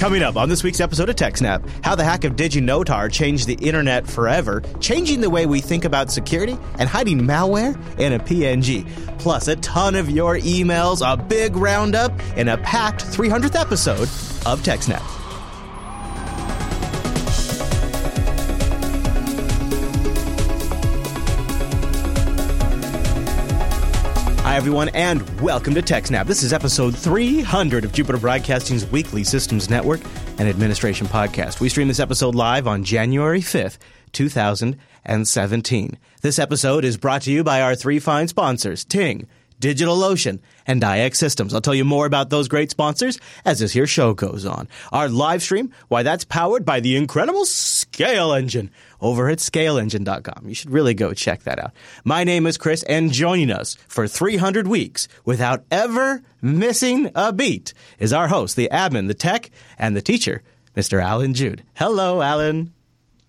Coming 0.00 0.22
up 0.22 0.36
on 0.36 0.48
this 0.48 0.64
week's 0.64 0.80
episode 0.80 1.10
of 1.10 1.16
TechSnap, 1.16 1.68
how 1.84 1.94
the 1.94 2.02
hack 2.02 2.24
of 2.24 2.34
DigiNotar 2.34 3.12
changed 3.12 3.46
the 3.46 3.52
internet 3.56 4.06
forever, 4.06 4.62
changing 4.80 5.20
the 5.20 5.28
way 5.28 5.44
we 5.44 5.60
think 5.60 5.84
about 5.84 6.10
security, 6.10 6.56
and 6.78 6.88
hiding 6.88 7.20
malware 7.20 7.78
in 8.00 8.14
a 8.14 8.18
PNG. 8.18 8.88
Plus, 9.18 9.46
a 9.46 9.56
ton 9.56 9.94
of 9.94 10.08
your 10.08 10.38
emails, 10.38 11.02
a 11.06 11.18
big 11.18 11.54
roundup, 11.54 12.18
and 12.34 12.48
a 12.48 12.56
packed 12.56 13.04
300th 13.04 13.60
episode 13.60 14.08
of 14.50 14.62
TechSnap. 14.62 15.19
Everyone, 24.60 24.90
and 24.90 25.40
welcome 25.40 25.72
to 25.72 25.80
TechSnap. 25.80 26.26
This 26.26 26.42
is 26.42 26.52
episode 26.52 26.94
300 26.94 27.82
of 27.82 27.92
Jupiter 27.94 28.18
Broadcasting's 28.18 28.84
weekly 28.84 29.24
systems 29.24 29.70
network 29.70 30.02
and 30.36 30.46
administration 30.46 31.06
podcast. 31.06 31.60
We 31.60 31.70
stream 31.70 31.88
this 31.88 31.98
episode 31.98 32.34
live 32.34 32.66
on 32.66 32.84
January 32.84 33.40
5th, 33.40 33.78
2017. 34.12 35.98
This 36.20 36.38
episode 36.38 36.84
is 36.84 36.98
brought 36.98 37.22
to 37.22 37.32
you 37.32 37.42
by 37.42 37.62
our 37.62 37.74
three 37.74 37.98
fine 37.98 38.28
sponsors 38.28 38.84
Ting, 38.84 39.26
DigitalOcean, 39.60 40.40
and 40.66 40.82
iXsystems. 40.82 41.54
I'll 41.54 41.62
tell 41.62 41.74
you 41.74 41.86
more 41.86 42.04
about 42.04 42.28
those 42.28 42.46
great 42.46 42.70
sponsors 42.70 43.18
as 43.46 43.60
this 43.60 43.72
here 43.72 43.86
show 43.86 44.12
goes 44.12 44.44
on. 44.44 44.68
Our 44.92 45.08
live 45.08 45.42
stream, 45.42 45.72
why 45.88 46.02
that's 46.02 46.24
powered 46.24 46.66
by 46.66 46.80
the 46.80 46.96
incredible 46.96 47.44
ScaleEngine 47.44 48.68
over 49.00 49.28
at 49.28 49.38
scaleengine.com. 49.38 50.48
You 50.48 50.54
should 50.54 50.70
really 50.70 50.94
go 50.94 51.12
check 51.12 51.42
that 51.44 51.58
out. 51.58 51.72
My 52.04 52.24
name 52.24 52.46
is 52.46 52.58
Chris, 52.58 52.82
and 52.84 53.12
joining 53.12 53.50
us 53.50 53.76
for 53.88 54.06
300 54.06 54.66
weeks 54.66 55.08
without 55.24 55.64
ever 55.70 56.22
missing 56.42 57.10
a 57.14 57.32
beat 57.32 57.74
is 57.98 58.12
our 58.12 58.28
host, 58.28 58.56
the 58.56 58.68
admin, 58.72 59.08
the 59.08 59.14
tech, 59.14 59.50
and 59.78 59.96
the 59.96 60.02
teacher, 60.02 60.42
Mr. 60.76 61.02
Allan 61.02 61.34
Jude. 61.34 61.62
Hello, 61.74 62.22
Allan. 62.22 62.72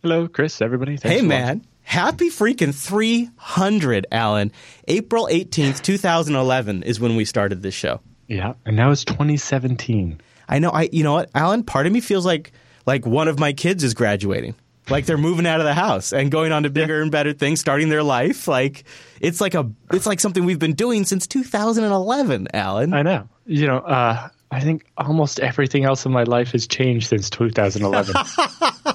Hello, 0.02 0.28
Chris, 0.28 0.61
everybody. 0.61 0.97
Thanks 0.97 1.22
hey, 1.22 1.25
man. 1.25 1.58
Watching. 1.58 1.67
Happy 1.83 2.30
freaking 2.30 2.73
300, 2.73 4.08
Allan. 4.11 4.52
April 4.88 5.28
18th, 5.30 5.81
2011 5.83 6.83
is 6.83 7.00
when 7.00 7.16
we 7.16 7.25
started 7.25 7.61
this 7.61 7.73
show. 7.73 8.00
Yeah, 8.28 8.53
and 8.66 8.78
now 8.78 8.91
it's 8.91 9.03
2017. 9.03 10.22
I 10.47 10.59
know. 10.59 10.69
I 10.69 10.89
you 10.91 11.03
know 11.03 11.13
what, 11.13 11.30
Alan? 11.35 11.63
Part 11.63 11.85
of 11.85 11.91
me 11.91 12.00
feels 12.00 12.25
like 12.25 12.53
like 12.85 13.06
one 13.06 13.28
of 13.28 13.39
my 13.39 13.52
kids 13.52 13.83
is 13.83 13.94
graduating. 13.94 14.56
Like 14.92 15.06
they're 15.06 15.17
moving 15.17 15.47
out 15.47 15.59
of 15.59 15.66
the 15.66 15.73
house 15.73 16.14
and 16.14 16.30
going 16.30 16.52
on 16.52 16.64
to 16.64 16.70
bigger 16.70 16.97
yeah. 16.97 17.03
and 17.03 17.11
better 17.11 17.34
things, 17.34 17.59
starting 17.59 17.89
their 17.89 18.03
life. 18.03 18.47
Like 18.47 18.84
it's 19.20 19.42
like 19.42 19.56
a 19.56 19.72
it's 19.92 20.06
like 20.06 20.20
something 20.20 20.45
we've 20.45 20.59
been 20.59 20.73
doing 20.73 21.06
since 21.06 21.28
2011, 21.28 22.47
Allan. 22.53 22.94
I 22.94 23.02
know. 23.02 23.30
You 23.45 23.67
know, 23.67 23.78
uh, 23.78 24.30
I 24.52 24.59
think 24.59 24.86
almost 24.97 25.39
everything 25.39 25.86
else 25.86 26.06
in 26.06 26.12
my 26.12 26.23
life 26.23 26.52
has 26.52 26.67
changed 26.67 27.08
since 27.08 27.30
2011. 27.30 28.16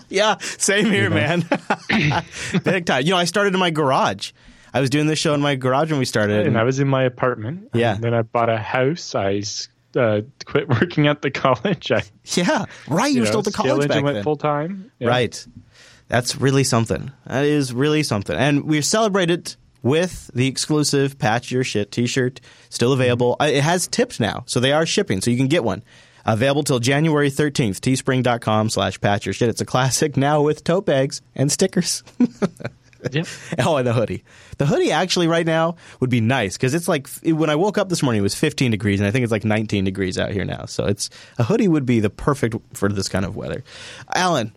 yeah, 0.08 0.36
same 0.38 0.86
here, 0.86 1.10
man. 1.10 1.48
Big 2.64 2.86
time. 2.86 3.04
You 3.04 3.10
know, 3.10 3.16
I 3.16 3.24
started 3.24 3.54
in 3.54 3.60
my 3.60 3.70
garage. 3.70 4.32
I 4.74 4.80
was 4.80 4.90
doing 4.90 5.06
this 5.06 5.18
show 5.18 5.32
in 5.32 5.40
my 5.40 5.54
garage 5.54 5.90
when 5.90 5.98
we 5.98 6.04
started, 6.04 6.40
and, 6.40 6.48
and 6.48 6.58
I 6.58 6.64
was 6.64 6.78
in 6.78 6.88
my 6.88 7.04
apartment. 7.04 7.70
Yeah. 7.72 7.94
then 7.94 8.12
I 8.12 8.20
bought 8.20 8.50
a 8.50 8.58
house. 8.58 9.14
I 9.14 9.42
uh, 9.96 10.20
quit 10.44 10.68
working 10.80 11.06
at 11.06 11.22
the 11.22 11.30
college. 11.30 11.90
I, 11.90 12.02
yeah, 12.34 12.66
right. 12.86 13.08
You, 13.08 13.16
you 13.16 13.20
were 13.22 13.26
still 13.26 13.38
at 13.40 13.46
the 13.46 13.52
college 13.52 13.88
back 13.88 14.04
went 14.04 14.14
then. 14.16 14.24
full 14.24 14.36
time. 14.36 14.90
Yeah. 14.98 15.08
Right. 15.08 15.46
That's 16.08 16.36
really 16.36 16.64
something. 16.64 17.10
That 17.26 17.44
is 17.44 17.72
really 17.72 18.02
something. 18.02 18.36
And 18.36 18.64
we 18.64 18.80
celebrated 18.80 19.56
with 19.82 20.30
the 20.34 20.46
exclusive 20.46 21.18
Patch 21.18 21.50
Your 21.50 21.64
Shit 21.64 21.92
t 21.92 22.06
shirt, 22.06 22.40
still 22.70 22.92
available. 22.92 23.36
Mm-hmm. 23.40 23.56
It 23.56 23.62
has 23.62 23.86
tips 23.86 24.20
now, 24.20 24.44
so 24.46 24.60
they 24.60 24.72
are 24.72 24.86
shipping, 24.86 25.20
so 25.20 25.30
you 25.30 25.36
can 25.36 25.48
get 25.48 25.64
one. 25.64 25.82
Available 26.24 26.64
till 26.64 26.80
January 26.80 27.30
13th, 27.30 27.78
teespring.com 27.78 28.68
slash 28.68 29.00
patch 29.00 29.26
your 29.26 29.32
shit. 29.32 29.48
It's 29.48 29.60
a 29.60 29.64
classic 29.64 30.16
now 30.16 30.42
with 30.42 30.64
tote 30.64 30.84
bags 30.84 31.22
and 31.36 31.52
stickers. 31.52 32.02
yep. 33.12 33.28
Oh, 33.60 33.76
and 33.76 33.86
the 33.86 33.92
hoodie. 33.92 34.24
The 34.58 34.66
hoodie 34.66 34.90
actually 34.90 35.28
right 35.28 35.46
now 35.46 35.76
would 36.00 36.10
be 36.10 36.20
nice 36.20 36.56
because 36.56 36.74
it's 36.74 36.88
like 36.88 37.08
when 37.22 37.48
I 37.48 37.54
woke 37.54 37.78
up 37.78 37.88
this 37.88 38.02
morning, 38.02 38.18
it 38.18 38.24
was 38.24 38.34
15 38.34 38.72
degrees, 38.72 38.98
and 38.98 39.06
I 39.06 39.12
think 39.12 39.22
it's 39.22 39.30
like 39.30 39.44
19 39.44 39.84
degrees 39.84 40.18
out 40.18 40.32
here 40.32 40.44
now. 40.44 40.64
So 40.64 40.86
it's 40.86 41.10
a 41.38 41.44
hoodie 41.44 41.68
would 41.68 41.86
be 41.86 42.00
the 42.00 42.10
perfect 42.10 42.56
for 42.74 42.88
this 42.88 43.08
kind 43.08 43.24
of 43.24 43.36
weather. 43.36 43.62
Allan, 44.12 44.52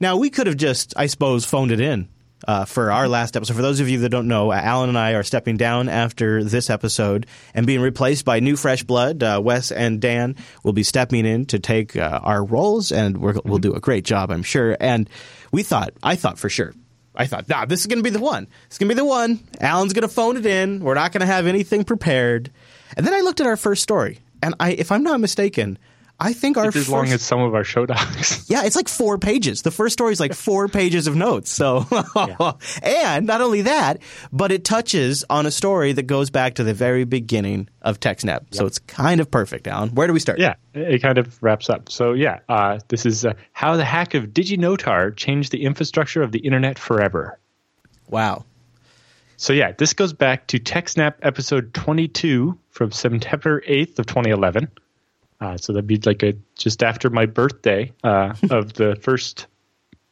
now, 0.00 0.16
we 0.16 0.30
could 0.30 0.46
have 0.46 0.56
just, 0.56 0.94
I 0.96 1.06
suppose, 1.06 1.44
phoned 1.44 1.70
it 1.70 1.80
in 1.80 2.08
uh, 2.46 2.64
for 2.64 2.90
our 2.90 3.08
last 3.08 3.36
episode. 3.36 3.54
For 3.54 3.62
those 3.62 3.80
of 3.80 3.88
you 3.88 3.98
that 4.00 4.08
don't 4.08 4.28
know, 4.28 4.52
Allan 4.52 4.88
and 4.88 4.98
I 4.98 5.12
are 5.12 5.22
stepping 5.22 5.56
down 5.56 5.88
after 5.88 6.42
this 6.42 6.70
episode 6.70 7.26
and 7.54 7.66
being 7.66 7.80
replaced 7.80 8.24
by 8.24 8.40
new 8.40 8.56
fresh 8.56 8.82
blood. 8.82 9.22
Uh, 9.22 9.40
Wes 9.42 9.70
and 9.70 10.00
Dan 10.00 10.36
will 10.64 10.72
be 10.72 10.82
stepping 10.82 11.26
in 11.26 11.44
to 11.46 11.58
take 11.58 11.96
uh, 11.96 12.20
our 12.22 12.42
roles, 12.44 12.92
and 12.92 13.18
we 13.18 13.32
will 13.44 13.58
do 13.58 13.74
a 13.74 13.80
great 13.80 14.04
job, 14.04 14.30
I'm 14.30 14.42
sure. 14.42 14.76
And 14.80 15.08
we 15.52 15.62
thought, 15.62 15.90
I 16.02 16.16
thought 16.16 16.38
for 16.38 16.48
sure. 16.48 16.74
I 17.14 17.26
thought, 17.26 17.48
nah, 17.48 17.66
this 17.66 17.80
is 17.80 17.86
going 17.86 17.98
to 17.98 18.04
be 18.04 18.10
the 18.10 18.20
one. 18.20 18.46
It's 18.66 18.78
going 18.78 18.88
to 18.88 18.94
be 18.94 18.98
the 18.98 19.04
one. 19.04 19.40
Allan's 19.60 19.92
going 19.92 20.08
to 20.08 20.08
phone 20.08 20.36
it 20.36 20.46
in. 20.46 20.80
We're 20.80 20.94
not 20.94 21.12
going 21.12 21.20
to 21.20 21.26
have 21.26 21.46
anything 21.46 21.84
prepared. 21.84 22.50
And 22.96 23.06
then 23.06 23.12
I 23.12 23.20
looked 23.20 23.40
at 23.40 23.46
our 23.46 23.56
first 23.56 23.82
story, 23.82 24.20
and 24.42 24.54
I, 24.58 24.72
if 24.72 24.90
I'm 24.92 25.02
not 25.02 25.20
mistaken, 25.20 25.78
I 26.22 26.34
think 26.34 26.58
our 26.58 26.66
it's 26.66 26.76
as 26.76 26.82
first, 26.82 26.92
long 26.92 27.08
as 27.08 27.22
some 27.22 27.40
of 27.40 27.54
our 27.54 27.64
show 27.64 27.86
docs. 27.86 28.48
yeah, 28.50 28.64
it's 28.64 28.76
like 28.76 28.88
four 28.88 29.16
pages. 29.16 29.62
The 29.62 29.70
first 29.70 29.94
story 29.94 30.12
is 30.12 30.20
like 30.20 30.34
four 30.34 30.68
pages 30.80 31.06
of 31.06 31.16
notes. 31.16 31.50
So, 31.50 31.86
yeah. 32.14 32.52
and 32.82 33.26
not 33.26 33.40
only 33.40 33.62
that, 33.62 34.02
but 34.30 34.52
it 34.52 34.62
touches 34.62 35.24
on 35.30 35.46
a 35.46 35.50
story 35.50 35.92
that 35.92 36.02
goes 36.02 36.28
back 36.28 36.56
to 36.56 36.64
the 36.64 36.74
very 36.74 37.04
beginning 37.04 37.70
of 37.80 38.00
TechSnap. 38.00 38.40
Yep. 38.40 38.54
So 38.54 38.66
it's 38.66 38.78
kind 38.80 39.22
of 39.22 39.30
perfect, 39.30 39.66
Allan. 39.66 39.94
Where 39.94 40.06
do 40.06 40.12
we 40.12 40.20
start? 40.20 40.38
Yeah, 40.38 40.56
it 40.74 41.00
kind 41.00 41.16
of 41.16 41.42
wraps 41.42 41.70
up. 41.70 41.90
So 41.90 42.12
yeah, 42.12 42.40
uh, 42.50 42.80
this 42.88 43.06
is 43.06 43.24
uh, 43.24 43.32
how 43.52 43.78
the 43.78 43.84
hack 43.86 44.12
of 44.12 44.24
DigiNotar 44.24 45.16
changed 45.16 45.52
the 45.52 45.64
infrastructure 45.64 46.20
of 46.20 46.32
the 46.32 46.40
internet 46.40 46.78
forever. 46.78 47.38
Wow. 48.10 48.44
So 49.38 49.54
yeah, 49.54 49.72
this 49.72 49.94
goes 49.94 50.12
back 50.12 50.48
to 50.48 50.58
TechSnap 50.58 51.14
episode 51.22 51.72
22 51.72 52.58
from 52.68 52.92
September 52.92 53.62
8th 53.62 53.98
of 53.98 54.04
2011. 54.04 54.68
Uh, 55.40 55.56
so 55.56 55.72
that'd 55.72 55.86
be 55.86 55.98
like 56.04 56.22
a 56.22 56.34
just 56.56 56.82
after 56.82 57.08
my 57.10 57.26
birthday 57.26 57.92
uh, 58.04 58.34
of 58.50 58.74
the 58.74 58.96
first, 58.96 59.46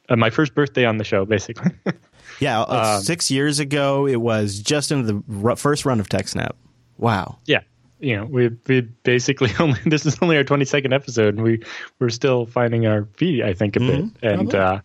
uh, 0.08 0.16
my 0.16 0.30
first 0.30 0.54
birthday 0.54 0.84
on 0.84 0.96
the 0.96 1.04
show, 1.04 1.24
basically. 1.24 1.72
yeah, 2.40 2.62
uh, 2.62 2.96
um, 2.96 3.02
six 3.02 3.30
years 3.30 3.58
ago, 3.58 4.06
it 4.06 4.20
was 4.20 4.58
just 4.60 4.90
in 4.90 5.04
the 5.06 5.22
r- 5.46 5.56
first 5.56 5.84
run 5.84 6.00
of 6.00 6.08
TechSnap. 6.08 6.52
Wow. 6.96 7.38
Yeah, 7.46 7.60
you 8.00 8.16
know, 8.16 8.24
we 8.24 8.50
we 8.66 8.80
basically 8.80 9.50
only 9.60 9.80
this 9.84 10.06
is 10.06 10.16
only 10.22 10.36
our 10.36 10.44
twenty 10.44 10.64
second 10.64 10.92
episode, 10.92 11.34
and 11.34 11.42
we 11.42 11.62
we're 11.98 12.10
still 12.10 12.46
finding 12.46 12.86
our 12.86 13.06
feet, 13.16 13.42
I 13.42 13.52
think, 13.52 13.76
a 13.76 13.80
mm-hmm. 13.80 14.06
bit, 14.08 14.32
and. 14.32 14.54
Uh, 14.54 14.80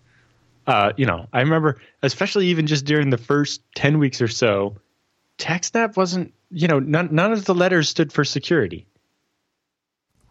uh, 0.66 0.94
you 0.96 1.06
know, 1.06 1.28
I 1.34 1.42
remember, 1.42 1.82
especially 2.04 2.48
even 2.48 2.68
just 2.68 2.86
during 2.86 3.10
the 3.10 3.18
first 3.18 3.62
10 3.76 4.00
weeks 4.00 4.22
or 4.22 4.30
so, 4.30 4.78
TechSnap 5.38 5.98
wasn't, 5.98 6.34
you 6.52 6.70
know, 6.70 6.80
none, 6.80 7.10
none 7.12 7.34
of 7.34 7.44
the 7.44 7.54
letters 7.54 7.90
stood 7.90 8.14
for 8.14 8.24
security. 8.24 8.88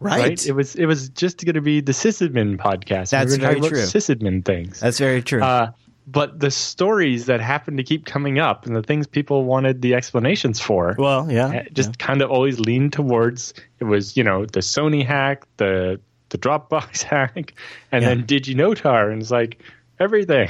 Right. 0.03 0.19
right. 0.19 0.45
It 0.45 0.53
was 0.53 0.75
it 0.75 0.85
was 0.85 1.09
just 1.09 1.43
going 1.43 1.55
to 1.55 1.61
be 1.61 1.81
the 1.81 1.93
sysadmin 1.93 2.57
podcast. 2.57 3.09
That's 3.09 3.35
very 3.35 3.61
true. 3.61 3.79
Sysadmin 3.79 4.43
things. 4.43 4.79
That's 4.79 4.99
very 4.99 5.21
true. 5.21 5.41
Uh, 5.41 5.71
but 6.05 6.39
the 6.39 6.51
stories 6.51 7.27
that 7.27 7.39
happened 7.39 7.77
to 7.77 7.83
keep 7.83 8.05
coming 8.05 8.37
up 8.37 8.65
and 8.65 8.75
the 8.75 8.83
things 8.83 9.07
people 9.07 9.45
wanted 9.45 9.81
the 9.81 9.95
explanations 9.95 10.59
for, 10.59 10.95
well, 10.97 11.31
yeah, 11.31 11.49
eh, 11.49 11.63
just 11.71 11.91
yeah. 11.91 12.05
kind 12.05 12.21
of 12.21 12.29
always 12.29 12.59
leaned 12.59 12.93
towards 12.93 13.53
it 13.79 13.85
was 13.85 14.17
you 14.17 14.23
know 14.23 14.45
the 14.45 14.59
Sony 14.59 15.05
hack, 15.05 15.47
the 15.57 15.99
the 16.29 16.37
Dropbox 16.37 17.03
hack, 17.03 17.53
and 17.91 18.03
yeah. 18.03 18.09
then 18.09 18.23
DigiNotar, 18.23 19.11
and 19.11 19.21
it's 19.21 19.31
like 19.31 19.61
everything. 19.99 20.47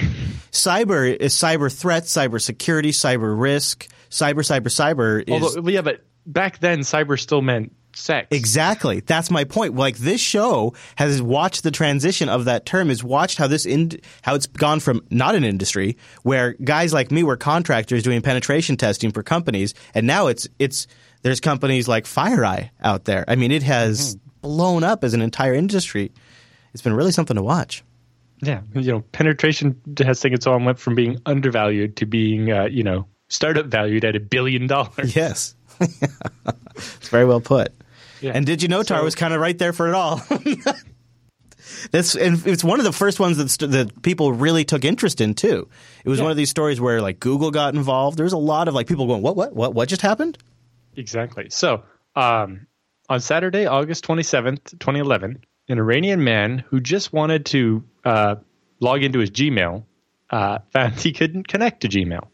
Cyber 0.52 1.16
is 1.16 1.34
cyber 1.36 1.72
threats, 1.72 2.12
cyber 2.12 2.42
security, 2.42 2.92
cyber 2.92 3.40
risk, 3.40 3.88
cyber, 4.10 4.40
cyber, 4.40 4.68
cyber. 4.68 5.24
Is, 5.28 5.56
Although, 5.56 5.70
yeah, 5.70 5.82
but 5.82 6.04
back 6.26 6.60
then 6.60 6.80
cyber 6.80 7.20
still 7.20 7.42
meant 7.42 7.74
sex. 7.96 8.28
Exactly. 8.32 9.02
That's 9.02 9.30
my 9.32 9.44
point. 9.44 9.76
Like 9.76 9.98
this 9.98 10.22
show 10.22 10.74
has 10.96 11.22
watched 11.22 11.64
the 11.64 11.72
transition 11.72 12.30
of 12.30 12.46
that 12.46 12.66
term, 12.66 12.90
has 12.90 13.04
watched 13.04 13.38
how 13.38 13.48
this 13.48 13.66
in, 13.66 14.00
how 14.22 14.36
it's 14.36 14.48
gone 14.48 14.80
from 14.80 15.02
not 15.10 15.36
an 15.36 15.44
industry 15.44 15.98
where 16.24 16.54
guys 16.54 16.94
like 16.94 17.12
me 17.12 17.24
were 17.24 17.38
contractors 17.38 18.04
doing 18.04 18.22
penetration 18.22 18.78
testing 18.78 19.12
for 19.12 19.24
companies, 19.24 19.74
and 19.94 20.08
now 20.08 20.28
it's 20.28 20.48
it's 20.60 20.88
there's 21.22 21.40
companies 21.40 21.88
like 21.88 22.06
FireEye 22.06 22.70
out 22.82 23.06
there. 23.06 23.26
I 23.28 23.36
mean, 23.36 23.52
it 23.52 23.64
has 23.64 24.16
mm-hmm. 24.16 24.42
blown 24.42 24.84
up 24.84 25.04
as 25.04 25.14
an 25.14 25.22
entire 25.22 25.54
industry. 25.54 26.12
It's 26.74 26.82
been 26.82 26.94
really 26.94 27.12
something 27.12 27.36
to 27.36 27.44
watch. 27.44 27.84
Yeah, 28.42 28.62
you 28.74 28.92
know, 28.92 29.02
penetration 29.14 29.80
testing 29.96 30.34
and 30.34 30.44
so 30.44 30.54
on 30.54 30.66
went 30.66 30.78
from 30.78 30.96
being 30.96 31.18
undervalued 31.26 31.96
to 31.98 32.06
being, 32.06 32.52
uh, 32.52 32.66
you 32.66 32.84
know, 32.84 33.08
startup 33.30 33.68
valued 33.68 34.04
at 34.04 34.16
a 34.16 34.20
billion 34.20 34.68
dollars. 34.68 35.16
Yes. 35.16 35.56
it's 35.80 37.10
very 37.10 37.26
well 37.26 37.40
put. 37.40 37.74
Yeah. 38.24 38.32
And 38.34 38.48
DigiNotar 38.48 38.88
so, 38.88 39.04
was 39.04 39.16
kind 39.16 39.34
of 39.34 39.42
right 39.42 39.58
there 39.58 39.74
for 39.74 39.88
it 39.88 39.94
all. 39.94 40.22
This 41.92 42.16
and 42.16 42.46
it's 42.46 42.64
one 42.64 42.80
of 42.80 42.86
the 42.86 42.92
first 42.92 43.20
ones 43.20 43.38
that, 43.38 43.50
st- 43.50 43.72
that 43.72 44.02
people 44.02 44.34
really 44.34 44.64
took 44.66 44.86
interest 44.86 45.22
in 45.22 45.34
too. 45.34 45.70
It 46.04 46.10
was 46.10 46.20
yeah. 46.20 46.24
one 46.24 46.32
of 46.32 46.38
these 46.38 46.50
stories 46.50 46.80
where 46.80 47.02
like 47.02 47.20
Google 47.20 47.52
got 47.52 47.74
involved. 47.74 48.18
There 48.18 48.26
was 48.26 48.34
a 48.34 48.38
lot 48.38 48.68
of 48.68 48.74
like 48.74 48.88
people 48.88 49.08
going, 49.08 49.22
"What? 49.22 49.36
What? 49.36 49.56
What? 49.56 49.74
What 49.74 49.90
just 49.90 50.02
happened?" 50.02 50.38
Exactly. 50.96 51.50
So 51.50 51.84
um, 52.16 52.68
on 53.10 53.22
Saturday, 53.22 53.66
August 53.66 54.06
27th, 54.06 54.72
2011, 54.80 55.44
an 55.70 55.78
Iranian 55.78 56.24
man 56.24 56.64
who 56.68 56.80
just 56.80 57.14
wanted 57.14 57.46
to 57.48 57.84
uh, 58.04 58.36
log 58.80 59.04
into 59.04 59.20
his 59.20 59.32
Gmail 59.32 59.84
uh, 60.30 60.60
found 60.72 60.96
he 60.96 61.12
couldn't 61.12 61.48
connect 61.48 61.82
to 61.82 61.90
Gmail. 61.90 62.28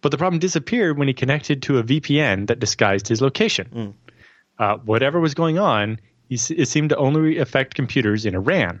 But 0.00 0.10
the 0.10 0.18
problem 0.18 0.38
disappeared 0.38 0.98
when 0.98 1.08
he 1.08 1.14
connected 1.14 1.62
to 1.62 1.78
a 1.78 1.82
VPN 1.82 2.46
that 2.48 2.60
disguised 2.60 3.08
his 3.08 3.20
location. 3.20 3.68
Mm. 3.74 3.94
Uh, 4.58 4.76
whatever 4.78 5.20
was 5.20 5.34
going 5.34 5.58
on, 5.58 6.00
it 6.28 6.68
seemed 6.68 6.90
to 6.90 6.96
only 6.96 7.38
affect 7.38 7.74
computers 7.74 8.26
in 8.26 8.34
Iran. 8.34 8.80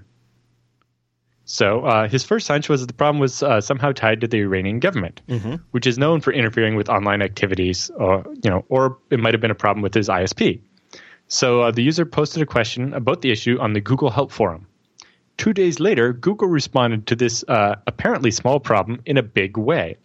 So 1.44 1.84
uh, 1.86 2.08
his 2.08 2.24
first 2.24 2.46
hunch 2.46 2.68
was 2.68 2.82
that 2.82 2.88
the 2.88 2.94
problem 2.94 3.20
was 3.20 3.42
uh, 3.42 3.62
somehow 3.62 3.92
tied 3.92 4.20
to 4.20 4.28
the 4.28 4.38
Iranian 4.40 4.80
government, 4.80 5.22
mm-hmm. 5.26 5.54
which 5.70 5.86
is 5.86 5.96
known 5.96 6.20
for 6.20 6.30
interfering 6.30 6.76
with 6.76 6.90
online 6.90 7.22
activities, 7.22 7.90
or 7.96 8.22
you 8.42 8.50
know, 8.50 8.66
or 8.68 8.98
it 9.10 9.18
might 9.18 9.32
have 9.32 9.40
been 9.40 9.50
a 9.50 9.54
problem 9.54 9.82
with 9.82 9.94
his 9.94 10.10
ISP. 10.10 10.60
So 11.28 11.62
uh, 11.62 11.70
the 11.70 11.82
user 11.82 12.04
posted 12.04 12.42
a 12.42 12.46
question 12.46 12.92
about 12.92 13.22
the 13.22 13.30
issue 13.30 13.58
on 13.60 13.72
the 13.72 13.80
Google 13.80 14.10
Help 14.10 14.30
forum. 14.30 14.66
Two 15.38 15.54
days 15.54 15.80
later, 15.80 16.12
Google 16.12 16.48
responded 16.48 17.06
to 17.06 17.16
this 17.16 17.44
uh, 17.48 17.76
apparently 17.86 18.30
small 18.30 18.60
problem 18.60 19.00
in 19.06 19.16
a 19.16 19.22
big 19.22 19.56
way. 19.56 19.96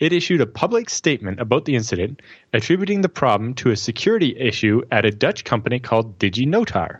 It 0.00 0.12
issued 0.12 0.40
a 0.40 0.46
public 0.46 0.90
statement 0.90 1.40
about 1.40 1.64
the 1.64 1.76
incident, 1.76 2.20
attributing 2.52 3.00
the 3.00 3.08
problem 3.08 3.54
to 3.54 3.70
a 3.70 3.76
security 3.76 4.36
issue 4.38 4.82
at 4.90 5.04
a 5.04 5.10
Dutch 5.10 5.44
company 5.44 5.78
called 5.78 6.18
DigiNotar. 6.18 6.98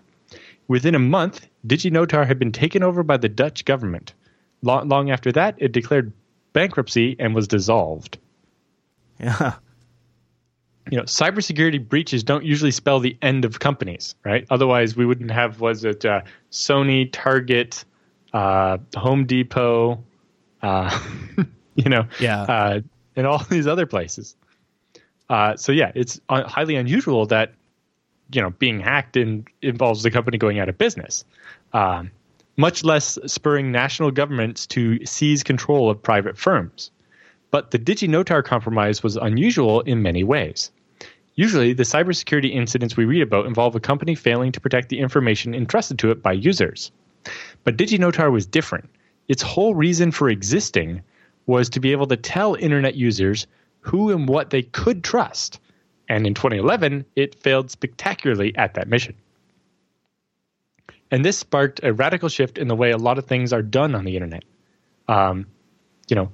Within 0.69 0.95
a 0.95 1.01
month, 1.01 1.47
DigiNotar 1.67 2.27
had 2.27 2.39
been 2.39 2.53
taken 2.53 2.83
over 2.83 3.03
by 3.03 3.17
the 3.17 3.29
Dutch 3.29 3.65
government. 3.65 4.15
Long, 4.63 4.89
long 4.89 5.11
after 5.11 5.33
that, 5.33 5.57
it 5.59 5.73
declared 5.73 6.13
bankruptcy 6.53 7.17
and 7.19 7.35
was 7.35 7.49
dissolved. 7.49 8.19
Yeah. 9.21 9.55
You 10.91 10.99
know, 10.99 11.05
cybersecurity 11.05 11.87
breaches 11.87 12.25
don't 12.25 12.45
usually 12.45 12.71
spell 12.71 13.01
the 13.01 13.17
end 13.23 13.45
of 13.45 13.59
companies, 13.59 14.15
right? 14.25 14.47
Otherwise, 14.51 14.97
we 14.97 15.07
wouldn't 15.07 15.31
have 15.31 15.61
was 15.61 15.85
it 15.85 16.05
uh, 16.05 16.23
Sony, 16.51 17.11
Target, 17.11 17.85
uh, 18.33 18.79
Home 18.97 19.25
Depot, 19.27 20.05
uh, 20.63 21.01
you 21.85 21.91
know, 21.91 22.07
yeah, 22.21 22.43
uh, 22.43 22.81
and 23.17 23.27
all 23.27 23.39
these 23.51 23.67
other 23.67 23.87
places. 23.87 24.37
Uh, 25.29 25.57
so 25.57 25.73
yeah, 25.73 25.93
it's 25.95 26.21
highly 26.29 26.77
unusual 26.77 27.27
that 27.27 27.53
you 28.33 28.41
know 28.41 28.51
being 28.51 28.81
hacked 28.81 29.17
in, 29.17 29.47
involves 29.63 30.03
the 30.03 30.11
company 30.11 30.39
going 30.39 30.59
out 30.59 30.69
of 30.69 30.79
business. 30.79 31.25
Um, 31.73 32.11
much 32.57 32.85
less 32.85 33.19
spurring 33.27 33.73
national 33.73 34.13
governments 34.13 34.67
to 34.67 35.05
seize 35.05 35.43
control 35.43 35.91
of 35.91 36.01
private 36.01 36.39
firms. 36.39 36.91
But 37.51 37.71
the 37.71 37.79
DigiNotar 37.79 38.45
compromise 38.45 39.03
was 39.03 39.17
unusual 39.17 39.81
in 39.81 40.03
many 40.03 40.25
ways. 40.25 40.71
Usually, 41.37 41.73
the 41.73 41.83
cybersecurity 41.83 42.53
incidents 42.53 42.97
we 42.97 43.05
read 43.05 43.23
about 43.23 43.47
involve 43.47 43.75
a 43.75 43.81
company 43.81 44.15
failing 44.15 44.53
to 44.53 44.61
protect 44.61 44.89
the 44.89 45.01
information 45.01 45.55
entrusted 45.55 45.99
to 46.01 46.11
it 46.11 46.23
by 46.23 46.33
users. 46.33 46.93
But 47.65 47.77
DigiNotar 47.77 48.31
was 48.31 48.47
different. 48.47 48.89
Its 49.27 49.43
whole 49.43 49.75
reason 49.75 50.13
for 50.13 50.29
existing 50.29 51.03
was 51.47 51.69
to 51.71 51.81
be 51.81 51.93
able 51.93 52.07
to 52.07 52.17
tell 52.17 52.55
internet 52.55 52.95
users 52.95 53.47
who 53.81 54.11
and 54.11 54.29
what 54.29 54.51
they 54.51 54.63
could 54.63 55.05
trust. 55.05 55.61
And 56.09 56.27
in 56.27 56.35
2011, 56.35 57.05
it 57.17 57.35
failed 57.35 57.71
spectacularly 57.71 58.55
at 58.57 58.75
that 58.75 58.89
mission. 58.89 59.15
And 61.11 61.25
this 61.25 61.39
sparked 61.39 61.81
a 61.83 61.93
radical 61.93 62.29
shift 62.29 62.59
in 62.59 62.69
the 62.69 62.75
way 62.75 62.91
a 62.91 62.97
lot 62.97 63.19
of 63.19 63.27
things 63.27 63.53
are 63.53 63.63
done 63.63 63.95
on 63.95 64.05
the 64.05 64.17
internet. 64.17 64.45
Um, 65.07 65.47
you 66.09 66.17
know, 66.17 66.33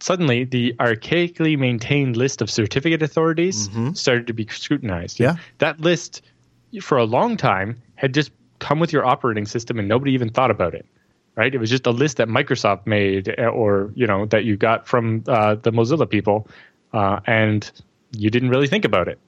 suddenly 0.00 0.44
the 0.44 0.74
archaically 0.74 1.56
maintained 1.56 2.16
list 2.16 2.42
of 2.42 2.50
certificate 2.50 3.02
authorities 3.02 3.68
mm-hmm. 3.68 3.92
started 3.92 4.26
to 4.26 4.32
be 4.32 4.46
scrutinized. 4.46 5.20
Yeah. 5.20 5.36
That 5.58 5.80
list, 5.80 6.22
for 6.82 6.98
a 6.98 7.04
long 7.04 7.36
time, 7.36 7.80
had 7.94 8.12
just 8.12 8.32
come 8.58 8.80
with 8.80 8.92
your 8.92 9.04
operating 9.04 9.46
system 9.46 9.78
and 9.78 9.88
nobody 9.88 10.12
even 10.12 10.30
thought 10.30 10.50
about 10.50 10.74
it 10.74 10.86
right? 11.36 11.54
It 11.54 11.58
was 11.58 11.70
just 11.70 11.86
a 11.86 11.90
list 11.90 12.16
that 12.16 12.28
Microsoft 12.28 12.86
made, 12.86 13.34
eh, 13.38 13.46
or 13.46 13.92
you 13.94 14.06
know 14.06 14.26
that 14.26 14.44
you 14.44 14.56
got 14.56 14.86
from 14.86 15.22
uh, 15.28 15.54
the 15.56 15.70
Mozilla 15.70 16.08
people, 16.08 16.48
uh, 16.92 17.20
and 17.26 17.70
you 18.12 18.30
didn't 18.30 18.48
really 18.48 18.66
think 18.66 18.84
about 18.84 19.08
it. 19.08 19.18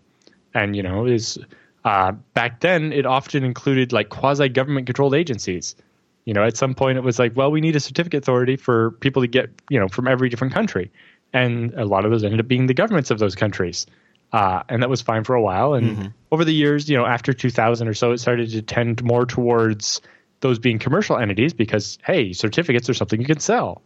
And 0.55 0.75
you 0.75 0.83
know, 0.83 1.07
is 1.07 1.39
uh, 1.85 2.13
back 2.35 2.61
then 2.61 2.93
it 2.93 3.07
often 3.07 3.45
included 3.45 3.93
like 3.93 4.09
quasi 4.09 4.49
government 4.49 4.87
controlled 4.87 5.15
agencies. 5.15 5.77
You 6.25 6.35
know, 6.35 6.45
at 6.45 6.57
some 6.57 6.75
point 6.75 6.99
it 6.99 7.05
was 7.05 7.19
like, 7.19 7.37
well, 7.37 7.51
we 7.51 7.61
need 7.61 7.77
a 7.77 7.81
certificate 7.81 8.23
authority 8.23 8.57
for 8.57 8.91
people 8.93 9.23
to 9.23 9.29
get 9.29 9.51
you 9.71 9.79
know 9.79 9.89
from 9.89 10.09
every 10.09 10.29
different 10.29 10.55
country, 10.55 10.91
and 11.33 11.73
a 11.75 11.85
lot 11.85 12.05
of 12.05 12.11
those 12.11 12.25
ended 12.25 12.41
up 12.41 12.49
being 12.49 12.67
the 12.67 12.75
governments 12.75 13.11
of 13.11 13.19
those 13.19 13.35
countries. 13.35 13.87
Uh, 14.31 14.63
and 14.69 14.83
that 14.83 14.91
was 14.91 15.01
fine 15.01 15.25
for 15.25 15.35
a 15.35 15.41
while. 15.41 15.73
And 15.73 15.97
mm-hmm. 15.97 16.07
over 16.31 16.45
the 16.45 16.53
years, 16.53 16.87
you 16.91 16.99
know, 16.99 17.07
after 17.07 17.33
2000 17.33 17.89
or 17.89 17.95
so, 17.95 18.13
it 18.13 18.19
started 18.19 18.51
to 18.51 18.61
tend 18.61 19.03
more 19.03 19.25
towards 19.25 20.03
those 20.41 20.59
being 20.59 20.79
commercial 20.79 21.17
entities 21.17 21.53
because 21.53 21.99
hey, 22.05 22.33
certificates 22.33 22.89
are 22.89 22.95
something 22.95 23.21
you 23.21 23.27
can 23.27 23.41
sell, 23.41 23.83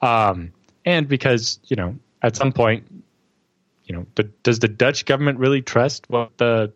um, 0.00 0.52
and 0.84 1.08
because 1.08 1.60
you 1.64 1.76
know 1.76 1.96
at 2.22 2.36
some 2.36 2.52
point, 2.52 2.84
you 3.84 3.94
know, 3.94 4.06
the, 4.14 4.24
does 4.42 4.58
the 4.58 4.68
Dutch 4.68 5.04
government 5.04 5.38
really 5.38 5.62
trust 5.62 6.08
what 6.08 6.36
the 6.38 6.72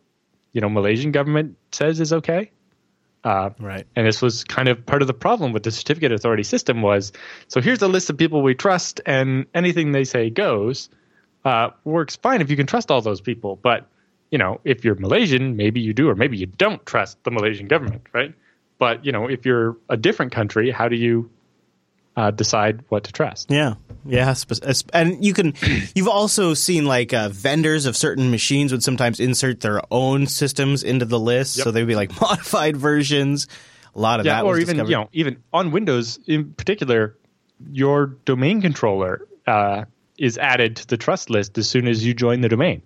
you 0.52 0.60
know 0.60 0.68
Malaysian 0.68 1.12
government 1.12 1.56
says 1.72 2.00
is 2.00 2.12
okay? 2.12 2.50
Uh, 3.22 3.50
right. 3.58 3.86
And 3.96 4.06
this 4.06 4.20
was 4.20 4.44
kind 4.44 4.68
of 4.68 4.84
part 4.84 5.00
of 5.00 5.08
the 5.08 5.14
problem 5.14 5.52
with 5.52 5.62
the 5.62 5.70
certificate 5.70 6.12
authority 6.12 6.42
system 6.42 6.82
was 6.82 7.12
so 7.48 7.62
here's 7.62 7.80
a 7.80 7.88
list 7.88 8.10
of 8.10 8.18
people 8.18 8.42
we 8.42 8.54
trust, 8.54 9.00
and 9.06 9.46
anything 9.54 9.92
they 9.92 10.04
say 10.04 10.30
goes. 10.30 10.88
Uh, 11.44 11.70
works 11.84 12.16
fine 12.16 12.40
if 12.40 12.50
you 12.50 12.56
can 12.56 12.66
trust 12.66 12.90
all 12.90 13.02
those 13.02 13.20
people, 13.20 13.56
but 13.56 13.86
you 14.30 14.38
know, 14.38 14.60
if 14.64 14.84
you're 14.84 14.94
Malaysian, 14.94 15.56
maybe 15.56 15.80
you 15.80 15.92
do, 15.92 16.08
or 16.08 16.14
maybe 16.14 16.36
you 16.36 16.46
don't 16.46 16.84
trust 16.86 17.22
the 17.22 17.30
Malaysian 17.30 17.68
government, 17.68 18.06
right? 18.12 18.34
But 18.84 19.02
you 19.02 19.12
know, 19.12 19.28
if 19.28 19.46
you're 19.46 19.78
a 19.88 19.96
different 19.96 20.32
country, 20.32 20.70
how 20.70 20.88
do 20.88 20.96
you 20.96 21.30
uh, 22.16 22.32
decide 22.32 22.84
what 22.90 23.04
to 23.04 23.12
trust? 23.12 23.50
Yeah, 23.50 23.76
yeah, 24.04 24.34
and 24.92 25.24
you 25.24 25.32
can. 25.32 25.54
You've 25.94 26.06
also 26.06 26.52
seen 26.52 26.84
like 26.84 27.14
uh, 27.14 27.30
vendors 27.30 27.86
of 27.86 27.96
certain 27.96 28.30
machines 28.30 28.72
would 28.72 28.82
sometimes 28.82 29.20
insert 29.20 29.62
their 29.62 29.80
own 29.90 30.26
systems 30.26 30.82
into 30.82 31.06
the 31.06 31.18
list, 31.18 31.56
yep. 31.56 31.64
so 31.64 31.70
they'd 31.70 31.86
be 31.86 31.94
like 31.94 32.20
modified 32.20 32.76
versions. 32.76 33.48
A 33.94 33.98
lot 33.98 34.20
of 34.20 34.26
yeah, 34.26 34.42
that, 34.42 34.44
or 34.44 34.58
even 34.58 34.76
discovered. 34.76 34.90
you 34.90 34.96
know, 34.96 35.08
even 35.14 35.42
on 35.50 35.70
Windows 35.70 36.18
in 36.26 36.52
particular, 36.52 37.16
your 37.72 38.18
domain 38.26 38.60
controller 38.60 39.26
uh, 39.46 39.86
is 40.18 40.36
added 40.36 40.76
to 40.76 40.86
the 40.88 40.98
trust 40.98 41.30
list 41.30 41.56
as 41.56 41.66
soon 41.66 41.88
as 41.88 42.04
you 42.04 42.12
join 42.12 42.42
the 42.42 42.50
domain, 42.50 42.82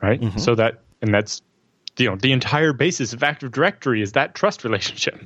right? 0.00 0.18
Mm-hmm. 0.18 0.38
So 0.38 0.54
that 0.54 0.80
and 1.02 1.12
that's 1.12 1.42
you 1.98 2.08
know 2.08 2.16
the 2.16 2.32
entire 2.32 2.72
basis 2.72 3.12
of 3.12 3.22
Active 3.22 3.52
Directory 3.52 4.02
is 4.02 4.12
that 4.12 4.34
trust 4.34 4.64
relationship. 4.64 5.20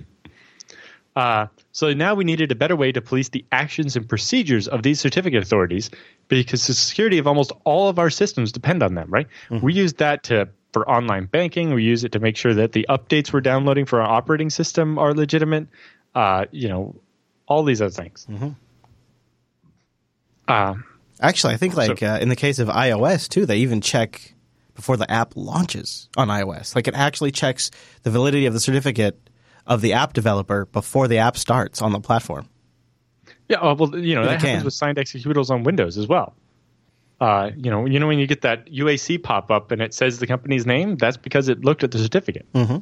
Uh, 1.16 1.46
so 1.72 1.92
now 1.92 2.14
we 2.14 2.24
needed 2.24 2.52
a 2.52 2.54
better 2.54 2.76
way 2.76 2.92
to 2.92 3.00
police 3.00 3.30
the 3.30 3.44
actions 3.50 3.96
and 3.96 4.08
procedures 4.08 4.68
of 4.68 4.82
these 4.82 5.00
certificate 5.00 5.42
authorities 5.42 5.90
because 6.28 6.66
the 6.66 6.72
security 6.72 7.18
of 7.18 7.26
almost 7.26 7.52
all 7.64 7.88
of 7.88 7.98
our 7.98 8.10
systems 8.10 8.52
depend 8.52 8.82
on 8.82 8.94
them, 8.94 9.10
right? 9.10 9.26
Mm-hmm. 9.48 9.64
We 9.64 9.74
use 9.74 9.94
that 9.94 10.22
to 10.24 10.48
for 10.72 10.88
online 10.88 11.26
banking. 11.26 11.74
We 11.74 11.82
use 11.82 12.04
it 12.04 12.12
to 12.12 12.20
make 12.20 12.36
sure 12.36 12.54
that 12.54 12.72
the 12.72 12.86
updates 12.88 13.32
we're 13.32 13.40
downloading 13.40 13.86
for 13.86 14.00
our 14.00 14.08
operating 14.08 14.50
system 14.50 14.98
are 14.98 15.12
legitimate. 15.12 15.66
Uh, 16.14 16.46
you 16.52 16.68
know, 16.68 16.94
all 17.46 17.64
these 17.64 17.82
other 17.82 17.90
things. 17.90 18.26
Mm-hmm. 18.30 18.50
Uh, 20.48 20.74
Actually, 21.20 21.54
I 21.54 21.56
think 21.58 21.76
like 21.76 21.98
so, 21.98 22.06
uh, 22.06 22.18
in 22.18 22.28
the 22.28 22.36
case 22.36 22.58
of 22.58 22.68
iOS 22.68 23.28
too, 23.28 23.46
they 23.46 23.58
even 23.58 23.80
check 23.80 24.34
before 24.80 24.96
the 24.96 25.10
app 25.10 25.34
launches 25.36 26.08
on 26.16 26.28
iOS. 26.28 26.74
Like 26.74 26.88
it 26.88 26.94
actually 26.94 27.32
checks 27.32 27.70
the 28.02 28.10
validity 28.10 28.46
of 28.46 28.54
the 28.54 28.60
certificate 28.60 29.28
of 29.66 29.82
the 29.82 29.92
app 29.92 30.14
developer 30.14 30.64
before 30.64 31.06
the 31.06 31.18
app 31.18 31.36
starts 31.36 31.82
on 31.82 31.92
the 31.92 32.00
platform. 32.00 32.48
Yeah, 33.46 33.74
well, 33.74 33.94
you 33.94 34.14
know, 34.14 34.24
that 34.24 34.40
happens 34.40 34.64
with 34.64 34.72
signed 34.72 34.96
executables 34.96 35.50
on 35.50 35.64
Windows 35.64 35.98
as 35.98 36.06
well. 36.06 36.34
Uh, 37.20 37.50
you 37.54 37.70
know, 37.70 37.84
you 37.84 38.00
know 38.00 38.06
when 38.06 38.18
you 38.18 38.26
get 38.26 38.40
that 38.40 38.72
UAC 38.72 39.22
pop 39.22 39.50
up 39.50 39.70
and 39.70 39.82
it 39.82 39.92
says 39.92 40.18
the 40.18 40.26
company's 40.26 40.64
name, 40.64 40.96
that's 40.96 41.18
because 41.18 41.50
it 41.50 41.62
looked 41.62 41.84
at 41.84 41.90
the 41.90 41.98
certificate. 41.98 42.50
Mm-hmm. 42.54 42.78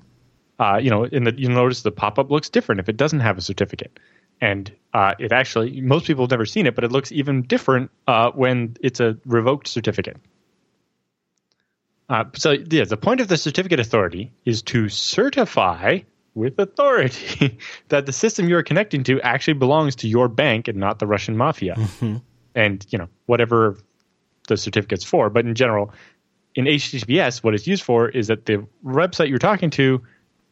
Uh, 0.62 0.76
you 0.76 0.90
know, 0.90 1.02
in 1.02 1.25
the 1.25 1.35
you 1.37 1.49
notice 1.49 1.83
the 1.83 1.90
pop 1.90 2.17
up 2.21 2.31
looks 2.31 2.49
different 2.49 2.81
if 2.81 2.88
it 2.88 2.97
doesn't 2.97 3.21
have 3.21 3.37
a 3.38 3.40
certificate, 3.40 3.99
and 4.40 4.73
uh, 4.95 5.14
it 5.19 5.33
actually 5.33 5.81
most 5.81 6.07
people 6.07 6.23
have 6.23 6.31
never 6.31 6.47
seen 6.47 6.64
it, 6.67 6.76
but 6.76 6.85
it 6.85 6.93
looks 6.93 7.11
even 7.11 7.43
different 7.43 7.90
uh, 8.07 8.31
when 8.31 8.76
it's 8.81 9.00
a 9.00 9.19
revoked 9.26 9.67
certificate. 9.67 10.17
Uh, 12.09 12.25
so, 12.35 12.53
yeah, 12.71 12.85
the 12.85 12.97
point 12.97 13.21
of 13.21 13.29
the 13.29 13.37
certificate 13.37 13.81
authority 13.81 14.33
is 14.45 14.62
to 14.62 14.88
certify 14.88 15.99
with 16.35 16.59
authority 16.59 17.59
that 17.88 18.07
the 18.07 18.12
system 18.12 18.49
you're 18.49 18.62
connecting 18.62 19.03
to 19.05 19.21
actually 19.21 19.55
belongs 19.55 19.97
to 19.97 20.09
your 20.09 20.29
bank 20.29 20.69
and 20.69 20.79
not 20.79 20.99
the 20.99 21.07
Russian 21.07 21.37
mafia. 21.37 21.75
Mm-hmm. 21.75 22.17
And, 22.55 22.87
you 22.91 22.99
know, 22.99 23.09
whatever 23.27 23.77
the 24.49 24.57
certificate's 24.57 25.05
for. 25.05 25.31
But 25.31 25.45
in 25.45 25.55
general, 25.55 25.93
in 26.55 26.65
HTTPS, 26.65 27.45
what 27.45 27.55
it's 27.55 27.67
used 27.67 27.83
for 27.83 28.09
is 28.09 28.29
that 28.29 28.47
the 28.47 28.67
website 28.85 29.29
you're 29.29 29.38
talking 29.38 29.71
to 29.71 30.03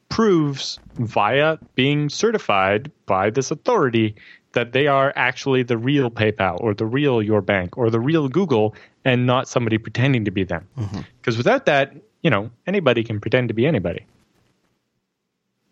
proves 0.08 0.78
via 0.94 1.58
being 1.74 2.08
certified 2.08 2.92
by 3.06 3.30
this 3.30 3.50
authority 3.50 4.14
that 4.52 4.72
they 4.72 4.86
are 4.86 5.12
actually 5.16 5.62
the 5.62 5.76
real 5.76 6.10
PayPal 6.10 6.60
or 6.60 6.74
the 6.74 6.86
real 6.86 7.20
Your 7.22 7.40
Bank 7.40 7.76
or 7.76 7.90
the 7.90 8.00
real 8.00 8.28
Google 8.28 8.74
and 9.06 9.24
not 9.24 9.48
somebody 9.48 9.78
pretending 9.78 10.24
to 10.24 10.32
be 10.32 10.42
them. 10.42 10.66
Because 10.74 10.90
mm-hmm. 10.90 11.38
without 11.38 11.66
that, 11.66 11.94
you 12.22 12.28
know, 12.28 12.50
anybody 12.66 13.04
can 13.04 13.20
pretend 13.20 13.48
to 13.48 13.54
be 13.54 13.64
anybody. 13.64 14.04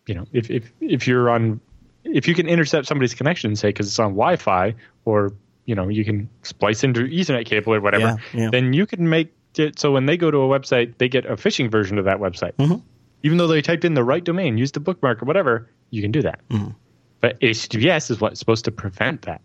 you 0.07 0.15
know, 0.15 0.25
if 0.31 0.49
if 0.49 0.71
if 0.79 1.05
you're 1.07 1.29
on, 1.29 1.59
if 2.05 2.27
you 2.27 2.33
can 2.33 2.47
intercept 2.47 2.87
somebody's 2.87 3.13
connection, 3.13 3.55
say 3.55 3.69
because 3.69 3.87
it's 3.87 3.99
on 3.99 4.11
Wi-Fi, 4.11 4.73
or 5.03 5.33
you 5.65 5.75
know, 5.75 5.89
you 5.89 6.05
can 6.05 6.29
splice 6.43 6.83
into 6.83 7.01
Ethernet 7.01 7.45
cable 7.45 7.73
or 7.73 7.81
whatever, 7.81 8.17
Yeah, 8.33 8.41
yeah. 8.41 8.49
then 8.51 8.71
you 8.73 8.85
can 8.85 9.09
make 9.09 9.33
it 9.57 9.79
so 9.79 9.91
when 9.91 10.05
they 10.05 10.17
go 10.17 10.31
to 10.31 10.37
a 10.37 10.47
website, 10.47 10.97
they 10.97 11.09
get 11.09 11.25
a 11.25 11.35
phishing 11.35 11.69
version 11.69 11.97
of 11.99 12.05
that 12.05 12.19
website. 12.19 12.53
Mm-hmm. 12.53 12.79
Even 13.23 13.37
though 13.37 13.47
they 13.47 13.61
typed 13.61 13.83
in 13.83 13.95
the 13.95 14.03
right 14.03 14.23
domain, 14.23 14.57
used 14.57 14.75
the 14.75 14.79
bookmark 14.79 15.21
or 15.21 15.25
whatever, 15.25 15.67
you 15.89 16.01
can 16.01 16.11
do 16.11 16.21
that. 16.21 16.39
Mm-hmm. 16.49 16.71
But 17.19 17.39
HTTPS 17.41 18.11
is 18.11 18.21
what's 18.21 18.39
supposed 18.39 18.65
to 18.65 18.71
prevent 18.71 19.23
that. 19.23 19.41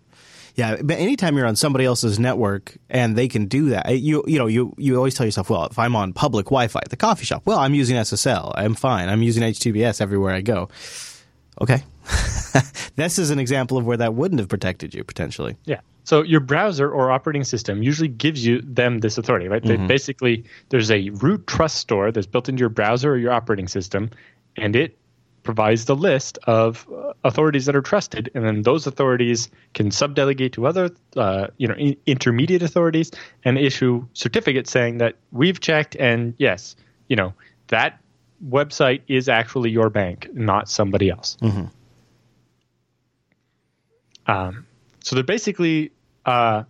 Yeah, 0.60 0.76
but 0.82 0.98
anytime 0.98 1.38
you're 1.38 1.46
on 1.46 1.56
somebody 1.56 1.86
else's 1.86 2.18
network 2.18 2.76
and 2.90 3.16
they 3.16 3.28
can 3.28 3.46
do 3.46 3.70
that, 3.70 3.98
you 3.98 4.22
you 4.26 4.38
know 4.38 4.46
you 4.46 4.74
you 4.76 4.94
always 4.94 5.14
tell 5.14 5.24
yourself, 5.24 5.48
well, 5.48 5.64
if 5.64 5.78
I'm 5.78 5.96
on 5.96 6.12
public 6.12 6.46
Wi-Fi 6.46 6.80
at 6.84 6.90
the 6.90 6.98
coffee 6.98 7.24
shop, 7.24 7.44
well, 7.46 7.58
I'm 7.58 7.72
using 7.72 7.96
SSL, 7.96 8.52
I'm 8.54 8.74
fine. 8.74 9.08
I'm 9.08 9.22
using 9.22 9.42
HTTPS 9.42 10.02
everywhere 10.02 10.34
I 10.34 10.42
go. 10.42 10.68
Okay, 11.62 11.82
this 12.96 13.18
is 13.18 13.30
an 13.30 13.38
example 13.38 13.78
of 13.78 13.86
where 13.86 13.96
that 13.96 14.12
wouldn't 14.12 14.38
have 14.38 14.50
protected 14.50 14.92
you 14.92 15.02
potentially. 15.02 15.56
Yeah. 15.64 15.80
So 16.04 16.22
your 16.22 16.40
browser 16.40 16.90
or 16.90 17.10
operating 17.10 17.44
system 17.44 17.82
usually 17.82 18.08
gives 18.08 18.44
you 18.44 18.60
them 18.60 18.98
this 18.98 19.16
authority, 19.16 19.48
right? 19.48 19.62
They 19.62 19.78
mm-hmm. 19.78 19.86
basically 19.86 20.44
there's 20.68 20.90
a 20.90 21.08
root 21.08 21.46
trust 21.46 21.78
store 21.78 22.12
that's 22.12 22.26
built 22.26 22.50
into 22.50 22.60
your 22.60 22.68
browser 22.68 23.12
or 23.12 23.16
your 23.16 23.32
operating 23.32 23.66
system, 23.66 24.10
and 24.56 24.76
it 24.76 24.98
provides 25.50 25.86
the 25.86 25.96
list 25.96 26.38
of 26.44 26.86
uh, 26.88 27.12
authorities 27.24 27.66
that 27.66 27.74
are 27.74 27.82
trusted, 27.82 28.30
and 28.36 28.44
then 28.44 28.62
those 28.62 28.86
authorities 28.86 29.50
can 29.74 29.90
subdelegate 29.90 30.52
to 30.52 30.64
other, 30.64 30.90
uh, 31.16 31.48
you 31.56 31.66
know, 31.66 31.74
in- 31.74 31.96
intermediate 32.06 32.62
authorities 32.62 33.10
and 33.44 33.58
issue 33.58 34.06
certificates 34.12 34.70
saying 34.70 34.98
that 34.98 35.16
we've 35.32 35.58
checked, 35.58 35.96
and 35.96 36.34
yes, 36.38 36.76
you 37.08 37.16
know, 37.16 37.34
that 37.66 37.98
website 38.48 39.02
is 39.08 39.28
actually 39.28 39.70
your 39.70 39.90
bank, 39.90 40.28
not 40.32 40.68
somebody 40.68 41.10
else. 41.10 41.36
Um, 44.26 44.66
so 45.02 45.16
they're 45.16 45.24
basically 45.24 45.90
uh, 46.26 46.62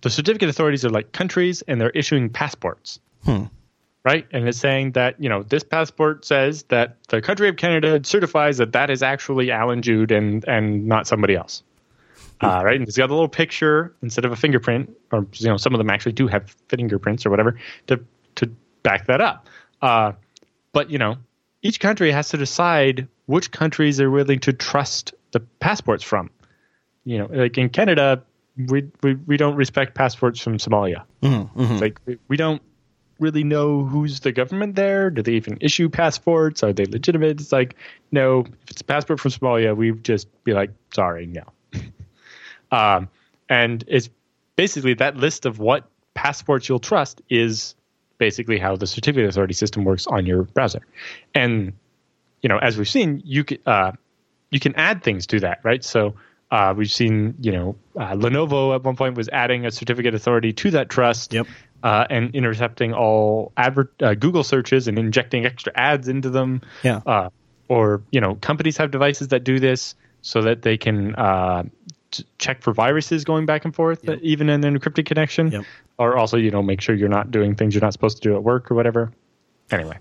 the 0.00 0.08
certificate 0.08 0.48
authorities 0.48 0.86
are 0.86 0.90
like 0.90 1.12
countries, 1.12 1.60
and 1.68 1.78
they're 1.78 1.90
issuing 1.90 2.30
passports, 2.30 2.98
right? 4.06 4.26
And 4.30 4.48
it's 4.48 4.58
saying 4.58 4.92
that 4.92 5.20
you 5.20 5.28
know 5.28 5.42
this 5.42 5.64
passport 5.64 6.24
says 6.24 6.62
that 6.68 6.96
the 7.08 7.20
country 7.20 7.48
of 7.48 7.56
Canada 7.56 8.00
certifies 8.04 8.58
that 8.58 8.72
that 8.72 8.88
is 8.88 9.02
actually 9.02 9.50
Allan 9.50 9.82
Jude 9.82 10.12
and 10.12 10.44
and 10.46 10.86
not 10.86 11.06
somebody 11.08 11.34
else, 11.34 11.64
uh, 12.40 12.62
right? 12.64 12.76
And 12.76 12.86
it's 12.88 12.96
got 12.96 13.10
a 13.10 13.12
little 13.12 13.28
picture 13.28 13.94
instead 14.02 14.24
of 14.24 14.30
a 14.30 14.36
fingerprint, 14.36 14.96
or 15.10 15.26
you 15.34 15.48
know 15.48 15.56
some 15.56 15.74
of 15.74 15.78
them 15.78 15.90
actually 15.90 16.12
do 16.12 16.28
have 16.28 16.54
fingerprints 16.68 17.26
or 17.26 17.30
whatever 17.30 17.58
to 17.88 18.00
to 18.36 18.50
back 18.84 19.06
that 19.06 19.20
up. 19.20 19.48
Uh, 19.82 20.12
but 20.72 20.88
you 20.88 20.98
know 20.98 21.16
each 21.62 21.80
country 21.80 22.12
has 22.12 22.28
to 22.28 22.36
decide 22.36 23.08
which 23.26 23.50
countries 23.50 23.96
they're 23.96 24.10
willing 24.10 24.38
to 24.38 24.52
trust 24.52 25.14
the 25.32 25.40
passports 25.40 26.04
from 26.04 26.30
you 27.04 27.18
know, 27.18 27.26
like 27.30 27.56
in 27.58 27.68
Canada, 27.70 28.22
we 28.56 28.88
we, 29.02 29.14
we 29.14 29.36
don't 29.36 29.56
respect 29.56 29.94
passports 29.94 30.40
from 30.40 30.58
Somalia. 30.58 31.04
Mm-hmm, 31.22 31.76
Like 31.78 32.00
we, 32.04 32.18
we 32.28 32.36
don't 32.36 32.60
really 33.18 33.44
know 33.44 33.84
who's 33.84 34.20
the 34.20 34.32
government 34.32 34.74
there. 34.74 35.10
Do 35.10 35.22
they 35.22 35.32
even 35.32 35.58
issue 35.60 35.88
passports? 35.88 36.62
Are 36.62 36.72
they 36.72 36.84
legitimate? 36.84 37.40
It's 37.40 37.52
like 37.52 37.76
no. 38.12 38.40
If 38.40 38.70
it's 38.70 38.80
a 38.80 38.84
passport 38.84 39.20
from 39.20 39.30
Somalia, 39.30 39.76
we 39.76 39.92
just 39.92 40.28
be 40.44 40.52
like, 40.52 40.70
sorry, 40.94 41.26
no. 41.26 41.42
um, 42.70 43.08
and 43.48 43.84
it's 43.86 44.10
basically 44.56 44.94
that 44.94 45.16
list 45.16 45.46
of 45.46 45.58
what 45.58 45.88
passports 46.14 46.68
you'll 46.68 46.78
trust 46.78 47.22
is 47.28 47.74
basically 48.18 48.58
how 48.58 48.76
the 48.76 48.86
certificate 48.86 49.28
authority 49.28 49.54
system 49.54 49.84
works 49.84 50.06
on 50.06 50.26
your 50.26 50.44
browser, 50.44 50.86
and 51.34 51.72
you 52.42 52.48
know, 52.48 52.58
as 52.58 52.76
we've 52.76 52.88
seen, 52.88 53.22
you 53.24 53.44
can 53.44 53.58
uh, 53.66 53.92
you 54.50 54.60
can 54.60 54.74
add 54.76 55.02
things 55.02 55.26
to 55.28 55.40
that, 55.40 55.60
right? 55.64 55.82
So 55.82 56.14
uh, 56.50 56.74
we've 56.76 56.90
seen, 56.90 57.34
you 57.40 57.52
know, 57.52 57.76
uh, 57.96 58.12
Lenovo 58.12 58.74
at 58.74 58.84
one 58.84 58.96
point 58.96 59.16
was 59.16 59.28
adding 59.28 59.66
a 59.66 59.70
certificate 59.70 60.14
authority 60.14 60.52
to 60.52 60.70
that 60.72 60.88
trust, 60.88 61.32
Yep. 61.32 61.46
Uh, 61.86 62.04
and 62.10 62.34
intercepting 62.34 62.92
all 62.92 63.52
advert 63.56 63.92
uh, 64.02 64.14
Google 64.14 64.42
searches 64.42 64.88
and 64.88 64.98
injecting 64.98 65.46
extra 65.46 65.72
ads 65.76 66.08
into 66.08 66.30
them. 66.30 66.62
Yeah. 66.82 67.00
Uh, 67.06 67.30
or 67.68 68.02
you 68.10 68.20
know, 68.20 68.34
companies 68.34 68.76
have 68.78 68.90
devices 68.90 69.28
that 69.28 69.44
do 69.44 69.60
this 69.60 69.94
so 70.20 70.42
that 70.42 70.62
they 70.62 70.78
can 70.78 71.14
uh, 71.14 71.62
t- 72.10 72.26
check 72.38 72.62
for 72.62 72.72
viruses 72.72 73.22
going 73.22 73.46
back 73.46 73.64
and 73.64 73.72
forth, 73.72 74.08
uh, 74.08 74.16
even 74.20 74.48
in 74.48 74.64
an 74.64 74.76
encrypted 74.76 75.06
connection. 75.06 75.52
Yep. 75.52 75.64
Or 75.96 76.16
also, 76.16 76.36
you 76.36 76.50
know, 76.50 76.60
make 76.60 76.80
sure 76.80 76.92
you're 76.92 77.08
not 77.08 77.30
doing 77.30 77.54
things 77.54 77.72
you're 77.72 77.82
not 77.82 77.92
supposed 77.92 78.20
to 78.20 78.28
do 78.28 78.34
at 78.34 78.42
work 78.42 78.68
or 78.68 78.74
whatever. 78.74 79.12
Anyway. 79.70 79.98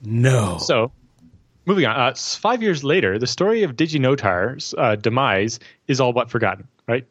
No. 0.00 0.58
So, 0.58 0.92
moving 1.66 1.86
on. 1.86 1.98
Uh, 1.98 2.14
five 2.14 2.62
years 2.62 2.84
later, 2.84 3.18
the 3.18 3.26
story 3.26 3.64
of 3.64 3.72
DigiNotar's 3.72 4.76
uh, 4.78 4.94
demise 4.94 5.58
is 5.88 6.00
all 6.00 6.12
but 6.12 6.30
forgotten, 6.30 6.68
right? 6.86 7.04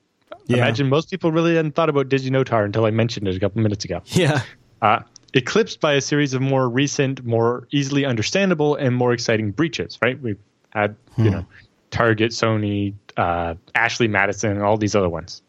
Yeah. 0.48 0.58
Imagine 0.58 0.90
most 0.90 1.10
people 1.10 1.32
really 1.32 1.56
hadn't 1.56 1.76
thought 1.76 1.90
about 1.90 2.10
DigiNotar 2.10 2.66
until 2.66 2.86
I 2.86 2.92
mentioned 2.92 3.28
it 3.28 3.36
a 3.36 3.40
couple 3.40 3.62
minutes 3.62 3.86
ago. 3.86 4.02
yeah. 4.06 4.42
Uh, 4.82 5.00
eclipsed 5.34 5.80
by 5.80 5.94
a 5.94 6.02
series 6.02 6.34
of 6.34 6.42
more 6.42 6.68
recent, 6.68 7.24
more 7.24 7.68
easily 7.72 8.06
understandable, 8.06 8.76
and 8.76 8.96
more 8.96 9.14
exciting 9.14 9.52
breaches, 9.52 9.98
right? 10.02 10.20
We've 10.22 10.40
had, 10.72 10.96
you 11.18 11.30
know, 11.30 11.46
Target, 11.92 12.32
Sony, 12.32 12.94
uh, 13.18 13.56
Ashley 13.76 14.08
Madison, 14.08 14.52
and 14.52 14.62
all 14.64 14.78
these 14.78 14.96
other 14.96 15.10
ones. 15.10 15.42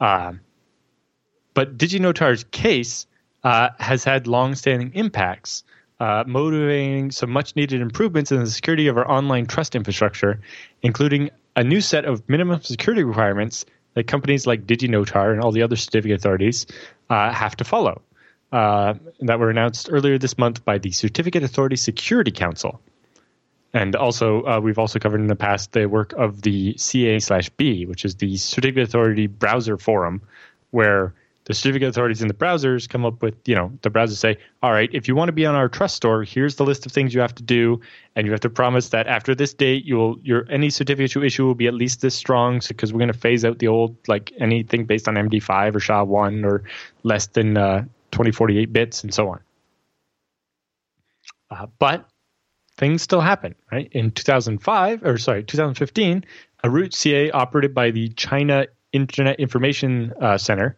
Um, 0.00 0.40
but 1.54 1.78
DigiNotar's 1.78 2.44
case 2.50 3.06
uh, 3.44 3.68
has 3.78 4.02
had 4.02 4.26
long-standing 4.26 4.90
impacts, 4.94 5.62
uh, 6.00 6.24
motivating 6.26 7.10
some 7.10 7.30
much-needed 7.30 7.80
improvements 7.80 8.32
in 8.32 8.40
the 8.40 8.50
security 8.50 8.88
of 8.88 8.96
our 8.96 9.08
online 9.08 9.46
trust 9.46 9.76
infrastructure, 9.76 10.40
including 10.82 11.30
a 11.56 11.62
new 11.62 11.80
set 11.80 12.04
of 12.04 12.28
minimum 12.28 12.60
security 12.62 13.04
requirements 13.04 13.64
that 13.94 14.06
companies 14.06 14.46
like 14.46 14.66
DigiNotar 14.66 15.32
and 15.32 15.40
all 15.40 15.52
the 15.52 15.62
other 15.62 15.76
certificate 15.76 16.16
authorities 16.18 16.66
uh, 17.10 17.32
have 17.32 17.56
to 17.56 17.64
follow. 17.64 18.02
Uh, 18.52 18.94
that 19.20 19.40
were 19.40 19.50
announced 19.50 19.88
earlier 19.90 20.16
this 20.16 20.38
month 20.38 20.64
by 20.64 20.78
the 20.78 20.92
Certificate 20.92 21.42
Authority 21.42 21.74
Security 21.74 22.30
Council. 22.30 22.80
And 23.72 23.96
also, 23.96 24.44
uh, 24.44 24.60
we've 24.60 24.78
also 24.78 25.00
covered 25.00 25.20
in 25.20 25.26
the 25.26 25.34
past 25.34 25.72
the 25.72 25.86
work 25.86 26.12
of 26.12 26.42
the 26.42 26.76
CA 26.78 27.18
slash 27.18 27.48
B, 27.48 27.84
which 27.86 28.04
is 28.04 28.14
the 28.14 28.36
Certificate 28.36 28.84
Authority 28.84 29.26
Browser 29.26 29.76
Forum, 29.76 30.22
where 30.70 31.14
the 31.44 31.52
certificate 31.52 31.88
authorities 31.88 32.22
in 32.22 32.28
the 32.28 32.34
browsers 32.34 32.88
come 32.88 33.04
up 33.04 33.22
with, 33.22 33.36
you 33.46 33.54
know, 33.54 33.70
the 33.82 33.90
browsers 33.90 34.16
say, 34.16 34.38
all 34.62 34.72
right, 34.72 34.88
if 34.92 35.08
you 35.08 35.14
want 35.14 35.28
to 35.28 35.32
be 35.32 35.44
on 35.44 35.54
our 35.54 35.68
trust 35.68 35.94
store, 35.96 36.22
here's 36.22 36.56
the 36.56 36.64
list 36.64 36.86
of 36.86 36.92
things 36.92 37.12
you 37.12 37.20
have 37.20 37.34
to 37.34 37.42
do, 37.42 37.80
and 38.16 38.26
you 38.26 38.32
have 38.32 38.40
to 38.40 38.50
promise 38.50 38.88
that 38.90 39.06
after 39.06 39.34
this 39.34 39.52
date, 39.52 39.84
you'll 39.84 40.18
your 40.22 40.46
any 40.50 40.70
certificate 40.70 41.14
you 41.14 41.22
issue 41.22 41.44
will 41.44 41.54
be 41.54 41.66
at 41.66 41.74
least 41.74 42.00
this 42.00 42.14
strong, 42.14 42.60
because 42.66 42.92
we're 42.92 42.98
going 42.98 43.12
to 43.12 43.18
phase 43.18 43.44
out 43.44 43.58
the 43.58 43.68
old 43.68 43.96
like 44.08 44.32
anything 44.38 44.86
based 44.86 45.06
on 45.06 45.14
MD5 45.14 45.74
or 45.74 45.80
SHA-1 45.80 46.44
or 46.44 46.64
less 47.02 47.26
than 47.26 47.56
uh, 47.56 47.80
2048 48.12 48.72
bits 48.72 49.02
and 49.02 49.12
so 49.12 49.28
on. 49.28 49.40
Uh, 51.50 51.66
but 51.78 52.08
things 52.78 53.02
still 53.02 53.20
happen, 53.20 53.54
right? 53.70 53.88
In 53.92 54.10
2005, 54.10 55.04
or 55.04 55.18
sorry, 55.18 55.44
2015, 55.44 56.24
a 56.62 56.70
root 56.70 56.94
CA 56.94 57.30
operated 57.32 57.74
by 57.74 57.90
the 57.90 58.08
China 58.10 58.66
Internet 58.92 59.40
Information 59.40 60.14
uh, 60.20 60.38
Center 60.38 60.76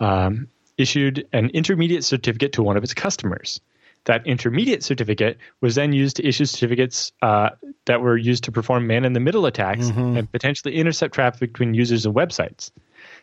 um, 0.00 0.48
issued 0.76 1.26
an 1.32 1.50
intermediate 1.50 2.04
certificate 2.04 2.52
to 2.54 2.62
one 2.62 2.76
of 2.76 2.84
its 2.84 2.94
customers. 2.94 3.60
That 4.04 4.26
intermediate 4.26 4.82
certificate 4.82 5.38
was 5.60 5.74
then 5.74 5.92
used 5.92 6.16
to 6.16 6.26
issue 6.26 6.44
certificates 6.46 7.12
uh, 7.20 7.50
that 7.84 8.00
were 8.00 8.16
used 8.16 8.44
to 8.44 8.52
perform 8.52 8.86
man 8.86 9.04
in 9.04 9.12
the 9.12 9.20
middle 9.20 9.44
attacks 9.44 9.88
and 10.16 10.32
potentially 10.32 10.76
intercept 10.76 11.14
traffic 11.14 11.52
between 11.52 11.74
users 11.74 12.06
and 12.06 12.14
websites. 12.14 12.70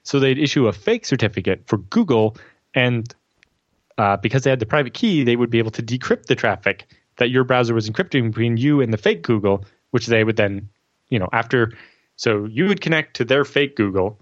So 0.03 0.19
they'd 0.19 0.37
issue 0.37 0.67
a 0.67 0.73
fake 0.73 1.05
certificate 1.05 1.63
for 1.65 1.77
Google, 1.77 2.37
and 2.75 3.13
uh, 3.97 4.17
because 4.17 4.43
they 4.43 4.49
had 4.49 4.59
the 4.59 4.65
private 4.65 4.93
key, 4.93 5.23
they 5.23 5.35
would 5.35 5.49
be 5.49 5.59
able 5.59 5.71
to 5.71 5.81
decrypt 5.81 6.27
the 6.27 6.35
traffic 6.35 6.87
that 7.17 7.29
your 7.29 7.45
browser 7.45 7.73
was 7.73 7.89
encrypting 7.89 8.27
between 8.27 8.57
you 8.57 8.81
and 8.81 8.93
the 8.93 8.97
fake 8.97 9.23
Google, 9.23 9.65
which 9.91 10.07
they 10.07 10.23
would 10.23 10.35
then, 10.35 10.69
you 11.09 11.17
know, 11.17 11.29
after. 11.31 11.71
So 12.17 12.45
you 12.45 12.67
would 12.67 12.81
connect 12.81 13.15
to 13.15 13.25
their 13.25 13.45
fake 13.45 13.75
Google 13.75 14.19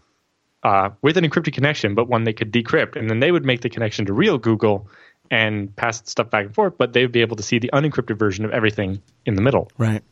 uh, 0.64 0.90
with 1.02 1.18
an 1.18 1.26
encrypted 1.26 1.54
connection, 1.54 1.96
but 1.96 2.08
one 2.08 2.24
they 2.24 2.34
could 2.34 2.52
decrypt, 2.52 2.96
and 2.96 3.10
then 3.10 3.20
they 3.20 3.32
would 3.32 3.46
make 3.46 3.62
the 3.62 3.70
connection 3.70 4.06
to 4.06 4.14
real 4.14 4.38
Google 4.38 4.88
and 5.30 5.76
pass 5.76 6.02
stuff 6.10 6.30
back 6.30 6.46
and 6.46 6.56
forth. 6.56 6.78
But 6.78 6.94
they 6.94 7.02
would 7.02 7.12
be 7.12 7.22
able 7.22 7.36
to 7.36 7.44
see 7.44 7.60
the 7.60 7.70
unencrypted 7.74 8.18
version 8.18 8.46
of 8.46 8.52
everything 8.52 9.02
in 9.26 9.36
the 9.36 9.42
middle. 9.42 9.72
Right. 9.78 10.04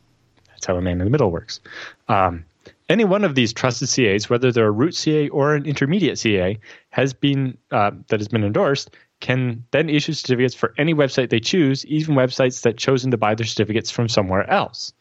That's 0.48 0.66
how 0.66 0.76
a 0.76 0.82
man 0.82 1.00
in 1.00 1.04
the 1.06 1.10
middle 1.10 1.30
works. 1.30 1.60
Um, 2.08 2.44
any 2.88 3.04
one 3.04 3.24
of 3.24 3.34
these 3.34 3.52
trusted 3.52 3.88
CAs, 3.88 4.28
whether 4.28 4.52
they're 4.52 4.66
a 4.66 4.70
root 4.70 4.94
CA 4.94 5.28
or 5.30 5.54
an 5.54 5.64
intermediate 5.64 6.18
CA, 6.18 6.58
has 6.90 7.14
been 7.14 7.56
uh, 7.70 7.92
that 8.08 8.20
has 8.20 8.28
been 8.28 8.44
endorsed, 8.44 8.90
can 9.20 9.64
then 9.70 9.88
issue 9.88 10.12
certificates 10.12 10.54
for 10.54 10.74
any 10.76 10.94
website 10.94 11.30
they 11.30 11.40
choose, 11.40 11.86
even 11.86 12.14
websites 12.14 12.62
that 12.62 12.76
chosen 12.76 13.10
to 13.10 13.16
buy 13.16 13.34
their 13.34 13.46
certificates 13.46 13.90
from 13.90 14.08
somewhere 14.08 14.48
else. 14.50 14.92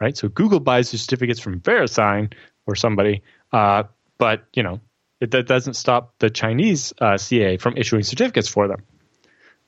Right. 0.00 0.16
So 0.16 0.28
Google 0.28 0.60
buys 0.60 0.92
their 0.92 0.98
certificates 0.98 1.40
from 1.40 1.60
VeriSign 1.60 2.32
or 2.66 2.76
somebody, 2.76 3.22
uh, 3.52 3.82
but 4.18 4.44
you 4.54 4.62
know 4.62 4.80
it, 5.20 5.30
that 5.30 5.46
doesn't 5.46 5.74
stop 5.74 6.14
the 6.18 6.30
Chinese 6.30 6.92
uh, 7.00 7.16
CA 7.16 7.56
from 7.58 7.76
issuing 7.76 8.02
certificates 8.02 8.48
for 8.48 8.68
them, 8.68 8.82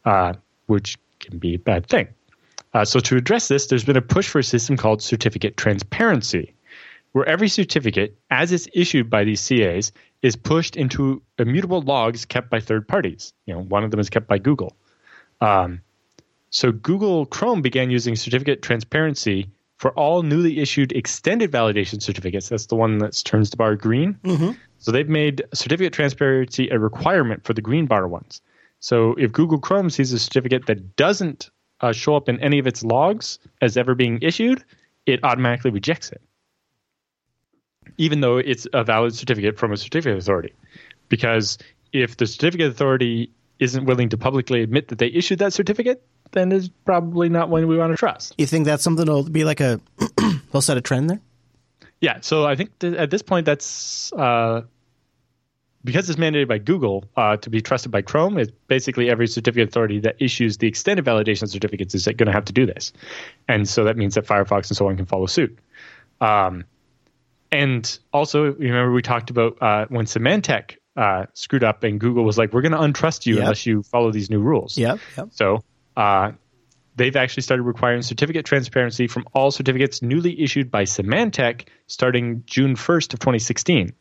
uh, 0.04 0.32
which 0.66 0.98
can 1.20 1.38
be 1.38 1.54
a 1.54 1.58
bad 1.58 1.86
thing. 1.86 2.08
Uh, 2.74 2.84
so 2.84 3.00
to 3.00 3.16
address 3.16 3.48
this, 3.48 3.66
there's 3.66 3.84
been 3.84 3.98
a 3.98 4.02
push 4.02 4.28
for 4.28 4.38
a 4.38 4.44
system 4.44 4.76
called 4.76 5.02
certificate 5.02 5.56
transparency, 5.56 6.54
where 7.12 7.28
every 7.28 7.48
certificate, 7.48 8.16
as 8.30 8.50
it's 8.52 8.66
issued 8.72 9.10
by 9.10 9.24
these 9.24 9.46
CAs, 9.46 9.92
is 10.22 10.36
pushed 10.36 10.76
into 10.76 11.22
immutable 11.38 11.82
logs 11.82 12.24
kept 12.24 12.48
by 12.48 12.60
third 12.60 12.88
parties. 12.88 13.34
You 13.44 13.54
know, 13.54 13.60
one 13.60 13.84
of 13.84 13.90
them 13.90 14.00
is 14.00 14.08
kept 14.08 14.26
by 14.26 14.38
Google. 14.38 14.74
Um, 15.40 15.82
so 16.48 16.72
Google 16.72 17.26
Chrome 17.26 17.60
began 17.60 17.90
using 17.90 18.16
certificate 18.16 18.62
transparency 18.62 19.50
for 19.82 19.90
all 19.94 20.22
newly 20.22 20.60
issued 20.60 20.92
extended 20.92 21.50
validation 21.50 22.00
certificates. 22.00 22.48
That's 22.48 22.66
the 22.66 22.76
one 22.76 22.98
that 22.98 23.20
turns 23.24 23.50
the 23.50 23.56
bar 23.56 23.74
green. 23.74 24.16
Mm-hmm. 24.22 24.52
So 24.78 24.92
they've 24.92 25.08
made 25.08 25.42
certificate 25.52 25.92
transparency 25.92 26.68
a 26.68 26.78
requirement 26.78 27.42
for 27.42 27.52
the 27.52 27.62
green 27.62 27.86
bar 27.86 28.06
ones. 28.06 28.42
So 28.78 29.14
if 29.14 29.32
Google 29.32 29.58
Chrome 29.58 29.90
sees 29.90 30.12
a 30.12 30.20
certificate 30.20 30.66
that 30.66 30.94
doesn't 30.94 31.50
uh, 31.80 31.92
show 31.92 32.14
up 32.14 32.28
in 32.28 32.38
any 32.38 32.60
of 32.60 32.68
its 32.68 32.84
logs 32.84 33.40
as 33.60 33.76
ever 33.76 33.96
being 33.96 34.20
issued, 34.22 34.64
it 35.04 35.18
automatically 35.24 35.72
rejects 35.72 36.12
it, 36.12 36.22
even 37.98 38.20
though 38.20 38.36
it's 38.36 38.68
a 38.72 38.84
valid 38.84 39.16
certificate 39.16 39.58
from 39.58 39.72
a 39.72 39.76
certificate 39.76 40.16
authority. 40.16 40.52
Because 41.08 41.58
if 41.92 42.16
the 42.18 42.28
certificate 42.28 42.70
authority 42.70 43.32
isn't 43.58 43.84
willing 43.84 44.10
to 44.10 44.16
publicly 44.16 44.62
admit 44.62 44.86
that 44.88 44.98
they 44.98 45.08
issued 45.08 45.40
that 45.40 45.52
certificate, 45.52 46.06
then 46.32 46.52
it's 46.52 46.68
probably 46.84 47.28
not 47.28 47.48
one 47.48 47.66
we 47.66 47.78
want 47.78 47.92
to 47.92 47.96
trust. 47.96 48.34
You 48.38 48.46
think 48.46 48.66
that's 48.66 48.82
something 48.82 49.04
that'll 49.04 49.28
be 49.28 49.44
like 49.44 49.60
a 49.60 49.80
they'll 50.52 50.62
set 50.62 50.76
a 50.76 50.80
trend 50.80 51.10
there? 51.10 51.20
Yeah, 52.00 52.18
so 52.20 52.44
I 52.46 52.56
think 52.56 52.76
th- 52.80 52.94
at 52.94 53.10
this 53.10 53.22
point 53.22 53.46
that's 53.46 54.12
uh, 54.14 54.62
because 55.84 56.08
it's 56.08 56.18
mandated 56.18 56.48
by 56.48 56.58
Google 56.58 57.04
uh, 57.16 57.36
to 57.38 57.50
be 57.50 57.60
trusted 57.60 57.90
by 57.90 58.02
Chrome, 58.02 58.38
it's 58.38 58.52
basically 58.68 59.10
every 59.10 59.26
certificate 59.26 59.68
authority 59.68 60.00
that 60.00 60.16
issues 60.20 60.58
the 60.58 60.66
extended 60.66 61.04
validation 61.04 61.48
certificates 61.48 61.94
is 61.94 62.04
going 62.04 62.26
to 62.26 62.32
have 62.32 62.44
to 62.46 62.52
do 62.52 62.66
this. 62.66 62.92
And 63.48 63.68
so 63.68 63.84
that 63.84 63.96
means 63.96 64.14
that 64.14 64.26
Firefox 64.26 64.68
and 64.68 64.76
so 64.76 64.88
on 64.88 64.96
can 64.96 65.06
follow 65.06 65.26
suit. 65.26 65.58
Um, 66.20 66.64
and 67.50 67.98
also, 68.12 68.52
remember 68.52 68.92
we 68.92 69.02
talked 69.02 69.30
about 69.30 69.60
uh, 69.60 69.86
when 69.88 70.06
Symantec 70.06 70.76
uh, 70.96 71.26
screwed 71.34 71.64
up 71.64 71.82
and 71.84 72.00
Google 72.00 72.24
was 72.24 72.38
like, 72.38 72.52
we're 72.52 72.62
going 72.62 72.72
to 72.72 72.78
untrust 72.78 73.26
you 73.26 73.34
yep. 73.34 73.42
unless 73.42 73.66
you 73.66 73.82
follow 73.82 74.10
these 74.10 74.30
new 74.30 74.40
rules. 74.40 74.78
Yep. 74.78 75.00
yep. 75.16 75.28
So 75.32 75.62
uh, 75.96 76.32
they've 76.96 77.16
actually 77.16 77.42
started 77.42 77.62
requiring 77.62 78.02
certificate 78.02 78.44
transparency 78.44 79.06
from 79.06 79.26
all 79.34 79.50
certificates 79.50 80.02
newly 80.02 80.40
issued 80.42 80.70
by 80.70 80.84
Symantec 80.84 81.68
starting 81.86 82.42
June 82.46 82.74
1st 82.74 83.14
of 83.14 83.20
2016 83.20 83.92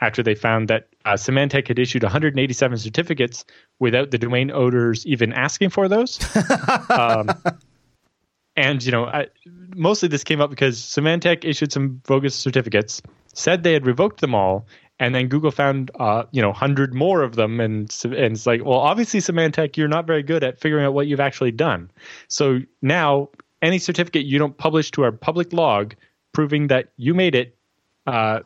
after 0.00 0.22
they 0.22 0.34
found 0.34 0.68
that 0.68 0.88
uh, 1.04 1.14
Symantec 1.14 1.68
had 1.68 1.78
issued 1.78 2.02
187 2.02 2.78
certificates 2.78 3.44
without 3.78 4.10
the 4.10 4.18
domain 4.18 4.50
owners 4.50 5.06
even 5.06 5.32
asking 5.32 5.70
for 5.70 5.88
those. 5.88 6.18
um, 6.90 7.30
and 8.56 8.84
you 8.84 8.92
know, 8.92 9.06
I, 9.06 9.28
mostly 9.74 10.08
this 10.08 10.24
came 10.24 10.40
up 10.40 10.50
because 10.50 10.78
Symantec 10.78 11.44
issued 11.44 11.72
some 11.72 12.02
bogus 12.06 12.34
certificates, 12.34 13.02
said 13.32 13.62
they 13.62 13.72
had 13.72 13.86
revoked 13.86 14.20
them 14.20 14.34
all, 14.34 14.66
and 14.98 15.14
then 15.14 15.28
Google 15.28 15.50
found 15.50 15.90
uh, 15.98 16.24
you 16.30 16.40
know 16.40 16.52
hundred 16.52 16.94
more 16.94 17.22
of 17.22 17.34
them, 17.36 17.60
and 17.60 17.94
and 18.04 18.14
it's 18.14 18.46
like, 18.46 18.64
well, 18.64 18.78
obviously 18.78 19.20
Symantec, 19.20 19.76
you're 19.76 19.88
not 19.88 20.06
very 20.06 20.22
good 20.22 20.44
at 20.44 20.60
figuring 20.60 20.84
out 20.84 20.94
what 20.94 21.06
you've 21.06 21.20
actually 21.20 21.50
done. 21.50 21.90
So 22.28 22.60
now, 22.82 23.30
any 23.62 23.78
certificate 23.78 24.24
you 24.24 24.38
don't 24.38 24.56
publish 24.56 24.90
to 24.92 25.02
our 25.02 25.12
public 25.12 25.52
log 25.52 25.94
proving 26.32 26.68
that 26.68 26.90
you 26.96 27.14
made 27.14 27.34
it, 27.34 27.56
uh, 28.06 28.40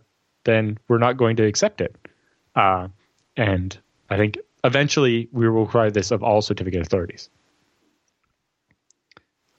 then 0.44 0.78
we're 0.88 0.98
not 0.98 1.16
going 1.16 1.36
to 1.36 1.44
accept 1.44 1.80
it. 1.80 1.96
Uh, 2.54 2.88
and 3.36 3.78
I 4.10 4.16
think 4.16 4.38
eventually 4.64 5.28
we 5.32 5.48
will 5.48 5.64
require 5.64 5.90
this 5.90 6.10
of 6.10 6.22
all 6.22 6.42
certificate 6.42 6.82
authorities. 6.82 7.28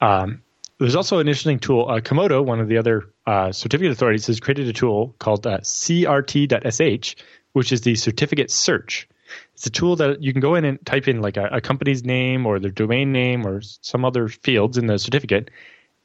Um, 0.02 0.42
there's 0.80 0.96
also 0.96 1.20
an 1.20 1.28
interesting 1.28 1.60
tool. 1.60 1.88
Uh, 1.90 2.00
Comodo, 2.00 2.44
one 2.44 2.60
of 2.60 2.68
the 2.68 2.78
other 2.78 3.04
uh, 3.26 3.52
certificate 3.52 3.92
authorities, 3.92 4.28
has 4.28 4.40
created 4.40 4.68
a 4.68 4.74
tool 4.74 5.16
called 5.20 5.46
uh, 5.46 5.60
CRT.sh, 5.60 7.16
which 7.54 7.72
is 7.72 7.82
the 7.82 7.96
certificate 7.96 8.50
search. 8.50 9.08
It's 9.54 9.68
a 9.68 9.70
tool 9.70 9.98
that 9.98 10.24
you 10.24 10.32
can 10.32 10.40
go 10.40 10.56
in 10.56 10.66
and 10.66 10.84
type 10.86 11.08
in 11.08 11.22
like 11.22 11.38
a, 11.38 11.48
a 11.52 11.62
company's 11.62 12.04
name 12.04 12.46
or 12.46 12.60
their 12.60 12.72
domain 12.72 13.12
name 13.12 13.46
or 13.46 13.62
some 13.62 14.06
other 14.06 14.30
fields 14.30 14.78
in 14.78 14.88
the 14.88 14.98
certificate 14.98 15.52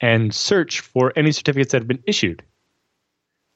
and 0.01 0.35
search 0.35 0.81
for 0.81 1.13
any 1.17 1.31
certificates 1.31 1.73
that 1.73 1.83
have 1.83 1.89
been 1.89 2.03
issued. 2.07 2.43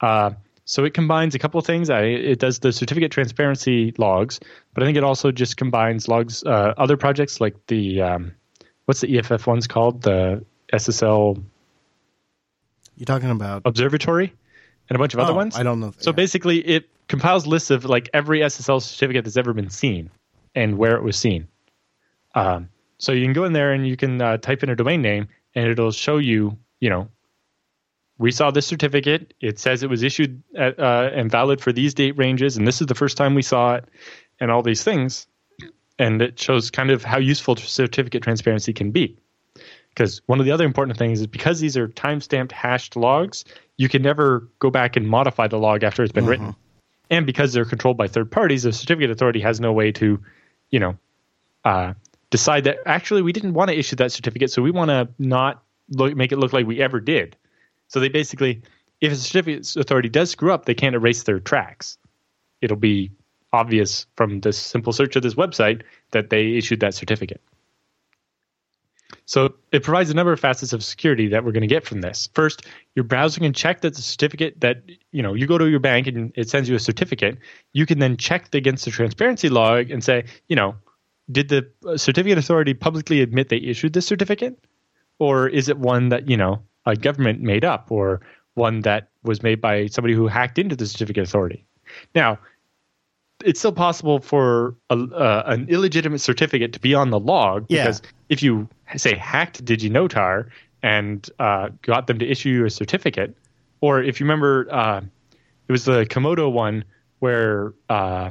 Uh, 0.01 0.31
so 0.65 0.85
it 0.85 0.95
combines 0.95 1.35
a 1.35 1.39
couple 1.39 1.59
of 1.59 1.67
things. 1.67 1.91
I, 1.91 2.03
it 2.03 2.39
does 2.39 2.61
the 2.61 2.73
certificate 2.73 3.11
transparency 3.11 3.93
logs, 3.99 4.39
but 4.73 4.83
I 4.83 4.87
think 4.87 4.97
it 4.97 5.05
also 5.05 5.33
just 5.33 5.57
combines 5.57 6.07
logs, 6.07 6.45
uh, 6.45 6.75
other 6.77 6.97
projects 6.97 7.41
like 7.41 7.57
the 7.67 8.03
um, 8.03 8.33
what's 8.85 9.01
the 9.01 9.19
EFF 9.19 9.47
ones 9.47 9.67
called? 9.67 10.03
The 10.03 10.45
SSL. 10.73 11.43
You're 12.97 13.07
talking 13.07 13.31
about 13.31 13.63
Observatory 13.65 14.33
and 14.89 14.97
a 14.97 14.99
bunch 14.99 15.15
of 15.15 15.21
oh, 15.21 15.25
other 15.25 15.35
ones. 15.35 15.57
I 15.57 15.63
don't 15.63 15.81
know. 15.81 15.93
So 15.99 16.11
yeah. 16.11 16.17
basically, 16.17 16.59
it 16.59 16.89
compiles 17.09 17.47
lists 17.47 17.71
of 17.71 17.85
like 17.85 18.11
every 18.13 18.41
SSL 18.41 18.83
certificate 18.83 19.25
that's 19.25 19.37
ever 19.37 19.53
been 19.53 19.71
seen 19.71 20.11
and 20.55 20.79
where 20.79 20.97
it 20.97 21.03
was 21.03 21.17
seen. 21.17 21.49
Um, 22.35 22.69
so 22.99 23.13
you 23.13 23.25
can 23.25 23.33
go 23.33 23.45
in 23.45 23.53
there 23.53 23.73
and 23.73 23.87
you 23.87 23.97
can 23.97 24.21
uh, 24.21 24.37
type 24.39 24.63
in 24.63 24.71
a 24.71 24.77
domain 24.77 25.03
name, 25.03 25.29
and 25.55 25.69
it'll 25.69 25.93
show 25.93 26.19
you, 26.19 26.59
you 26.81 26.91
know, 26.91 27.09
we 28.19 28.33
saw 28.33 28.51
this 28.51 28.67
certificate. 28.67 29.35
It 29.41 29.59
says 29.59 29.83
it 29.83 29.91
was 29.91 30.03
issued 30.03 30.43
at, 30.57 30.79
uh, 30.79 31.11
and 31.13 31.31
valid 31.31 31.61
for 31.61 31.73
these 31.73 31.95
date 31.95 32.19
ranges, 32.19 32.57
and 32.57 32.67
this 32.67 32.81
is 32.81 32.89
the 32.89 32.95
first 32.95 33.17
time 33.17 33.35
we 33.35 33.43
saw 33.43 33.77
it, 33.77 33.85
and 34.41 34.51
all 34.51 34.63
these 34.63 34.83
things. 34.83 35.27
And 36.01 36.21
it 36.23 36.39
shows 36.39 36.71
kind 36.71 36.91
of 36.91 37.05
how 37.05 37.19
useful 37.19 37.57
certificate 37.57 38.23
transparency 38.23 38.73
can 38.73 38.91
be. 38.91 39.19
Because 39.99 40.23
one 40.27 40.39
of 40.39 40.47
the 40.47 40.53
other 40.53 40.65
important 40.65 40.97
things 40.97 41.19
is 41.21 41.27
because 41.27 41.59
these 41.59 41.77
are 41.77 41.89
timestamped 41.89 42.53
hashed 42.53 42.95
logs, 42.95 43.45
you 43.79 43.89
can 43.89 44.01
never 44.01 44.49
go 44.61 44.71
back 44.71 44.95
and 44.95 45.09
modify 45.09 45.49
the 45.49 45.59
log 45.59 45.83
after 45.83 46.05
it's 46.05 46.13
been 46.13 46.25
Mhm. 46.25 46.29
written. 46.29 46.55
And 47.11 47.27
because 47.27 47.53
they're 47.53 47.65
controlled 47.65 47.97
by 47.97 48.07
third 48.07 48.31
parties, 48.31 48.63
the 48.63 48.73
certificate 48.73 49.11
authority 49.11 49.41
has 49.41 49.59
no 49.59 49.73
way 49.73 49.91
to, 49.91 50.23
you 50.71 50.79
know, 50.79 50.97
uh, 51.65 51.95
decide 52.31 52.63
that 52.63 52.79
actually 52.87 53.23
we 53.23 53.33
didn't 53.33 53.55
want 53.55 53.71
to 53.71 53.77
issue 53.77 53.97
that 53.97 54.13
certificate, 54.13 54.53
so 54.53 54.63
we 54.63 54.71
want 54.71 54.89
to 54.91 55.09
not 55.19 55.65
look, 55.91 56.15
make 56.15 56.31
it 56.31 56.37
look 56.37 56.53
like 56.53 56.65
we 56.65 56.81
ever 56.81 57.01
did. 57.01 57.35
So 57.89 57.99
they 57.99 58.09
basically, 58.09 58.63
if 59.01 59.11
a 59.11 59.17
certificate 59.17 59.75
authority 59.75 60.09
does 60.09 60.31
screw 60.31 60.53
up, 60.53 60.65
they 60.65 60.75
can't 60.75 60.95
erase 60.95 61.25
their 61.25 61.41
tracks. 61.41 61.99
It'll 62.61 62.77
be 62.77 63.11
obvious 63.53 64.07
from 64.15 64.43
the 64.43 64.53
simple 64.53 64.93
search 64.93 65.17
of 65.17 65.25
this 65.25 65.35
website 65.35 65.83
that 66.13 66.31
they 66.31 66.53
issued 66.53 66.79
that 66.81 66.95
certificate. 66.95 67.41
So 69.25 69.55
it 69.73 69.83
provides 69.83 70.11
a 70.11 70.15
number 70.15 70.33
of 70.33 70.41
facets 70.41 70.73
of 70.73 70.85
security 70.85 71.29
that 71.29 71.45
we're 71.45 71.53
going 71.53 71.63
to 71.63 71.67
get 71.67 71.87
from 71.87 72.01
this. 72.01 72.29
First, 72.35 72.67
your 72.95 73.05
browser 73.05 73.41
can 73.41 73.53
check 73.53 73.81
that 73.81 73.95
the 73.95 74.03
certificate 74.03 74.61
that 74.61 74.83
you 75.13 75.23
know 75.23 75.35
you 75.35 75.47
go 75.47 75.59
to 75.59 75.69
your 75.69 75.81
bank 75.81 76.07
and 76.07 76.33
it 76.35 76.49
sends 76.51 76.69
you 76.69 76.77
a 76.77 76.81
certificate. 76.81 77.39
You 77.73 77.87
can 77.87 77.99
then 77.99 78.17
check 78.17 78.55
against 78.55 78.85
the 78.85 78.91
transparency 78.91 79.49
log 79.49 79.91
and 79.91 80.05
say, 80.05 80.25
you 80.49 80.57
know, 80.57 80.75
did 81.31 81.49
the 81.49 81.71
uh, 81.87 81.97
certificate 81.97 82.39
authority 82.39 82.75
publicly 82.75 83.21
admit 83.21 83.49
they 83.49 83.59
issued 83.59 83.93
this 83.93 84.07
certificate, 84.07 84.63
or 85.19 85.49
is 85.49 85.69
it 85.69 85.79
one 85.79 86.11
that 86.11 86.29
you 86.29 86.37
know 86.37 86.63
a 86.85 86.97
government 86.97 87.41
made 87.41 87.65
up, 87.65 87.91
or 87.91 88.21
one 88.55 88.81
that 88.83 89.09
was 89.23 89.43
made 89.43 89.61
by 89.61 89.87
somebody 89.87 90.15
who 90.15 90.27
hacked 90.27 90.59
into 90.59 90.77
the 90.77 90.87
certificate 90.87 91.25
authority? 91.25 91.65
Now, 92.15 92.39
it's 93.45 93.59
still 93.61 93.73
possible 93.73 94.19
for 94.21 94.75
a, 94.91 94.95
uh, 94.97 95.43
an 95.47 95.69
illegitimate 95.69 96.21
certificate 96.21 96.73
to 96.75 96.81
be 96.81 96.95
on 96.95 97.11
the 97.11 97.21
log 97.21 97.67
Yeah. 97.69 97.85
because 97.85 98.03
if 98.29 98.43
you 98.43 98.69
say 98.97 99.15
hacked 99.17 99.65
DigiNotar 99.65 100.49
and 100.83 101.29
uh, 101.39 101.69
got 101.83 102.07
them 102.07 102.19
to 102.19 102.27
issue 102.27 102.49
you 102.51 102.65
a 102.67 102.71
certificate, 102.71 103.37
or 103.81 104.03
if 104.03 104.19
you 104.21 104.25
remember, 104.27 104.67
uh, 104.71 105.01
it 105.69 105.73
was 105.73 105.85
the 105.85 106.05
Comodo 106.07 106.51
one 106.51 106.85
where 107.21 107.75
uh, 107.89 108.31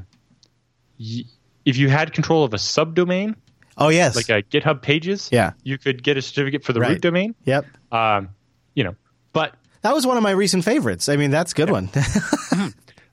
y- 0.99 1.23
if 1.65 1.77
you 1.77 1.89
had 1.89 2.13
control 2.13 2.43
of 2.43 2.53
a 2.53 2.57
subdomain, 2.57 3.35
Oh 3.77 3.89
yes. 3.89 4.15
like 4.15 4.29
a 4.29 4.41
GitHub 4.43 4.81
Pages, 4.81 5.29
yeah. 5.31 5.51
you 5.63 5.77
could 5.77 6.01
get 6.03 6.17
a 6.17 6.21
certificate 6.21 6.63
for 6.63 6.73
the 6.73 6.79
Right. 6.79 6.91
root 6.91 7.01
domain. 7.01 7.35
Yep. 7.45 7.65
Um, 7.91 8.29
you 8.73 8.83
know, 8.83 8.95
but 9.33 9.53
That 9.83 9.93
was 9.93 10.05
one 10.07 10.17
of 10.17 10.23
my 10.23 10.31
recent 10.31 10.63
favorites. 10.65 11.07
I 11.09 11.15
mean, 11.15 11.29
that's 11.31 11.51
a 11.51 11.55
good 11.55 11.69
one. 11.69 11.89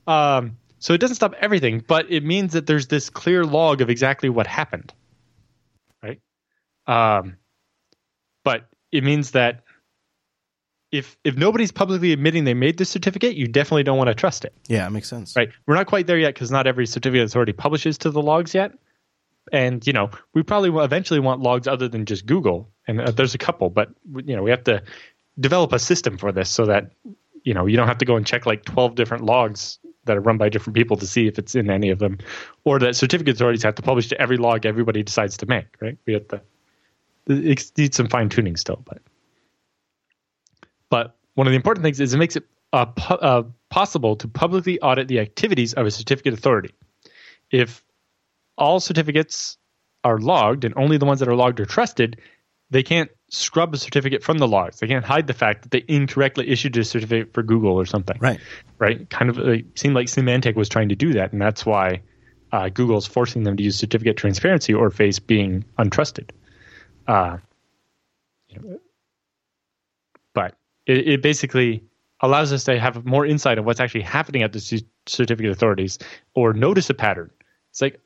Um, 0.07 0.59
so 0.85 0.92
it 0.92 0.99
doesn't 0.99 1.14
stop 1.14 1.33
everything, 1.40 1.83
but 1.87 2.12
it 2.12 2.25
means 2.25 2.53
that 2.53 2.66
there's 2.66 2.88
this 2.88 3.09
clear 3.09 3.47
log 3.47 3.81
of 3.81 3.88
exactly 3.88 4.29
what 4.29 4.47
happened, 4.47 4.92
right? 6.03 6.20
Um, 6.87 7.38
but 8.44 8.68
it 8.92 9.03
means 9.03 9.31
that 9.31 9.62
if 10.92 11.16
if 11.25 11.38
nobody's 11.38 11.73
publicly 11.73 12.12
admitting 12.12 12.44
they 12.44 12.53
made 12.53 12.77
this 12.77 12.90
certificate, 12.90 13.35
you 13.35 13.49
definitely 13.49 13.83
don't 13.83 13.97
want 13.97 14.09
to 14.09 14.14
trust 14.14 14.44
it, 14.44 14.53
yeah, 14.66 14.87
it 14.87 14.90
makes 14.90 15.09
sense. 15.09 15.35
right? 15.35 15.49
We're 15.66 15.75
not 15.75 15.87
quite 15.87 16.07
there 16.07 16.18
yet 16.18 16.35
because 16.35 16.51
not 16.51 16.66
every 16.66 16.85
certificate 16.85 17.25
authority 17.25 17.55
publishes 17.55 17.97
to 17.99 18.11
the 18.11 18.20
logs 18.20 18.53
yet, 18.53 18.73
and 19.53 19.87
you 19.87 19.94
know 19.94 20.11
we 20.35 20.42
probably 20.42 20.68
will 20.68 20.85
eventually 20.85 21.18
want 21.18 21.40
logs 21.40 21.66
other 21.66 21.88
than 21.88 22.05
just 22.05 22.27
Google, 22.27 22.68
and 22.87 23.01
uh, 23.01 23.11
there's 23.11 23.35
a 23.35 23.38
couple, 23.38 23.70
but 23.70 23.88
you 24.16 24.37
know 24.37 24.42
we 24.42 24.51
have 24.51 24.64
to 24.64 24.83
develop 25.40 25.73
a 25.73 25.79
system 25.79 26.18
for 26.18 26.31
this 26.31 26.51
so 26.51 26.66
that 26.66 26.90
you 27.42 27.55
know 27.55 27.64
you 27.64 27.79
don't 27.79 27.88
have 27.88 27.99
to 27.99 28.05
go 28.05 28.16
and 28.16 28.27
check 28.27 28.44
like 28.44 28.66
12 28.66 28.97
different 28.97 29.25
logs 29.25 29.79
that 30.05 30.17
are 30.17 30.21
run 30.21 30.38
by 30.38 30.49
different 30.49 30.77
people 30.77 30.97
to 30.97 31.07
see 31.07 31.27
if 31.27 31.38
it's 31.38 31.55
in 31.55 31.71
any 31.71 31.90
of 31.90 31.99
them 31.99 32.19
or 32.64 32.79
that 32.79 32.97
certificate 32.97 33.35
authorities 33.35 33.62
have 33.62 33.75
to 33.75 33.83
publish 33.83 34.09
to 34.09 34.21
every 34.21 34.37
log 34.37 34.67
everybody 34.67 35.03
decides 35.03 35.37
to 35.37 35.47
make 35.47 35.67
right 35.81 35.99
we 36.07 36.12
have 36.12 36.27
to 36.29 36.40
it 37.27 37.73
needs 37.77 37.97
some 37.97 38.09
fine 38.09 38.29
tuning 38.29 38.57
still, 38.57 38.83
but 38.85 39.01
but 40.90 41.17
one 41.35 41.47
of 41.47 41.53
the 41.53 41.57
important 41.57 41.83
things 41.83 42.01
is 42.01 42.14
it 42.14 42.19
makes 42.19 42.37
it 42.37 42.45
uh, 42.73 42.87
pu- 42.87 43.14
uh, 43.14 43.43
possible 43.71 44.17
to 44.17 44.29
publicly 44.29 44.81
audit 44.81 45.09
the 45.09 45.21
activities 45.21 45.73
of 45.75 45.87
a 45.87 45.90
certificate 45.90 46.35
authority. 46.35 46.75
If 47.51 47.83
all 48.57 48.81
certificates 48.81 49.57
are 50.05 50.19
logged 50.19 50.64
and 50.64 50.75
only 50.77 50.99
the 50.99 51.07
ones 51.07 51.21
that 51.21 51.29
are 51.29 51.35
logged 51.35 51.61
are 51.61 51.67
trusted, 51.67 52.21
they 52.71 52.83
can't 52.83 53.11
scrub 53.31 53.75
a 53.75 53.77
certificate 53.77 54.23
from 54.23 54.39
the 54.39 54.47
logs. 54.47 54.81
They 54.81 54.87
can't 54.87 55.05
hide 55.05 55.27
the 55.27 55.35
fact 55.35 55.63
that 55.63 55.71
they 55.71 55.85
incorrectly 55.89 56.49
issued 56.49 56.77
a 56.77 56.85
certificate 56.85 57.33
for 57.33 57.43
Google 57.43 57.73
or 57.73 57.87
something. 57.87 58.17
Right. 58.21 58.41
Right. 58.79 59.09
Kind 59.11 59.31
of 59.31 59.39
it 59.39 59.79
seemed 59.79 59.95
like 59.95 60.07
Symantec 60.07 60.57
was 60.57 60.69
trying 60.69 60.89
to 60.91 60.95
do 60.95 61.13
that, 61.15 61.33
and 61.33 61.41
that's 61.41 61.67
why 61.67 62.03
uh, 62.53 62.69
Google's 62.69 63.07
forcing 63.07 63.43
them 63.43 63.57
to 63.57 63.63
use 63.63 63.77
certificate 63.77 64.17
transparency 64.17 64.73
or 64.73 64.91
face 64.91 65.19
being 65.19 65.65
untrusted. 65.79 66.31
Uh, 67.07 67.39
but 70.35 70.57
it, 70.87 71.09
it, 71.09 71.23
basically 71.23 71.83
allows 72.21 72.53
us 72.53 72.65
to 72.65 72.79
have 72.79 73.05
more 73.05 73.27
insight 73.27 73.59
of 73.59 73.65
what's 73.65 73.81
actually 73.81 74.03
happening 74.03 74.43
at 74.43 74.53
the 74.53 74.85
certificate 75.07 75.51
authorities 75.51 75.99
or 76.35 76.53
notice 76.53 76.89
a 76.89 76.95
pattern. 76.95 77.31
It's 77.71 77.83
like 77.83 78.01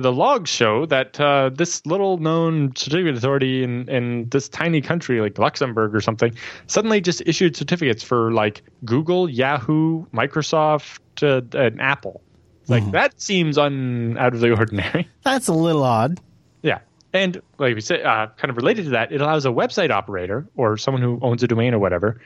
the 0.00 0.12
logs 0.12 0.50
show 0.50 0.86
that 0.86 1.18
uh, 1.20 1.50
this 1.52 1.84
little 1.86 2.18
known 2.18 2.74
certificate 2.76 3.16
authority 3.16 3.62
in, 3.62 3.88
in 3.88 4.28
this 4.28 4.48
tiny 4.48 4.80
country 4.80 5.20
like 5.20 5.38
Luxembourg 5.38 5.94
or 5.94 6.00
something 6.00 6.34
suddenly 6.66 7.00
just 7.00 7.22
issued 7.26 7.56
certificates 7.56 8.02
for 8.02 8.32
like 8.32 8.62
Google, 8.84 9.28
Yahoo, 9.28 10.06
Microsoft, 10.06 10.98
uh, 11.22 11.58
and 11.58 11.80
Apple. 11.80 12.22
Like 12.68 12.82
mm-hmm. 12.82 12.92
that 12.92 13.20
seems 13.20 13.58
un 13.58 14.16
out 14.18 14.34
of 14.34 14.40
the 14.40 14.50
ordinary. 14.50 15.08
That's 15.22 15.48
a 15.48 15.52
little 15.52 15.84
odd. 15.84 16.20
Yeah. 16.62 16.80
And 17.12 17.40
like 17.58 17.74
we 17.74 17.80
said, 17.80 18.02
uh, 18.02 18.28
kind 18.36 18.50
of 18.50 18.56
related 18.56 18.84
to 18.86 18.90
that, 18.90 19.12
it 19.12 19.20
allows 19.20 19.46
a 19.46 19.50
website 19.50 19.90
operator 19.90 20.46
or 20.56 20.76
someone 20.76 21.02
who 21.02 21.18
owns 21.22 21.42
a 21.42 21.46
domain 21.46 21.74
or 21.74 21.78
whatever 21.78 22.20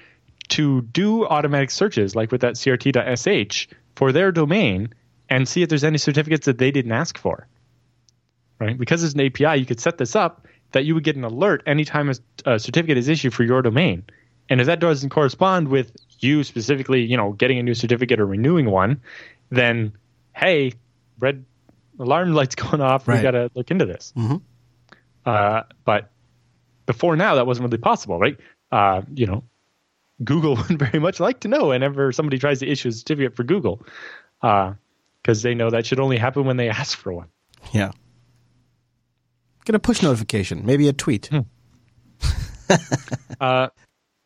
to 0.49 0.83
do 0.83 1.27
automatic 1.27 1.71
searches, 1.71 2.17
like 2.17 2.33
with 2.33 2.41
that 2.41 2.55
crt.sh, 2.55 3.69
for 3.95 4.13
their 4.13 4.33
domain 4.33 4.93
and 5.29 5.49
see 5.49 5.63
if 5.63 5.69
there's 5.69 5.85
any 5.85 5.99
certificates 5.99 6.47
that 6.47 6.59
they 6.59 6.71
didn't 6.71 6.93
ask 6.93 7.17
for. 7.17 7.47
Right? 8.61 8.79
Because 8.79 9.03
it's 9.03 9.15
an 9.15 9.21
API, 9.21 9.59
you 9.59 9.67
could 9.67 9.81
set 9.81 9.99
this 9.99 10.15
up 10.15 10.47
that 10.73 10.85
you 10.85 10.95
would 10.95 11.05
get 11.05 11.17
an 11.17 11.25
alert 11.25 11.63
anytime 11.67 12.11
a, 12.11 12.15
a 12.47 12.59
certificate 12.59 12.99
is 12.99 13.09
issued 13.09 13.35
for 13.35 13.43
your 13.43 13.63
domain. 13.63 14.05
And 14.49 14.61
if 14.61 14.67
that 14.67 14.81
doesn't 14.81 15.11
correspond 15.11 15.69
with 15.69 15.97
you 16.19 16.45
specifically, 16.45 17.03
you 17.03 17.17
know, 17.17 17.33
getting 17.33 17.59
a 17.59 17.63
new 17.63 17.75
certificate 17.75 18.21
or 18.21 18.27
renewing 18.27 18.71
one, 18.71 19.01
then 19.51 19.93
hey, 20.35 20.75
red 21.19 21.45
alarm 21.99 22.33
lights 22.35 22.55
going 22.55 22.81
off. 22.81 23.09
Right. 23.09 23.19
We 23.19 23.23
got 23.23 23.31
to 23.33 23.51
look 23.55 23.71
into 23.71 23.87
this. 23.87 24.13
Mm-hmm. 24.17 24.37
Uh, 25.25 25.63
but 25.85 26.11
before 26.87 27.17
now, 27.17 27.37
that 27.37 27.47
wasn't 27.47 27.69
really 27.69 27.79
possible, 27.79 28.19
right? 28.19 28.37
Uh, 28.73 29.03
you 29.15 29.27
know, 29.27 29.45
Google 30.23 30.57
would 30.69 30.79
very 30.79 30.99
much 30.99 31.21
like 31.21 31.41
to 31.41 31.49
know 31.49 31.69
whenever 31.69 32.13
somebody 32.13 32.39
tries 32.39 32.61
to 32.61 32.69
issue 32.69 32.89
a 32.89 32.93
certificate 32.93 33.37
for 33.37 33.45
Google, 33.45 33.83
because 34.41 34.75
uh, 35.27 35.43
they 35.43 35.55
know 35.55 35.71
that 35.71 35.87
should 35.87 36.01
only 36.01 36.17
happen 36.17 36.45
when 36.45 36.57
they 36.57 36.69
ask 36.81 36.99
for 36.99 37.13
one. 37.13 37.29
Yeah. 37.73 37.93
Get 39.65 39.75
a 39.75 39.79
push 39.79 40.03
notification, 40.03 40.65
maybe 40.65 40.89
a 40.89 40.93
tweet. 40.93 41.27
Hmm. 41.27 41.41
uh, 43.41 43.69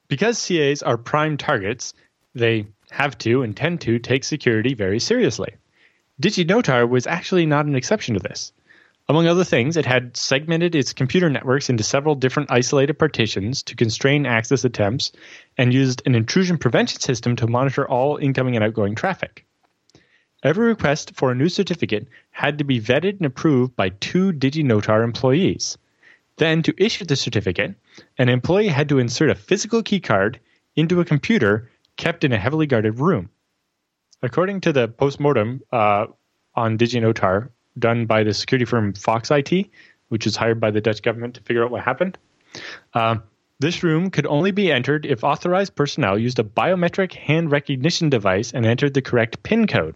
because 0.09 0.47
CAs 0.47 0.83
are 0.83 0.97
prime 0.97 1.37
targets, 1.37 1.95
they 2.35 2.67
have 2.91 3.17
to 3.19 3.43
and 3.43 3.57
tend 3.57 3.81
to 3.83 3.99
take 3.99 4.25
security 4.25 4.75
very 4.75 5.01
seriously. 5.01 5.55
DigiNotar 6.23 6.89
was 6.89 7.07
actually 7.07 7.47
not 7.47 7.67
an 7.67 7.75
exception 7.75 8.15
to 8.15 8.21
this. 8.21 8.53
Among 9.09 9.27
other 9.27 9.45
things, 9.45 9.77
it 9.77 9.85
had 9.85 10.17
segmented 10.17 10.75
its 10.75 10.95
computer 10.95 11.29
networks 11.29 11.69
into 11.69 11.83
several 11.85 12.15
different 12.15 12.51
isolated 12.51 12.95
partitions 12.95 13.63
to 13.65 13.77
constrain 13.77 14.25
access 14.25 14.65
attempts 14.65 15.13
and 15.59 15.75
used 15.75 16.03
an 16.07 16.15
intrusion 16.15 16.57
prevention 16.57 17.01
system 17.01 17.37
to 17.37 17.47
monitor 17.47 17.87
all 17.87 18.17
incoming 18.17 18.57
and 18.57 18.65
outgoing 18.65 18.95
traffic. 18.95 19.45
Every 20.45 20.67
request 20.67 21.13
for 21.15 21.33
a 21.33 21.35
new 21.35 21.49
certificate 21.49 22.07
had 22.31 22.59
to 22.59 22.65
be 22.65 22.79
vetted 22.79 23.17
and 23.17 23.25
approved 23.25 23.75
by 23.77 23.89
two 23.89 24.31
DigiNotar 24.31 25.03
employees. 25.03 25.79
Then, 26.37 26.63
to 26.65 26.75
issue 26.77 27.07
the 27.07 27.17
certificate, 27.17 27.75
an 28.19 28.29
employee 28.29 28.69
had 28.69 28.91
to 28.91 28.99
insert 28.99 29.31
a 29.31 29.35
physical 29.35 29.83
keycard 29.83 30.37
into 30.77 31.01
a 31.01 31.05
computer 31.07 31.71
kept 31.97 32.25
in 32.25 32.33
a 32.33 32.39
heavily 32.39 32.67
guarded 32.67 33.01
room. 33.01 33.31
According 34.23 34.61
to 34.63 34.73
the 34.75 34.87
postmortem 34.87 35.63
uh, 35.73 36.09
on 36.55 36.77
DigiNotar 36.77 37.49
done 37.79 38.05
by 38.05 38.23
the 38.23 38.35
security 38.35 38.67
firm 38.67 38.93
Fox 38.93 39.31
IT, 39.31 39.71
which 40.09 40.27
was 40.27 40.37
hired 40.37 40.61
by 40.61 40.71
the 40.71 40.81
Dutch 40.83 41.01
government 41.01 41.37
to 41.37 41.41
figure 41.41 41.65
out 41.65 41.71
what 41.71 41.83
happened, 41.83 42.19
uh, 42.93 43.17
this 43.61 43.83
room 43.83 44.11
could 44.11 44.27
only 44.27 44.51
be 44.51 44.71
entered 44.71 45.07
if 45.07 45.25
authorized 45.25 45.75
personnel 45.75 46.19
used 46.19 46.39
a 46.39 46.45
biometric 46.45 47.15
hand 47.15 47.51
recognition 47.51 48.11
device 48.11 48.53
and 48.53 48.67
entered 48.67 48.93
the 48.93 49.01
correct 49.01 49.43
PIN 49.43 49.67
code. 49.67 49.95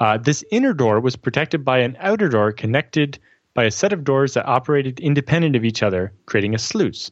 Uh, 0.00 0.16
this 0.16 0.42
inner 0.50 0.72
door 0.72 0.98
was 0.98 1.14
protected 1.14 1.64
by 1.64 1.78
an 1.78 1.96
outer 2.00 2.28
door 2.28 2.52
connected 2.52 3.18
by 3.54 3.64
a 3.64 3.70
set 3.70 3.92
of 3.92 4.02
doors 4.02 4.34
that 4.34 4.46
operated 4.46 4.98
independent 4.98 5.54
of 5.54 5.64
each 5.64 5.82
other, 5.82 6.12
creating 6.26 6.54
a 6.54 6.58
sluice. 6.58 7.10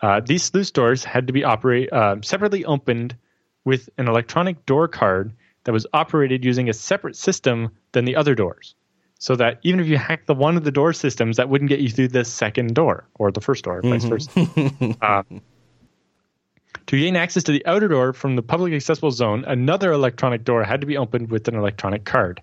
Uh, 0.00 0.20
these 0.20 0.42
sluice 0.42 0.70
doors 0.70 1.04
had 1.04 1.26
to 1.26 1.32
be 1.32 1.44
operate, 1.44 1.92
uh, 1.92 2.16
separately 2.22 2.64
opened 2.64 3.16
with 3.64 3.88
an 3.96 4.08
electronic 4.08 4.66
door 4.66 4.88
card 4.88 5.32
that 5.64 5.72
was 5.72 5.86
operated 5.92 6.44
using 6.44 6.68
a 6.68 6.72
separate 6.72 7.16
system 7.16 7.70
than 7.92 8.04
the 8.04 8.16
other 8.16 8.34
doors. 8.34 8.74
So 9.18 9.34
that 9.36 9.60
even 9.62 9.80
if 9.80 9.86
you 9.86 9.96
hacked 9.96 10.26
the 10.26 10.34
one 10.34 10.56
of 10.56 10.64
the 10.64 10.70
door 10.70 10.92
systems, 10.92 11.38
that 11.38 11.48
wouldn't 11.48 11.70
get 11.70 11.80
you 11.80 11.88
through 11.88 12.08
the 12.08 12.24
second 12.24 12.74
door 12.74 13.08
or 13.14 13.32
the 13.32 13.40
first 13.40 13.64
door, 13.64 13.80
vice 13.82 14.04
mm-hmm. 14.04 14.92
versa. 14.92 15.24
to 16.86 16.98
gain 16.98 17.16
access 17.16 17.42
to 17.44 17.52
the 17.52 17.64
outer 17.66 17.88
door 17.88 18.12
from 18.12 18.36
the 18.36 18.42
public 18.42 18.72
accessible 18.72 19.10
zone, 19.10 19.44
another 19.46 19.92
electronic 19.92 20.44
door 20.44 20.62
had 20.62 20.80
to 20.80 20.86
be 20.86 20.96
opened 20.96 21.30
with 21.30 21.48
an 21.48 21.56
electronic 21.56 22.04
card. 22.04 22.40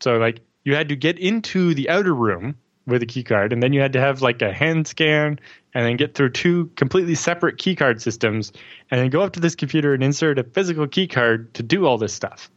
So, 0.00 0.18
like, 0.18 0.40
you 0.64 0.74
had 0.74 0.88
to 0.88 0.96
get 0.96 1.18
into 1.18 1.74
the 1.74 1.88
outer 1.88 2.14
room 2.14 2.56
with 2.86 3.02
a 3.02 3.06
key 3.06 3.22
card, 3.22 3.52
and 3.52 3.62
then 3.62 3.72
you 3.72 3.80
had 3.80 3.92
to 3.92 4.00
have 4.00 4.22
like 4.22 4.42
a 4.42 4.52
hand 4.52 4.88
scan, 4.88 5.38
and 5.74 5.86
then 5.86 5.96
get 5.96 6.14
through 6.14 6.30
two 6.30 6.66
completely 6.76 7.14
separate 7.14 7.58
key 7.58 7.76
card 7.76 8.02
systems, 8.02 8.52
and 8.90 9.00
then 9.00 9.08
go 9.08 9.20
up 9.20 9.32
to 9.32 9.40
this 9.40 9.54
computer 9.54 9.94
and 9.94 10.02
insert 10.02 10.38
a 10.38 10.44
physical 10.44 10.88
key 10.88 11.06
card 11.06 11.54
to 11.54 11.62
do 11.62 11.86
all 11.86 11.98
this 11.98 12.12
stuff. 12.12 12.50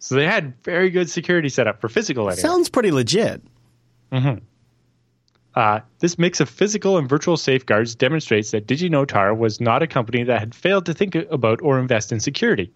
So 0.00 0.14
they 0.14 0.26
had 0.26 0.54
very 0.64 0.90
good 0.90 1.08
security 1.08 1.48
setup 1.48 1.80
for 1.80 1.88
physical. 1.88 2.28
Anyway. 2.28 2.40
Sounds 2.40 2.68
pretty 2.68 2.90
legit. 2.90 3.42
Mm-hmm. 4.10 4.44
Uh, 5.54 5.80
this 5.98 6.16
mix 6.16 6.40
of 6.40 6.48
physical 6.48 6.96
and 6.96 7.08
virtual 7.08 7.36
safeguards 7.36 7.96
demonstrates 7.96 8.52
that 8.52 8.68
DigiNotar 8.68 9.36
was 9.36 9.60
not 9.60 9.82
a 9.82 9.86
company 9.86 10.22
that 10.22 10.38
had 10.38 10.54
failed 10.54 10.86
to 10.86 10.94
think 10.94 11.16
about 11.16 11.60
or 11.60 11.80
invest 11.80 12.12
in 12.12 12.20
security. 12.20 12.72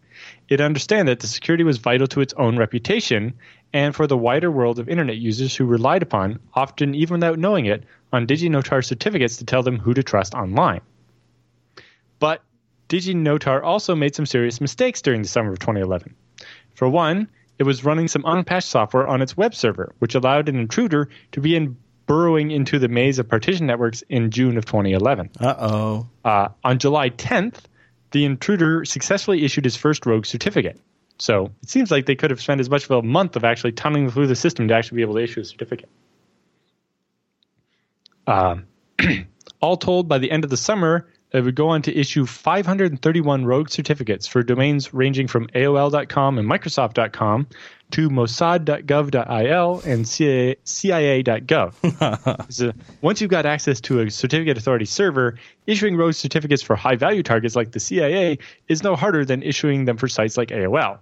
It 0.49 0.61
understood 0.61 1.07
that 1.07 1.21
the 1.21 1.29
security 1.29 1.63
was 1.63 1.79
vital 1.79 2.09
to 2.09 2.21
its 2.21 2.35
own 2.35 2.57
reputation 2.57 3.35
and 3.73 3.95
for 3.95 4.09
the 4.09 4.19
wider 4.19 4.51
world 4.51 4.81
of 4.81 4.89
internet 4.89 5.19
users 5.19 5.55
who 5.55 5.67
relied 5.67 6.03
upon, 6.03 6.41
often 6.55 6.97
even 6.97 7.15
without 7.15 7.39
knowing 7.39 7.67
it, 7.67 7.85
on 8.13 8.27
DigiNotar 8.27 8.85
certificates 8.85 9.37
to 9.37 9.45
tell 9.45 9.63
them 9.63 9.79
who 9.79 9.95
to 9.95 10.03
trust 10.03 10.35
online. 10.35 10.81
But 12.19 12.43
DigiNotar 12.89 13.63
also 13.63 13.95
made 13.95 14.17
some 14.17 14.27
serious 14.27 14.61
mistakes 14.61 15.01
during 15.01 15.23
the 15.23 15.29
summer 15.29 15.53
of 15.53 15.61
2011. 15.61 16.15
For 16.75 16.89
one, 16.89 17.29
it 17.57 17.63
was 17.63 17.85
running 17.85 18.09
some 18.09 18.25
unpatched 18.27 18.69
software 18.69 19.07
on 19.07 19.23
its 19.23 19.37
web 19.37 19.55
server, 19.55 19.95
which 20.01 20.17
allowed 20.17 20.49
an 20.49 20.57
intruder 20.57 21.09
to 21.33 21.41
begin 21.41 21.77
burrowing 22.07 22.51
into 22.51 22.79
the 22.79 22.89
maze 22.89 23.19
of 23.19 23.29
partition 23.29 23.67
networks 23.67 24.03
in 24.09 24.31
June 24.31 24.57
of 24.57 24.65
2011. 24.65 25.31
Uh-oh. 25.41 26.09
Uh, 26.25 26.49
on 26.63 26.79
July 26.79 27.11
10th, 27.11 27.61
the 28.11 28.25
intruder 28.25 28.85
successfully 28.85 29.45
issued 29.45 29.65
his 29.65 29.77
first 29.77 30.07
rogue 30.07 30.27
certificate. 30.27 30.81
So 31.19 31.51
it 31.63 31.71
seems 31.71 31.91
like 31.91 32.07
they 32.07 32.17
could 32.17 32.31
have 32.31 32.41
spent 32.41 32.61
as 32.61 32.69
much 32.69 32.85
of 32.85 32.91
a 32.91 33.03
month 33.03 33.37
of 33.37 33.45
actually 33.45 33.73
tunneling 33.73 34.11
through 34.11 34.27
the 34.27 34.37
system 34.37 34.69
to 34.69 34.75
actually 34.75 34.97
be 34.97 35.03
able 35.03 35.15
to 35.15 35.23
issue 35.23 35.41
a 35.41 35.45
certificate. 35.45 35.89
Uh, 38.27 38.57
all 39.61 39.77
told, 39.77 40.09
by 40.09 40.19
the 40.19 40.31
end 40.31 40.45
of 40.45 40.51
the 40.51 40.57
summer, 40.57 41.09
it 41.35 41.43
would 41.43 41.57
go 41.57 41.69
on 41.69 41.83
to 41.83 41.95
issue 41.95 42.25
531 42.27 43.45
rogue 43.45 43.69
certificates 43.69 44.27
for 44.27 44.43
domains 44.43 44.95
ranging 44.95 45.27
from 45.27 45.49
AOL.com 45.49 46.39
and 46.39 46.49
Microsoft.com 46.49 47.49
to 47.91 48.09
Mossad.gov.il 48.09 49.81
and 49.85 50.09
CIA.gov. 50.65 51.73
so 52.53 52.73
once 53.03 53.21
you've 53.21 53.31
got 53.31 53.47
access 53.47 53.81
to 53.83 54.01
a 54.01 54.11
certificate 54.11 54.57
authority 54.57 54.85
server, 54.85 55.39
issuing 55.67 55.97
rogue 55.97 56.15
certificates 56.15 56.63
for 56.63 56.77
high 56.77 56.97
value 56.97 57.25
targets 57.25 57.57
like 57.57 57.73
the 57.73 57.81
CIA 57.81 58.39
is 58.69 58.85
no 58.85 58.95
harder 58.95 59.25
than 59.25 59.43
issuing 59.43 59.85
them 59.87 59.97
for 59.97 60.07
sites 60.09 60.37
like 60.37 60.49
AOL. 60.51 60.99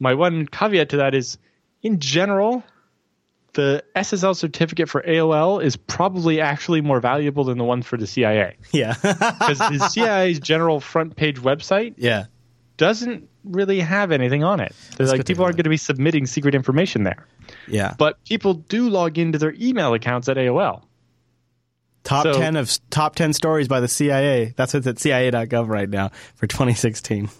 My 0.00 0.14
one 0.14 0.46
caveat 0.46 0.88
to 0.90 0.96
that 0.98 1.14
is, 1.14 1.38
in 1.82 2.00
general, 2.00 2.64
the 3.54 3.84
SSL 3.96 4.36
certificate 4.36 4.88
for 4.88 5.02
AOL 5.02 5.62
is 5.64 5.76
probably 5.76 6.40
actually 6.40 6.80
more 6.80 7.00
valuable 7.00 7.44
than 7.44 7.58
the 7.58 7.64
one 7.64 7.82
for 7.82 7.96
the 7.96 8.06
CIA. 8.06 8.56
Yeah. 8.72 8.94
Because 8.94 9.58
the 9.58 9.88
CIA's 9.92 10.40
general 10.40 10.80
front 10.80 11.16
page 11.16 11.40
website 11.40 11.94
yeah. 11.96 12.24
doesn't 12.76 13.28
really 13.44 13.80
have 13.80 14.10
anything 14.10 14.42
on 14.42 14.60
it. 14.60 14.74
like 14.98 15.24
people 15.26 15.44
aren't 15.44 15.56
going 15.56 15.64
to 15.64 15.70
be 15.70 15.76
submitting 15.76 16.26
secret 16.26 16.54
information 16.54 17.04
there. 17.04 17.26
Yeah. 17.68 17.94
But 17.96 18.22
people 18.24 18.54
do 18.54 18.88
log 18.88 19.18
into 19.18 19.38
their 19.38 19.54
email 19.58 19.94
accounts 19.94 20.28
at 20.28 20.36
AOL. 20.36 20.82
Top 22.04 22.24
So- 22.24 22.34
ten 22.34 22.56
of 22.56 22.70
top 22.90 23.16
ten 23.16 23.32
stories 23.32 23.66
by 23.66 23.80
the 23.80 23.88
CIA. 23.88 24.52
That's 24.56 24.74
what's 24.74 24.86
at 24.86 24.98
CIA.gov 24.98 25.68
right 25.68 25.88
now 25.88 26.10
for 26.36 26.46
2016. 26.46 27.30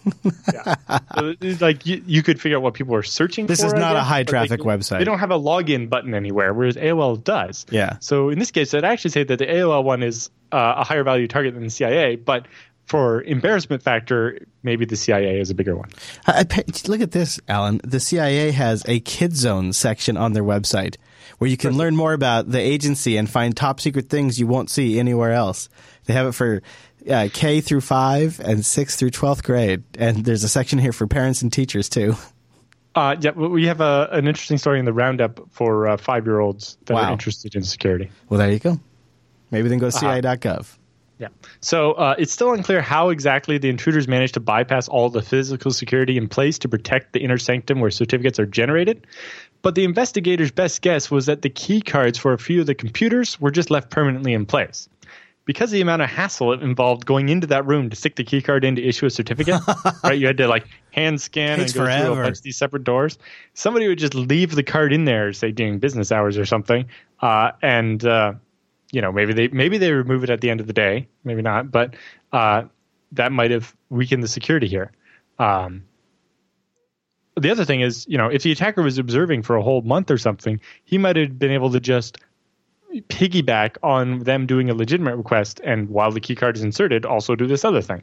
So 1.16 1.34
it's 1.40 1.60
like 1.60 1.84
you, 1.86 2.02
you 2.06 2.22
could 2.22 2.40
figure 2.40 2.56
out 2.56 2.62
what 2.62 2.74
people 2.74 2.94
are 2.94 3.02
searching 3.02 3.46
This 3.46 3.60
for. 3.60 3.66
is 3.66 3.72
not 3.74 3.96
a 3.96 4.00
high 4.00 4.24
traffic 4.24 4.60
they, 4.60 4.66
website. 4.66 4.98
They 4.98 5.04
don't 5.04 5.18
have 5.18 5.30
a 5.30 5.38
login 5.38 5.88
button 5.90 6.14
anywhere, 6.14 6.54
whereas 6.54 6.76
AOL 6.76 7.22
does. 7.22 7.66
Yeah. 7.70 7.98
So 8.00 8.30
in 8.30 8.38
this 8.38 8.50
case, 8.50 8.72
I'd 8.74 8.84
actually 8.84 9.10
say 9.10 9.24
that 9.24 9.38
the 9.38 9.46
AOL 9.46 9.84
one 9.84 10.02
is 10.02 10.30
uh, 10.50 10.74
a 10.78 10.84
higher 10.84 11.04
value 11.04 11.28
target 11.28 11.54
than 11.54 11.62
the 11.64 11.70
CIA, 11.70 12.16
but 12.16 12.46
for 12.86 13.22
embarrassment 13.22 13.82
factor, 13.82 14.38
maybe 14.62 14.84
the 14.84 14.96
CIA 14.96 15.40
is 15.40 15.50
a 15.50 15.54
bigger 15.54 15.76
one. 15.76 15.90
I, 16.26 16.46
I, 16.50 16.64
look 16.86 17.00
at 17.00 17.12
this, 17.12 17.40
Allan. 17.48 17.80
The 17.84 18.00
CIA 18.00 18.50
has 18.52 18.82
a 18.86 19.00
Kid 19.00 19.36
Zone 19.36 19.72
section 19.72 20.16
on 20.16 20.32
their 20.32 20.44
website 20.44 20.96
where 21.38 21.48
you 21.50 21.56
can 21.56 21.76
learn 21.76 21.96
more 21.96 22.12
about 22.12 22.50
the 22.50 22.60
agency 22.60 23.16
and 23.16 23.28
find 23.28 23.56
top 23.56 23.80
secret 23.80 24.08
things 24.08 24.38
you 24.38 24.46
won't 24.46 24.70
see 24.70 24.98
anywhere 24.98 25.32
else. 25.32 25.68
They 26.06 26.14
have 26.14 26.26
it 26.26 26.32
for 26.32 26.62
uh, 27.10 27.28
K 27.32 27.60
through 27.60 27.80
five 27.82 28.40
and 28.40 28.64
six 28.64 28.96
through 28.96 29.10
twelfth 29.10 29.42
grade, 29.44 29.82
and 29.98 30.24
there's 30.24 30.44
a 30.44 30.48
section 30.48 30.78
here 30.78 30.92
for 30.92 31.06
parents 31.06 31.42
and 31.42 31.52
teachers 31.52 31.88
too. 31.88 32.14
Uh, 32.94 33.16
yeah, 33.20 33.32
we 33.32 33.66
have 33.66 33.80
a, 33.80 34.08
an 34.12 34.28
interesting 34.28 34.56
story 34.56 34.78
in 34.78 34.84
the 34.84 34.92
roundup 34.92 35.40
for 35.50 35.88
uh, 35.88 35.96
five 35.96 36.24
year 36.26 36.38
olds 36.38 36.78
that 36.86 36.94
Wow. 36.94 37.08
are 37.08 37.12
interested 37.12 37.56
in 37.56 37.64
security. 37.64 38.08
Well, 38.28 38.38
there 38.38 38.52
you 38.52 38.60
go. 38.60 38.78
Maybe 39.50 39.68
then 39.68 39.78
go 39.78 39.86
to 39.86 39.92
CIA.gov. 39.92 40.76
Yeah. 41.18 41.28
So 41.60 41.92
uh, 41.92 42.14
it's 42.18 42.32
still 42.32 42.52
unclear 42.52 42.82
how 42.82 43.10
exactly 43.10 43.56
the 43.58 43.68
intruders 43.68 44.08
managed 44.08 44.34
to 44.34 44.40
bypass 44.40 44.88
all 44.88 45.10
the 45.10 45.22
physical 45.22 45.70
security 45.70 46.16
in 46.16 46.28
place 46.28 46.58
to 46.60 46.68
protect 46.68 47.12
the 47.12 47.20
inner 47.20 47.38
sanctum 47.38 47.80
where 47.80 47.90
certificates 47.90 48.38
are 48.40 48.46
generated. 48.46 49.06
But 49.64 49.74
the 49.74 49.84
investigators' 49.84 50.52
best 50.52 50.82
guess 50.82 51.10
was 51.10 51.26
that 51.26 51.42
the 51.42 51.48
key 51.48 51.80
cards 51.80 52.18
for 52.18 52.34
a 52.34 52.38
few 52.38 52.60
of 52.60 52.66
the 52.66 52.74
computers 52.74 53.40
were 53.40 53.50
just 53.50 53.70
left 53.70 53.90
permanently 53.90 54.34
in 54.34 54.44
place. 54.46 54.88
Because 55.46 55.70
of 55.70 55.72
the 55.72 55.80
amount 55.80 56.02
of 56.02 56.10
hassle 56.10 56.52
it 56.52 56.62
involved 56.62 57.04
going 57.06 57.30
into 57.30 57.46
that 57.48 57.66
room 57.66 57.90
to 57.90 57.96
stick 57.96 58.16
the 58.16 58.24
key 58.24 58.40
card 58.40 58.64
in 58.64 58.76
to 58.76 58.82
issue 58.82 59.06
a 59.06 59.10
certificate, 59.10 59.60
right? 60.04 60.18
You 60.18 60.26
had 60.26 60.36
to 60.36 60.48
like 60.48 60.66
hand 60.92 61.20
scan 61.20 61.60
and 61.60 61.72
go 61.72 61.84
through 61.84 62.12
a 62.12 62.14
bunch 62.14 62.38
of 62.38 62.42
these 62.42 62.56
separate 62.56 62.84
doors. 62.84 63.18
Somebody 63.54 63.88
would 63.88 63.98
just 63.98 64.14
leave 64.14 64.54
the 64.54 64.62
card 64.62 64.92
in 64.92 65.06
there, 65.06 65.32
say 65.32 65.50
during 65.50 65.78
business 65.78 66.12
hours 66.12 66.38
or 66.38 66.44
something, 66.44 66.86
uh, 67.20 67.52
and 67.62 68.04
uh, 68.04 68.34
you 68.94 69.00
know 69.00 69.12
maybe 69.12 69.32
they 69.32 69.48
maybe 69.48 69.76
they 69.76 69.92
remove 69.92 70.24
it 70.24 70.30
at 70.30 70.40
the 70.40 70.50
end 70.50 70.60
of 70.60 70.66
the 70.66 70.72
day 70.72 71.08
maybe 71.24 71.42
not 71.42 71.70
but 71.70 71.94
uh, 72.32 72.62
that 73.12 73.32
might 73.32 73.50
have 73.50 73.74
weakened 73.90 74.22
the 74.22 74.28
security 74.28 74.68
here 74.68 74.92
um, 75.38 75.82
the 77.36 77.50
other 77.50 77.64
thing 77.64 77.80
is 77.80 78.06
you 78.08 78.16
know 78.16 78.28
if 78.28 78.42
the 78.42 78.52
attacker 78.52 78.82
was 78.82 78.98
observing 78.98 79.42
for 79.42 79.56
a 79.56 79.62
whole 79.62 79.82
month 79.82 80.10
or 80.10 80.18
something 80.18 80.60
he 80.84 80.98
might 80.98 81.16
have 81.16 81.38
been 81.38 81.50
able 81.50 81.70
to 81.70 81.80
just 81.80 82.18
piggyback 83.02 83.76
on 83.82 84.20
them 84.20 84.46
doing 84.46 84.70
a 84.70 84.74
legitimate 84.74 85.16
request 85.16 85.60
and 85.64 85.88
while 85.90 86.10
the 86.10 86.20
key 86.20 86.34
card 86.34 86.56
is 86.56 86.62
inserted 86.62 87.04
also 87.04 87.34
do 87.34 87.46
this 87.46 87.64
other 87.64 87.82
thing. 87.82 88.02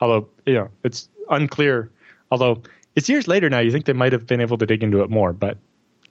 Although 0.00 0.28
you 0.46 0.54
know 0.54 0.70
it's 0.84 1.08
unclear. 1.30 1.90
Although 2.30 2.62
it's 2.94 3.08
years 3.08 3.26
later 3.26 3.50
now 3.50 3.58
you 3.58 3.72
think 3.72 3.86
they 3.86 3.92
might 3.92 4.12
have 4.12 4.26
been 4.26 4.40
able 4.40 4.58
to 4.58 4.66
dig 4.66 4.82
into 4.82 5.02
it 5.02 5.10
more 5.10 5.32
but 5.32 5.58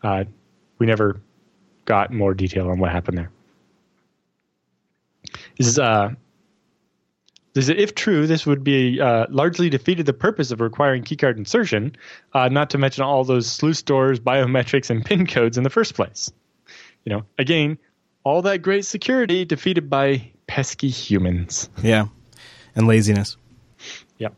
uh, 0.03 0.25
we 0.79 0.85
never 0.85 1.19
got 1.85 2.11
more 2.11 2.33
detail 2.33 2.69
on 2.69 2.79
what 2.79 2.91
happened 2.91 3.17
there. 3.17 3.31
This 5.57 5.67
is 5.67 5.79
uh 5.79 6.11
this 7.57 7.69
is, 7.69 7.75
if 7.75 7.95
true, 7.95 8.27
this 8.27 8.45
would 8.45 8.63
be 8.63 9.01
uh, 9.01 9.25
largely 9.31 9.67
defeated 9.67 10.05
the 10.05 10.13
purpose 10.13 10.51
of 10.51 10.61
requiring 10.61 11.01
keycard 11.01 11.37
insertion, 11.37 11.95
uh, 12.35 12.49
not 12.49 12.69
to 12.69 12.77
mention 12.77 13.03
all 13.03 13.23
those 13.23 13.51
sluice 13.51 13.81
doors, 13.81 14.19
biometrics, 14.19 14.91
and 14.91 15.03
PIN 15.03 15.25
codes 15.25 15.57
in 15.57 15.63
the 15.63 15.71
first 15.71 15.95
place. 15.95 16.31
You 17.03 17.13
know, 17.13 17.23
again, 17.39 17.79
all 18.23 18.43
that 18.43 18.61
great 18.61 18.85
security 18.85 19.43
defeated 19.43 19.89
by 19.89 20.33
pesky 20.45 20.89
humans. 20.89 21.67
Yeah, 21.81 22.09
and 22.75 22.85
laziness. 22.85 23.37
Yep. 24.19 24.35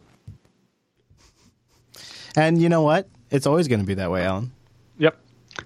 And 2.38 2.62
you 2.62 2.70
know 2.70 2.84
what? 2.84 3.10
It's 3.32 3.46
always 3.46 3.68
going 3.68 3.82
to 3.82 3.86
be 3.86 3.96
that 3.96 4.12
way, 4.12 4.24
Allan. 4.24 4.54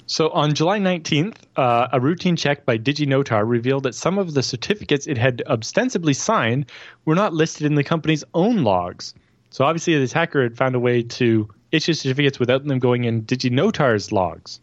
So 0.05 0.29
on 0.29 0.53
July 0.53 0.79
19th, 0.79 1.37
uh, 1.55 1.87
a 1.91 1.99
routine 1.99 2.35
check 2.35 2.65
by 2.65 2.77
DigiNotar 2.77 3.47
revealed 3.47 3.83
that 3.83 3.95
some 3.95 4.17
of 4.17 4.33
the 4.33 4.43
certificates 4.43 5.07
it 5.07 5.17
had 5.17 5.41
ostensibly 5.47 6.13
signed 6.13 6.65
were 7.05 7.15
not 7.15 7.33
listed 7.33 7.65
in 7.65 7.75
the 7.75 7.83
company's 7.83 8.23
own 8.33 8.63
logs. 8.63 9.13
So 9.49 9.65
obviously, 9.65 9.97
the 9.97 10.03
attacker 10.03 10.43
had 10.43 10.57
found 10.57 10.75
a 10.75 10.79
way 10.79 11.03
to 11.03 11.47
issue 11.71 11.93
certificates 11.93 12.39
without 12.39 12.65
them 12.65 12.79
going 12.79 13.05
in 13.05 13.23
DigiNotar's 13.23 14.11
logs, 14.11 14.59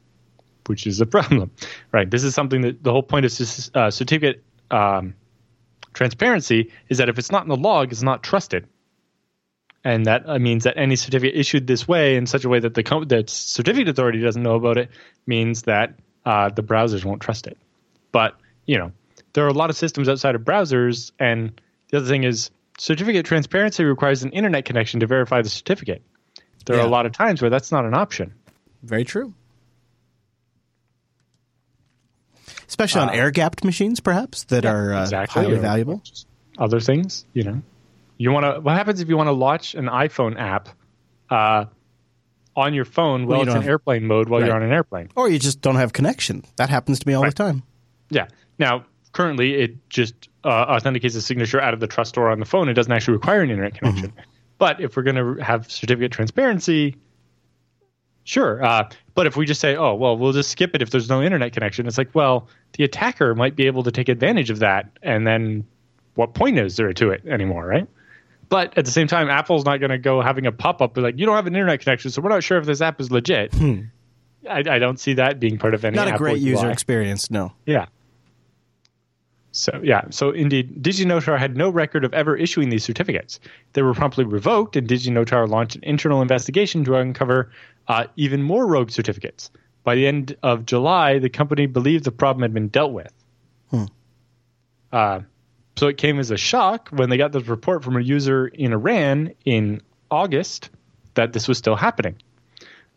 which 0.67 0.87
is 0.87 1.01
a 1.01 1.07
problem. 1.17 1.51
Right. 1.93 2.11
This 2.11 2.25
is 2.25 2.35
something 2.35 2.61
that 2.63 2.83
the 2.83 2.93
whole 2.93 3.03
point 3.03 3.25
of 3.25 3.33
uh, 3.75 3.91
certificate 3.91 4.43
um, 4.71 5.15
transparency 5.95 6.71
is 6.89 6.99
that 6.99 7.09
if 7.09 7.19
it's 7.19 7.33
not 7.33 7.43
in 7.45 7.49
the 7.49 7.57
log, 7.57 7.93
it's 7.93 8.03
not 8.03 8.23
trusted 8.23 8.67
and 9.85 10.07
that 10.07 10.29
uh, 10.29 10.39
means 10.39 10.65
that 10.65 10.77
any 10.77 10.97
certificate 10.97 11.37
issued 11.37 11.67
this 11.67 11.89
way 11.89 12.17
in 12.17 12.27
such 12.27 12.45
a 12.45 12.49
way 12.49 12.61
that 12.61 12.75
the 12.75 12.83
com- 12.83 13.09
that 13.09 13.31
certificate 13.31 13.89
authority 13.89 14.21
doesn't 14.21 14.43
know 14.43 14.55
about 14.55 14.77
it 14.77 14.91
means 15.27 15.63
that 15.63 15.95
uh, 16.25 16.51
the 16.51 16.63
browsers 16.63 17.05
won't 17.05 17.23
trust 17.23 17.47
it. 17.47 17.57
But 18.13 18.37
you 18.67 18.79
know, 18.79 18.93
there 19.33 19.45
are 19.45 19.49
a 19.49 19.55
lot 19.55 19.71
of 19.71 19.77
systems 19.77 20.09
outside 20.09 20.35
of 20.35 20.43
browsers, 20.43 21.13
and 21.19 21.61
the 21.89 21.99
other 21.99 22.07
thing 22.07 22.25
is 22.25 22.51
certificate 22.79 23.27
transparency 23.27 23.85
requires 23.85 24.23
an 24.23 24.31
internet 24.31 24.65
connection 24.65 25.01
to 25.01 25.07
verify 25.07 25.43
the 25.43 25.49
certificate. 25.49 26.03
There 26.67 26.77
are 26.77 26.87
a 26.87 26.91
lot 26.91 27.07
of 27.07 27.13
times 27.13 27.41
where 27.41 27.51
that's 27.51 27.73
not 27.73 27.85
an 27.85 27.95
option. 27.95 28.35
Very 28.83 29.05
true. 29.05 29.35
Especially 32.69 33.01
on 33.01 33.11
air 33.11 33.31
gapped 33.31 33.65
machines, 33.65 33.99
perhaps, 33.99 34.45
that 34.45 34.65
are 34.65 34.95
uh, 34.95 35.03
exactly. 35.03 35.43
highly 35.43 35.59
valuable. 35.59 36.03
Other 36.59 36.79
things, 36.79 37.25
you 37.33 37.43
know, 37.43 37.63
you 38.21 38.31
want 38.33 38.45
to. 38.45 38.61
What 38.61 38.77
happens 38.77 39.01
if 39.01 39.09
you 39.09 39.17
want 39.17 39.29
to 39.29 39.33
launch 39.33 39.75
an 39.75 39.87
iPhone 39.87 40.39
app 40.39 40.69
uh, 41.31 41.65
on 42.57 42.75
your 42.75 42.85
phone 42.85 43.27
while 43.27 43.39
you 43.39 43.45
it's 43.45 43.55
in 43.55 43.63
have- 43.63 43.69
airplane 43.69 44.05
mode 44.07 44.29
while 44.29 44.45
you're 44.45 44.55
on 44.55 44.63
an 44.63 44.73
airplane? 44.73 45.09
Or 45.17 45.29
you 45.29 45.39
just 45.39 45.61
don't 45.61 45.77
have 45.77 45.93
connection. 45.93 46.45
That 46.57 46.69
happens 46.69 46.99
to 47.01 47.09
me 47.09 47.15
all 47.15 47.23
Right. 47.23 47.35
the 47.35 47.43
time. 47.45 47.63
Yeah. 48.11 48.29
Now, 48.59 48.85
currently, 49.13 49.55
it 49.55 49.89
just 49.89 50.29
uh, 50.45 50.49
authenticates 50.49 51.15
the 51.15 51.21
signature 51.23 51.61
out 51.61 51.73
of 51.75 51.81
the 51.81 51.87
trust 51.87 52.11
store 52.11 52.31
on 52.31 52.41
the 52.41 52.47
phone. 52.47 52.69
It 52.69 52.75
doesn't 52.75 52.93
actually 52.93 53.15
require 53.15 53.41
an 53.43 53.51
internet 53.51 53.75
connection. 53.75 54.13
But 54.59 54.81
if 54.81 54.97
we're 54.97 55.03
going 55.05 55.17
to 55.37 55.43
have 55.43 55.71
certificate 55.71 56.13
transparency, 56.13 56.97
sure. 58.25 58.63
Uh, 58.63 58.89
but 59.15 59.27
if 59.27 59.37
we 59.37 59.47
just 59.47 59.61
say, 59.61 59.77
oh, 59.77 59.95
well, 59.95 60.17
we'll 60.19 60.33
just 60.33 60.51
skip 60.51 60.75
it 60.75 60.83
if 60.83 60.91
there's 60.91 61.09
no 61.09 61.23
internet 61.23 61.53
connection, 61.53 61.87
it's 61.87 61.99
like, 61.99 62.15
well, 62.15 62.49
the 62.75 62.85
attacker 62.85 63.35
might 63.35 63.57
be 63.57 63.67
able 63.67 63.83
to 63.85 63.91
take 63.91 64.09
advantage 64.09 64.51
of 64.51 64.59
that. 64.59 64.91
And 65.03 65.27
then 65.27 65.67
what 66.15 66.35
point 66.35 66.59
is 66.59 66.77
there 66.77 66.93
to 66.93 67.11
it 67.11 67.25
anymore, 67.27 67.67
right? 67.67 67.87
But 68.51 68.77
at 68.77 68.85
the 68.85 68.91
same 68.91 69.07
time, 69.07 69.31
Apple's 69.31 69.65
not 69.65 69.79
going 69.79 69.91
to 69.91 69.99
go 69.99 70.21
having 70.21 70.45
a 70.45 70.53
pop 70.53 70.83
up 70.83 70.97
like, 70.97 71.19
you 71.19 71.25
don't 71.25 71.37
have 71.37 71.47
an 71.47 71.55
internet 71.55 71.81
connection, 71.81 72.11
so 72.11 72.21
we're 72.21 72.29
not 72.31 72.43
sure 72.45 72.59
if 72.59 72.67
this 72.67 72.83
app 72.83 73.01
is 73.01 73.11
legit. 73.11 73.55
I, 73.55 74.59
I 74.59 74.79
don't 74.79 74.99
see 74.99 75.15
that 75.15 75.39
being 75.41 75.57
part 75.57 75.73
of 75.73 75.85
any 75.85 75.97
Not 75.97 76.09
a 76.09 76.13
Apple 76.13 76.27
great 76.27 76.39
user 76.39 76.67
UI. 76.67 76.73
experience, 76.73 77.31
no. 77.31 77.53
Yeah. 77.65 77.87
So 79.53 79.81
yeah, 79.83 80.03
so 80.11 80.31
indeed, 80.31 80.83
DigiNotar 80.83 81.39
had 81.39 81.57
no 81.57 81.71
record 81.71 82.05
of 82.05 82.13
ever 82.15 82.37
issuing 82.37 82.69
these 82.69 82.85
certificates. 82.85 83.41
They 83.73 83.83
were 83.83 83.95
promptly 83.95 84.25
revoked, 84.25 84.77
and 84.77 84.87
DigiNotar 84.89 85.49
launched 85.49 85.77
an 85.77 85.85
internal 85.85 86.23
investigation 86.23 86.85
to 86.85 86.97
uncover 86.97 87.51
uh, 87.89 88.07
even 88.17 88.43
more 88.43 88.67
rogue 88.67 88.91
certificates. 88.91 89.51
By 89.83 89.95
the 89.95 90.07
end 90.07 90.37
of 90.43 90.67
July, 90.67 91.19
the 91.19 91.31
company 91.31 91.67
believed 91.67 92.05
the 92.05 92.13
problem 92.13 92.43
had 92.43 92.55
been 92.55 92.69
dealt 92.69 92.93
with. 92.93 93.13
Hmm. 93.71 93.85
Uh, 94.93 95.21
so 95.81 95.89
it 95.89 95.97
came 95.97 96.19
as 96.21 96.31
a 96.31 96.37
shock 96.37 96.91
when 96.91 97.11
they 97.11 97.17
got 97.17 97.33
this 97.33 97.49
report 97.49 97.83
from 97.83 97.97
a 97.97 98.01
user 98.01 98.47
in 98.47 98.73
Iran 98.73 99.33
in 99.45 99.81
August 100.11 100.71
that 101.15 101.33
this 101.33 101.49
was 101.49 101.59
still 101.59 101.75
happening 101.75 102.17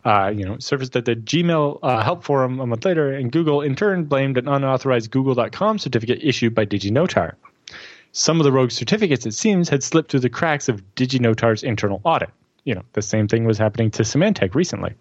uh, 0.06 0.32
you 0.36 0.46
know, 0.46 0.58
surfaced 0.60 0.96
at 0.96 1.06
the 1.06 1.16
Gmail 1.16 1.80
uh, 1.82 2.04
help 2.04 2.24
forum 2.24 2.60
a 2.60 2.68
month 2.68 2.86
later, 2.86 3.12
and 3.12 3.32
Google 3.32 3.62
in 3.62 3.76
turn 3.76 4.04
blamed 4.06 4.38
an 4.38 4.48
unauthorized 4.48 5.12
Google.com 5.12 5.80
certificate 5.80 6.20
issued 6.22 6.54
by 6.54 6.66
DigiNotar. 6.66 7.34
Some 8.12 8.40
of 8.40 8.44
the 8.44 8.52
rogue 8.52 8.72
certificates, 8.72 9.26
it 9.26 9.34
seems, 9.34 9.70
had 9.70 9.82
slipped 9.82 10.12
through 10.12 10.20
the 10.20 10.30
cracks 10.30 10.70
of 10.70 10.84
DigiNotar's 10.96 11.64
internal 11.64 12.02
audit. 12.04 12.30
You 12.66 12.76
know, 12.76 12.84
the 12.94 13.02
same 13.02 13.28
thing 13.28 13.46
was 13.46 13.58
happening 13.58 13.92
to 13.92 14.04
Symantec 14.04 14.56
recently. 14.56 14.94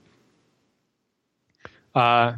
Uh, 1.94 2.34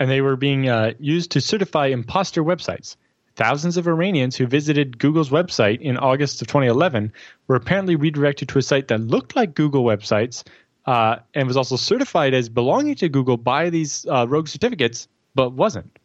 and 0.00 0.10
they 0.10 0.20
were 0.20 0.36
being 0.36 0.68
uh, 0.68 0.94
used 0.98 1.32
to 1.32 1.40
certify 1.40 1.86
imposter 1.86 2.42
websites. 2.42 2.96
Thousands 3.38 3.76
of 3.76 3.86
Iranians 3.86 4.34
who 4.34 4.48
visited 4.48 4.98
Google's 4.98 5.30
website 5.30 5.80
in 5.80 5.96
August 5.96 6.42
of 6.42 6.48
2011 6.48 7.12
were 7.46 7.54
apparently 7.54 7.94
redirected 7.94 8.48
to 8.48 8.58
a 8.58 8.62
site 8.62 8.88
that 8.88 9.00
looked 9.00 9.36
like 9.36 9.54
Google 9.54 9.84
websites 9.84 10.42
uh, 10.86 11.18
and 11.34 11.46
was 11.46 11.56
also 11.56 11.76
certified 11.76 12.34
as 12.34 12.48
belonging 12.48 12.96
to 12.96 13.08
Google 13.08 13.36
by 13.36 13.70
these 13.70 14.04
uh, 14.06 14.26
rogue 14.28 14.48
certificates, 14.48 15.06
but 15.36 15.52
wasn't. 15.52 16.00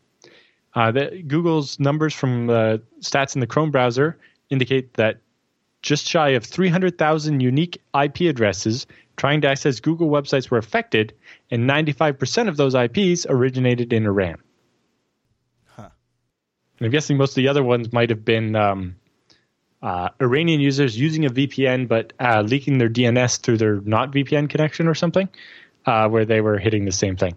Uh, 0.76 0.92
the, 0.92 1.24
Google's 1.26 1.80
numbers 1.80 2.14
from 2.14 2.52
uh, 2.52 2.78
stats 3.00 3.34
in 3.34 3.40
the 3.40 3.48
Chrome 3.48 3.72
browser 3.72 4.16
indicate 4.52 4.94
that 4.94 5.18
just 5.82 6.08
shy 6.08 6.30
of 6.30 6.46
300,000 6.46 7.40
unique 7.40 7.82
IP 8.00 8.22
addresses 8.22 8.86
trying 9.18 9.42
to 9.42 9.50
access 9.50 9.80
Google 9.80 10.10
websites 10.10 10.52
were 10.52 10.60
affected, 10.60 11.14
and 11.50 11.68
95% 11.68 12.48
of 12.48 12.58
those 12.58 12.76
IPs 12.76 13.26
originated 13.28 13.92
in 13.92 14.06
Iran. 14.06 14.38
And 16.80 16.86
I'm 16.86 16.92
guessing 16.92 17.18
most 17.18 17.32
of 17.32 17.36
the 17.36 17.48
other 17.48 17.64
ones 17.64 17.94
might 17.94 18.10
have 18.10 18.26
been 18.26 18.56
um, 18.56 18.96
uh, 19.82 20.10
Iranian 20.22 20.60
users 20.60 20.98
using 21.00 21.26
a 21.26 21.30
VPN 21.30 21.88
but 21.88 22.14
uh, 22.20 22.42
leaking 22.42 22.78
their 22.78 22.90
DNS 22.90 23.42
through 23.42 23.58
their 23.58 23.82
not 23.82 24.12
VPN 24.12 24.50
connection 24.50 24.88
or 24.88 24.96
something, 24.96 25.30
uh, 25.86 26.08
where 26.10 26.26
they 26.26 26.42
were 26.42 26.58
hitting 26.58 26.86
the 26.86 26.92
same 26.92 27.16
thing. 27.16 27.36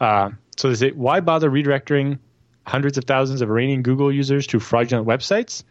Uh, 0.00 0.30
so 0.56 0.68
they 0.68 0.74
say, 0.74 0.90
why 0.90 1.20
bother 1.20 1.50
redirecting 1.50 2.18
hundreds 2.66 2.98
of 2.98 3.04
thousands 3.04 3.40
of 3.40 3.48
Iranian 3.48 3.82
Google 3.82 4.12
users 4.12 4.46
to 4.48 4.60
fraudulent 4.60 5.06
websites? 5.06 5.62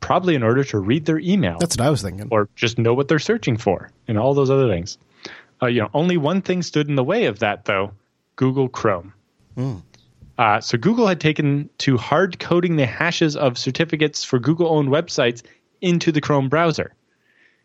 Probably 0.00 0.34
in 0.34 0.42
order 0.42 0.64
to 0.64 0.78
read 0.78 1.04
their 1.04 1.18
email. 1.18 1.58
That's 1.58 1.76
what 1.76 1.86
I 1.86 1.90
was 1.90 2.02
thinking. 2.02 2.28
Or 2.30 2.48
just 2.56 2.78
know 2.78 2.94
what 2.94 3.08
they're 3.08 3.18
searching 3.18 3.58
for 3.58 3.90
and 4.08 4.18
all 4.18 4.32
those 4.32 4.50
other 4.50 4.68
things. 4.68 4.96
Uh, 5.62 5.66
you 5.66 5.82
know, 5.82 5.90
only 5.92 6.16
one 6.16 6.40
thing 6.40 6.62
stood 6.62 6.88
in 6.88 6.94
the 6.94 7.04
way 7.04 7.26
of 7.26 7.40
that, 7.40 7.66
though 7.66 7.92
Google 8.36 8.68
Chrome. 8.68 9.12
Mm. 9.60 9.82
Uh, 10.38 10.60
so 10.60 10.78
Google 10.78 11.06
had 11.06 11.20
taken 11.20 11.68
to 11.78 11.98
hard 11.98 12.38
coding 12.38 12.76
the 12.76 12.86
hashes 12.86 13.36
of 13.36 13.58
certificates 13.58 14.24
for 14.24 14.38
Google 14.38 14.68
owned 14.68 14.88
websites 14.88 15.42
into 15.82 16.12
the 16.12 16.20
Chrome 16.20 16.48
browser 16.48 16.94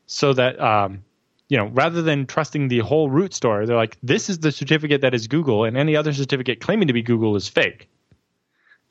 so 0.07 0.33
that 0.33 0.59
um, 0.59 1.03
you 1.47 1.57
know, 1.57 1.67
rather 1.67 2.01
than 2.01 2.25
trusting 2.25 2.67
the 2.67 2.79
whole 2.79 3.09
root 3.09 3.33
store, 3.33 3.65
they're 3.65 3.75
like, 3.75 3.97
this 4.01 4.29
is 4.29 4.39
the 4.39 4.51
certificate 4.51 5.01
that 5.01 5.13
is 5.13 5.27
Google, 5.27 5.63
and 5.63 5.77
any 5.77 5.95
other 5.95 6.11
certificate 6.11 6.59
claiming 6.59 6.87
to 6.87 6.93
be 6.93 7.03
Google 7.03 7.35
is 7.35 7.47
fake. 7.47 7.87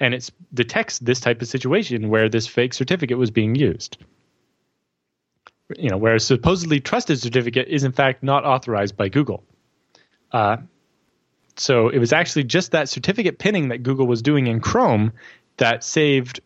And 0.01 0.15
it 0.15 0.31
detects 0.53 0.99
this 0.99 1.21
type 1.21 1.43
of 1.43 1.49
situation 1.49 2.09
where 2.09 2.29
this 2.29 2.47
fake 2.47 2.75
certificate 2.75 3.19
was 3.19 3.31
being 3.31 3.55
used. 3.55 3.99
You 5.77 5.91
know, 5.91 5.97
where 5.97 6.15
a 6.15 6.21
supposedly 6.21 6.81
trusted 6.81 7.19
certificate 7.19 7.69
is 7.69 7.85
in 7.85 7.93
fact 7.93 8.23
not 8.23 8.45
authorized 8.45 8.97
by 8.97 9.09
Google. 9.09 9.45
Uh, 10.31 10.59
so 11.57 11.89
it 11.89 11.99
was 11.99 12.13
actually 12.13 12.45
just 12.45 12.73
that 12.73 12.89
certificate 12.89 13.39
pinning 13.39 13.69
that 13.69 13.83
Google 13.83 14.07
was 14.07 14.23
doing 14.23 14.47
in 14.47 14.61
Chrome 14.61 15.13
that 15.57 15.85
saved 15.85 16.41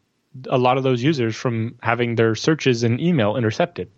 a 0.48 0.58
lot 0.58 0.76
of 0.76 0.82
those 0.82 1.02
users 1.02 1.34
from 1.34 1.74
having 1.82 2.14
their 2.14 2.34
searches 2.34 2.82
and 2.82 3.00
email 3.00 3.36
intercepted. 3.36 3.90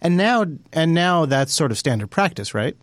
And 0.00 0.16
now, 0.16 0.44
and 0.72 0.94
now 0.94 1.26
that's 1.26 1.52
sort 1.52 1.70
of 1.70 1.78
standard 1.78 2.10
practice, 2.10 2.54
right? 2.54 2.76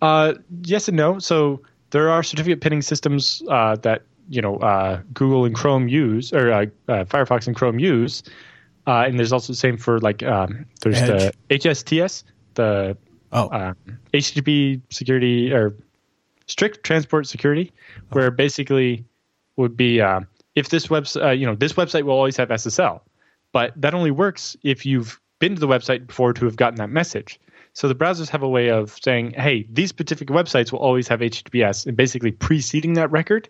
Uh, 0.00 0.34
yes 0.62 0.88
and 0.88 0.96
no. 0.96 1.18
So 1.18 1.62
there 1.90 2.10
are 2.10 2.22
certificate 2.22 2.60
pinning 2.60 2.82
systems 2.82 3.42
uh, 3.48 3.76
that 3.76 4.02
you 4.28 4.40
know 4.40 4.56
uh, 4.56 5.02
Google 5.12 5.44
and 5.44 5.54
Chrome 5.54 5.88
use, 5.88 6.32
or 6.32 6.52
uh, 6.52 6.66
uh, 6.88 7.04
Firefox 7.04 7.46
and 7.46 7.56
Chrome 7.56 7.78
use, 7.78 8.22
uh, 8.86 9.04
and 9.06 9.18
there's 9.18 9.32
also 9.32 9.52
the 9.52 9.58
same 9.58 9.76
for 9.76 9.98
like 9.98 10.22
um, 10.22 10.66
there's 10.82 10.98
Edge. 10.98 11.34
the 11.48 11.58
HSTS, 11.58 12.22
the 12.54 12.96
oh. 13.32 13.74
HTTP 14.14 14.80
security 14.90 15.52
or 15.52 15.74
strict 16.48 16.84
transport 16.84 17.26
security, 17.26 17.72
where 18.10 18.30
basically 18.30 19.04
would 19.56 19.76
be 19.76 20.00
if 20.54 20.68
this 20.70 20.88
website, 20.88 21.38
you 21.38 21.46
know, 21.46 21.54
this 21.54 21.74
website 21.74 22.02
will 22.02 22.14
always 22.14 22.36
have 22.36 22.48
SSL, 22.48 23.00
but 23.52 23.72
that 23.80 23.94
only 23.94 24.10
works 24.10 24.56
if 24.62 24.84
you've 24.84 25.20
been 25.38 25.54
to 25.54 25.60
the 25.60 25.68
website 25.68 26.06
before 26.06 26.32
to 26.32 26.44
have 26.44 26.56
gotten 26.56 26.76
that 26.76 26.90
message. 26.90 27.38
So 27.74 27.86
the 27.86 27.94
browsers 27.94 28.28
have 28.30 28.42
a 28.42 28.48
way 28.48 28.70
of 28.70 28.96
saying, 29.00 29.32
hey, 29.32 29.66
these 29.70 29.88
specific 29.90 30.28
websites 30.28 30.72
will 30.72 30.80
always 30.80 31.06
have 31.08 31.20
HTTPS 31.20 31.86
and 31.86 31.96
basically 31.96 32.32
preceding 32.32 32.94
that 32.94 33.10
record. 33.12 33.48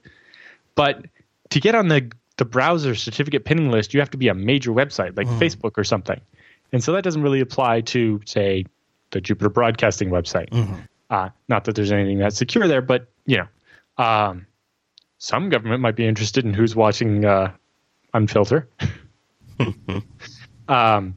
But 0.74 1.06
to 1.50 1.60
get 1.60 1.74
on 1.74 1.88
the, 1.88 2.12
the 2.36 2.44
browser 2.44 2.94
certificate 2.94 3.46
pinning 3.46 3.70
list, 3.70 3.94
you 3.94 4.00
have 4.00 4.10
to 4.10 4.18
be 4.18 4.28
a 4.28 4.34
major 4.34 4.70
website 4.70 5.16
like 5.16 5.28
mm. 5.28 5.38
Facebook 5.38 5.78
or 5.78 5.84
something. 5.84 6.20
And 6.72 6.84
so 6.84 6.92
that 6.92 7.04
doesn't 7.04 7.22
really 7.22 7.40
apply 7.40 7.80
to, 7.82 8.20
say, 8.26 8.66
the 9.12 9.20
Jupiter 9.22 9.48
Broadcasting 9.48 10.10
website. 10.10 10.50
Mm-hmm. 10.50 10.74
Uh, 11.10 11.30
not 11.48 11.64
that 11.64 11.74
there's 11.74 11.92
anything 11.92 12.18
that's 12.18 12.36
secure 12.36 12.68
there, 12.68 12.82
but 12.82 13.08
you 13.24 13.38
know, 13.38 14.04
um, 14.04 14.46
some 15.18 15.48
government 15.48 15.80
might 15.80 15.96
be 15.96 16.06
interested 16.06 16.44
in 16.44 16.54
who's 16.54 16.76
watching 16.76 17.24
uh, 17.24 17.52
Unfilter. 18.14 18.66
um, 20.68 21.16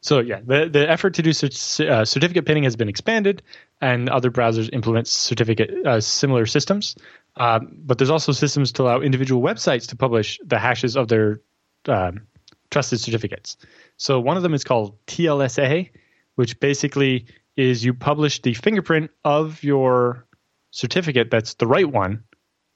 so 0.00 0.20
yeah, 0.20 0.40
the, 0.44 0.68
the 0.70 0.88
effort 0.88 1.14
to 1.14 1.22
do 1.22 1.30
uh, 1.30 2.04
certificate 2.04 2.44
pinning 2.44 2.64
has 2.64 2.76
been 2.76 2.88
expanded, 2.88 3.42
and 3.80 4.08
other 4.08 4.30
browsers 4.30 4.70
implement 4.72 5.08
certificate 5.08 5.86
uh, 5.86 6.00
similar 6.00 6.46
systems. 6.46 6.94
Um, 7.36 7.78
but 7.78 7.98
there's 7.98 8.10
also 8.10 8.32
systems 8.32 8.72
to 8.72 8.82
allow 8.82 9.00
individual 9.00 9.42
websites 9.42 9.88
to 9.88 9.96
publish 9.96 10.38
the 10.44 10.58
hashes 10.58 10.96
of 10.96 11.08
their 11.08 11.40
um, 11.86 12.26
trusted 12.70 13.00
certificates. 13.00 13.56
So 13.96 14.20
one 14.20 14.36
of 14.36 14.42
them 14.42 14.54
is 14.54 14.62
called 14.62 14.98
TLSA, 15.06 15.90
which 16.34 16.60
basically 16.60 17.26
is 17.56 17.84
you 17.84 17.94
publish 17.94 18.42
the 18.42 18.54
fingerprint 18.54 19.10
of 19.24 19.62
your 19.62 20.26
certificate 20.70 21.30
that's 21.30 21.54
the 21.54 21.66
right 21.66 21.90
one 21.90 22.24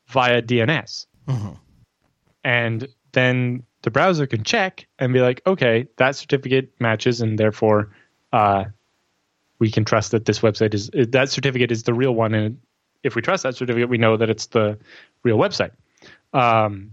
via 0.06 0.40
DNS. 0.40 1.06
Mm-hmm. 1.26 1.52
And 2.44 2.88
then 3.12 3.64
the 3.82 3.90
browser 3.90 4.26
can 4.26 4.44
check 4.44 4.86
and 4.98 5.12
be 5.12 5.20
like, 5.20 5.42
okay, 5.46 5.88
that 5.96 6.16
certificate 6.16 6.72
matches, 6.80 7.20
and 7.20 7.38
therefore 7.38 7.90
uh, 8.32 8.64
we 9.58 9.70
can 9.70 9.84
trust 9.84 10.12
that 10.12 10.24
this 10.24 10.40
website 10.40 10.74
is 10.74 10.90
that 10.92 11.30
certificate 11.30 11.70
is 11.70 11.82
the 11.82 11.94
real 11.94 12.14
one. 12.14 12.34
And 12.34 12.58
if 13.02 13.14
we 13.14 13.22
trust 13.22 13.42
that 13.42 13.56
certificate, 13.56 13.88
we 13.88 13.98
know 13.98 14.16
that 14.16 14.30
it's 14.30 14.46
the 14.46 14.78
real 15.22 15.38
website. 15.38 15.72
Um, 16.32 16.92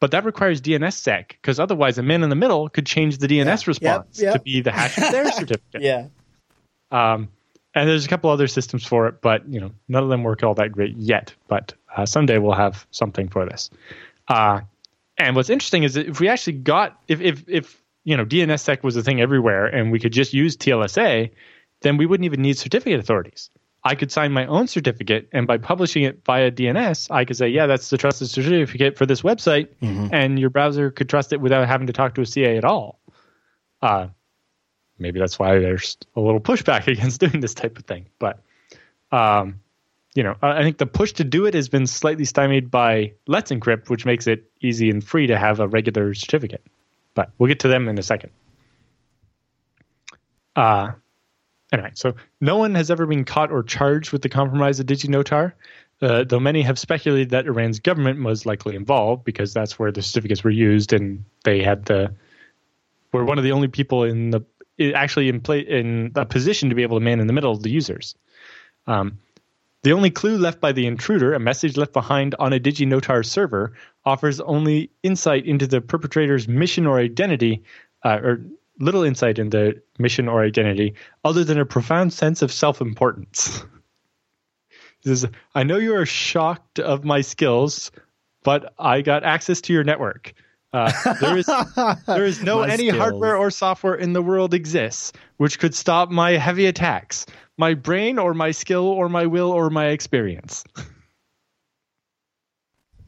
but 0.00 0.12
that 0.12 0.24
requires 0.24 0.62
DNSSEC 0.62 1.28
because 1.28 1.60
otherwise, 1.60 1.98
a 1.98 2.02
man 2.02 2.22
in 2.22 2.30
the 2.30 2.36
middle 2.36 2.68
could 2.70 2.86
change 2.86 3.18
the 3.18 3.26
DNS 3.26 3.44
yeah, 3.44 3.64
response 3.66 4.18
yep, 4.18 4.24
yep. 4.24 4.34
to 4.34 4.40
be 4.40 4.60
the 4.62 4.72
hash 4.72 4.96
of 4.96 5.10
their 5.12 5.30
certificate. 5.32 5.82
Yeah. 5.82 6.06
Um, 6.90 7.28
and 7.74 7.88
there's 7.88 8.04
a 8.04 8.08
couple 8.08 8.30
other 8.30 8.48
systems 8.48 8.84
for 8.84 9.06
it, 9.06 9.20
but 9.20 9.48
you 9.48 9.60
know 9.60 9.70
none 9.88 10.02
of 10.02 10.08
them 10.08 10.22
work 10.22 10.42
all 10.42 10.54
that 10.54 10.72
great 10.72 10.96
yet. 10.96 11.34
But 11.48 11.74
uh, 11.96 12.06
someday 12.06 12.38
we'll 12.38 12.52
have 12.52 12.86
something 12.90 13.28
for 13.28 13.46
this. 13.46 13.70
Uh, 14.28 14.60
and 15.18 15.36
what's 15.36 15.50
interesting 15.50 15.82
is 15.82 15.94
that 15.94 16.08
if 16.08 16.20
we 16.20 16.28
actually 16.28 16.54
got 16.54 17.00
if 17.08 17.20
if 17.20 17.48
if 17.48 17.82
you 18.04 18.16
know 18.16 18.24
DNSSEC 18.24 18.82
was 18.82 18.96
a 18.96 19.02
thing 19.02 19.20
everywhere 19.20 19.66
and 19.66 19.92
we 19.92 20.00
could 20.00 20.12
just 20.12 20.32
use 20.32 20.56
TLSA, 20.56 21.30
then 21.82 21.96
we 21.96 22.06
wouldn't 22.06 22.24
even 22.24 22.42
need 22.42 22.58
certificate 22.58 22.98
authorities. 22.98 23.50
I 23.82 23.94
could 23.94 24.12
sign 24.12 24.32
my 24.32 24.44
own 24.46 24.66
certificate, 24.66 25.28
and 25.32 25.46
by 25.46 25.56
publishing 25.56 26.02
it 26.02 26.22
via 26.26 26.50
DNS, 26.50 27.10
I 27.10 27.24
could 27.24 27.36
say, 27.36 27.48
"Yeah, 27.48 27.66
that's 27.66 27.88
the 27.88 27.96
trusted 27.96 28.28
certificate 28.28 28.98
for 28.98 29.06
this 29.06 29.22
website," 29.22 29.68
mm-hmm. 29.80 30.08
and 30.12 30.38
your 30.38 30.50
browser 30.50 30.90
could 30.90 31.08
trust 31.08 31.32
it 31.32 31.40
without 31.40 31.66
having 31.66 31.86
to 31.86 31.92
talk 31.92 32.14
to 32.16 32.20
a 32.20 32.26
CA 32.26 32.58
at 32.58 32.64
all. 32.64 33.00
Uh, 33.80 34.08
maybe 35.00 35.18
that's 35.18 35.38
why 35.38 35.58
there's 35.58 35.96
a 36.14 36.20
little 36.20 36.40
pushback 36.40 36.86
against 36.92 37.20
doing 37.20 37.40
this 37.40 37.54
type 37.54 37.78
of 37.78 37.84
thing. 37.84 38.06
But 38.18 38.40
um, 39.10 39.60
you 40.14 40.22
know, 40.22 40.36
I 40.42 40.62
think 40.62 40.78
the 40.78 40.86
push 40.86 41.12
to 41.14 41.24
do 41.24 41.46
it 41.46 41.54
has 41.54 41.68
been 41.68 41.86
slightly 41.86 42.24
stymied 42.24 42.70
by 42.70 43.12
Let's 43.26 43.50
Encrypt, 43.50 43.88
which 43.88 44.04
makes 44.04 44.26
it 44.26 44.50
easy 44.60 44.90
and 44.90 45.02
free 45.02 45.28
to 45.28 45.38
have 45.38 45.60
a 45.60 45.68
regular 45.68 46.14
certificate. 46.14 46.64
But 47.14 47.30
we'll 47.38 47.48
get 47.48 47.60
to 47.60 47.68
them 47.68 47.88
in 47.88 47.98
a 47.98 48.02
second. 48.02 48.30
Uh, 50.56 50.92
anyway, 51.72 51.92
so 51.94 52.14
no 52.40 52.56
one 52.56 52.74
has 52.74 52.90
ever 52.90 53.06
been 53.06 53.24
caught 53.24 53.52
or 53.52 53.62
charged 53.62 54.12
with 54.12 54.22
the 54.22 54.28
compromise 54.28 54.80
of 54.80 54.86
DigiNotar, 54.86 55.52
uh, 56.02 56.24
though 56.24 56.40
many 56.40 56.62
have 56.62 56.78
speculated 56.78 57.30
that 57.30 57.46
Iran's 57.46 57.78
government 57.78 58.22
was 58.22 58.46
likely 58.46 58.74
involved 58.74 59.24
because 59.24 59.52
that's 59.54 59.78
where 59.78 59.92
the 59.92 60.02
certificates 60.02 60.42
were 60.42 60.50
used 60.50 60.92
and 60.92 61.24
they 61.44 61.62
had 61.62 61.84
the 61.84 62.12
were 63.12 63.24
one 63.24 63.38
of 63.38 63.44
the 63.44 63.52
only 63.52 63.68
people 63.68 64.04
in 64.04 64.30
the 64.30 64.40
actually 64.80 65.28
in 65.28 65.40
play 65.40 65.60
in 65.60 66.12
a 66.14 66.24
position 66.24 66.68
to 66.68 66.74
be 66.74 66.82
able 66.82 66.98
to 66.98 67.04
man 67.04 67.20
in 67.20 67.26
the 67.26 67.32
middle 67.32 67.52
of 67.52 67.62
the 67.62 67.70
users. 67.70 68.14
Um, 68.86 69.18
the 69.82 69.92
only 69.92 70.10
clue 70.10 70.36
left 70.36 70.60
by 70.60 70.72
the 70.72 70.86
intruder, 70.86 71.32
a 71.32 71.40
message 71.40 71.76
left 71.76 71.92
behind 71.92 72.34
on 72.38 72.52
a 72.52 72.60
DigiNotar 72.60 73.24
server, 73.24 73.72
offers 74.04 74.40
only 74.40 74.90
insight 75.02 75.46
into 75.46 75.66
the 75.66 75.80
perpetrator's 75.80 76.46
mission 76.46 76.86
or 76.86 76.98
identity, 76.98 77.62
uh, 78.04 78.18
or 78.22 78.44
little 78.78 79.02
insight 79.02 79.38
into 79.38 79.80
mission 79.98 80.28
or 80.28 80.42
identity, 80.42 80.94
other 81.24 81.44
than 81.44 81.58
a 81.58 81.64
profound 81.64 82.12
sense 82.12 82.42
of 82.42 82.52
self 82.52 82.80
importance. 82.80 83.64
Says, 85.04 85.26
I 85.54 85.62
know 85.62 85.78
you 85.78 85.94
are 85.94 86.06
shocked 86.06 86.78
of 86.78 87.04
my 87.04 87.22
skills, 87.22 87.90
but 88.42 88.74
I 88.78 89.00
got 89.00 89.24
access 89.24 89.62
to 89.62 89.72
your 89.72 89.84
network. 89.84 90.34
Uh, 90.72 91.14
there 91.20 91.36
is 91.36 91.46
there 92.06 92.24
is 92.24 92.42
no 92.42 92.62
any 92.62 92.88
skills. 92.88 92.96
hardware 92.96 93.36
or 93.36 93.50
software 93.50 93.94
in 93.94 94.12
the 94.12 94.22
world 94.22 94.54
exists 94.54 95.12
which 95.36 95.58
could 95.58 95.74
stop 95.74 96.10
my 96.10 96.32
heavy 96.32 96.66
attacks 96.66 97.26
my 97.60 97.74
brain 97.74 98.18
or 98.18 98.34
my 98.34 98.50
skill 98.50 98.86
or 98.86 99.08
my 99.08 99.26
will 99.26 99.52
or 99.52 99.70
my 99.70 99.88
experience. 99.88 100.64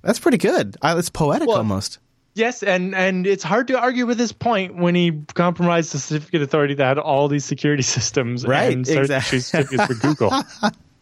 That's 0.02 0.20
pretty 0.20 0.36
good. 0.36 0.76
It's 0.84 1.08
poetic 1.08 1.48
well, 1.48 1.56
almost. 1.56 1.98
Yes, 2.34 2.62
and 2.62 2.94
and 2.94 3.26
it's 3.26 3.42
hard 3.42 3.68
to 3.68 3.78
argue 3.78 4.06
with 4.06 4.18
his 4.18 4.32
point 4.32 4.76
when 4.76 4.94
he 4.94 5.22
compromised 5.34 5.92
the 5.92 5.98
certificate 5.98 6.42
authority 6.42 6.74
that 6.74 6.84
had 6.84 6.98
all 6.98 7.28
these 7.28 7.44
security 7.44 7.82
systems 7.96 8.46
right, 8.46 8.72
and 8.72 8.86
started 8.86 9.10
exactly. 9.10 9.40
certificates 9.40 9.86
for 9.86 9.94
Google. 9.94 10.32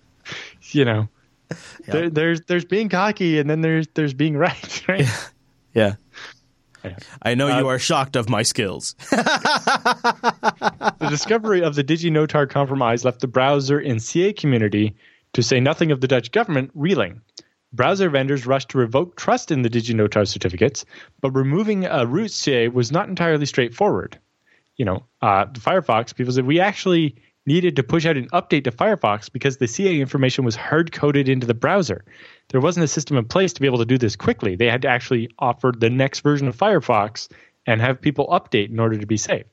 you 0.70 0.84
know, 0.84 1.08
there, 1.86 2.08
there's 2.08 2.40
there's 2.42 2.64
being 2.64 2.88
cocky, 2.88 3.38
and 3.38 3.50
then 3.50 3.60
there's 3.60 3.86
there's 3.94 4.14
being 4.14 4.36
right. 4.36 4.88
Right? 4.88 5.00
Yeah. 5.00 5.16
yeah. 5.74 5.94
I 7.22 7.34
know 7.34 7.48
uh, 7.48 7.58
you 7.58 7.68
are 7.68 7.78
shocked 7.78 8.16
of 8.16 8.28
my 8.28 8.42
skills. 8.42 8.94
the 9.10 11.06
discovery 11.08 11.62
of 11.62 11.74
the 11.74 11.84
DigiNotar 11.84 12.48
compromise 12.48 13.04
left 13.04 13.20
the 13.20 13.28
browser 13.28 13.78
and 13.78 14.02
CA 14.02 14.32
community, 14.32 14.96
to 15.32 15.42
say 15.42 15.60
nothing 15.60 15.92
of 15.92 16.00
the 16.00 16.08
Dutch 16.08 16.32
government, 16.32 16.70
reeling. 16.74 17.20
Browser 17.72 18.10
vendors 18.10 18.46
rushed 18.46 18.70
to 18.70 18.78
revoke 18.78 19.16
trust 19.16 19.52
in 19.52 19.62
the 19.62 19.70
DigiNotar 19.70 20.26
certificates, 20.26 20.84
but 21.20 21.30
removing 21.30 21.84
a 21.84 22.04
root 22.04 22.32
CA 22.32 22.68
was 22.68 22.90
not 22.90 23.08
entirely 23.08 23.46
straightforward. 23.46 24.18
You 24.76 24.86
know, 24.86 25.06
uh, 25.22 25.46
Firefox, 25.46 26.14
people 26.14 26.32
said 26.32 26.46
we 26.46 26.58
actually 26.58 27.16
needed 27.46 27.76
to 27.76 27.82
push 27.82 28.06
out 28.06 28.16
an 28.16 28.28
update 28.28 28.64
to 28.64 28.72
Firefox 28.72 29.32
because 29.32 29.56
the 29.56 29.66
CA 29.66 30.00
information 30.00 30.44
was 30.44 30.56
hard 30.56 30.92
coded 30.92 31.28
into 31.28 31.46
the 31.46 31.54
browser. 31.54 32.04
There 32.48 32.60
wasn't 32.60 32.84
a 32.84 32.88
system 32.88 33.16
in 33.16 33.24
place 33.24 33.52
to 33.54 33.60
be 33.60 33.66
able 33.66 33.78
to 33.78 33.84
do 33.84 33.98
this 33.98 34.16
quickly. 34.16 34.56
They 34.56 34.66
had 34.66 34.82
to 34.82 34.88
actually 34.88 35.30
offer 35.38 35.72
the 35.76 35.90
next 35.90 36.20
version 36.20 36.48
of 36.48 36.56
Firefox 36.56 37.28
and 37.66 37.80
have 37.80 38.00
people 38.00 38.26
update 38.28 38.70
in 38.70 38.78
order 38.78 38.98
to 38.98 39.06
be 39.06 39.16
safe. 39.16 39.46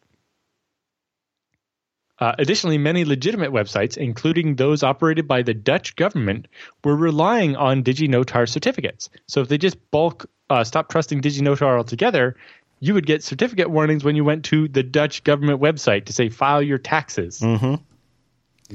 Uh, 2.19 2.33
additionally, 2.39 2.79
many 2.79 3.05
legitimate 3.05 3.51
websites, 3.51 3.95
including 3.95 4.55
those 4.55 4.81
operated 4.81 5.27
by 5.27 5.43
the 5.43 5.53
Dutch 5.53 5.95
government, 5.95 6.47
were 6.83 6.95
relying 6.95 7.55
on 7.55 7.83
DigiNotar 7.83 8.49
certificates. 8.49 9.09
So 9.27 9.41
if 9.41 9.49
they 9.49 9.59
just 9.59 9.77
bulk 9.91 10.25
uh, 10.49 10.63
stop 10.63 10.89
trusting 10.89 11.21
DigiNotar 11.21 11.77
altogether, 11.77 12.35
you 12.80 12.93
would 12.93 13.05
get 13.05 13.23
certificate 13.23 13.69
warnings 13.69 14.03
when 14.03 14.15
you 14.15 14.23
went 14.23 14.45
to 14.45 14.67
the 14.67 14.84
Dutch 14.84 15.23
government 15.23 15.61
website 15.61 16.05
to 16.05 16.13
say 16.13 16.30
file 16.30 16.61
your 16.61 16.78
taxes. 16.78 17.39
Mm-hmm. 17.39 17.75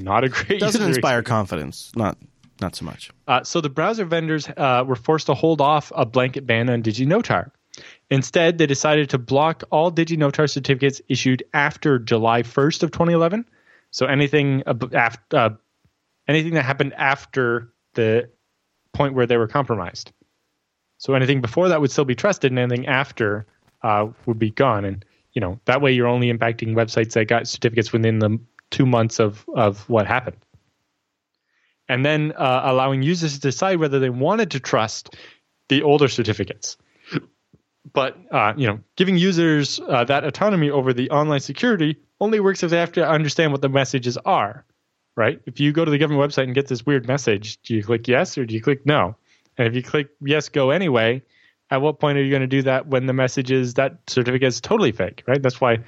Not 0.03 0.23
a 0.23 0.29
great. 0.29 0.59
Doesn't 0.59 0.81
inspire 0.81 1.19
experience. 1.19 1.27
confidence. 1.27 1.91
Not 1.95 2.17
not 2.61 2.75
so 2.75 2.85
much. 2.85 3.11
Uh, 3.27 3.43
so 3.43 3.61
the 3.61 3.69
browser 3.69 4.05
vendors 4.05 4.47
uh, 4.57 4.83
were 4.85 4.95
forced 4.95 5.27
to 5.27 5.33
hold 5.33 5.61
off 5.61 5.91
a 5.95 6.05
blanket 6.05 6.45
ban 6.45 6.69
on 6.69 6.83
DigiNotar. 6.83 7.51
Instead, 8.09 8.57
they 8.57 8.67
decided 8.67 9.09
to 9.09 9.17
block 9.17 9.63
all 9.71 9.91
DigiNotar 9.91 10.49
certificates 10.49 11.01
issued 11.09 11.43
after 11.53 11.97
July 11.97 12.43
1st 12.43 12.83
of 12.83 12.91
2011. 12.91 13.45
So 13.91 14.05
anything 14.05 14.63
after 14.93 15.37
uh, 15.37 15.49
anything 16.27 16.53
that 16.53 16.63
happened 16.63 16.93
after 16.93 17.73
the 17.93 18.29
point 18.93 19.13
where 19.13 19.25
they 19.25 19.37
were 19.37 19.47
compromised. 19.47 20.11
So 20.97 21.13
anything 21.15 21.41
before 21.41 21.69
that 21.69 21.81
would 21.81 21.91
still 21.91 22.05
be 22.05 22.15
trusted, 22.15 22.51
and 22.51 22.59
anything 22.59 22.87
after 22.87 23.45
uh, 23.83 24.07
would 24.25 24.39
be 24.39 24.51
gone. 24.51 24.85
And 24.85 25.05
you 25.33 25.41
know 25.41 25.59
that 25.65 25.81
way 25.81 25.91
you're 25.91 26.07
only 26.07 26.31
impacting 26.31 26.73
websites 26.73 27.13
that 27.13 27.25
got 27.25 27.47
certificates 27.47 27.91
within 27.93 28.19
the 28.19 28.39
two 28.71 28.85
months 28.85 29.19
of 29.19 29.45
of 29.55 29.87
what 29.89 30.07
happened 30.07 30.37
and 31.89 32.05
then 32.05 32.33
uh, 32.37 32.61
allowing 32.65 33.01
users 33.01 33.33
to 33.33 33.39
decide 33.39 33.77
whether 33.79 33.99
they 33.99 34.09
wanted 34.09 34.51
to 34.51 34.59
trust 34.59 35.15
the 35.69 35.83
older 35.83 36.07
certificates. 36.07 36.77
But 37.91 38.17
uh, 38.31 38.53
you 38.55 38.67
know, 38.67 38.79
giving 38.95 39.17
users 39.17 39.79
uh, 39.87 40.03
that 40.05 40.23
autonomy 40.23 40.69
over 40.69 40.93
the 40.93 41.09
online 41.09 41.41
security 41.41 41.97
only 42.19 42.39
works 42.39 42.63
if 42.63 42.71
they 42.71 42.79
have 42.79 42.93
to 42.93 43.07
understand 43.07 43.51
what 43.51 43.61
the 43.61 43.69
messages 43.69 44.17
are, 44.25 44.65
right? 45.15 45.39
If 45.45 45.59
you 45.59 45.73
go 45.73 45.83
to 45.83 45.91
the 45.91 45.97
government 45.97 46.31
website 46.31 46.43
and 46.43 46.55
get 46.55 46.67
this 46.67 46.85
weird 46.85 47.07
message, 47.07 47.61
do 47.61 47.75
you 47.75 47.83
click 47.83 48.07
yes 48.07 48.37
or 48.37 48.45
do 48.45 48.53
you 48.55 48.61
click 48.61 48.85
no? 48.85 49.15
And 49.57 49.67
if 49.67 49.75
you 49.75 49.83
click 49.83 50.09
yes, 50.21 50.49
go 50.49 50.71
anyway, 50.71 51.21
at 51.73 51.81
what 51.81 51.99
point 51.99 52.19
are 52.19 52.23
you 52.23 52.29
going 52.29 52.41
to 52.41 52.47
do 52.47 52.61
that 52.61 52.85
when 52.85 53.07
the 53.07 53.13
message 53.13 53.51
is 53.51 53.73
that 53.73 53.97
certificate 54.05 54.47
is 54.47 54.61
totally 54.61 54.91
fake, 54.91 55.23
right? 55.25 55.41
That's 55.41 55.59
why 55.59 55.79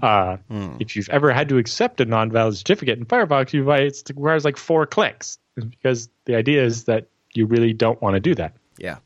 uh, 0.00 0.36
if 0.78 0.94
you've 0.94 1.08
ever 1.08 1.32
had 1.32 1.48
to 1.48 1.58
accept 1.58 2.00
a 2.00 2.04
non-valid 2.04 2.56
certificate 2.56 2.96
in 2.96 3.06
Firefox, 3.06 3.52
you 3.52 3.68
it 3.72 4.02
requires 4.08 4.44
like 4.44 4.56
four 4.56 4.86
clicks 4.86 5.38
because 5.56 6.08
the 6.26 6.36
idea 6.36 6.64
is 6.64 6.84
that 6.84 7.08
you 7.34 7.46
really 7.46 7.72
don't 7.72 8.00
want 8.00 8.14
to 8.14 8.20
do 8.20 8.36
that. 8.36 8.54
Yeah. 8.78 8.98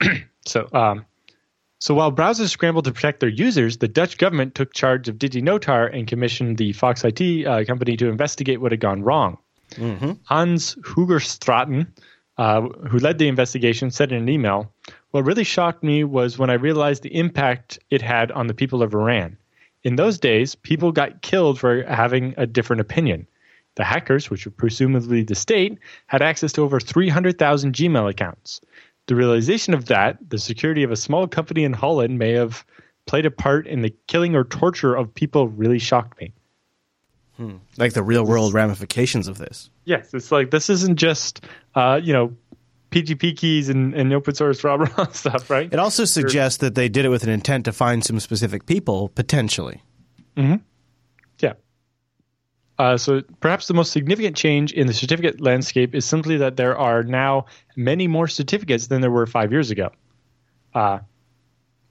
So, 0.46 0.66
um, 0.72 1.04
so 1.80 1.94
while 1.94 2.10
browsers 2.10 2.48
scrambled 2.48 2.86
to 2.86 2.92
protect 2.92 3.20
their 3.20 3.28
users, 3.28 3.76
the 3.76 3.86
Dutch 3.86 4.18
government 4.18 4.54
took 4.54 4.72
charge 4.72 5.06
of 5.06 5.16
DigiNotar 5.16 5.94
and 5.94 6.08
commissioned 6.08 6.56
the 6.56 6.72
Fox 6.72 7.04
IT 7.04 7.46
uh, 7.46 7.62
company 7.64 7.96
to 7.98 8.08
investigate 8.08 8.60
what 8.60 8.72
had 8.72 8.80
gone 8.80 9.02
wrong. 9.02 9.38
Hans 10.24 10.74
Hoogstraaten, 10.76 11.86
uh, 12.40 12.62
who 12.88 12.98
led 12.98 13.18
the 13.18 13.28
investigation, 13.28 13.90
said 13.90 14.12
in 14.12 14.22
an 14.22 14.28
email, 14.30 14.72
"What 15.10 15.26
really 15.26 15.44
shocked 15.44 15.82
me 15.82 16.04
was 16.04 16.38
when 16.38 16.48
I 16.48 16.54
realized 16.54 17.02
the 17.02 17.14
impact 17.14 17.78
it 17.90 18.00
had 18.00 18.32
on 18.32 18.46
the 18.46 18.54
people 18.54 18.82
of 18.82 18.94
Iran. 18.94 19.36
In 19.84 19.96
those 19.96 20.18
days, 20.18 20.54
people 20.54 20.90
got 20.90 21.20
killed 21.20 21.60
for 21.60 21.82
having 21.82 22.32
a 22.38 22.46
different 22.46 22.80
opinion." 22.80 23.26
The 23.74 23.84
hackers, 23.84 24.30
which 24.30 24.46
were 24.46 24.52
presumably 24.52 25.22
the 25.22 25.34
state, 25.34 25.78
had 26.06 26.22
access 26.22 26.50
to 26.54 26.62
over 26.62 26.80
300,000 26.80 27.74
Gmail 27.74 28.08
accounts. 28.08 28.62
The 29.06 29.16
realization 29.16 29.74
of 29.74 29.84
that, 29.86 30.16
the 30.30 30.38
security 30.38 30.82
of 30.82 30.90
a 30.90 30.96
small 30.96 31.28
company 31.28 31.64
in 31.64 31.74
Holland 31.74 32.18
may 32.18 32.32
have 32.32 32.64
played 33.04 33.26
a 33.26 33.30
part 33.30 33.66
in 33.66 33.82
the 33.82 33.94
killing 34.06 34.34
or 34.34 34.44
torture 34.44 34.94
of 34.94 35.14
people 35.14 35.48
really 35.48 35.78
shocked 35.78 36.18
me. 36.18 36.32
Like 37.78 37.94
the 37.94 38.02
real 38.02 38.24
world 38.24 38.54
ramifications 38.54 39.28
of 39.28 39.38
this. 39.38 39.70
Yes, 39.84 40.12
it's 40.12 40.30
like 40.30 40.50
this 40.50 40.68
isn't 40.68 40.96
just 40.96 41.44
uh, 41.74 42.00
you 42.02 42.12
know 42.12 42.36
PGP 42.90 43.36
keys 43.36 43.68
and, 43.68 43.94
and 43.94 44.12
open 44.12 44.34
source 44.34 44.62
rah 44.64 45.06
stuff, 45.12 45.48
right? 45.48 45.72
It 45.72 45.78
also 45.78 46.04
suggests 46.04 46.58
that 46.58 46.74
they 46.74 46.88
did 46.88 47.04
it 47.04 47.08
with 47.08 47.22
an 47.22 47.30
intent 47.30 47.64
to 47.66 47.72
find 47.72 48.04
some 48.04 48.20
specific 48.20 48.66
people, 48.66 49.08
potentially. 49.10 49.82
Mm-hmm. 50.36 50.56
Yeah. 51.38 51.52
Uh, 52.78 52.96
so 52.96 53.22
perhaps 53.40 53.68
the 53.68 53.74
most 53.74 53.92
significant 53.92 54.36
change 54.36 54.72
in 54.72 54.86
the 54.86 54.94
certificate 54.94 55.40
landscape 55.40 55.94
is 55.94 56.04
simply 56.04 56.38
that 56.38 56.56
there 56.56 56.76
are 56.76 57.02
now 57.02 57.46
many 57.76 58.06
more 58.06 58.26
certificates 58.26 58.88
than 58.88 59.00
there 59.00 59.10
were 59.10 59.26
five 59.26 59.52
years 59.52 59.70
ago. 59.70 59.90
Uh, 60.74 61.00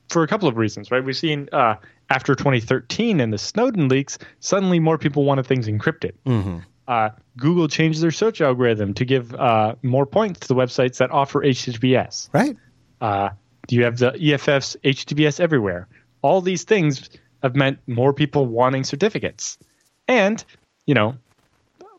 for 0.09 0.23
a 0.23 0.27
couple 0.27 0.47
of 0.47 0.57
reasons, 0.57 0.91
right? 0.91 1.03
We've 1.03 1.15
seen 1.15 1.49
uh, 1.51 1.75
after 2.09 2.35
2013 2.35 3.19
and 3.19 3.31
the 3.31 3.37
Snowden 3.37 3.87
leaks, 3.87 4.17
suddenly 4.39 4.79
more 4.79 4.97
people 4.97 5.23
wanted 5.23 5.45
things 5.45 5.67
encrypted. 5.67 6.13
Uh, 6.87 7.09
Google 7.37 7.67
changed 7.67 8.01
their 8.01 8.11
search 8.11 8.41
algorithm 8.41 8.95
to 8.95 9.05
give 9.05 9.33
uh, 9.35 9.75
more 9.83 10.07
points 10.07 10.39
to 10.41 10.47
the 10.47 10.55
websites 10.55 10.97
that 10.97 11.11
offer 11.11 11.41
HTTPS. 11.43 12.29
Right? 12.33 12.57
Uh, 12.99 13.29
do 13.67 13.75
you 13.75 13.83
have 13.83 13.99
the 13.99 14.11
EFF's 14.13 14.75
HTTPS 14.83 15.39
everywhere. 15.39 15.87
All 16.23 16.41
these 16.41 16.63
things 16.63 17.09
have 17.43 17.55
meant 17.55 17.77
more 17.87 18.11
people 18.11 18.47
wanting 18.47 18.83
certificates. 18.83 19.59
And, 20.07 20.43
you 20.87 20.95
know, 20.95 21.15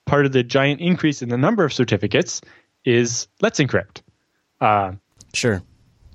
part 0.04 0.26
of 0.26 0.32
the 0.32 0.42
giant 0.42 0.80
increase 0.80 1.22
in 1.22 1.28
the 1.28 1.38
number 1.38 1.64
of 1.64 1.72
certificates 1.72 2.40
is 2.84 3.28
Let's 3.40 3.61
Encrypt, 3.61 4.02
uh, 4.61 4.92
Sure. 5.32 5.62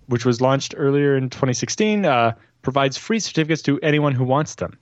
Which 0.08 0.26
was 0.26 0.42
launched 0.42 0.74
earlier 0.78 1.16
in 1.16 1.30
2016, 1.30 2.06
uh, 2.06 2.34
provides 2.62 2.98
free 2.98 3.20
certificates 3.20 3.62
to 3.64 3.80
anyone 3.82 4.14
who 4.14 4.24
wants 4.24 4.56
them. 4.56 4.78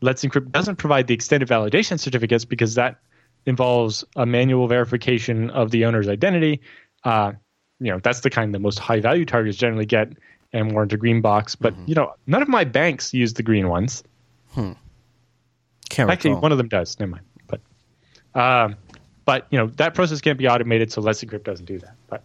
Let's 0.00 0.24
Encrypt 0.24 0.52
doesn't 0.52 0.76
provide 0.76 1.06
the 1.06 1.14
extended 1.14 1.48
validation 1.48 1.98
certificates 1.98 2.44
because 2.44 2.74
that 2.74 2.98
involves 3.46 4.04
a 4.14 4.26
manual 4.26 4.68
verification 4.68 5.50
of 5.50 5.70
the 5.70 5.84
owner's 5.84 6.08
identity. 6.08 6.60
Uh, 7.04 7.32
you 7.80 7.92
know, 7.92 8.00
that's 8.02 8.20
the 8.20 8.30
kind 8.30 8.54
the 8.54 8.58
most 8.58 8.78
high 8.78 9.00
value 9.00 9.24
targets 9.24 9.56
generally 9.56 9.86
get 9.86 10.12
and 10.52 10.72
warrant 10.72 10.92
a 10.92 10.96
green 10.96 11.20
box. 11.20 11.56
But, 11.56 11.74
you 11.86 11.94
know, 11.94 12.14
none 12.26 12.42
of 12.42 12.48
my 12.48 12.64
banks 12.64 13.14
use 13.14 13.34
the 13.34 13.42
green 13.42 13.68
ones. 13.68 14.02
Can't 15.88 16.10
Actually, 16.10 16.30
recall. 16.30 16.42
one 16.42 16.52
of 16.52 16.58
them 16.58 16.68
does. 16.68 16.98
Never 16.98 17.12
mind. 17.12 17.24
But, 17.46 17.60
um, 18.34 18.76
but 19.26 19.46
you 19.50 19.58
know 19.58 19.66
that 19.76 19.94
process 19.94 20.20
can't 20.22 20.38
be 20.38 20.48
automated, 20.48 20.90
so 20.90 21.02
Let's 21.02 21.22
Encrypt 21.22 21.44
doesn't 21.44 21.66
do 21.66 21.78
that. 21.80 21.94
But 22.08 22.22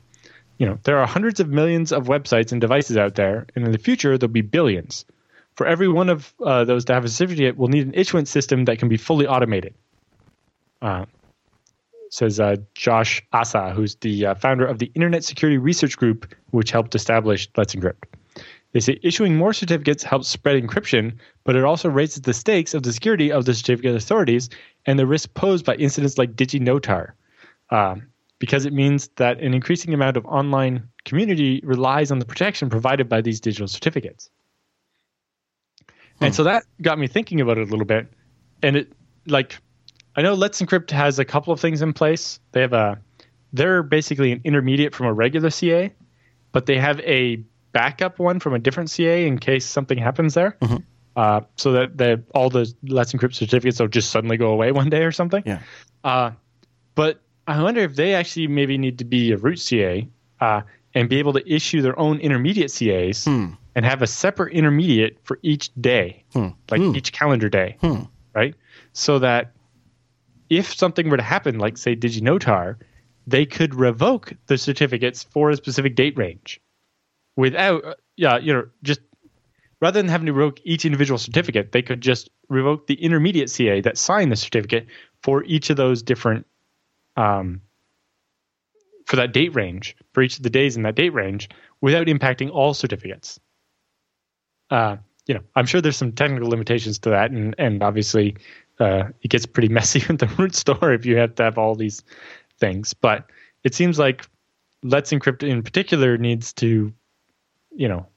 you 0.62 0.68
know 0.68 0.78
there 0.84 1.00
are 1.00 1.08
hundreds 1.08 1.40
of 1.40 1.50
millions 1.50 1.92
of 1.92 2.06
websites 2.06 2.52
and 2.52 2.62
devices 2.62 2.96
out 2.96 3.16
there, 3.16 3.48
and 3.56 3.66
in 3.66 3.72
the 3.72 3.80
future 3.80 4.16
there'll 4.16 4.32
be 4.32 4.42
billions. 4.42 5.06
For 5.56 5.66
every 5.66 5.88
one 5.88 6.08
of 6.08 6.32
uh, 6.46 6.66
those 6.66 6.86
to 6.86 6.94
have 6.94 7.04
a 7.04 7.10
certificate, 7.10 7.58
we'll 7.58 7.70
need 7.70 7.88
an 7.88 7.96
issuance 7.96 8.30
system 8.30 8.66
that 8.66 8.78
can 8.78 8.88
be 8.88 8.98
fully 8.98 9.26
automated. 9.26 9.74
Uh, 10.80 11.06
says 12.12 12.40
uh, 12.40 12.58
Josh 12.76 13.24
Aas, 13.34 13.56
who's 13.74 13.96
the 13.96 14.28
uh, 14.28 14.36
founder 14.36 14.68
of 14.68 14.78
the 14.78 14.92
Internet 14.94 15.24
Security 15.24 15.58
Research 15.58 15.98
Group, 15.98 16.32
which 16.52 16.70
helped 16.70 16.94
establish 16.94 17.50
Let's 17.58 17.74
Encrypt. 17.74 18.04
They 18.74 18.82
say 18.82 19.00
issuing 19.02 19.36
more 19.36 19.54
certificates 19.54 20.04
helps 20.04 20.28
spread 20.28 20.62
encryption, 20.62 21.18
but 21.44 21.56
it 21.56 21.64
also 21.64 21.90
raises 21.90 22.22
the 22.22 22.36
stakes 22.36 22.76
of 22.76 22.84
the 22.84 22.94
security 22.94 23.32
of 23.32 23.46
the 23.46 23.56
certificate 23.56 23.96
authorities 23.96 24.52
and 24.86 25.00
the 25.00 25.08
risk 25.08 25.34
posed 25.34 25.66
by 25.66 25.74
incidents 25.76 26.20
like 26.20 26.36
DigiNotar, 26.36 27.14
um, 27.72 28.11
because 28.42 28.66
it 28.66 28.74
means 28.74 29.08
that 29.18 29.40
an 29.40 29.54
increasing 29.54 29.94
amount 29.94 30.18
of 30.18 30.26
online 30.26 30.90
community 31.06 31.62
relies 31.64 32.12
on 32.12 32.18
the 32.18 32.26
protection 32.26 32.72
provided 32.72 33.08
by 33.08 33.22
these 33.22 33.40
digital 33.40 33.68
certificates. 33.68 34.32
And 36.20 36.34
so 36.34 36.44
that 36.46 36.64
got 36.82 36.98
me 36.98 37.06
thinking 37.06 37.40
about 37.40 37.60
it 37.60 37.68
a 37.68 37.72
little 37.72 37.86
bit. 37.86 38.08
And 38.64 38.78
it, 38.78 38.94
like, 39.28 39.60
I 40.16 40.24
know 40.24 40.34
Let's 40.34 40.60
Encrypt 40.60 40.90
has 40.90 41.20
a 41.20 41.26
couple 41.26 41.54
of 41.54 41.60
things 41.60 41.84
in 41.84 41.94
place. 41.94 42.40
They 42.52 42.62
have 42.62 42.74
a, 42.74 43.00
they're 43.54 43.84
basically 43.84 44.32
an 44.32 44.42
intermediate 44.44 44.96
from 44.96 45.06
a 45.06 45.14
regular 45.14 45.52
CA, 45.52 45.94
but 46.52 46.66
they 46.66 46.80
have 46.80 47.00
a 47.02 47.44
backup 47.74 48.18
one 48.18 48.40
from 48.40 48.56
a 48.56 48.60
different 48.60 48.90
CA 48.90 49.28
in 49.28 49.38
case 49.38 49.66
something 49.68 50.00
happens 50.00 50.34
there. 50.34 50.58
Uh, 51.16 51.42
so 51.58 51.74
that 51.74 51.96
the, 51.96 52.24
all 52.34 52.50
the 52.50 52.74
Let's 52.82 53.14
Encrypt 53.14 53.36
certificates 53.36 53.80
will 53.80 53.88
just 53.88 54.10
suddenly 54.10 54.38
go 54.38 54.48
away 54.48 54.72
one 54.82 54.90
day 54.90 55.04
or 55.04 55.12
something. 55.12 55.44
Yeah. 55.46 55.60
Uh, 56.04 56.32
but 56.96 57.22
I 57.52 57.62
wonder 57.62 57.82
if 57.82 57.96
they 57.96 58.14
actually 58.16 58.48
maybe 58.48 58.78
need 58.78 59.00
to 59.00 59.06
be 59.06 59.32
a 59.32 59.38
root 59.38 59.60
CA 59.60 60.08
uh, 60.40 60.62
and 60.94 61.10
be 61.10 61.20
able 61.20 61.34
to 61.34 61.54
issue 61.54 61.82
their 61.82 61.98
own 62.00 62.20
intermediate 62.20 62.72
CAs 62.72 63.26
and 63.76 63.86
have 63.86 64.02
a 64.02 64.08
separate 64.08 64.54
intermediate 64.54 65.18
for 65.24 65.40
each 65.42 65.74
day, 65.76 66.24
like 66.70 66.82
each 66.96 67.12
calendar 67.14 67.50
day, 67.50 67.78
right? 68.34 68.56
So 68.94 69.20
that 69.20 69.54
if 70.50 70.74
something 70.74 71.10
were 71.10 71.18
to 71.18 71.24
happen, 71.24 71.60
like 71.60 71.78
say 71.78 71.96
DigiNotar, 71.96 72.76
they 73.28 73.46
could 73.46 73.76
revoke 73.76 74.34
the 74.48 74.58
certificates 74.58 75.24
for 75.24 75.50
a 75.50 75.56
specific 75.56 75.96
date 75.96 76.18
range 76.18 76.60
without, 77.36 77.86
uh, 77.86 77.94
yeah, 78.18 78.38
you 78.38 78.54
know, 78.54 78.68
just 78.84 79.00
rather 79.82 80.00
than 80.02 80.10
having 80.10 80.28
to 80.28 80.34
revoke 80.34 80.60
each 80.64 80.86
individual 80.86 81.18
certificate, 81.18 81.72
they 81.72 81.82
could 81.82 82.02
just 82.02 82.30
revoke 82.50 82.88
the 82.88 82.96
intermediate 82.96 83.50
CA 83.50 83.82
that 83.82 83.98
signed 83.98 84.32
the 84.32 84.36
certificate 84.36 84.88
for 85.24 85.44
each 85.46 85.70
of 85.70 85.78
those 85.78 86.04
different, 86.04 86.46
um, 87.16 87.62
for 89.06 89.18
that 89.18 89.34
date 89.34 89.56
range, 89.56 89.96
for 90.14 90.22
each 90.22 90.38
of 90.38 90.44
the 90.44 90.50
days 90.50 90.78
in 90.78 90.84
that 90.84 90.96
date 90.96 91.14
range, 91.14 91.50
without 91.82 92.08
impacting 92.08 92.52
all 92.52 92.74
certificates. 92.74 93.40
Uh, 94.70 94.98
you 95.28 95.34
know, 95.34 95.42
I'm 95.56 95.66
sure 95.66 95.82
there's 95.82 95.98
some 95.98 96.14
technical 96.14 96.50
limitations 96.50 97.00
to 97.00 97.10
that, 97.12 97.32
and 97.32 97.56
and 97.58 97.84
obviously 97.84 98.38
uh, 98.80 99.10
it 99.22 99.30
gets 99.30 99.46
pretty 99.46 99.68
messy 99.80 100.04
with 100.08 100.20
the 100.20 100.28
root 100.38 100.56
store 100.56 100.94
if 100.94 101.06
you 101.06 101.18
have 101.18 101.36
to 101.36 101.44
have 101.44 101.58
all 101.58 101.76
these 101.76 102.04
things. 102.60 102.94
But 102.94 103.30
it 103.64 103.76
seems 103.76 104.00
like 104.00 104.26
Let's 104.84 105.12
Encrypt 105.12 105.48
in 105.48 105.62
particular 105.62 106.18
needs 106.18 106.54
to, 106.54 106.92
you 107.72 107.88
know, 107.88 108.08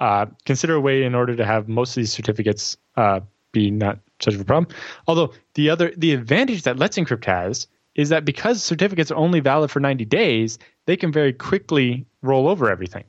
uh, 0.00 0.26
consider 0.44 0.74
a 0.74 0.80
way 0.80 1.04
in 1.04 1.14
order 1.14 1.34
to 1.36 1.44
have 1.44 1.68
most 1.68 1.90
of 1.90 1.96
these 1.96 2.12
certificates 2.12 2.76
uh, 2.96 3.20
be 3.52 3.70
not 3.70 4.00
such 4.20 4.34
a 4.34 4.44
problem. 4.44 4.74
Although 5.06 5.32
the 5.54 5.70
other 5.70 5.92
the 5.96 6.12
advantage 6.12 6.64
that 6.64 6.78
Let's 6.78 6.98
Encrypt 6.98 7.24
has 7.24 7.68
is 7.94 8.08
that 8.08 8.24
because 8.24 8.62
certificates 8.62 9.10
are 9.10 9.16
only 9.16 9.40
valid 9.40 9.70
for 9.70 9.80
90 9.80 10.04
days, 10.04 10.58
they 10.86 10.96
can 10.96 11.12
very 11.12 11.32
quickly 11.32 12.04
roll 12.22 12.48
over 12.48 12.70
everything. 12.70 13.04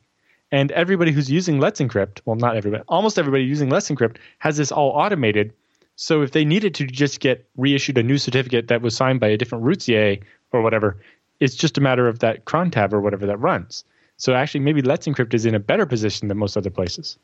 And 0.51 0.71
everybody 0.71 1.11
who's 1.11 1.29
using 1.29 1.59
Let's 1.59 1.81
Encrypt, 1.81 2.21
well, 2.25 2.36
not 2.36 2.55
everybody, 2.55 2.83
almost 2.88 3.17
everybody 3.17 3.43
using 3.43 3.69
Let's 3.69 3.89
Encrypt 3.89 4.17
has 4.39 4.57
this 4.57 4.71
all 4.71 4.91
automated 4.91 5.53
so 5.95 6.21
if 6.21 6.31
they 6.31 6.43
needed 6.43 6.75
to 6.75 6.86
just 6.86 7.19
get 7.19 7.47
reissued 7.55 7.97
a 7.97 8.03
new 8.03 8.17
certificate 8.17 8.67
that 8.67 8.81
was 8.81 8.95
signed 8.95 9.19
by 9.19 9.27
a 9.27 9.38
different 9.38 9.63
root 9.63 9.81
CA 9.81 10.19
or 10.51 10.61
whatever, 10.61 10.97
it's 11.39 11.55
just 11.55 11.77
a 11.77 11.81
matter 11.81 12.07
of 12.07 12.19
that 12.19 12.45
cron 12.45 12.69
tab 12.69 12.93
or 12.93 12.99
whatever 13.01 13.25
that 13.25 13.38
runs. 13.38 13.86
So 14.17 14.33
actually, 14.33 14.61
maybe 14.61 14.81
Let's 14.81 15.07
Encrypt 15.07 15.33
is 15.33 15.45
in 15.45 15.55
a 15.55 15.59
better 15.59 15.86
position 15.86 16.27
than 16.27 16.38
most 16.38 16.57
other 16.57 16.69
places 16.69 17.17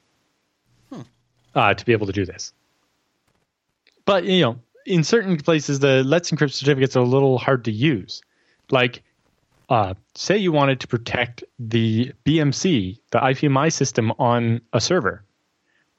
hmm. 0.92 1.02
uh, 1.56 1.74
to 1.74 1.86
be 1.86 1.92
able 1.92 2.08
to 2.08 2.14
do 2.14 2.26
this. 2.26 2.54
But 4.06 4.24
you 4.24 4.42
know, 4.42 4.60
in 4.86 5.04
certain 5.04 5.38
places, 5.38 5.80
the 5.80 6.04
Let's 6.04 6.32
Encrypt 6.32 6.54
certificates 6.54 6.96
are 6.96 7.00
a 7.00 7.08
little 7.08 7.38
hard 7.38 7.66
to 7.66 7.72
use. 7.72 8.22
Like, 8.70 9.04
uh, 9.70 9.94
say 10.16 10.38
you 10.38 10.52
wanted 10.52 10.80
to 10.82 10.88
protect 10.88 11.44
the 11.60 12.12
BMC, 12.26 13.00
the 13.12 13.20
IPMI 13.20 13.72
system 13.72 14.12
on 14.20 14.62
a 14.74 14.82
server 14.82 15.24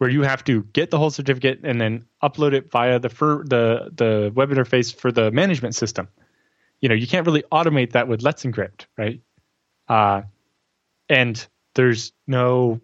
where 0.02 0.10
you 0.10 0.22
have 0.22 0.42
to 0.42 0.64
get 0.72 0.90
the 0.90 0.98
whole 0.98 1.10
certificate 1.10 1.60
and 1.62 1.80
then 1.80 2.04
upload 2.22 2.54
it 2.54 2.70
via 2.70 2.98
the 2.98 3.08
fir- 3.08 3.44
the 3.44 3.90
the 3.94 4.32
web 4.34 4.50
interface 4.50 4.92
for 4.92 5.12
the 5.12 5.30
management 5.30 5.74
system. 5.74 6.08
You 6.80 6.88
know, 6.88 6.94
you 6.96 7.06
can't 7.06 7.24
really 7.24 7.44
automate 7.52 7.92
that 7.92 8.08
with 8.08 8.20
Let's 8.20 8.44
Encrypt, 8.44 8.86
right? 8.98 9.20
Uh, 9.88 10.22
and 11.08 11.46
there's 11.74 12.12
no 12.26 12.80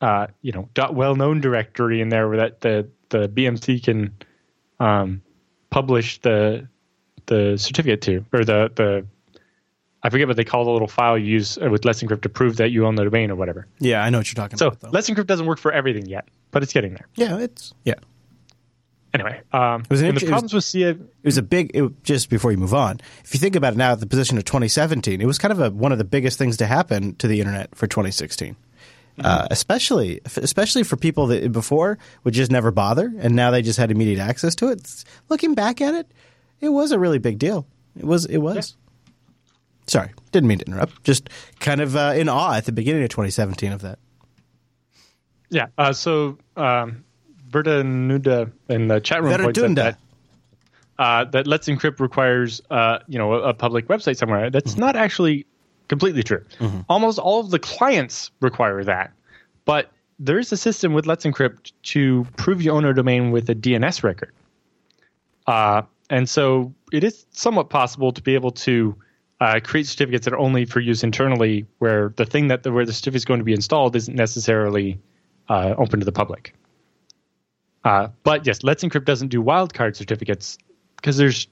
uh, 0.00 0.26
you 0.42 0.52
know 0.52 0.68
well 0.92 1.14
known 1.14 1.40
directory 1.40 2.00
in 2.00 2.08
there 2.08 2.28
where 2.28 2.38
that 2.38 2.60
the 2.62 2.88
the 3.10 3.28
BMC 3.28 3.82
can 3.84 4.12
um, 4.80 5.22
publish 5.70 6.20
the 6.20 6.68
the 7.26 7.56
certificate 7.56 8.02
to 8.02 8.24
or 8.32 8.44
the 8.44 8.72
the 8.74 9.06
I 10.02 10.08
forget 10.08 10.26
what 10.26 10.36
they 10.36 10.44
call 10.44 10.64
the 10.64 10.70
little 10.70 10.88
file 10.88 11.18
you 11.18 11.26
use 11.26 11.58
with 11.58 11.84
Let's 11.84 12.02
Encrypt 12.02 12.22
to 12.22 12.30
prove 12.30 12.56
that 12.56 12.70
you 12.70 12.86
own 12.86 12.94
the 12.94 13.04
domain 13.04 13.30
or 13.30 13.36
whatever. 13.36 13.66
Yeah, 13.78 14.02
I 14.02 14.08
know 14.08 14.18
what 14.18 14.28
you're 14.28 14.42
talking 14.42 14.56
so, 14.56 14.68
about. 14.68 14.80
So 14.80 14.88
Let's 14.90 15.10
Encrypt 15.10 15.26
doesn't 15.26 15.46
work 15.46 15.58
for 15.58 15.72
everything 15.72 16.06
yet, 16.06 16.26
but 16.50 16.62
it's 16.62 16.72
getting 16.72 16.94
there. 16.94 17.06
Yeah, 17.14 17.38
it's 17.38 17.74
yeah. 17.84 17.94
Anyway, 19.12 19.40
um, 19.52 19.82
it 19.82 19.90
was 19.90 20.02
and 20.02 20.16
the 20.16 20.26
problems 20.26 20.54
was, 20.54 20.64
with 20.64 20.64
CA. 20.64 20.90
It 20.90 21.24
was 21.24 21.36
a 21.36 21.42
big. 21.42 21.72
It, 21.74 22.04
just 22.04 22.30
before 22.30 22.52
you 22.52 22.58
move 22.58 22.72
on, 22.72 23.00
if 23.24 23.34
you 23.34 23.40
think 23.40 23.56
about 23.56 23.72
it 23.72 23.76
now, 23.76 23.92
at 23.92 24.00
the 24.00 24.06
position 24.06 24.38
of 24.38 24.44
2017, 24.44 25.20
it 25.20 25.26
was 25.26 25.36
kind 25.36 25.52
of 25.52 25.60
a, 25.60 25.70
one 25.70 25.90
of 25.90 25.98
the 25.98 26.04
biggest 26.04 26.38
things 26.38 26.56
to 26.58 26.66
happen 26.66 27.16
to 27.16 27.26
the 27.26 27.40
internet 27.40 27.74
for 27.74 27.88
2016. 27.88 28.56
Uh, 29.18 29.46
especially, 29.50 30.20
especially 30.24 30.82
for 30.82 30.96
people 30.96 31.26
that 31.26 31.52
before 31.52 31.98
would 32.24 32.32
just 32.32 32.50
never 32.50 32.70
bother, 32.70 33.12
and 33.18 33.36
now 33.36 33.50
they 33.50 33.60
just 33.60 33.78
had 33.78 33.90
immediate 33.90 34.18
access 34.18 34.54
to 34.54 34.68
it. 34.68 35.04
Looking 35.28 35.54
back 35.54 35.82
at 35.82 35.94
it, 35.94 36.10
it 36.60 36.70
was 36.70 36.90
a 36.90 36.98
really 36.98 37.18
big 37.18 37.38
deal. 37.38 37.66
It 37.98 38.04
was. 38.04 38.24
It 38.24 38.38
was. 38.38 38.56
Yeah. 38.56 39.12
Sorry, 39.86 40.10
didn't 40.32 40.48
mean 40.48 40.58
to 40.58 40.66
interrupt. 40.66 41.02
Just 41.04 41.28
kind 41.58 41.80
of 41.80 41.96
uh, 41.96 42.14
in 42.16 42.28
awe 42.28 42.54
at 42.54 42.64
the 42.64 42.72
beginning 42.72 43.02
of 43.02 43.10
2017 43.10 43.72
of 43.72 43.82
that. 43.82 43.98
Yeah. 45.50 45.66
Uh, 45.76 45.92
so 45.92 46.38
um, 46.56 47.04
Berta 47.50 47.82
Nuda 47.82 48.52
in 48.68 48.88
the 48.88 49.00
chat 49.00 49.22
room 49.22 49.36
points 49.38 49.58
out 49.58 49.74
that 49.74 49.98
uh, 50.98 51.24
that 51.24 51.46
Let's 51.46 51.66
Encrypt 51.66 51.98
requires 51.98 52.60
uh, 52.70 53.00
you 53.08 53.18
know 53.18 53.34
a, 53.34 53.48
a, 53.48 53.54
public 53.54 53.88
website 53.88 54.16
somewhere. 54.16 54.50
That's 54.50 54.72
mm-hmm. 54.72 54.80
not 54.80 54.96
actually 54.96 55.46
completely 55.90 56.22
true. 56.22 56.44
Mm-hmm. 56.60 56.80
Almost 56.88 57.18
all 57.18 57.40
of 57.40 57.50
the 57.50 57.58
clients 57.58 58.30
require 58.40 58.84
that, 58.84 59.12
but 59.64 59.90
there 60.20 60.38
is 60.38 60.52
a 60.52 60.56
system 60.56 60.92
with 60.92 61.04
Let's 61.04 61.24
Encrypt 61.24 61.72
to 61.94 62.26
prove 62.36 62.62
you 62.62 62.70
own 62.70 62.84
a 62.84 62.94
domain 62.94 63.32
with 63.32 63.50
a 63.50 63.56
DNS 63.56 64.04
record. 64.04 64.32
Uh, 65.48 65.82
and 66.08 66.28
so 66.28 66.72
it 66.92 67.02
is 67.02 67.26
somewhat 67.32 67.70
possible 67.70 68.12
to 68.12 68.22
be 68.22 68.34
able 68.34 68.52
to 68.52 68.94
uh, 69.40 69.58
create 69.64 69.86
certificates 69.86 70.26
that 70.26 70.32
are 70.32 70.38
only 70.38 70.64
for 70.64 70.78
use 70.78 71.02
internally, 71.02 71.66
where 71.78 72.12
the 72.16 72.24
thing 72.24 72.48
that 72.48 72.62
the, 72.62 72.70
where 72.70 72.86
the 72.86 72.92
certificate 72.92 73.16
is 73.16 73.24
going 73.24 73.40
to 73.40 73.44
be 73.44 73.54
installed 73.54 73.96
isn't 73.96 74.14
necessarily 74.14 75.00
uh, 75.48 75.74
open 75.76 75.98
to 75.98 76.04
the 76.04 76.12
public. 76.12 76.54
Uh, 77.82 78.08
but 78.22 78.46
yes, 78.46 78.62
Let's 78.62 78.84
Encrypt 78.84 79.06
doesn't 79.06 79.28
do 79.28 79.42
wildcard 79.42 79.96
certificates 79.96 80.56
because 80.96 81.16
there's 81.16 81.48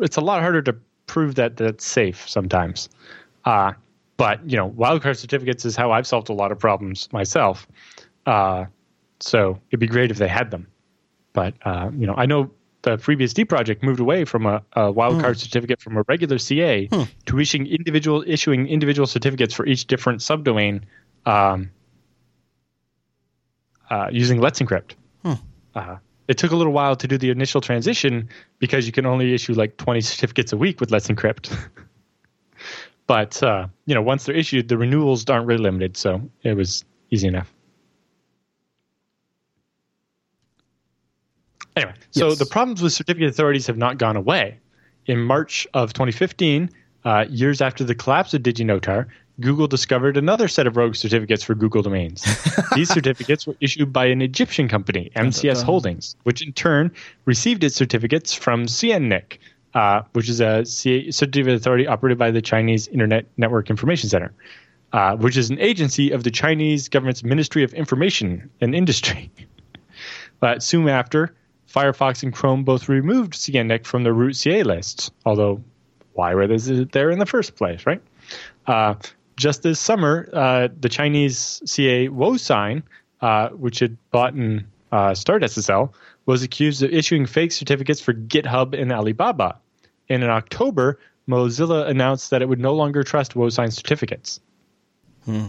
it's 0.00 0.16
a 0.16 0.20
lot 0.20 0.42
harder 0.42 0.60
to 0.62 0.76
prove 1.06 1.36
that 1.36 1.56
that's 1.56 1.84
safe 1.84 2.28
sometimes. 2.28 2.88
Uh, 3.44 3.72
but 4.16 4.48
you 4.48 4.56
know, 4.56 4.70
wildcard 4.70 5.16
certificates 5.16 5.64
is 5.64 5.76
how 5.76 5.92
I've 5.92 6.06
solved 6.06 6.28
a 6.28 6.32
lot 6.32 6.52
of 6.52 6.58
problems 6.58 7.08
myself. 7.12 7.66
Uh, 8.26 8.66
so 9.20 9.58
it'd 9.70 9.80
be 9.80 9.86
great 9.86 10.10
if 10.10 10.18
they 10.18 10.28
had 10.28 10.50
them. 10.50 10.68
But 11.32 11.54
uh, 11.62 11.90
you 11.96 12.06
know, 12.06 12.14
I 12.16 12.26
know 12.26 12.50
the 12.82 12.96
FreeBSD 12.98 13.48
project 13.48 13.82
moved 13.82 14.00
away 14.00 14.24
from 14.24 14.46
a, 14.46 14.62
a 14.72 14.92
wildcard 14.92 15.34
hmm. 15.34 15.38
certificate 15.38 15.80
from 15.80 15.96
a 15.96 16.02
regular 16.08 16.38
CA 16.38 16.86
hmm. 16.86 17.02
to 17.26 17.38
issuing 17.38 17.66
individual 17.66 18.24
issuing 18.26 18.68
individual 18.68 19.06
certificates 19.06 19.54
for 19.54 19.66
each 19.66 19.86
different 19.86 20.20
subdomain 20.20 20.82
um, 21.26 21.70
uh, 23.90 24.08
using 24.10 24.40
Let's 24.40 24.60
Encrypt. 24.60 24.94
Hmm. 25.22 25.32
Uh, 25.74 25.96
it 26.28 26.38
took 26.38 26.52
a 26.52 26.56
little 26.56 26.72
while 26.72 26.96
to 26.96 27.08
do 27.08 27.18
the 27.18 27.30
initial 27.30 27.60
transition 27.60 28.28
because 28.58 28.86
you 28.86 28.92
can 28.92 29.06
only 29.06 29.34
issue 29.34 29.54
like 29.54 29.76
20 29.76 30.00
certificates 30.00 30.52
a 30.52 30.56
week 30.56 30.80
with 30.80 30.90
Let's 30.90 31.08
Encrypt. 31.08 31.56
but 33.06 33.42
uh, 33.42 33.66
you 33.86 33.94
know, 33.94 34.02
once 34.02 34.24
they're 34.24 34.34
issued, 34.34 34.68
the 34.68 34.78
renewals 34.78 35.28
aren't 35.28 35.46
really 35.46 35.62
limited, 35.62 35.96
so 35.96 36.30
it 36.42 36.54
was 36.54 36.84
easy 37.10 37.28
enough. 37.28 37.52
Anyway, 41.76 41.94
so 42.10 42.28
yes. 42.28 42.38
the 42.38 42.46
problems 42.46 42.82
with 42.82 42.92
certificate 42.92 43.30
authorities 43.30 43.66
have 43.66 43.78
not 43.78 43.98
gone 43.98 44.16
away. 44.16 44.58
In 45.06 45.18
March 45.20 45.66
of 45.74 45.92
2015, 45.94 46.70
uh, 47.04 47.24
years 47.28 47.60
after 47.60 47.82
the 47.82 47.94
collapse 47.94 48.34
of 48.34 48.42
DigiNotar, 48.42 49.06
Google 49.40 49.66
discovered 49.66 50.16
another 50.16 50.46
set 50.46 50.66
of 50.66 50.76
rogue 50.76 50.94
certificates 50.94 51.42
for 51.42 51.54
Google 51.54 51.82
domains. 51.82 52.22
These 52.74 52.90
certificates 52.90 53.46
were 53.46 53.56
issued 53.60 53.92
by 53.92 54.06
an 54.06 54.20
Egyptian 54.20 54.68
company, 54.68 55.10
MCS 55.16 55.62
Holdings, 55.62 56.16
which 56.24 56.42
in 56.42 56.52
turn 56.52 56.92
received 57.24 57.64
its 57.64 57.74
certificates 57.74 58.34
from 58.34 58.66
CNNIC, 58.66 59.38
uh, 59.74 60.02
which 60.12 60.28
is 60.28 60.40
a 60.40 60.64
certificate 60.64 61.54
authority 61.54 61.86
operated 61.86 62.18
by 62.18 62.30
the 62.30 62.42
Chinese 62.42 62.88
Internet 62.88 63.26
Network 63.36 63.70
Information 63.70 64.08
Center, 64.08 64.32
uh, 64.92 65.16
which 65.16 65.36
is 65.36 65.50
an 65.50 65.58
agency 65.60 66.10
of 66.10 66.24
the 66.24 66.30
Chinese 66.30 66.88
government's 66.88 67.24
Ministry 67.24 67.64
of 67.64 67.72
Information 67.74 68.50
and 68.60 68.74
Industry. 68.74 69.30
but 70.40 70.62
soon 70.62 70.88
after, 70.88 71.34
Firefox 71.72 72.22
and 72.22 72.32
Chrome 72.32 72.64
both 72.64 72.88
removed 72.88 73.32
CNNIC 73.32 73.86
from 73.86 74.02
the 74.02 74.12
root 74.12 74.36
CA 74.36 74.62
lists, 74.62 75.10
although 75.24 75.62
why 76.12 76.34
were 76.34 76.46
they 76.46 76.56
there 76.92 77.10
in 77.10 77.18
the 77.18 77.26
first 77.26 77.56
place, 77.56 77.86
right? 77.86 78.02
Uh, 78.66 78.94
just 79.36 79.62
this 79.62 79.80
summer, 79.80 80.28
uh, 80.32 80.68
the 80.78 80.88
Chinese 80.88 81.62
CA 81.64 82.08
WoSign, 82.08 82.82
uh, 83.22 83.48
which 83.50 83.78
had 83.78 83.96
bought 84.10 84.34
and 84.34 84.64
uh, 84.90 85.12
StartSSL, 85.12 85.92
was 86.26 86.42
accused 86.42 86.82
of 86.82 86.92
issuing 86.92 87.26
fake 87.26 87.52
certificates 87.52 88.00
for 88.00 88.12
GitHub 88.12 88.80
and 88.80 88.92
Alibaba. 88.92 89.58
And 90.12 90.22
in 90.22 90.28
October, 90.28 90.98
Mozilla 91.26 91.88
announced 91.88 92.30
that 92.30 92.42
it 92.42 92.48
would 92.48 92.60
no 92.60 92.74
longer 92.74 93.02
trust 93.02 93.32
WoSign 93.32 93.72
certificates. 93.72 94.40
Hmm. 95.24 95.48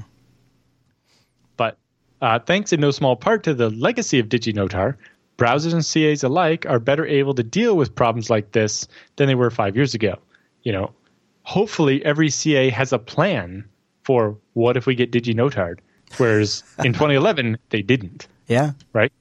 But 1.58 1.78
uh, 2.22 2.40
thanks 2.40 2.72
in 2.72 2.80
no 2.80 2.92
small 2.92 3.18
part 3.18 3.44
to 3.44 3.54
the 3.54 3.70
legacy 3.70 4.20
of 4.20 4.30
DigiNotar, 4.30 4.96
browsers 5.38 5.74
and 5.74 5.86
CAs 5.86 6.24
alike 6.24 6.66
are 6.66 6.80
better 6.80 7.06
able 7.06 7.34
to 7.34 7.44
deal 7.44 7.76
with 7.76 7.94
problems 7.94 8.30
like 8.30 8.54
this 8.54 8.88
than 9.18 9.28
they 9.28 9.36
were 9.36 9.50
five 9.50 9.76
years 9.76 9.96
ago. 9.96 10.18
You 10.62 10.72
know, 10.72 10.94
hopefully 11.42 12.04
every 12.06 12.30
CA 12.30 12.70
has 12.70 12.94
a 12.94 13.00
plan 13.00 13.68
for 14.04 14.38
what 14.54 14.78
if 14.78 14.86
we 14.86 14.96
get 14.96 15.12
DigiNotard, 15.12 15.80
whereas 16.16 16.64
in 16.80 16.94
2011 16.94 17.58
they 17.70 17.82
didn't. 17.82 18.28
Yeah. 18.48 18.72
Right. 18.94 19.12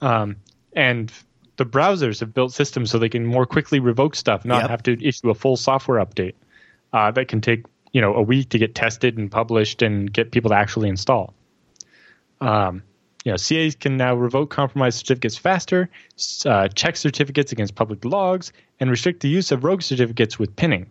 Um, 0.00 0.36
and 0.72 1.12
the 1.58 1.66
browsers 1.66 2.20
have 2.20 2.32
built 2.32 2.52
systems 2.52 2.90
so 2.90 2.98
they 2.98 3.08
can 3.08 3.26
more 3.26 3.44
quickly 3.44 3.78
revoke 3.80 4.16
stuff, 4.16 4.44
not 4.44 4.62
Yep. 4.62 4.70
have 4.70 4.82
to 4.84 5.06
issue 5.06 5.28
a 5.28 5.34
full 5.34 5.56
software 5.56 6.04
update 6.04 6.34
uh, 6.92 7.10
that 7.10 7.28
can 7.28 7.40
take 7.40 7.66
you 7.92 8.00
know 8.00 8.14
a 8.14 8.22
week 8.22 8.48
to 8.50 8.58
get 8.58 8.74
tested 8.74 9.18
and 9.18 9.30
published 9.30 9.82
and 9.82 10.12
get 10.12 10.30
people 10.30 10.50
to 10.50 10.56
actually 10.56 10.88
install. 10.88 11.34
Um, 12.40 12.82
you 13.24 13.32
know, 13.32 13.36
CAs 13.36 13.74
can 13.74 13.96
now 13.96 14.14
revoke 14.14 14.48
compromised 14.50 14.98
certificates 14.98 15.36
faster, 15.36 15.90
uh, 16.46 16.68
check 16.68 16.96
certificates 16.96 17.52
against 17.52 17.74
public 17.74 18.04
logs, 18.04 18.52
and 18.80 18.88
restrict 18.90 19.20
the 19.20 19.28
use 19.28 19.50
of 19.52 19.64
rogue 19.64 19.82
certificates 19.82 20.38
with 20.38 20.54
pinning. 20.56 20.86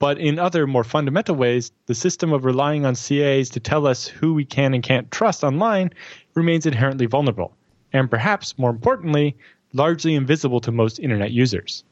But 0.00 0.18
in 0.18 0.38
other 0.40 0.66
more 0.66 0.84
fundamental 0.84 1.36
ways, 1.36 1.70
the 1.86 1.94
system 1.94 2.32
of 2.32 2.44
relying 2.44 2.84
on 2.84 2.94
CAs 2.96 3.48
to 3.50 3.60
tell 3.60 3.86
us 3.86 4.06
who 4.06 4.34
we 4.34 4.44
can 4.44 4.74
and 4.74 4.82
can't 4.82 5.10
trust 5.10 5.44
online 5.44 5.90
remains 6.34 6.66
inherently 6.66 7.06
vulnerable, 7.06 7.56
and 7.94 8.10
perhaps 8.10 8.58
more 8.58 8.70
importantly, 8.70 9.36
largely 9.72 10.14
invisible 10.14 10.60
to 10.60 10.72
most 10.72 10.98
internet 10.98 11.30
users. 11.30 11.84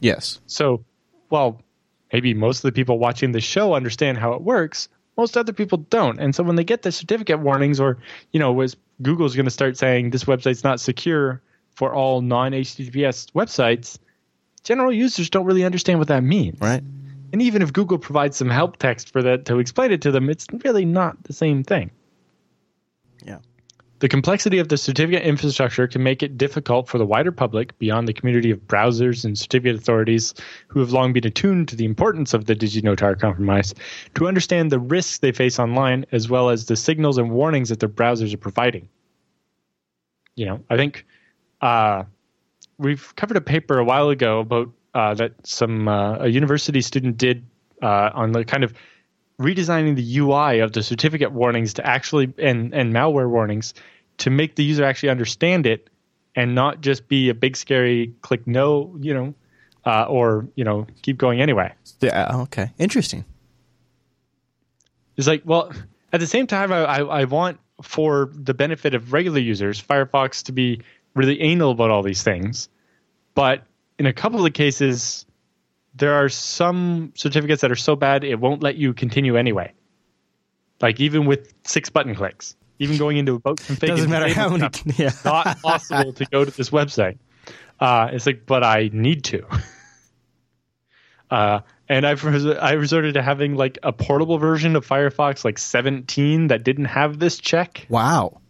Yes. 0.00 0.40
So, 0.46 0.84
while 1.28 1.62
maybe 2.12 2.34
most 2.34 2.58
of 2.58 2.62
the 2.62 2.72
people 2.72 2.98
watching 2.98 3.30
the 3.30 3.40
show 3.40 3.74
understand 3.74 4.18
how 4.18 4.32
it 4.32 4.42
works, 4.42 4.88
most 5.16 5.36
other 5.36 5.52
people 5.52 5.78
don't. 5.78 6.18
And 6.18 6.34
so 6.34 6.42
when 6.42 6.56
they 6.56 6.64
get 6.64 6.82
the 6.82 6.90
certificate 6.90 7.38
warnings, 7.38 7.78
or 7.78 7.98
you 8.32 8.40
know, 8.40 8.52
was 8.52 8.76
Google's 9.02 9.36
going 9.36 9.44
to 9.44 9.50
start 9.50 9.76
saying 9.76 10.10
this 10.10 10.24
website's 10.24 10.64
not 10.64 10.80
secure 10.80 11.40
for 11.74 11.94
all 11.94 12.20
non-HTTPS 12.20 13.32
websites, 13.32 13.98
general 14.64 14.92
users 14.92 15.30
don't 15.30 15.46
really 15.46 15.64
understand 15.64 15.98
what 15.98 16.08
that 16.08 16.22
means. 16.22 16.60
Right. 16.60 16.82
And 17.32 17.40
even 17.40 17.62
if 17.62 17.72
Google 17.72 17.98
provides 17.98 18.36
some 18.36 18.50
help 18.50 18.76
text 18.76 19.10
for 19.10 19.22
that 19.22 19.46
to 19.46 19.58
explain 19.58 19.90
it 19.90 20.02
to 20.02 20.10
them, 20.10 20.28
it's 20.28 20.46
really 20.64 20.84
not 20.84 21.22
the 21.24 21.32
same 21.32 21.64
thing. 21.64 21.90
Yeah. 23.24 23.38
The 24.02 24.08
complexity 24.08 24.58
of 24.58 24.66
the 24.66 24.76
certificate 24.76 25.22
infrastructure 25.22 25.86
can 25.86 26.02
make 26.02 26.24
it 26.24 26.36
difficult 26.36 26.88
for 26.88 26.98
the 26.98 27.06
wider 27.06 27.30
public, 27.30 27.78
beyond 27.78 28.08
the 28.08 28.12
community 28.12 28.50
of 28.50 28.58
browsers 28.66 29.24
and 29.24 29.38
certificate 29.38 29.76
authorities 29.76 30.34
who 30.66 30.80
have 30.80 30.90
long 30.90 31.12
been 31.12 31.24
attuned 31.24 31.68
to 31.68 31.76
the 31.76 31.84
importance 31.84 32.34
of 32.34 32.46
the 32.46 32.56
DigiNotar 32.56 33.20
compromise, 33.20 33.72
to 34.16 34.26
understand 34.26 34.72
the 34.72 34.80
risks 34.80 35.18
they 35.18 35.30
face 35.30 35.60
online 35.60 36.04
as 36.10 36.28
well 36.28 36.50
as 36.50 36.66
the 36.66 36.74
signals 36.74 37.16
and 37.16 37.30
warnings 37.30 37.68
that 37.68 37.78
their 37.78 37.88
browsers 37.88 38.34
are 38.34 38.38
providing. 38.38 38.88
You 40.34 40.46
know, 40.46 40.64
I 40.68 40.76
think 40.76 41.06
uh, 41.60 42.02
we've 42.78 43.14
covered 43.14 43.36
a 43.36 43.40
paper 43.40 43.78
a 43.78 43.84
while 43.84 44.08
ago 44.08 44.40
about 44.40 44.68
uh, 44.94 45.14
that 45.14 45.34
some 45.46 45.86
uh, 45.86 46.16
a 46.16 46.26
university 46.26 46.80
student 46.80 47.18
did 47.18 47.46
uh, 47.80 48.10
on 48.14 48.32
the 48.32 48.44
kind 48.44 48.64
of 48.64 48.74
redesigning 49.42 49.96
the 49.96 50.18
UI 50.18 50.60
of 50.60 50.72
the 50.72 50.82
certificate 50.82 51.32
warnings 51.32 51.74
to 51.74 51.86
actually 51.86 52.32
and 52.38 52.74
and 52.74 52.92
malware 52.92 53.28
warnings 53.28 53.74
to 54.18 54.30
make 54.30 54.56
the 54.56 54.64
user 54.64 54.84
actually 54.84 55.08
understand 55.08 55.66
it 55.66 55.88
and 56.34 56.54
not 56.54 56.80
just 56.80 57.08
be 57.08 57.28
a 57.28 57.34
big 57.34 57.56
scary 57.56 58.14
click 58.22 58.46
no, 58.46 58.96
you 59.00 59.12
know, 59.12 59.34
uh, 59.84 60.04
or 60.04 60.48
you 60.54 60.64
know 60.64 60.86
keep 61.02 61.18
going 61.18 61.40
anyway. 61.40 61.72
Yeah. 62.00 62.42
Okay. 62.42 62.70
Interesting. 62.78 63.24
It's 65.16 65.26
like, 65.26 65.42
well, 65.44 65.72
at 66.12 66.20
the 66.20 66.26
same 66.26 66.46
time, 66.46 66.72
I, 66.72 66.84
I, 66.84 66.98
I 67.20 67.24
want 67.24 67.58
for 67.82 68.30
the 68.32 68.54
benefit 68.54 68.94
of 68.94 69.12
regular 69.12 69.40
users, 69.40 69.82
Firefox 69.82 70.44
to 70.44 70.52
be 70.52 70.80
really 71.14 71.40
anal 71.40 71.72
about 71.72 71.90
all 71.90 72.02
these 72.02 72.22
things. 72.22 72.68
But 73.34 73.64
in 73.98 74.06
a 74.06 74.12
couple 74.12 74.38
of 74.38 74.44
the 74.44 74.50
cases, 74.50 75.26
there 75.94 76.14
are 76.14 76.28
some 76.28 77.12
certificates 77.14 77.60
that 77.62 77.70
are 77.70 77.76
so 77.76 77.96
bad 77.96 78.24
it 78.24 78.40
won't 78.40 78.62
let 78.62 78.76
you 78.76 78.94
continue 78.94 79.36
anyway. 79.36 79.72
Like 80.80 81.00
even 81.00 81.26
with 81.26 81.52
six 81.64 81.90
button 81.90 82.14
clicks, 82.14 82.56
even 82.78 82.96
going 82.96 83.16
into 83.16 83.34
about 83.34 83.58
config 83.58 83.88
Doesn't 83.88 84.10
matter 84.10 84.32
how 84.32 84.48
many. 84.48 84.68
Yeah. 84.96 85.10
not 85.24 85.60
possible 85.62 86.12
to 86.14 86.24
go 86.26 86.44
to 86.44 86.50
this 86.50 86.70
website. 86.70 87.18
Uh, 87.78 88.08
it's 88.12 88.26
like, 88.26 88.46
but 88.46 88.64
I 88.64 88.90
need 88.92 89.24
to. 89.24 89.44
Uh, 91.30 91.60
and 91.88 92.06
I've 92.06 92.22
res- 92.24 92.44
I 92.44 92.72
resorted 92.72 93.14
to 93.14 93.22
having 93.22 93.54
like 93.54 93.78
a 93.82 93.90
portable 93.90 94.36
version 94.36 94.76
of 94.76 94.86
Firefox, 94.86 95.46
like 95.46 95.56
17, 95.56 96.48
that 96.48 96.62
didn't 96.62 96.84
have 96.84 97.18
this 97.18 97.38
check, 97.38 97.86
Wow. 97.88 98.40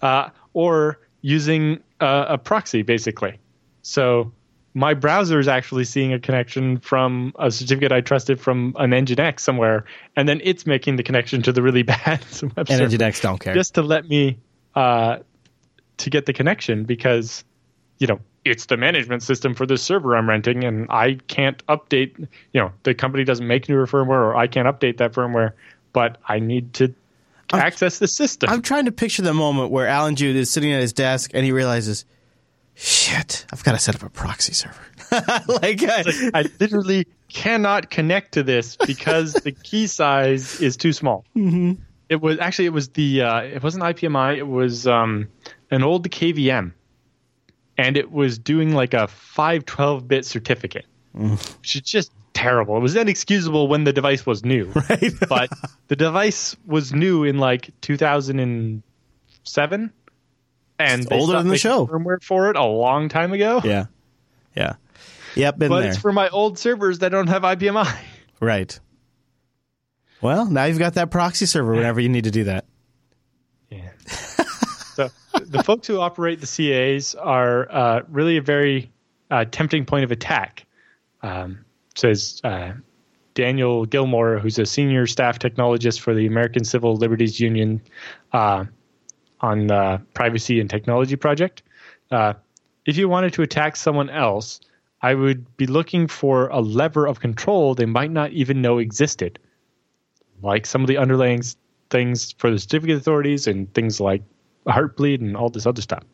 uh, 0.00 0.30
or 0.54 0.98
using 1.20 1.80
uh, 2.00 2.24
a 2.28 2.38
proxy 2.38 2.80
basically. 2.80 3.38
So 3.82 4.32
my 4.74 4.92
browser 4.92 5.38
is 5.38 5.46
actually 5.46 5.84
seeing 5.84 6.12
a 6.12 6.18
connection 6.18 6.78
from 6.78 7.32
a 7.38 7.50
certificate 7.50 7.92
I 7.92 8.00
trusted 8.00 8.40
from 8.40 8.74
an 8.78 8.90
Nginx 8.90 9.40
somewhere, 9.40 9.84
and 10.16 10.28
then 10.28 10.40
it's 10.44 10.66
making 10.66 10.96
the 10.96 11.02
connection 11.04 11.42
to 11.42 11.52
the 11.52 11.62
really 11.62 11.82
bad 11.94 12.24
web 12.42 12.52
And 12.56 12.68
server 12.68 12.96
Nginx 12.96 13.22
don't 13.22 13.38
care. 13.38 13.54
just 13.54 13.74
to 13.74 13.82
let 13.82 14.08
me 14.08 14.38
uh, 14.74 15.18
to 15.98 16.10
get 16.10 16.26
the 16.26 16.32
connection 16.32 16.84
because 16.84 17.44
you 17.98 18.06
know 18.06 18.20
it's 18.44 18.66
the 18.66 18.76
management 18.76 19.22
system 19.22 19.54
for 19.54 19.64
this 19.64 19.82
server 19.82 20.16
I'm 20.16 20.28
renting, 20.28 20.64
and 20.64 20.86
I 20.90 21.18
can't 21.28 21.64
update. 21.66 22.18
You 22.52 22.60
know, 22.60 22.72
the 22.82 22.94
company 22.94 23.24
doesn't 23.24 23.46
make 23.46 23.68
newer 23.68 23.86
firmware, 23.86 24.08
or 24.10 24.36
I 24.36 24.48
can't 24.48 24.68
update 24.68 24.98
that 24.98 25.12
firmware, 25.12 25.52
but 25.92 26.18
I 26.28 26.40
need 26.40 26.74
to 26.74 26.94
access 27.52 27.98
the 27.98 28.08
system. 28.08 28.50
I'm 28.50 28.62
trying 28.62 28.86
to 28.86 28.92
picture 28.92 29.22
the 29.22 29.34
moment 29.34 29.70
where 29.70 29.86
Allan 29.86 30.16
Jude 30.16 30.36
is 30.36 30.50
sitting 30.50 30.72
at 30.72 30.80
his 30.80 30.92
desk 30.92 31.30
and 31.34 31.44
he 31.44 31.52
realizes, 31.52 32.04
shit, 32.74 33.46
I've 33.52 33.64
got 33.64 33.72
to 33.72 33.78
set 33.78 33.94
up 33.94 34.02
a 34.02 34.10
proxy 34.10 34.52
server. 34.52 34.74
like, 35.10 35.82
I, 35.82 36.04
I 36.34 36.44
literally 36.60 37.06
cannot 37.28 37.90
connect 37.90 38.32
to 38.32 38.42
this 38.42 38.76
because 38.76 39.34
the 39.34 39.52
key 39.64 39.86
size 39.86 40.60
is 40.60 40.76
too 40.76 40.92
small. 40.92 41.24
Mm-hmm. 41.36 41.80
It 42.08 42.20
was 42.20 42.38
actually 42.38 42.66
it 42.66 42.72
was 42.72 42.90
the 42.90 43.22
uh, 43.22 43.40
it 43.40 43.62
wasn't 43.62 43.84
IPMI. 43.84 44.36
It 44.36 44.46
was 44.46 44.86
um, 44.86 45.28
an 45.70 45.82
old 45.82 46.08
KVM, 46.08 46.72
and 47.78 47.96
it 47.96 48.12
was 48.12 48.38
doing 48.38 48.74
like 48.74 48.94
a 48.94 49.08
512 49.08 50.06
bit 50.06 50.26
certificate, 50.26 50.86
which 51.12 51.76
is 51.76 51.82
just 51.82 52.12
terrible. 52.34 52.76
It 52.76 52.80
was 52.80 52.94
inexcusable 52.94 53.68
when 53.68 53.84
the 53.84 53.92
device 53.92 54.26
was 54.26 54.44
new, 54.44 54.66
right? 54.90 55.12
but 55.28 55.48
the 55.88 55.96
device 55.96 56.56
was 56.66 56.92
new 56.92 57.24
in 57.24 57.38
like 57.38 57.70
2007, 57.80 59.80
and 59.80 59.90
It's 60.78 61.06
they 61.06 61.18
older 61.18 61.34
than 61.38 61.48
the 61.48 61.58
show. 61.58 61.86
firmware 61.86 62.22
for 62.22 62.50
it 62.50 62.56
a 62.56 62.64
long 62.64 63.08
time 63.08 63.32
ago. 63.32 63.60
yeah. 63.64 63.86
Yeah. 64.56 64.74
Yep, 65.36 65.58
been 65.58 65.68
But 65.68 65.80
there. 65.80 65.90
it's 65.90 65.98
for 65.98 66.12
my 66.12 66.28
old 66.28 66.58
servers 66.58 67.00
that 67.00 67.10
don't 67.10 67.26
have 67.28 67.42
IPMI. 67.42 67.92
right. 68.40 68.78
Well, 70.20 70.46
now 70.46 70.64
you've 70.64 70.78
got 70.78 70.94
that 70.94 71.10
proxy 71.10 71.46
server 71.46 71.72
whenever 71.72 72.00
you 72.00 72.08
need 72.08 72.24
to 72.24 72.30
do 72.30 72.44
that. 72.44 72.64
Yeah. 73.70 73.90
so 74.06 75.10
the 75.44 75.62
folks 75.64 75.86
who 75.86 75.98
operate 76.00 76.40
the 76.40 76.46
CAs 76.46 77.14
are 77.14 77.70
uh, 77.70 78.00
really 78.08 78.36
a 78.36 78.42
very 78.42 78.90
uh, 79.30 79.44
tempting 79.44 79.84
point 79.84 80.04
of 80.04 80.12
attack. 80.12 80.66
Um, 81.22 81.64
says 81.96 82.40
uh, 82.44 82.72
Daniel 83.34 83.86
Gillmor, 83.86 84.40
who's 84.40 84.58
a 84.58 84.66
senior 84.66 85.06
staff 85.06 85.38
technologist 85.38 86.00
for 86.00 86.14
the 86.14 86.26
American 86.26 86.64
Civil 86.64 86.96
Liberties 86.96 87.40
Union 87.40 87.80
uh, 88.32 88.64
on 89.44 89.66
the 89.66 90.00
Privacy 90.14 90.58
and 90.58 90.70
Technology 90.70 91.16
Project. 91.16 91.62
Uh, 92.10 92.32
if 92.86 92.96
you 92.96 93.08
wanted 93.08 93.34
to 93.34 93.42
attack 93.42 93.76
someone 93.76 94.08
else, 94.08 94.60
I 95.02 95.14
would 95.14 95.56
be 95.58 95.66
looking 95.66 96.08
for 96.08 96.48
a 96.48 96.60
lever 96.60 97.06
of 97.06 97.20
control 97.20 97.74
they 97.74 97.84
might 97.84 98.10
not 98.10 98.32
even 98.32 98.62
know 98.62 98.78
existed, 98.78 99.38
like 100.42 100.64
some 100.64 100.80
of 100.80 100.88
the 100.88 100.96
underlying 100.96 101.42
things 101.90 102.32
for 102.38 102.50
the 102.50 102.58
certificate 102.58 102.96
authorities 102.96 103.46
and 103.46 103.72
things 103.74 104.00
like 104.00 104.22
Heartbleed 104.66 105.20
and 105.20 105.36
all 105.36 105.50
this 105.50 105.66
other 105.66 105.82
stuff. 105.82 106.04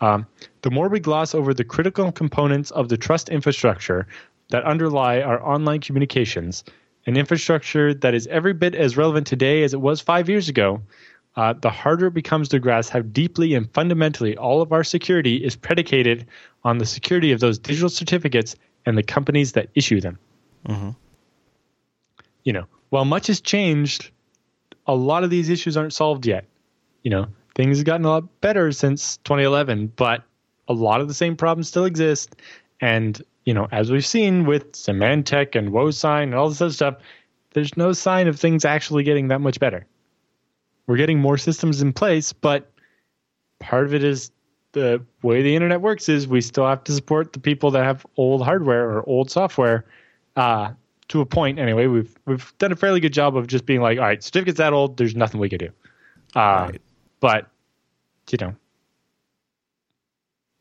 Um, 0.00 0.26
the 0.62 0.70
more 0.70 0.88
we 0.88 0.98
gloss 0.98 1.34
over 1.34 1.52
the 1.52 1.64
critical 1.64 2.10
components 2.10 2.70
of 2.70 2.88
the 2.88 2.96
trust 2.96 3.28
infrastructure 3.28 4.06
that 4.48 4.64
underlie 4.64 5.20
our 5.20 5.44
online 5.44 5.80
communications, 5.80 6.64
an 7.06 7.18
infrastructure 7.18 7.92
that 7.92 8.14
is 8.14 8.26
every 8.28 8.54
bit 8.54 8.74
as 8.74 8.96
relevant 8.96 9.26
today 9.26 9.62
as 9.62 9.74
it 9.74 9.80
was 9.80 10.00
five 10.00 10.30
years 10.30 10.48
ago, 10.48 10.80
uh, 11.36 11.54
the 11.54 11.70
harder 11.70 12.06
it 12.08 12.14
becomes 12.14 12.48
to 12.50 12.58
grasp 12.58 12.92
how 12.92 13.00
deeply 13.00 13.54
and 13.54 13.72
fundamentally 13.72 14.36
all 14.36 14.60
of 14.60 14.72
our 14.72 14.84
security 14.84 15.36
is 15.36 15.56
predicated 15.56 16.26
on 16.64 16.78
the 16.78 16.86
security 16.86 17.32
of 17.32 17.40
those 17.40 17.58
digital 17.58 17.88
certificates 17.88 18.54
and 18.84 18.98
the 18.98 19.02
companies 19.02 19.52
that 19.52 19.68
issue 19.74 20.00
them. 20.00 20.18
You 22.44 22.52
know, 22.52 22.66
while 22.90 23.04
much 23.04 23.28
has 23.28 23.40
changed, 23.40 24.10
a 24.86 24.94
lot 24.94 25.24
of 25.24 25.30
these 25.30 25.48
issues 25.48 25.76
aren't 25.76 25.94
solved 25.94 26.26
yet. 26.26 26.44
You 27.02 27.10
know, 27.10 27.26
things 27.54 27.78
have 27.78 27.86
gotten 27.86 28.04
a 28.04 28.10
lot 28.10 28.40
better 28.40 28.72
since 28.72 29.16
2011, 29.18 29.92
but 29.96 30.24
a 30.68 30.72
lot 30.74 31.00
of 31.00 31.08
the 31.08 31.14
same 31.14 31.36
problems 31.36 31.68
still 31.68 31.84
exist. 31.84 32.36
And, 32.80 33.22
you 33.44 33.54
know, 33.54 33.68
as 33.72 33.90
we've 33.90 34.04
seen 34.04 34.44
with 34.44 34.72
Symantec 34.72 35.56
and 35.56 35.70
WoSign 35.70 36.24
and 36.24 36.34
all 36.34 36.48
this 36.48 36.60
other 36.60 36.72
stuff, 36.72 36.96
there's 37.54 37.76
no 37.76 37.92
sign 37.92 38.28
of 38.28 38.38
things 38.38 38.64
actually 38.64 39.04
getting 39.04 39.28
that 39.28 39.40
much 39.40 39.60
better. 39.60 39.86
We're 40.86 40.96
getting 40.96 41.20
more 41.20 41.38
systems 41.38 41.80
in 41.80 41.92
place, 41.92 42.32
but 42.32 42.70
part 43.60 43.84
of 43.84 43.94
it 43.94 44.02
is 44.02 44.32
the 44.72 45.02
way 45.22 45.42
the 45.42 45.54
internet 45.54 45.80
works 45.80 46.08
is 46.08 46.26
we 46.26 46.40
still 46.40 46.66
have 46.66 46.82
to 46.84 46.92
support 46.92 47.32
the 47.32 47.40
people 47.40 47.70
that 47.70 47.84
have 47.84 48.04
old 48.16 48.42
hardware 48.42 48.90
or 48.90 49.08
old 49.08 49.30
software 49.30 49.84
uh, 50.36 50.72
to 51.08 51.20
a 51.20 51.26
point 51.26 51.58
anyway. 51.58 51.86
We've 51.86 52.14
we've 52.26 52.52
done 52.58 52.72
a 52.72 52.76
fairly 52.76 53.00
good 53.00 53.12
job 53.12 53.36
of 53.36 53.46
just 53.46 53.66
being 53.66 53.80
like, 53.80 53.98
all 53.98 54.04
right, 54.04 54.22
certificate's 54.22 54.58
that 54.58 54.72
old, 54.72 54.96
there's 54.96 55.14
nothing 55.14 55.40
we 55.40 55.48
can 55.48 55.58
do. 55.58 55.68
Uh, 56.34 56.68
Right. 56.70 56.80
But 57.20 57.48
you 58.30 58.38
know, 58.40 58.54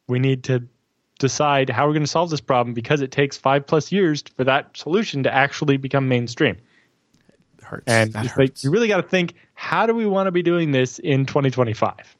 we 0.07 0.19
need 0.19 0.43
to 0.43 0.63
decide 1.19 1.69
how 1.69 1.85
we're 1.87 1.93
going 1.93 2.03
to 2.03 2.07
solve 2.07 2.29
this 2.29 2.41
problem 2.41 2.73
because 2.73 3.01
it 3.01 3.11
takes 3.11 3.37
five 3.37 3.65
plus 3.65 3.91
years 3.91 4.23
for 4.35 4.43
that 4.43 4.75
solution 4.75 5.23
to 5.23 5.33
actually 5.33 5.77
become 5.77 6.07
mainstream. 6.07 6.57
Hurts. 7.71 7.83
And 7.87 8.13
that 8.13 8.25
it's 8.25 8.37
like 8.37 8.63
you 8.63 8.69
really 8.69 8.87
got 8.87 8.97
to 8.97 9.07
think, 9.07 9.33
how 9.53 9.85
do 9.85 9.93
we 9.93 10.05
want 10.05 10.27
to 10.27 10.31
be 10.31 10.43
doing 10.43 10.71
this 10.71 10.99
in 10.99 11.25
2025? 11.25 12.17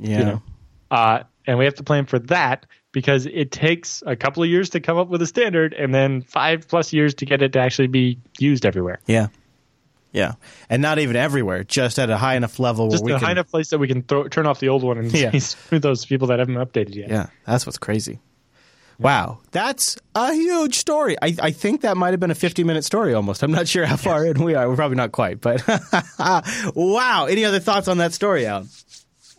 yeah. 0.00 0.18
you 0.18 0.24
know. 0.24 0.42
Uh, 0.90 1.22
and 1.46 1.58
we 1.58 1.64
have 1.64 1.74
to 1.74 1.82
plan 1.82 2.06
for 2.06 2.18
that 2.18 2.66
because 2.92 3.26
it 3.26 3.50
takes 3.50 4.02
a 4.06 4.16
couple 4.16 4.42
of 4.42 4.48
years 4.48 4.70
to 4.70 4.80
come 4.80 4.96
up 4.96 5.08
with 5.08 5.20
a 5.22 5.26
standard 5.26 5.74
and 5.74 5.94
then 5.94 6.22
five 6.22 6.66
plus 6.68 6.92
years 6.92 7.14
to 7.14 7.26
get 7.26 7.42
it 7.42 7.52
to 7.52 7.58
actually 7.58 7.88
be 7.88 8.18
used 8.38 8.64
everywhere. 8.64 9.00
Yeah. 9.06 9.28
Yeah. 10.12 10.34
And 10.70 10.80
not 10.80 10.98
even 10.98 11.14
everywhere, 11.16 11.64
just 11.64 11.98
at 11.98 12.08
a 12.08 12.16
high 12.16 12.36
enough 12.36 12.58
level 12.58 12.90
Just 12.90 13.04
where 13.04 13.12
we 13.12 13.16
a 13.16 13.18
can 13.18 13.26
high 13.26 13.32
enough 13.32 13.50
place 13.50 13.70
that 13.70 13.78
we 13.78 13.88
can 13.88 14.02
throw, 14.02 14.28
turn 14.28 14.46
off 14.46 14.60
the 14.60 14.68
old 14.68 14.82
one 14.82 14.98
and 14.98 15.12
Yeah. 15.12 15.38
those 15.70 16.06
people 16.06 16.28
that 16.28 16.38
haven't 16.38 16.54
updated 16.54 16.94
yet. 16.94 17.10
Yeah, 17.10 17.26
that's 17.44 17.66
what's 17.66 17.78
crazy. 17.78 18.20
Wow, 18.98 19.40
that's 19.50 19.98
a 20.14 20.32
huge 20.32 20.76
story. 20.76 21.16
I, 21.20 21.36
I 21.42 21.50
think 21.50 21.82
that 21.82 21.96
might 21.96 22.12
have 22.12 22.20
been 22.20 22.30
a 22.30 22.34
50 22.34 22.64
minute 22.64 22.84
story 22.84 23.12
almost. 23.12 23.42
I'm 23.42 23.52
not 23.52 23.68
sure 23.68 23.84
how 23.84 23.96
far 23.96 24.24
in 24.24 24.42
we 24.42 24.54
are. 24.54 24.68
We're 24.68 24.76
probably 24.76 24.96
not 24.96 25.12
quite, 25.12 25.40
but 25.40 25.62
wow. 26.74 27.26
Any 27.26 27.44
other 27.44 27.60
thoughts 27.60 27.88
on 27.88 27.98
that 27.98 28.14
story, 28.14 28.46
Allan? 28.46 28.68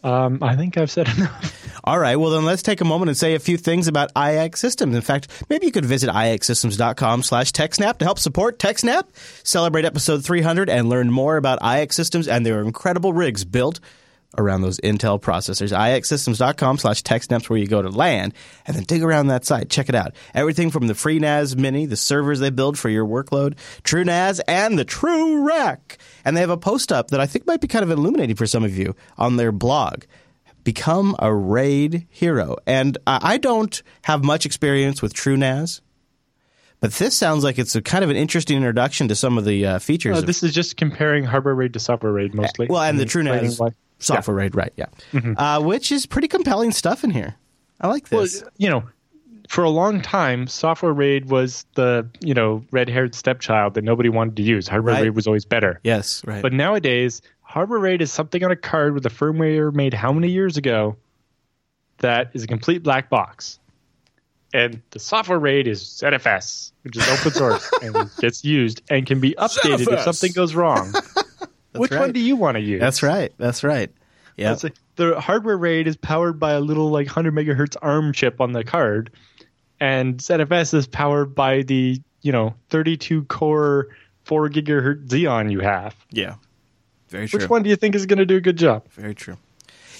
Um, 0.03 0.39
I 0.43 0.55
think 0.55 0.78
I've 0.78 0.91
said 0.91 1.10
enough. 1.10 1.82
All 1.84 1.97
right, 1.97 2.18
well 2.18 2.32
then 2.32 2.45
let's 2.45 2.62
take 2.62 2.82
a 2.82 2.86
moment 2.86 3.10
and 3.10 3.18
say 3.18 3.34
a 3.34 3.39
few 3.39 3.58
things 3.58 3.88
about 3.88 4.14
iXsystems. 4.14 4.95
In 4.95 5.01
fact, 5.01 5.28
maybe 5.49 5.66
you 5.66 5.72
could 5.72 5.86
visit 5.86 6.10
ixsystems.com 6.10 7.24
slash 7.24 7.51
TechSnap 7.51 7.97
to 7.97 8.05
help 8.05 8.20
support 8.20 8.60
TechSnap, 8.60 9.05
celebrate 9.43 9.86
episode 9.86 10.24
300, 10.24 10.70
and 10.70 10.88
learn 10.88 11.12
more 11.12 11.38
about 11.38 11.60
iXsystems 11.62 12.28
and 12.32 12.45
their 12.45 12.62
incredible 12.62 13.12
rigs 13.12 13.43
built 13.43 13.80
around 14.38 14.61
those 14.61 14.79
Intel 14.79 15.21
processors. 15.21 15.71
ixsystems.com 15.71 16.77
slash 16.77 17.01
TechSnaps 17.03 17.49
where 17.49 17.59
you 17.59 17.67
go 17.67 17.81
to 17.81 17.89
land 17.89 18.33
and 18.65 18.75
then 18.75 18.83
dig 18.83 19.03
around 19.03 19.27
that 19.27 19.45
site. 19.45 19.69
Check 19.69 19.89
it 19.89 19.95
out. 19.95 20.15
Everything 20.33 20.71
from 20.71 20.88
the 20.88 20.93
FreeNAS 20.93 21.57
Mini, 21.57 21.85
the 21.85 21.97
servers 21.97 22.39
they 22.39 22.49
build 22.49 22.77
for 22.77 22.89
your 22.89 23.05
workload, 23.05 23.57
TrueNAS, 23.83 24.39
and 24.47 24.77
the 24.77 24.85
True 24.85 25.45
Rack. 25.47 25.97
And 26.25 26.35
they 26.35 26.41
have 26.41 26.49
a 26.49 26.57
post 26.57 26.91
up 26.91 27.09
that 27.09 27.19
I 27.19 27.25
think 27.25 27.47
might 27.47 27.61
be 27.61 27.67
kind 27.67 27.83
of 27.83 27.91
illuminating 27.91 28.35
for 28.35 28.47
some 28.47 28.63
of 28.63 28.77
you 28.77 28.95
on 29.17 29.38
their 29.38 29.51
blog 29.51 30.03
become 30.63 31.15
a 31.19 31.33
raid 31.33 32.05
hero. 32.09 32.57
And 32.65 32.97
I 33.07 33.38
don't 33.38 33.81
have 34.01 34.25
much 34.25 34.45
experience 34.45 35.01
with 35.01 35.13
TrueNAS, 35.13 35.79
but 36.81 36.91
this 36.93 37.15
sounds 37.15 37.45
like 37.45 37.57
it's 37.57 37.73
a 37.75 37.81
kind 37.81 38.03
of 38.03 38.09
an 38.09 38.17
interesting 38.17 38.57
introduction 38.57 39.07
to 39.07 39.15
some 39.15 39.38
of 39.38 39.45
the 39.45 39.65
uh, 39.65 39.79
features. 39.79 40.17
Uh, 40.17 40.21
this 40.21 40.43
is 40.43 40.53
just 40.53 40.75
comparing 40.75 41.23
hardware 41.23 41.55
RAID 41.55 41.73
to 41.73 41.79
software 41.79 42.11
RAID 42.11 42.33
mostly. 42.33 42.67
well, 42.67 42.81
and 42.81 42.99
the 42.99 43.03
explaining 43.03 43.45
TrueNAS 43.45 43.73
why- 43.98 44.16
software 44.16 44.36
raid, 44.38 44.56
right? 44.56 44.74
Yeah, 44.76 44.86
uh, 45.38 45.62
which 45.62 45.91
is 45.91 46.06
pretty 46.06 46.28
compelling 46.28 46.72
stuff 46.72 47.04
in 47.04 47.12
here. 47.12 47.36
I 47.82 47.88
like 47.88 48.08
Well, 48.12 48.22
this. 48.22 48.43
you 48.58 48.70
know, 48.70 48.84
for 49.48 49.64
a 49.64 49.70
long 49.70 50.02
time, 50.02 50.48
software 50.48 50.93
RAID 50.93 51.30
was 51.30 51.66
the 51.76 52.08
you 52.22 52.34
know 52.34 52.64
red-haired 52.72 53.14
stepchild 53.16 53.74
that 53.76 53.84
nobody 53.84 54.10
wanted 54.10 54.36
to 54.38 54.43
use. 54.43 54.68
Hardware 54.68 54.95
Right. 54.95 55.04
RAID 55.04 55.16
was 55.16 55.28
always 55.28 55.45
better. 55.45 55.80
yes, 55.84 56.24
right. 56.26 56.41
But 56.41 56.54
nowadays, 56.54 57.22
hardware 57.41 57.80
RAID 57.80 58.02
is 58.02 58.12
something 58.12 58.43
on 58.43 58.52
a 58.52 58.56
card 58.56 58.93
with 58.93 59.06
a 59.06 59.10
firmware 59.10 59.74
made 59.74 59.93
how 59.93 60.12
many 60.12 60.30
years 60.30 60.58
ago 60.58 60.95
that 62.00 62.30
is 62.34 62.43
a 62.43 62.48
complete 62.48 62.84
black 62.84 63.10
box. 63.10 63.60
And 64.54 64.82
the 64.91 65.00
software 65.00 65.39
RAID 65.39 65.68
is 65.68 65.82
ZFS, 65.84 66.72
which 66.84 66.95
is 66.98 67.08
open 67.10 67.32
source 67.32 67.70
and 67.82 68.10
gets 68.20 68.43
used 68.45 68.82
and 68.89 69.06
can 69.06 69.20
be 69.20 69.36
updated 69.38 69.86
ZFS. 69.86 69.93
if 69.93 70.00
something 70.02 70.32
goes 70.32 70.56
wrong. 70.56 70.93
Which 71.80 71.91
right. 71.91 71.99
one 71.99 72.11
do 72.11 72.19
you 72.19 72.36
want 72.36 72.55
to 72.55 72.61
use? 72.61 72.80
That's 72.80 73.03
right. 73.03 73.32
That's 73.38 73.63
right. 73.63 73.91
Yeah. 74.36 74.53
It's 74.53 74.63
like 74.63 74.75
the 74.95 75.19
hardware 75.19 75.57
RAID 75.57 75.88
is 75.88 75.97
powered 75.97 76.39
by 76.39 76.53
a 76.53 76.59
little 76.59 76.89
like 76.89 77.07
100 77.07 77.34
megahertz 77.34 77.75
ARM 77.82 78.13
chip 78.13 78.39
on 78.39 78.51
the 78.51 78.63
card, 78.63 79.11
and 79.80 80.17
ZFS 80.17 80.73
is 80.73 80.88
powered 80.88 81.34
by 81.34 81.63
the 81.63 81.99
you 82.21 82.32
know 82.32 82.53
32 82.69 83.23
core 83.25 83.88
4 84.25 84.49
gigahertz 84.49 85.07
Xeon 85.07 85.51
you 85.51 85.59
have. 85.61 85.95
yeah. 86.11 86.36
Very 87.09 87.28
true. 87.28 87.39
Which 87.39 87.49
one 87.49 87.63
do 87.63 87.69
you 87.69 87.78
think 87.78 87.95
is 87.95 88.05
going 88.05 88.19
to 88.19 88.25
do 88.25 88.36
a 88.36 88.41
good 88.41 88.57
job? 88.57 88.86
Very 88.89 89.15
true. 89.15 89.38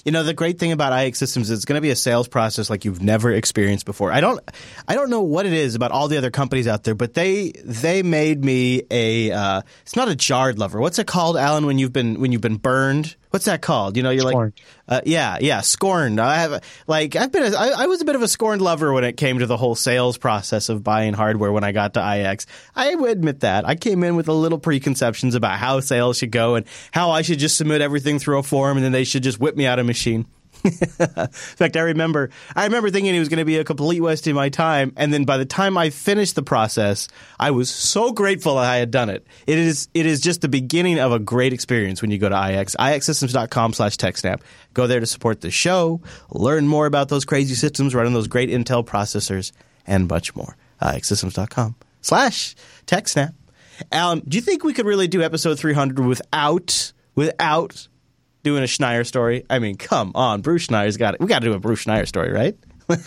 You 0.08 0.14
know, 0.14 0.24
the 0.24 0.34
great 0.34 0.58
thing 0.58 0.72
about 0.72 0.94
iXsystems 0.94 1.42
is 1.42 1.52
it's 1.52 1.66
going 1.66 1.76
to 1.76 1.82
be 1.82 1.90
a 1.90 1.96
sales 1.98 2.30
process 2.30 2.70
like 2.70 2.86
you've 2.86 3.02
never 3.02 3.30
experienced 3.30 3.86
before. 3.86 4.10
I 4.10 4.22
don't, 4.22 4.40
I 4.88 4.96
don't 4.96 5.10
know 5.10 5.20
what 5.20 5.46
it 5.46 5.52
is 5.52 5.76
about 5.76 5.92
all 5.92 6.08
the 6.08 6.18
other 6.18 6.32
companies 6.32 6.66
out 6.66 6.86
there, 6.86 6.96
but 6.96 7.14
they 7.14 7.52
they 7.66 8.04
made 8.04 8.42
me 8.42 8.84
a. 8.90 9.32
Uh, 9.34 9.62
it's 9.82 9.98
not 9.98 10.08
a 10.08 10.16
jarred 10.16 10.60
lover. 10.60 10.80
What's 10.80 10.98
it 10.98 11.08
called, 11.08 11.36
Allan? 11.36 11.66
When 11.66 11.78
you've 11.78 11.92
been 11.92 12.22
when 12.22 12.32
you've 12.32 12.40
been 12.40 12.56
burned, 12.56 13.18
what's 13.30 13.46
that 13.46 13.62
called? 13.62 13.98
You 13.98 14.04
know, 14.04 14.10
you're 14.10 14.28
Scorned. 14.30 14.54
like, 14.88 15.00
uh, 15.00 15.02
yeah, 15.06 15.38
yeah, 15.42 15.62
scorned. 15.62 16.20
I 16.20 16.38
have 16.38 16.64
like 16.88 17.16
I've 17.16 17.32
been 17.32 17.54
a, 17.54 17.56
I, 17.56 17.84
I 17.84 17.86
was 17.88 18.02
a 18.02 18.06
bit 18.06 18.16
of 18.16 18.22
a 18.22 18.28
scorned 18.28 18.62
lover 18.62 18.94
when 18.94 19.04
it 19.04 19.18
came 19.18 19.40
to 19.40 19.46
the 19.46 19.58
whole 19.58 19.76
sales 19.76 20.18
process 20.18 20.70
of 20.70 20.84
buying 20.84 21.14
hardware 21.14 21.52
when 21.52 21.64
I 21.64 21.72
got 21.72 21.94
to 21.96 22.18
IX. 22.32 22.46
I 22.76 22.96
would 22.96 23.12
admit 23.12 23.42
that 23.42 23.68
I 23.68 23.76
came 23.76 24.04
in 24.04 24.16
with 24.16 24.28
a 24.28 24.34
little 24.34 24.60
preconceptions 24.60 25.36
about 25.36 25.60
how 25.60 25.80
sales 25.80 26.18
should 26.18 26.32
go 26.32 26.56
and 26.56 26.66
how 26.92 27.12
I 27.12 27.22
should 27.22 27.40
just 27.40 27.58
submit 27.58 27.82
everything 27.82 28.20
through 28.20 28.40
a 28.40 28.44
form 28.44 28.78
and 28.78 28.86
then 28.86 28.92
they 28.92 29.04
should 29.04 29.24
just 29.24 29.40
whip 29.40 29.56
me 29.56 29.66
out 29.66 29.80
a 29.80 29.84
machine. 29.84 30.26
In 30.68 31.28
fact, 31.32 31.78
I 31.78 31.82
remember 31.82 32.30
I 32.56 32.66
remember 32.66 32.90
thinking 32.90 33.16
it 33.16 33.20
was 33.20 33.30
going 33.30 33.40
to 33.40 33.46
be 33.46 33.58
a 33.58 33.64
complete 33.64 34.02
waste 34.02 34.28
of 34.28 34.36
my 34.36 34.50
time, 34.50 34.94
and 34.98 35.14
then 35.14 35.24
by 35.24 35.38
the 35.38 35.46
time 35.46 35.78
I 35.78 35.90
finished 35.90 36.36
the 36.36 36.44
process, 36.44 37.08
I 37.40 37.52
was 37.52 37.70
so 37.70 38.12
grateful 38.12 38.56
that 38.56 38.66
I 38.66 38.78
had 38.78 38.92
done 38.92 39.10
it. 39.10 39.26
It 39.46 39.58
is 39.58 39.88
it 39.94 40.06
is 40.06 40.22
just 40.22 40.42
the 40.42 40.50
beginning 40.50 41.00
of 41.00 41.12
a 41.12 41.20
great 41.20 41.54
experience 41.54 42.02
when 42.02 42.12
you 42.12 42.18
go 42.18 42.30
to 42.30 42.36
IX 42.36 42.76
ixsystems.com 42.76 43.74
slash 43.74 43.96
TechSnap. 43.98 44.42
Go 44.74 44.88
there 44.88 45.00
to 45.00 45.06
support 45.06 45.42
the 45.42 45.52
show, 45.52 46.02
learn 46.30 46.68
more 46.68 46.86
about 46.86 47.10
those 47.10 47.26
crazy 47.26 47.56
systems 47.56 47.96
running 47.96 48.14
those 48.14 48.28
great 48.28 48.50
Intel 48.50 48.86
processors, 48.86 49.52
and 49.86 50.10
much 50.10 50.36
more. 50.36 50.56
ixsystems.com 50.82 51.76
slash 52.02 52.56
TechSnap. 52.86 53.34
Allan, 53.92 54.24
do 54.28 54.38
you 54.38 54.42
think 54.42 54.64
we 54.64 54.74
could 54.74 54.86
really 54.86 55.08
do 55.08 55.22
episode 55.22 55.60
300 55.60 56.06
without 56.06 56.94
without 57.16 57.88
doing 58.48 58.64
a 58.64 58.68
Schneier 58.68 59.06
story? 59.06 59.46
I 59.50 59.60
mean, 59.60 59.76
come 59.76 60.12
on, 60.16 60.42
Bruce 60.42 60.68
Schneier's 60.68 60.98
got 60.98 61.16
it. 61.16 61.20
We 61.20 61.28
got 61.28 61.40
to 61.40 61.48
do 61.48 61.54
a 61.54 61.60
Bruce 61.60 61.86
Schneier 61.86 62.08
story, 62.08 62.32
right? 62.32 62.58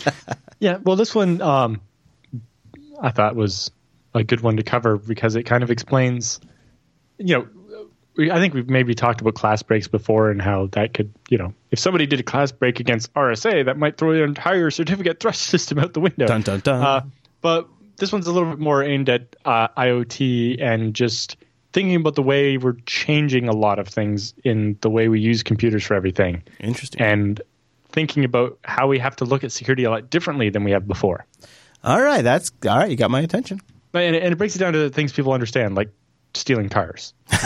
Yeah, 0.61 0.77
well, 0.83 0.95
this 0.95 1.15
one 1.15 1.41
um, 1.41 1.81
I 3.01 3.09
thought 3.09 3.35
was 3.35 3.71
a 4.13 4.23
good 4.23 4.41
one 4.41 4.57
to 4.57 4.63
cover 4.63 4.97
because 4.97 5.35
it 5.35 5.43
kind 5.43 5.63
of 5.63 5.71
explains, 5.71 6.39
you 7.17 7.35
know, 7.35 8.31
I 8.31 8.39
think 8.39 8.53
we've 8.53 8.69
maybe 8.69 8.93
talked 8.93 9.21
about 9.21 9.33
class 9.33 9.63
breaks 9.63 9.87
before 9.87 10.29
and 10.29 10.39
how 10.39 10.67
that 10.73 10.93
could, 10.93 11.11
you 11.29 11.39
know, 11.39 11.55
if 11.71 11.79
somebody 11.79 12.05
did 12.05 12.19
a 12.19 12.23
class 12.23 12.51
break 12.51 12.79
against 12.79 13.11
RSA, 13.15 13.65
that 13.65 13.79
might 13.79 13.97
throw 13.97 14.13
the 14.13 14.21
entire 14.21 14.69
certificate 14.69 15.19
thrust 15.19 15.41
system 15.49 15.79
out 15.79 15.93
the 15.93 15.99
window. 15.99 16.27
Dun, 16.27 16.43
dun, 16.43 16.59
dun. 16.59 16.83
Uh, 16.83 17.01
but 17.41 17.67
this 17.97 18.11
one's 18.11 18.27
a 18.27 18.31
little 18.31 18.51
bit 18.51 18.59
more 18.59 18.83
aimed 18.83 19.09
at 19.09 19.35
uh, 19.43 19.69
IoT 19.69 20.61
and 20.61 20.93
just 20.93 21.37
thinking 21.73 21.95
about 21.95 22.15
the 22.15 22.21
way 22.23 22.57
we're 22.57 22.75
changing 22.85 23.47
a 23.47 23.53
lot 23.55 23.79
of 23.79 23.87
things 23.87 24.33
in 24.43 24.77
the 24.81 24.89
way 24.89 25.07
we 25.07 25.19
use 25.19 25.43
computers 25.43 25.83
for 25.85 25.93
everything 25.93 26.43
Interesting. 26.59 27.01
and 27.01 27.41
thinking 27.89 28.23
about 28.25 28.57
how 28.63 28.87
we 28.87 28.99
have 28.99 29.15
to 29.17 29.25
look 29.25 29.43
at 29.43 29.51
security 29.51 29.83
a 29.83 29.89
lot 29.89 30.09
differently 30.09 30.49
than 30.49 30.63
we 30.63 30.71
have 30.71 30.87
before. 30.87 31.25
all 31.83 32.01
right, 32.01 32.21
that's 32.23 32.51
all 32.67 32.77
right. 32.77 32.89
You 32.89 32.95
got 32.97 33.11
my 33.11 33.21
attention. 33.21 33.59
But- 33.91 34.03
And, 34.03 34.15
and 34.15 34.31
it 34.33 34.37
breaks 34.37 34.55
it 34.55 34.59
down 34.59 34.73
to 34.73 34.89
things 34.89 35.11
people 35.13 35.33
understand, 35.33 35.75
like 35.75 35.89
stealing 36.33 36.69
cars. 36.69 37.13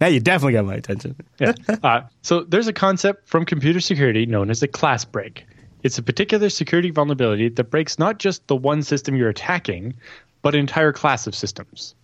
Now 0.00 0.06
you 0.06 0.20
definitely 0.20 0.52
got 0.52 0.66
my 0.66 0.74
attention. 0.74 1.16
Yeah. 1.40 1.54
uh, 1.82 2.02
so 2.22 2.44
there's 2.44 2.68
a 2.68 2.72
concept 2.72 3.28
from 3.28 3.44
computer 3.44 3.80
security 3.80 4.24
known 4.26 4.50
as 4.50 4.62
a 4.62 4.68
class 4.68 5.04
break. 5.04 5.44
It's 5.82 5.98
a 5.98 6.02
particular 6.02 6.48
security 6.48 6.90
vulnerability 6.90 7.48
that 7.48 7.64
breaks 7.64 7.98
not 7.98 8.18
just 8.18 8.46
the 8.46 8.54
one 8.56 8.82
system 8.82 9.16
you're 9.16 9.28
attacking, 9.28 9.94
but 10.42 10.54
an 10.54 10.60
entire 10.60 10.92
class 10.92 11.26
of 11.26 11.34
systems. 11.34 11.94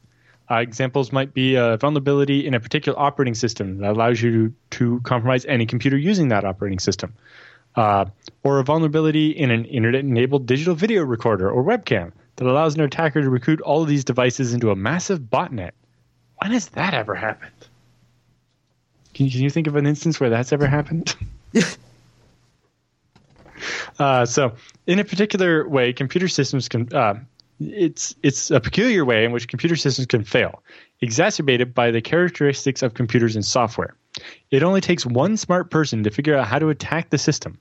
Uh, 0.53 0.61
examples 0.61 1.13
might 1.13 1.33
be 1.33 1.55
a 1.55 1.79
vulnerability 1.79 2.47
in 2.47 2.53
a 2.53 2.61
particular 2.61 2.99
operating 2.99 3.35
system 3.35 3.79
that 3.79 3.93
allows 3.93 4.21
you 4.21 4.53
to, 4.71 5.01
compromise 5.01 5.47
any 5.47 5.65
computer 5.65 5.97
using 5.97 6.29
that 6.29 6.45
operating 6.45 6.79
system, 6.79 7.15
uh, 7.77 8.05
or 8.43 8.59
a 8.59 8.65
vulnerability 8.65 9.31
in 9.31 9.51
an 9.51 9.65
internet-enabled 9.65 10.45
digital 10.45 10.75
video 10.75 11.05
recorder 11.05 11.51
or 11.51 11.65
webcam 11.65 12.13
that 12.37 12.47
allows 12.47 12.75
an 12.75 12.83
attacker 12.83 13.23
to 13.23 13.31
recruit 13.31 13.63
all 13.63 13.81
of 13.81 13.89
these 13.89 14.05
devices 14.05 14.53
into 14.53 14.71
a 14.71 14.77
massive 14.77 15.21
botnet. 15.21 15.71
When 16.37 16.51
has 16.51 16.69
that 16.71 16.93
ever 16.93 17.15
happened? 17.15 17.53
Can, 19.15 19.31
can 19.31 19.41
you 19.41 19.49
think 19.49 19.69
of 19.69 19.77
an 19.77 19.87
instance 19.87 20.21
where 20.21 20.29
that's 20.29 20.53
ever 20.53 20.67
happened? 20.67 21.17
uh, 23.99 24.27
so, 24.27 24.53
in 24.87 24.99
a 24.99 25.05
particular 25.05 25.67
way, 25.67 25.95
computer 25.95 26.29
systems 26.29 26.69
can. 26.69 26.93
Uh, 26.95 27.21
it's 27.71 28.15
it's 28.23 28.51
a 28.51 28.61
peculiar 28.61 29.05
way 29.05 29.25
in 29.25 29.33
which 29.33 29.49
computer 29.49 29.77
systems 29.77 30.07
can 30.07 30.25
fail, 30.25 30.63
exacerbated 31.01 31.75
by 31.75 31.91
the 31.91 32.01
characteristics 32.01 32.83
of 32.83 32.95
computers 32.95 33.37
and 33.37 33.45
software. 33.45 33.97
It 34.51 34.63
only 34.63 34.81
takes 34.81 35.07
one 35.07 35.37
smart 35.37 35.71
person 35.71 36.03
to 36.05 36.11
figure 36.11 36.37
out 36.37 36.47
how 36.47 36.59
to 36.59 36.69
attack 36.69 37.11
the 37.11 37.19
system. 37.19 37.59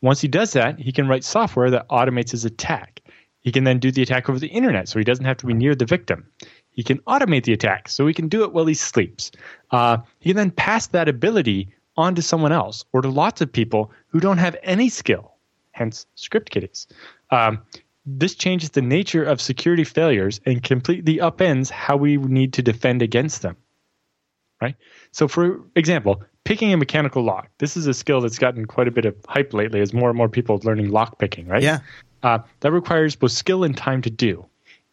Once 0.00 0.20
he 0.20 0.28
does 0.28 0.52
that, 0.54 0.78
he 0.78 0.92
can 0.92 1.08
write 1.08 1.24
software 1.24 1.70
that 1.70 1.88
automates 1.88 2.30
his 2.30 2.44
attack. 2.44 3.00
He 3.40 3.52
can 3.52 3.64
then 3.64 3.78
do 3.78 3.90
the 3.90 4.02
attack 4.02 4.28
over 4.28 4.38
the 4.38 4.48
internet, 4.48 4.88
so 4.88 4.98
he 4.98 5.04
doesn't 5.04 5.24
have 5.24 5.38
to 5.38 5.46
be 5.46 5.54
near 5.54 5.74
the 5.74 5.86
victim. 5.86 6.26
He 6.70 6.82
can 6.82 6.98
automate 7.00 7.44
the 7.44 7.52
attack, 7.52 7.88
so 7.88 8.06
he 8.06 8.14
can 8.14 8.28
do 8.28 8.44
it 8.44 8.52
while 8.52 8.66
he 8.66 8.74
sleeps. 8.74 9.30
Uh, 9.70 9.98
he 10.18 10.30
can 10.30 10.36
then 10.36 10.50
pass 10.50 10.86
that 10.88 11.08
ability 11.08 11.68
onto 11.96 12.22
someone 12.22 12.52
else 12.52 12.84
or 12.92 13.02
to 13.02 13.08
lots 13.08 13.40
of 13.40 13.52
people 13.52 13.90
who 14.08 14.20
don't 14.20 14.38
have 14.38 14.56
any 14.62 14.88
skill, 14.88 15.34
hence 15.72 16.06
script 16.14 16.50
kiddies. 16.50 16.86
Um, 17.30 17.62
this 18.06 18.34
changes 18.34 18.70
the 18.70 18.82
nature 18.82 19.24
of 19.24 19.40
security 19.40 19.84
failures 19.84 20.40
and 20.46 20.62
completely 20.62 21.16
upends 21.18 21.70
how 21.70 21.96
we 21.96 22.16
need 22.16 22.52
to 22.54 22.62
defend 22.62 23.02
against 23.02 23.42
them. 23.42 23.56
Right? 24.60 24.76
So, 25.12 25.28
for 25.28 25.60
example, 25.74 26.22
picking 26.44 26.72
a 26.72 26.76
mechanical 26.76 27.22
lock. 27.22 27.48
This 27.58 27.76
is 27.76 27.86
a 27.86 27.94
skill 27.94 28.20
that's 28.20 28.38
gotten 28.38 28.66
quite 28.66 28.88
a 28.88 28.90
bit 28.90 29.04
of 29.04 29.14
hype 29.26 29.54
lately 29.54 29.80
as 29.80 29.92
more 29.92 30.10
and 30.10 30.16
more 30.16 30.28
people 30.28 30.56
are 30.56 30.58
learning 30.58 30.90
lock 30.90 31.18
picking, 31.18 31.46
right? 31.46 31.62
Yeah. 31.62 31.80
Uh, 32.22 32.40
that 32.60 32.72
requires 32.72 33.16
both 33.16 33.32
skill 33.32 33.64
and 33.64 33.76
time 33.76 34.02
to 34.02 34.10
do. 34.10 34.44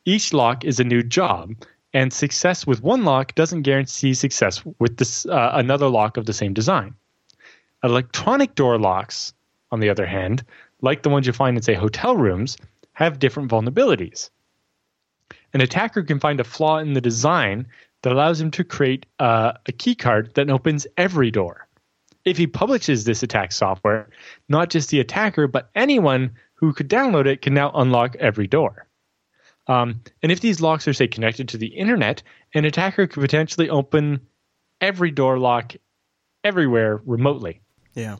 Each 0.05 0.33
lock 0.33 0.63
is 0.63 0.79
a 0.79 0.85
new 0.85 1.03
job, 1.03 1.53
and 1.93 2.13
success 2.13 2.65
with 2.65 2.81
one 2.81 3.03
lock 3.03 3.35
doesn't 3.35 3.63
guarantee 3.63 4.13
success 4.13 4.63
with 4.79 4.97
this, 4.97 5.25
uh, 5.25 5.51
another 5.53 5.89
lock 5.89 6.15
of 6.15 6.25
the 6.25 6.33
same 6.33 6.53
design. 6.53 6.95
Electronic 7.83 8.55
door 8.55 8.77
locks, 8.77 9.33
on 9.71 9.81
the 9.81 9.89
other 9.89 10.05
hand, 10.05 10.45
like 10.81 11.03
the 11.03 11.09
ones 11.09 11.27
you 11.27 11.33
find 11.33 11.57
in, 11.57 11.63
say, 11.63 11.73
hotel 11.73 12.15
rooms, 12.15 12.55
have 12.97 13.19
different 13.19 13.51
vulnerabilities. 13.51 14.31
An 15.53 15.61
attacker 15.61 16.01
can 16.01 16.19
find 16.19 16.39
a 16.39 16.43
flaw 16.43 16.79
in 16.79 16.93
the 16.93 17.01
design 17.01 17.67
that 18.01 18.11
allows 18.11 18.41
him 18.41 18.49
to 18.49 18.63
create 18.63 19.05
uh, 19.19 19.53
a 19.67 19.71
key 19.71 19.93
card 19.93 20.31
that 20.33 20.49
opens 20.49 20.87
every 20.97 21.29
door. 21.29 21.67
If 22.25 22.39
he 22.39 22.47
publishes 22.47 23.03
this 23.03 23.21
attack 23.21 23.51
software, 23.51 24.09
not 24.49 24.71
just 24.71 24.89
the 24.89 24.99
attacker, 24.99 25.47
but 25.47 25.69
anyone 25.75 26.31
who 26.55 26.73
could 26.73 26.89
download 26.89 27.27
it 27.27 27.43
can 27.43 27.53
now 27.53 27.69
unlock 27.75 28.15
every 28.15 28.47
door. 28.47 28.87
Um, 29.67 30.01
and 30.23 30.31
if 30.31 30.39
these 30.39 30.59
locks 30.59 30.87
are, 30.87 30.93
say, 30.93 31.07
connected 31.07 31.49
to 31.49 31.59
the 31.59 31.67
internet, 31.67 32.23
an 32.55 32.65
attacker 32.65 33.05
could 33.05 33.21
potentially 33.21 33.69
open 33.69 34.21
every 34.81 35.11
door 35.11 35.37
lock 35.37 35.75
everywhere 36.43 36.99
remotely. 37.05 37.61
Yeah. 37.93 38.15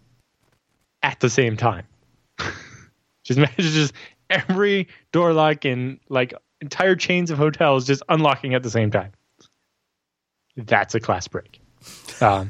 At 1.01 1.19
the 1.19 1.31
same 1.31 1.57
time. 1.57 1.87
just 3.23 3.39
imagine 3.39 3.55
just 3.57 3.93
every 4.29 4.87
door 5.11 5.33
lock 5.33 5.65
in 5.65 5.99
like 6.09 6.33
entire 6.61 6.95
chains 6.95 7.31
of 7.31 7.37
hotels 7.37 7.85
just 7.85 8.03
unlocking 8.09 8.53
at 8.53 8.63
the 8.63 8.69
same 8.69 8.91
time. 8.91 9.11
That's 10.55 10.95
a 10.95 10.99
class 10.99 11.27
break. 11.27 11.61
Um, 12.21 12.49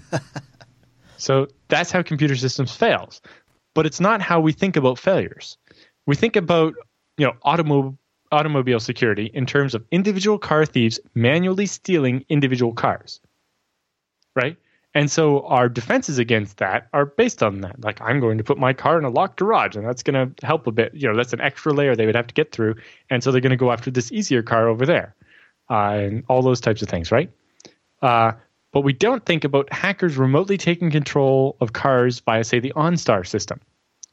so 1.17 1.47
that's 1.67 1.91
how 1.91 2.01
computer 2.03 2.36
systems 2.36 2.73
fails. 2.75 3.21
But 3.75 3.86
it's 3.86 3.99
not 3.99 4.21
how 4.21 4.39
we 4.39 4.53
think 4.53 4.75
about 4.75 4.97
failures. 4.97 5.57
We 6.05 6.15
think 6.15 6.36
about 6.36 6.73
you 7.17 7.25
know 7.25 7.34
automobile 7.43 7.97
automobile 8.32 8.80
security 8.80 9.32
in 9.34 9.45
terms 9.45 9.73
of 9.73 9.86
individual 9.91 10.38
car 10.38 10.65
thieves 10.65 10.99
manually 11.15 11.65
stealing 11.65 12.25
individual 12.30 12.73
cars. 12.73 13.21
Right? 14.36 14.57
And 14.98 15.12
so 15.12 15.41
our 15.41 15.70
defenses 15.70 16.18
against 16.18 16.58
that 16.58 16.88
are 16.91 17.06
based 17.06 17.43
on 17.43 17.62
that. 17.62 17.84
Like 17.84 18.02
I'm 18.02 18.20
going 18.20 18.39
to 18.39 18.43
put 18.43 18.58
my 18.58 18.74
car 18.74 18.98
in 18.98 19.06
a 19.06 19.12
locked 19.12 19.38
garage, 19.38 19.76
and 19.76 19.86
that's 19.86 20.02
going 20.02 20.16
to 20.16 20.43
help 20.43 20.66
a 20.66 20.72
bit. 20.72 20.91
You 20.95 21.08
know, 21.08 21.16
that's 21.16 21.34
an 21.34 21.39
extra 21.39 21.72
layer 21.72 21.95
they 21.95 22.08
would 22.08 22.16
have 22.16 22.26
to 22.26 22.34
get 22.34 22.52
through, 22.52 22.78
and 23.12 23.24
so 23.24 23.32
they're 23.32 23.39
going 23.39 23.52
to 23.52 23.58
go 23.58 23.72
after 23.72 23.91
this 23.91 24.12
easier 24.12 24.41
car 24.41 24.68
over 24.68 24.88
there, 24.88 25.14
uh, 25.70 26.00
and 26.02 26.24
all 26.30 26.41
those 26.41 26.60
types 26.60 26.82
of 26.82 26.89
things, 26.89 27.12
right? 27.12 27.30
Uh, 28.02 28.32
but 28.72 28.82
we 28.82 28.91
don't 28.91 29.24
think 29.24 29.43
about 29.43 29.72
hackers 29.72 30.18
remotely 30.18 30.58
taking 30.58 30.89
control 30.89 31.58
of 31.62 31.74
cars 31.74 32.20
via, 32.22 32.43
say, 32.43 32.60
the 32.60 32.74
OnStar 32.76 33.24
system, 33.28 33.62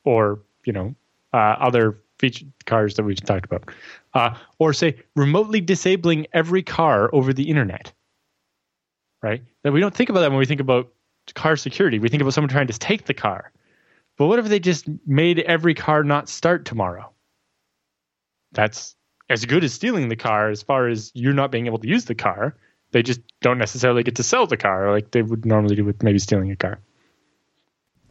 or 0.04 0.38
you 0.66 0.74
know, 0.74 0.94
uh, 1.32 1.56
other 1.60 1.98
feature 2.18 2.44
cars 2.66 2.96
that 2.96 3.04
we've 3.04 3.24
talked 3.24 3.46
about, 3.46 3.70
uh, 4.12 4.36
or 4.58 4.74
say 4.74 4.96
remotely 5.16 5.62
disabling 5.62 6.26
every 6.34 6.62
car 6.62 7.08
over 7.14 7.32
the 7.32 7.48
internet 7.48 7.90
right? 9.24 9.42
That 9.62 9.72
we 9.72 9.80
don't 9.80 9.94
think 9.94 10.10
about 10.10 10.20
that 10.20 10.30
when 10.30 10.38
we 10.38 10.44
think 10.44 10.60
about 10.60 10.92
car 11.34 11.56
security. 11.56 11.98
We 11.98 12.10
think 12.10 12.20
about 12.20 12.34
someone 12.34 12.50
trying 12.50 12.66
to 12.66 12.78
take 12.78 13.06
the 13.06 13.14
car. 13.14 13.50
But 14.18 14.26
what 14.26 14.38
if 14.38 14.46
they 14.46 14.60
just 14.60 14.86
made 15.06 15.40
every 15.40 15.74
car 15.74 16.04
not 16.04 16.28
start 16.28 16.66
tomorrow? 16.66 17.10
That's 18.52 18.94
as 19.30 19.46
good 19.46 19.64
as 19.64 19.72
stealing 19.72 20.10
the 20.10 20.16
car 20.16 20.50
as 20.50 20.62
far 20.62 20.88
as 20.88 21.10
you're 21.14 21.32
not 21.32 21.50
being 21.50 21.66
able 21.66 21.78
to 21.78 21.88
use 21.88 22.04
the 22.04 22.14
car. 22.14 22.54
They 22.92 23.02
just 23.02 23.22
don't 23.40 23.56
necessarily 23.56 24.02
get 24.02 24.16
to 24.16 24.22
sell 24.22 24.46
the 24.46 24.58
car 24.58 24.92
like 24.92 25.10
they 25.10 25.22
would 25.22 25.46
normally 25.46 25.74
do 25.74 25.86
with 25.86 26.02
maybe 26.02 26.18
stealing 26.18 26.52
a 26.52 26.56
car. 26.56 26.78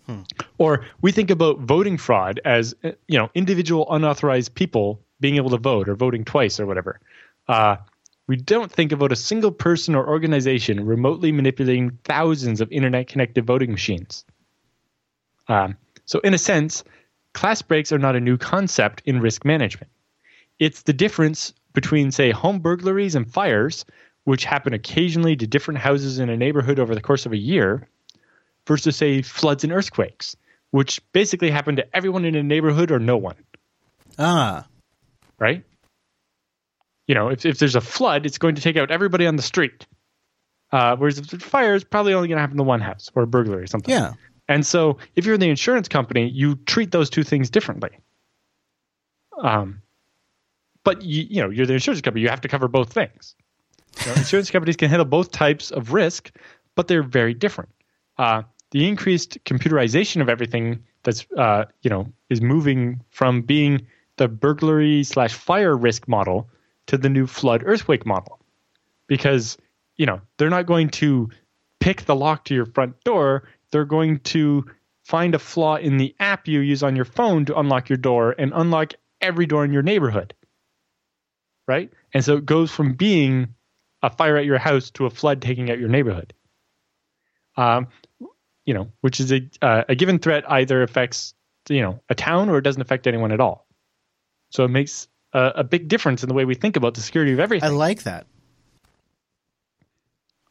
Hmm. 0.08 0.22
Or 0.58 0.86
we 1.02 1.12
think 1.12 1.30
about 1.30 1.60
voting 1.60 1.98
fraud 1.98 2.42
as 2.44 2.76
you 2.84 3.20
know 3.20 3.30
individual 3.36 3.86
unauthorized 3.90 4.56
people 4.56 5.00
being 5.22 5.36
able 5.36 5.52
to 5.52 5.58
vote 5.58 5.88
or 5.88 5.96
voting 5.96 6.26
twice 6.26 6.60
or 6.60 6.66
whatever. 6.66 7.00
Uh, 7.48 7.78
we 8.28 8.36
don't 8.36 8.72
think 8.72 8.92
about 8.92 9.12
a 9.12 9.18
single 9.18 9.52
person 9.52 9.96
or 9.96 10.08
organization 10.08 10.86
remotely 10.86 11.32
manipulating 11.32 11.98
thousands 12.04 12.62
of 12.62 12.72
internet 12.72 13.08
connected 13.08 13.46
voting 13.46 13.72
machines. 13.72 14.26
Um, 15.48 15.78
so, 16.06 16.20
in 16.20 16.34
a 16.34 16.38
sense, 16.38 16.84
class 17.34 17.62
breaks 17.62 17.92
are 17.92 18.00
not 18.00 18.16
a 18.16 18.22
new 18.22 18.38
concept 18.38 19.02
in 19.06 19.20
risk 19.20 19.44
management. 19.44 19.92
It's 20.60 20.84
the 20.84 20.94
difference 20.94 21.54
between, 21.74 22.12
say, 22.12 22.32
home 22.32 22.60
burglaries 22.60 23.16
and 23.16 23.30
fires, 23.32 23.86
which 24.24 24.46
happen 24.46 24.74
occasionally 24.74 25.36
to 25.36 25.48
different 25.48 25.80
houses 25.80 26.20
in 26.20 26.30
a 26.30 26.38
neighborhood 26.38 26.80
over 26.80 26.96
the 26.96 27.02
course 27.02 27.26
of 27.26 27.34
a 27.34 27.38
year, 27.38 27.90
versus, 28.68 28.96
say, 28.96 29.22
floods 29.22 29.66
and 29.66 29.74
earthquakes, 29.74 30.38
which 30.72 31.02
basically 31.12 31.52
happen 31.52 31.76
to 31.76 31.96
everyone 31.96 32.24
in 32.24 32.36
a 32.36 32.44
neighborhood 32.44 32.92
or 32.92 33.00
no 33.00 33.18
one. 33.18 33.36
Ah. 34.18 34.66
Right? 35.40 35.66
You 37.08 37.16
know, 37.16 37.30
if, 37.30 37.46
if 37.46 37.60
there's 37.60 37.76
a 37.76 37.82
flood, 37.82 38.26
it's 38.26 38.38
going 38.38 38.56
to 38.56 38.62
take 38.62 38.78
out 38.78 38.92
everybody 38.92 39.28
on 39.28 39.36
the 39.36 39.42
street. 39.42 39.86
Uh, 40.72 40.96
whereas 40.96 41.20
if 41.20 41.28
there's 41.28 41.44
fire, 41.44 41.76
it's 41.76 41.84
probably 41.84 42.14
only 42.14 42.28
going 42.28 42.38
to 42.38 42.42
happen 42.42 42.58
to 42.58 42.64
one 42.64 42.82
house 42.82 43.12
or 43.16 43.24
a 43.24 43.28
burglary 43.28 43.64
or 43.64 43.68
something. 43.68 43.94
Yeah. 43.94 44.14
And 44.48 44.66
so 44.66 44.98
if 45.16 45.26
you're 45.26 45.36
in 45.36 45.40
the 45.40 45.50
insurance 45.50 45.88
company, 45.88 46.28
you 46.28 46.56
treat 46.56 46.92
those 46.92 47.10
two 47.10 47.24
things 47.24 47.50
differently. 47.50 47.92
Um, 49.38 49.82
but 50.84 51.02
you, 51.02 51.26
you 51.30 51.42
know, 51.42 51.50
you're 51.50 51.66
the 51.66 51.74
insurance 51.74 52.02
company, 52.02 52.22
you 52.22 52.30
have 52.30 52.42
to 52.42 52.48
cover 52.48 52.68
both 52.68 52.92
things. 52.92 53.36
You 54.02 54.08
know, 54.08 54.14
insurance 54.18 54.52
companies 54.52 54.76
can 54.76 54.90
handle 54.90 55.06
both 55.06 55.32
types 55.32 55.72
of 55.72 55.94
risk, 55.94 56.32
but 56.76 56.88
they're 56.88 57.04
very 57.04 57.34
different. 57.34 57.70
Uh, 58.18 58.44
the 58.72 58.88
increased 58.88 59.38
computerization 59.46 60.22
of 60.22 60.30
everything 60.30 60.84
that's 61.04 61.26
uh, 61.38 61.66
you 61.84 61.90
know 61.90 62.12
is 62.30 62.42
moving 62.42 63.02
from 63.10 63.42
being 63.42 63.86
the 64.18 64.28
burglary 64.28 65.04
slash 65.04 65.34
fire 65.34 65.76
risk 65.78 66.08
model 66.08 66.50
to 66.94 66.98
the 67.00 67.10
new 67.10 67.26
flood 67.26 67.64
earthquake 67.66 68.06
model. 68.06 68.40
Because 69.08 69.58
you 69.98 70.06
know 70.06 70.22
they're 70.38 70.50
not 70.50 70.68
going 70.68 70.90
to 70.90 71.30
pick 71.80 72.06
the 72.06 72.16
lock 72.16 72.46
to 72.46 72.56
your 72.56 72.68
front 72.68 73.04
door. 73.04 73.50
They're 73.72 73.86
going 73.86 74.20
to 74.20 74.66
find 75.04 75.36
a 75.36 75.40
flaw 75.40 75.76
in 75.76 75.98
the 75.98 76.16
app 76.20 76.48
you 76.48 76.62
use 76.62 76.84
on 76.84 76.96
your 76.96 77.06
phone 77.06 77.46
to 77.46 77.60
unlock 77.60 77.90
your 77.90 77.98
door 77.98 78.36
and 78.38 78.54
unlock 78.56 78.94
every 79.20 79.46
door 79.46 79.66
in 79.66 79.74
your 79.74 79.82
neighborhood. 79.82 80.34
Right? 81.68 81.92
And 82.14 82.24
so 82.24 82.38
it 82.38 82.46
goes 82.46 82.72
from 82.72 82.94
being 82.94 83.56
a 84.02 84.10
fire 84.10 84.38
at 84.38 84.46
your 84.46 84.60
house 84.60 84.92
to 84.92 85.06
a 85.06 85.10
flood 85.10 85.42
taking 85.42 85.72
out 85.72 85.80
your 85.80 85.90
neighborhood. 85.90 86.34
Um, 87.58 87.88
you 88.66 88.74
know 88.74 88.92
which 89.02 89.20
is 89.20 89.32
a, 89.32 89.50
uh, 89.62 89.84
a 89.90 89.96
given 89.96 90.20
threat 90.20 90.50
either 90.50 90.84
affects 90.84 91.34
you 91.70 91.82
know 91.82 92.00
a 92.10 92.16
town 92.16 92.50
or 92.50 92.58
it 92.58 92.62
doesn't 92.62 92.82
affect 92.82 93.08
anyone 93.08 93.32
at 93.32 93.42
all. 93.42 93.68
So 94.52 94.64
it 94.64 94.70
makes 94.70 95.08
a, 95.34 95.52
a 95.58 95.64
big 95.64 95.88
difference 95.88 96.24
in 96.24 96.30
the 96.30 96.36
way 96.36 96.46
we 96.46 96.56
think 96.56 96.76
about 96.76 96.94
the 96.94 97.02
security 97.02 97.34
of 97.34 97.40
everything. 97.40 97.70
I 97.70 97.74
like 97.74 98.04
that. 98.04 98.28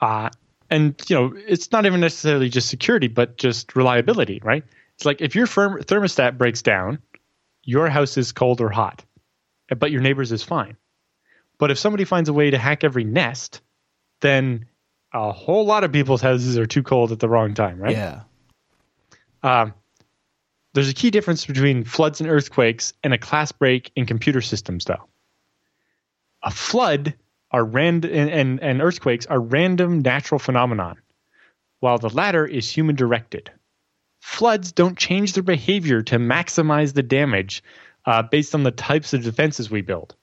Uh, 0.00 0.30
and 0.68 1.00
you 1.08 1.16
know, 1.16 1.34
it's 1.36 1.70
not 1.70 1.86
even 1.86 2.00
necessarily 2.00 2.48
just 2.48 2.68
security, 2.68 3.08
but 3.08 3.36
just 3.36 3.76
reliability, 3.76 4.40
right? 4.42 4.64
It's 4.96 5.04
like 5.04 5.20
if 5.20 5.34
your 5.34 5.46
firm, 5.46 5.80
thermostat 5.80 6.36
breaks 6.38 6.62
down, 6.62 6.98
your 7.62 7.88
house 7.88 8.16
is 8.16 8.32
cold 8.32 8.60
or 8.60 8.68
hot, 8.68 9.04
but 9.76 9.90
your 9.90 10.00
neighbor's 10.00 10.32
is 10.32 10.42
fine. 10.42 10.76
But 11.58 11.70
if 11.70 11.78
somebody 11.78 12.04
finds 12.04 12.28
a 12.28 12.32
way 12.32 12.50
to 12.50 12.58
hack 12.58 12.82
every 12.82 13.04
nest, 13.04 13.60
then 14.20 14.66
a 15.12 15.30
whole 15.30 15.64
lot 15.64 15.84
of 15.84 15.92
people's 15.92 16.20
houses 16.20 16.58
are 16.58 16.66
too 16.66 16.82
cold 16.82 17.12
at 17.12 17.20
the 17.20 17.28
wrong 17.28 17.54
time, 17.54 17.78
right? 17.78 17.92
Yeah. 17.92 18.22
Um, 19.42 19.74
there's 20.74 20.88
a 20.88 20.94
key 20.94 21.10
difference 21.10 21.44
between 21.44 21.84
floods 21.84 22.20
and 22.20 22.30
earthquakes 22.30 22.94
and 23.02 23.12
a 23.12 23.18
class 23.18 23.52
break 23.52 23.90
in 23.94 24.06
computer 24.06 24.40
systems, 24.40 24.84
though. 24.84 25.08
A 26.42 26.50
flood 26.50 27.14
are 27.50 27.64
rand- 27.64 28.04
and, 28.04 28.30
and, 28.30 28.60
and 28.60 28.80
earthquakes 28.80 29.26
are 29.26 29.40
random 29.40 30.00
natural 30.00 30.38
phenomenon, 30.38 30.96
while 31.80 31.98
the 31.98 32.08
latter 32.08 32.46
is 32.46 32.70
human 32.70 32.96
directed. 32.96 33.50
Floods 34.20 34.72
don't 34.72 34.96
change 34.96 35.34
their 35.34 35.42
behavior 35.42 36.02
to 36.02 36.16
maximize 36.16 36.94
the 36.94 37.02
damage 37.02 37.62
uh, 38.06 38.22
based 38.22 38.54
on 38.54 38.62
the 38.62 38.70
types 38.70 39.12
of 39.12 39.22
defenses 39.22 39.70
we 39.70 39.82
build. 39.82 40.14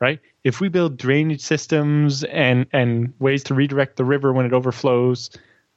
Right? 0.00 0.20
If 0.42 0.60
we 0.60 0.68
build 0.68 0.96
drainage 0.96 1.42
systems 1.42 2.24
and 2.24 2.66
and 2.72 3.12
ways 3.20 3.44
to 3.44 3.54
redirect 3.54 3.96
the 3.96 4.04
river 4.04 4.32
when 4.32 4.46
it 4.46 4.52
overflows, 4.52 5.30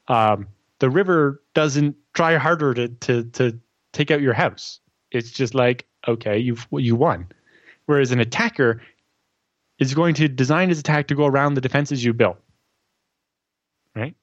um, 0.08 0.48
the 0.80 0.90
river 0.90 1.44
doesn't 1.54 1.96
try 2.14 2.38
harder 2.38 2.74
to 2.74 2.88
to 2.88 3.24
to 3.24 3.60
take 3.96 4.12
out 4.12 4.22
your 4.22 4.34
house. 4.34 4.80
It's 5.12 5.32
just 5.32 5.56
like, 5.56 5.86
okay, 6.08 6.38
you've 6.38 6.68
you 6.72 6.96
won. 6.96 7.28
Whereas 7.86 8.12
an 8.12 8.20
attacker 8.20 8.82
is 9.80 9.94
going 9.94 10.16
to 10.16 10.28
design 10.28 10.70
his 10.70 10.80
attack 10.80 11.08
to 11.08 11.16
go 11.16 11.26
around 11.26 11.54
the 11.54 11.62
defenses 11.62 12.04
you 12.04 12.14
built. 12.14 12.38
Right? 13.96 14.16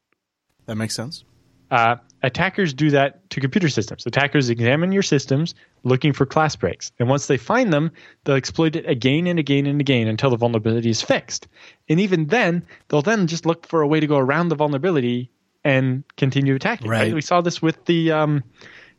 That 0.66 0.76
makes 0.76 0.94
sense. 0.94 1.24
Uh, 1.70 1.96
attackers 2.22 2.74
do 2.74 2.90
that 2.90 3.28
to 3.30 3.40
computer 3.40 3.70
systems. 3.70 4.04
Attackers 4.04 4.50
examine 4.50 4.92
your 4.92 5.02
systems 5.02 5.54
looking 5.84 6.12
for 6.12 6.26
class 6.26 6.54
breaks. 6.54 6.92
And 6.98 7.08
once 7.08 7.26
they 7.26 7.38
find 7.38 7.72
them, 7.72 7.92
they'll 8.24 8.36
exploit 8.36 8.76
it 8.76 8.86
again 8.86 9.26
and 9.26 9.38
again 9.38 9.64
and 9.64 9.80
again 9.80 10.06
until 10.06 10.28
the 10.28 10.36
vulnerability 10.36 10.90
is 10.90 11.00
fixed. 11.00 11.48
And 11.88 11.98
even 11.98 12.26
then, 12.26 12.66
they'll 12.88 13.00
then 13.00 13.26
just 13.26 13.46
look 13.46 13.66
for 13.66 13.80
a 13.80 13.86
way 13.86 14.00
to 14.00 14.06
go 14.06 14.18
around 14.18 14.48
the 14.48 14.54
vulnerability 14.54 15.30
and 15.64 16.04
continue 16.16 16.54
attacking. 16.54 16.88
Right. 16.88 17.04
right? 17.04 17.14
We 17.14 17.22
saw 17.22 17.40
this 17.40 17.62
with 17.62 17.82
the 17.86 18.12
um, 18.12 18.44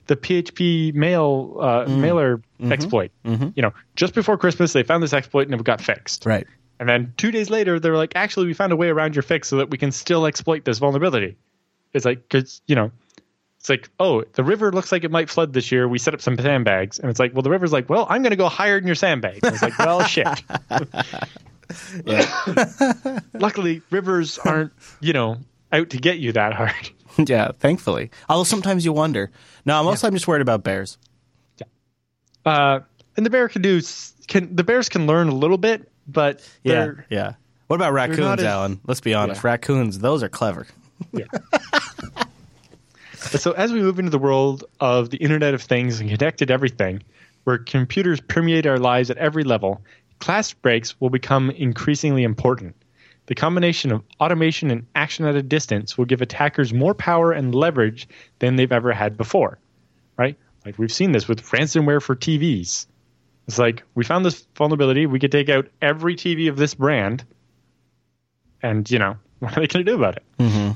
the 0.07 0.15
PHP 0.15 0.93
mail 0.93 1.57
uh, 1.59 1.85
mm. 1.85 1.97
mailer 1.99 2.37
mm-hmm. 2.37 2.71
exploit. 2.71 3.11
Mm-hmm. 3.25 3.49
You 3.55 3.61
know, 3.61 3.73
just 3.95 4.13
before 4.13 4.37
Christmas, 4.37 4.73
they 4.73 4.83
found 4.83 5.03
this 5.03 5.13
exploit 5.13 5.47
and 5.47 5.53
it 5.53 5.63
got 5.63 5.81
fixed. 5.81 6.25
Right. 6.25 6.47
And 6.79 6.89
then 6.89 7.13
two 7.17 7.31
days 7.31 7.49
later, 7.49 7.79
they're 7.79 7.95
like, 7.95 8.15
actually, 8.15 8.47
we 8.47 8.53
found 8.53 8.73
a 8.73 8.75
way 8.75 8.89
around 8.89 9.15
your 9.15 9.23
fix 9.23 9.47
so 9.47 9.57
that 9.57 9.69
we 9.69 9.77
can 9.77 9.91
still 9.91 10.25
exploit 10.25 10.65
this 10.65 10.79
vulnerability. 10.79 11.37
It's 11.93 12.05
like, 12.05 12.27
because, 12.27 12.61
you 12.67 12.75
know, 12.75 12.91
it's 13.59 13.69
like, 13.69 13.89
oh, 13.99 14.23
the 14.33 14.43
river 14.43 14.71
looks 14.73 14.91
like 14.91 15.05
it 15.05 15.11
might 15.11 15.29
flood 15.29 15.53
this 15.53 15.71
year. 15.71 15.87
We 15.87 15.97
set 15.97 16.13
up 16.13 16.21
some 16.21 16.37
sandbags. 16.37 16.99
And 16.99 17.09
it's 17.09 17.19
like, 17.19 17.33
well, 17.33 17.43
the 17.43 17.49
river's 17.49 17.71
like, 17.71 17.89
well, 17.89 18.05
I'm 18.09 18.21
going 18.21 18.31
to 18.31 18.37
go 18.37 18.49
higher 18.49 18.77
than 18.79 18.87
your 18.87 18.95
sandbag. 18.95 19.39
And 19.43 19.53
it's 19.53 19.61
like, 19.61 19.79
well, 19.79 20.03
shit. 20.07 20.27
Luckily, 23.33 23.81
rivers 23.89 24.37
aren't, 24.39 24.73
you 24.99 25.13
know, 25.13 25.37
out 25.71 25.91
to 25.91 25.97
get 25.97 26.19
you 26.19 26.33
that 26.33 26.53
hard. 26.53 26.91
yeah, 27.27 27.51
thankfully. 27.51 28.11
Although 28.29 28.43
sometimes 28.43 28.85
you 28.85 28.93
wonder. 28.93 29.31
No, 29.65 29.83
most 29.83 30.03
yeah. 30.03 30.07
I'm 30.07 30.13
just 30.13 30.27
worried 30.27 30.41
about 30.41 30.63
bears. 30.63 30.97
Yeah. 31.57 31.67
Uh, 32.51 32.79
and 33.15 33.25
the 33.25 33.29
bear 33.29 33.47
can 33.49 33.61
do 33.61 33.81
can 34.27 34.55
the 34.55 34.63
bears 34.63 34.89
can 34.89 35.05
learn 35.07 35.27
a 35.29 35.35
little 35.35 35.57
bit, 35.57 35.91
but 36.07 36.47
yeah, 36.63 36.91
yeah. 37.09 37.33
What 37.67 37.77
about 37.77 37.93
raccoons, 37.93 38.39
as, 38.39 38.43
Allan? 38.43 38.79
Let's 38.85 39.01
be 39.01 39.13
honest. 39.13 39.43
Yeah. 39.43 39.51
Raccoons, 39.51 39.99
those 39.99 40.21
are 40.21 40.29
clever. 40.29 40.67
Yeah. 41.11 41.25
so 43.15 43.53
as 43.53 43.71
we 43.71 43.79
move 43.81 43.99
into 43.99 44.11
the 44.11 44.19
world 44.19 44.65
of 44.79 45.09
the 45.09 45.17
Internet 45.17 45.53
of 45.53 45.61
Things 45.61 45.99
and 45.99 46.09
connected 46.09 46.51
everything, 46.51 47.01
where 47.45 47.57
computers 47.57 48.19
permeate 48.21 48.65
our 48.65 48.79
lives 48.79 49.09
at 49.09 49.17
every 49.17 49.43
level, 49.43 49.81
class 50.19 50.53
breaks 50.53 50.99
will 50.99 51.09
become 51.09 51.49
increasingly 51.51 52.23
important. 52.23 52.75
The 53.25 53.35
combination 53.35 53.91
of 53.91 54.03
automation 54.19 54.69
and 54.69 54.85
action 54.95 55.25
at 55.25 55.35
a 55.35 55.41
distance 55.41 55.97
will 55.97 56.05
give 56.05 56.21
attackers 56.21 56.73
more 56.73 56.93
power 56.93 57.31
and 57.31 57.55
leverage 57.55 58.07
than 58.39 58.55
they've 58.55 58.71
ever 58.71 58.91
had 58.91 59.17
before. 59.17 59.59
Right? 60.17 60.37
Like 60.65 60.77
we've 60.77 60.91
seen 60.91 61.11
this 61.11 61.27
with 61.27 61.43
ransomware 61.43 62.01
for 62.01 62.15
TVs. 62.15 62.85
It's 63.47 63.59
like 63.59 63.83
we 63.95 64.03
found 64.03 64.25
this 64.25 64.45
vulnerability, 64.55 65.05
we 65.05 65.19
could 65.19 65.31
take 65.31 65.49
out 65.49 65.67
every 65.81 66.15
TV 66.15 66.49
of 66.49 66.55
this 66.55 66.73
brand, 66.73 67.25
and 68.61 68.89
you 68.89 68.99
know 68.99 69.17
what 69.39 69.57
are 69.57 69.61
they 69.61 69.67
going 69.67 69.85
to 69.85 69.91
do 69.91 69.95
about 69.95 70.17
it? 70.17 70.23
Mm-hmm. 70.39 70.71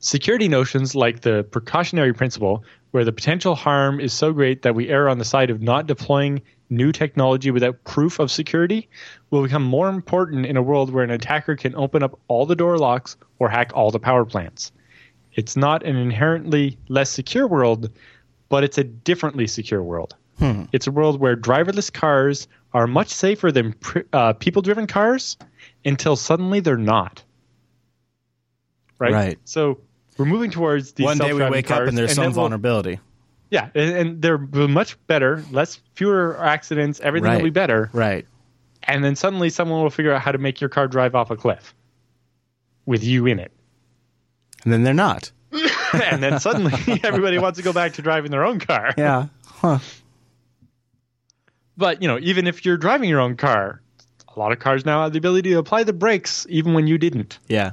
Security 0.00 0.46
notions 0.46 0.94
like 0.94 1.20
the 1.20 1.44
precautionary 1.50 2.12
principle, 2.12 2.62
where 2.92 3.04
the 3.04 3.12
potential 3.12 3.54
harm 3.54 3.98
is 3.98 4.12
so 4.12 4.32
great 4.32 4.62
that 4.62 4.74
we 4.74 4.88
err 4.88 5.08
on 5.08 5.18
the 5.18 5.24
side 5.24 5.50
of 5.50 5.60
not 5.60 5.86
deploying 5.86 6.40
new 6.70 6.92
technology 6.92 7.50
without 7.50 7.82
proof 7.84 8.20
of 8.20 8.30
security, 8.30 8.88
will 9.30 9.42
become 9.42 9.62
more 9.62 9.88
important 9.88 10.46
in 10.46 10.56
a 10.56 10.62
world 10.62 10.92
where 10.92 11.02
an 11.02 11.10
attacker 11.10 11.56
can 11.56 11.74
open 11.74 12.02
up 12.02 12.18
all 12.28 12.46
the 12.46 12.54
door 12.54 12.78
locks 12.78 13.16
or 13.38 13.48
hack 13.48 13.72
all 13.74 13.90
the 13.90 13.98
power 13.98 14.24
plants. 14.24 14.70
It's 15.34 15.56
not 15.56 15.82
an 15.82 15.96
inherently 15.96 16.78
less 16.88 17.10
secure 17.10 17.46
world, 17.48 17.90
but 18.48 18.64
it's 18.64 18.78
a 18.78 18.84
differently 18.84 19.46
secure 19.46 19.82
world. 19.82 20.14
Hmm. 20.38 20.64
It's 20.72 20.86
a 20.86 20.92
world 20.92 21.20
where 21.20 21.36
driverless 21.36 21.92
cars 21.92 22.46
are 22.72 22.86
much 22.86 23.08
safer 23.08 23.50
than 23.50 23.74
uh, 24.12 24.34
people 24.34 24.62
driven 24.62 24.86
cars 24.86 25.36
until 25.84 26.14
suddenly 26.14 26.60
they're 26.60 26.76
not. 26.76 27.24
Right? 28.98 29.12
Right. 29.12 29.38
So 29.44 29.80
we're 30.18 30.24
moving 30.24 30.50
towards 30.50 30.92
these 30.92 31.04
one 31.04 31.18
day 31.18 31.32
we 31.32 31.48
wake 31.48 31.68
cars, 31.68 31.82
up 31.82 31.88
and 31.88 31.96
there's 31.96 32.10
and 32.10 32.16
some 32.16 32.32
vulnerability. 32.32 32.96
We'll, 32.96 33.00
yeah, 33.50 33.70
and, 33.74 33.96
and, 33.96 34.22
they're 34.22 34.38
much 34.38 34.98
better, 35.06 35.42
less 35.50 35.80
fewer 35.94 36.36
accidents. 36.38 37.00
Everything 37.00 37.30
right. 37.30 37.36
will 37.36 37.44
be 37.44 37.50
better. 37.50 37.88
Right. 37.92 38.26
And 38.82 39.02
then 39.02 39.16
suddenly 39.16 39.50
someone 39.50 39.82
will 39.82 39.90
figure 39.90 40.12
out 40.12 40.20
how 40.20 40.32
to 40.32 40.38
make 40.38 40.60
your 40.60 40.68
car 40.68 40.88
drive 40.88 41.14
off 41.14 41.30
a 41.30 41.36
cliff 41.36 41.74
with 42.84 43.04
you 43.04 43.26
in 43.26 43.38
it. 43.38 43.52
And 44.64 44.72
then 44.72 44.82
they're 44.82 44.94
not. 44.94 45.30
and 45.92 46.22
then 46.22 46.40
suddenly 46.40 46.72
everybody 47.04 47.38
wants 47.38 47.58
to 47.58 47.62
go 47.62 47.72
back 47.72 47.94
to 47.94 48.02
driving 48.02 48.30
their 48.30 48.44
own 48.44 48.58
car. 48.58 48.92
Yeah. 48.98 49.26
Huh. 49.46 49.78
But 51.76 52.02
you 52.02 52.08
know, 52.08 52.18
even 52.20 52.46
if 52.46 52.64
you're 52.64 52.76
driving 52.76 53.08
your 53.08 53.20
own 53.20 53.36
car, 53.36 53.80
a 54.34 54.38
lot 54.38 54.52
of 54.52 54.58
cars 54.58 54.84
now 54.84 55.02
have 55.02 55.12
the 55.12 55.18
ability 55.18 55.50
to 55.50 55.58
apply 55.58 55.84
the 55.84 55.92
brakes 55.92 56.46
even 56.48 56.74
when 56.74 56.86
you 56.86 56.98
didn't. 56.98 57.38
Yeah. 57.48 57.72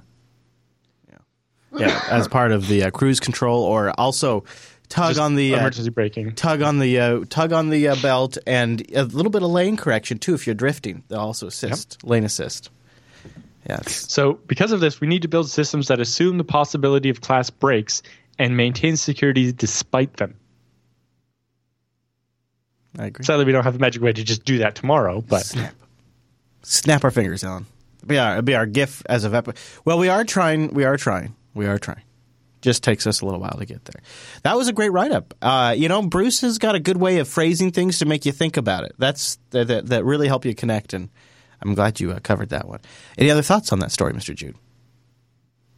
Yeah, 1.77 2.01
as 2.09 2.27
part 2.27 2.51
of 2.51 2.67
the 2.67 2.83
uh, 2.83 2.91
cruise 2.91 3.19
control, 3.19 3.63
or 3.63 3.91
also 3.99 4.43
tug 4.89 5.09
Just 5.11 5.19
on 5.19 5.35
the 5.35 5.55
uh, 5.55 5.59
emergency 5.59 5.89
braking, 5.89 6.33
tug 6.35 6.61
on 6.61 6.79
the 6.79 6.99
uh, 6.99 7.25
tug 7.29 7.53
on 7.53 7.69
the 7.69 7.89
uh, 7.89 7.95
belt, 8.01 8.37
and 8.45 8.81
a 8.95 9.03
little 9.03 9.31
bit 9.31 9.43
of 9.43 9.49
lane 9.49 9.77
correction 9.77 10.17
too 10.19 10.33
if 10.33 10.47
you're 10.47 10.55
drifting. 10.55 11.03
They'll 11.07 11.19
also 11.19 11.47
assist 11.47 11.97
yep. 12.01 12.09
lane 12.09 12.23
assist. 12.23 12.69
Yes. 13.67 14.11
So 14.11 14.33
because 14.33 14.71
of 14.71 14.79
this, 14.79 15.01
we 15.01 15.07
need 15.07 15.23
to 15.23 15.27
build 15.27 15.49
systems 15.49 15.87
that 15.87 15.99
assume 15.99 16.37
the 16.37 16.43
possibility 16.43 17.09
of 17.09 17.21
class 17.21 17.49
breaks 17.49 18.03
and 18.37 18.55
maintain 18.55 18.95
security 18.95 19.51
despite 19.51 20.17
them. 20.17 20.35
I 22.97 23.07
agree. 23.07 23.25
Sadly, 23.25 23.45
we 23.45 23.51
don't 23.51 23.63
have 23.63 23.75
a 23.75 23.79
magic 23.79 24.01
way 24.01 24.13
to 24.13 24.23
just 24.23 24.45
do 24.45 24.59
that 24.59 24.75
tomorrow, 24.75 25.21
but 25.21 25.45
snap, 25.45 25.73
snap 26.61 27.03
our 27.03 27.11
fingers, 27.11 27.43
Allan. 27.43 27.65
It'll 27.97 28.07
be 28.07 28.17
our, 28.19 28.31
it'll 28.33 28.43
be 28.43 28.55
our 28.55 28.65
gift 28.65 29.05
as 29.09 29.25
a 29.25 29.43
Well, 29.83 29.97
we 29.97 30.09
are 30.09 30.23
trying. 30.23 30.73
We 30.73 30.85
are 30.85 30.95
trying. 30.95 31.35
We 31.55 31.65
are 31.65 31.79
trying. 31.79 32.03
Just 32.61 32.83
takes 32.83 33.07
us 33.07 33.21
a 33.21 33.25
little 33.25 33.39
while 33.39 33.57
to 33.57 33.65
get 33.65 33.85
there. 33.85 34.01
That 34.43 34.55
was 34.57 34.67
a 34.67 34.73
great 34.73 34.91
write 34.91 35.11
up. 35.11 35.33
Uh, 35.41 35.73
you 35.75 35.87
know, 35.87 36.01
Bruce 36.03 36.41
has 36.41 36.57
got 36.57 36.75
a 36.75 36.79
good 36.79 36.97
way 36.97 37.19
of 37.19 37.27
phrasing 37.27 37.71
things 37.71 37.99
to 37.99 38.05
make 38.05 38.25
you 38.25 38.31
think 38.31 38.57
about 38.57 38.83
it. 38.83 38.93
That's 38.97 39.39
that, 39.51 39.67
that, 39.67 39.87
that 39.87 40.05
really 40.05 40.27
help 40.27 40.45
you 40.45 40.53
connect, 40.53 40.93
and 40.93 41.09
I'm 41.61 41.73
glad 41.73 41.99
you 41.99 42.11
uh, 42.11 42.19
covered 42.19 42.49
that 42.49 42.67
one. 42.67 42.81
Any 43.17 43.31
other 43.31 43.41
thoughts 43.41 43.71
on 43.71 43.79
that 43.79 43.91
story, 43.91 44.13
Mr. 44.13 44.35
Jude? 44.35 44.55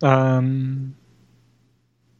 Um, 0.02 0.96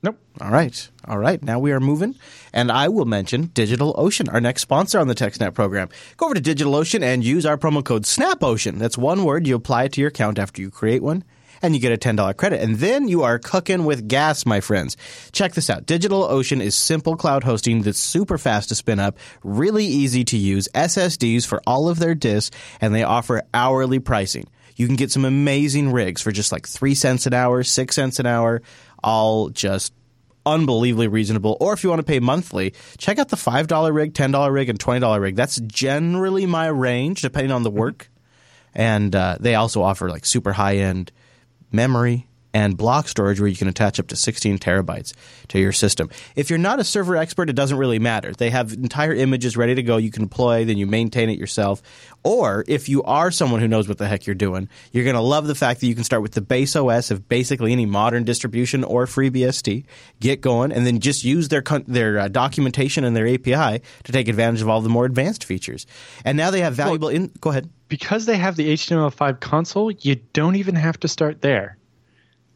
Nope. 0.04 0.20
All 0.40 0.52
right. 0.52 0.90
All 1.06 1.18
right. 1.18 1.42
Now 1.42 1.60
we 1.60 1.72
are 1.72 1.80
moving. 1.80 2.16
And 2.54 2.72
I 2.72 2.88
will 2.88 3.06
mention 3.06 3.48
DigitalOcean, 3.48 4.32
our 4.32 4.40
next 4.40 4.62
sponsor 4.62 5.00
on 5.00 5.08
the 5.08 5.16
TechSnap 5.16 5.54
program. 5.54 5.90
Go 6.18 6.28
over 6.28 6.36
to 6.36 6.42
DigitalOcean 6.42 7.02
and 7.02 7.24
use 7.24 7.46
our 7.46 7.58
promo 7.58 7.84
code 7.84 8.04
SNAPOcean. 8.04 8.78
That's 8.78 8.98
one 8.98 9.24
word. 9.24 9.48
You 9.48 9.56
apply 9.56 9.86
it 9.86 9.94
to 9.94 10.02
your 10.02 10.10
account 10.10 10.38
after 10.40 10.62
you 10.62 10.70
create 10.70 11.02
one 11.02 11.24
and 11.62 11.74
you 11.74 11.82
get 11.82 11.92
a 11.92 11.98
$10 11.98 12.36
credit. 12.38 12.62
And 12.62 12.76
then 12.78 13.08
you 13.08 13.24
are 13.24 13.40
cooking 13.40 13.86
with 13.86 14.08
gas, 14.08 14.46
my 14.46 14.62
friends. 14.62 14.98
Check 15.32 15.54
this 15.54 15.70
out. 15.70 15.86
DigitalOcean 15.86 16.62
is 16.62 16.76
simple 16.76 17.16
cloud 17.16 17.44
hosting 17.44 17.82
that's 17.82 18.00
super 18.00 18.38
fast 18.38 18.70
to 18.70 18.76
spin 18.76 19.00
up, 19.00 19.18
really 19.44 19.86
easy 19.86 20.24
to 20.26 20.38
use, 20.38 20.68
SSDs 20.74 21.46
for 21.46 21.62
all 21.66 21.90
of 21.90 22.00
their 22.00 22.16
disks, 22.16 22.56
and 22.82 22.94
they 22.94 23.04
offer 23.04 23.44
hourly 23.54 24.00
pricing. 24.00 24.46
You 24.76 24.86
can 24.86 24.96
get 24.96 25.12
some 25.12 25.26
amazing 25.26 25.92
rigs 25.92 26.22
for 26.22 26.32
just 26.32 26.52
like 26.52 26.68
three 26.68 26.94
cents 26.94 27.26
an 27.26 27.34
hour, 27.34 27.64
six 27.64 27.96
cents 27.96 28.20
an 28.20 28.28
hour, 28.28 28.62
all 29.04 29.50
just 29.50 29.92
unbelievably 30.46 31.08
reasonable. 31.08 31.58
Or 31.60 31.74
if 31.74 31.84
you 31.84 31.90
want 31.90 32.00
to 32.00 32.06
pay 32.06 32.20
monthly, 32.20 32.74
check 32.98 33.20
out 33.20 33.30
the 33.30 33.36
$5 33.36 33.94
rig, 33.94 34.14
$10 34.14 34.52
rig, 34.52 34.70
and 34.70 34.80
$20 34.80 35.20
rig. 35.20 35.36
That's 35.36 35.60
generally 35.62 36.46
my 36.46 36.68
range, 36.68 37.22
depending 37.22 37.52
on 37.52 37.64
the 37.64 37.72
work. 37.72 38.10
And 38.74 39.16
uh, 39.16 39.38
they 39.40 39.56
also 39.56 39.82
offer 39.82 40.10
like 40.10 40.26
super 40.26 40.54
high 40.54 40.78
end 40.78 41.12
memory, 41.72 42.27
and 42.58 42.76
block 42.76 43.08
storage 43.08 43.40
where 43.40 43.48
you 43.48 43.56
can 43.56 43.68
attach 43.68 44.00
up 44.00 44.08
to 44.08 44.16
16 44.16 44.58
terabytes 44.58 45.14
to 45.48 45.60
your 45.60 45.72
system. 45.72 46.10
If 46.36 46.50
you're 46.50 46.58
not 46.58 46.80
a 46.80 46.84
server 46.84 47.16
expert, 47.16 47.52
it 47.52 47.56
doesn't 47.56 47.78
really 47.78 48.00
matter. 48.00 48.34
They 48.34 48.50
have 48.50 48.74
entire 48.74 49.14
images 49.14 49.56
ready 49.56 49.76
to 49.76 49.84
go. 49.84 49.98
You 49.98 50.10
can 50.10 50.24
deploy, 50.24 50.66
then 50.66 50.76
you 50.76 50.88
maintain 50.88 51.30
it 51.30 51.38
yourself. 51.38 51.84
Or 52.24 52.66
if 52.68 52.90
you 52.90 53.04
are 53.04 53.30
someone 53.30 53.60
who 53.60 53.68
knows 53.68 53.88
what 53.88 54.00
the 54.00 54.08
heck 54.08 54.26
you're 54.26 54.34
doing, 54.34 54.70
you're 54.92 55.04
going 55.04 55.16
to 55.16 55.22
love 55.22 55.46
the 55.46 55.54
fact 55.54 55.82
that 55.82 55.88
you 55.88 55.94
can 55.94 56.04
start 56.04 56.24
with 56.24 56.32
the 56.32 56.42
base 56.42 56.76
OS 56.76 57.12
of 57.12 57.30
basically 57.30 57.72
any 57.72 57.86
modern 57.86 58.24
distribution 58.24 58.84
or 58.84 59.06
FreeBSD, 59.06 59.86
get 60.20 60.42
going, 60.42 60.72
and 60.72 60.84
then 60.88 61.00
just 61.00 61.24
use 61.24 61.50
their 61.50 61.62
their 61.86 62.18
uh, 62.18 62.28
documentation 62.28 63.04
and 63.04 63.16
their 63.16 63.28
API 63.28 63.84
to 64.04 64.12
take 64.12 64.28
advantage 64.28 64.64
of 64.64 64.68
all 64.70 64.82
the 64.82 64.90
more 64.90 65.06
advanced 65.06 65.44
features. 65.44 65.86
And 66.26 66.36
now 66.36 66.50
they 66.50 66.62
have 66.62 66.74
valuable. 66.74 67.10
Well, 67.10 67.16
in, 67.16 67.32
go 67.40 67.52
ahead. 67.52 67.70
Because 67.88 68.26
they 68.26 68.38
have 68.38 68.56
the 68.56 68.74
HTML5 68.74 69.40
console, 69.40 69.92
you 69.92 70.16
don't 70.34 70.56
even 70.56 70.74
have 70.74 71.00
to 71.02 71.08
start 71.08 71.42
there. 71.42 71.77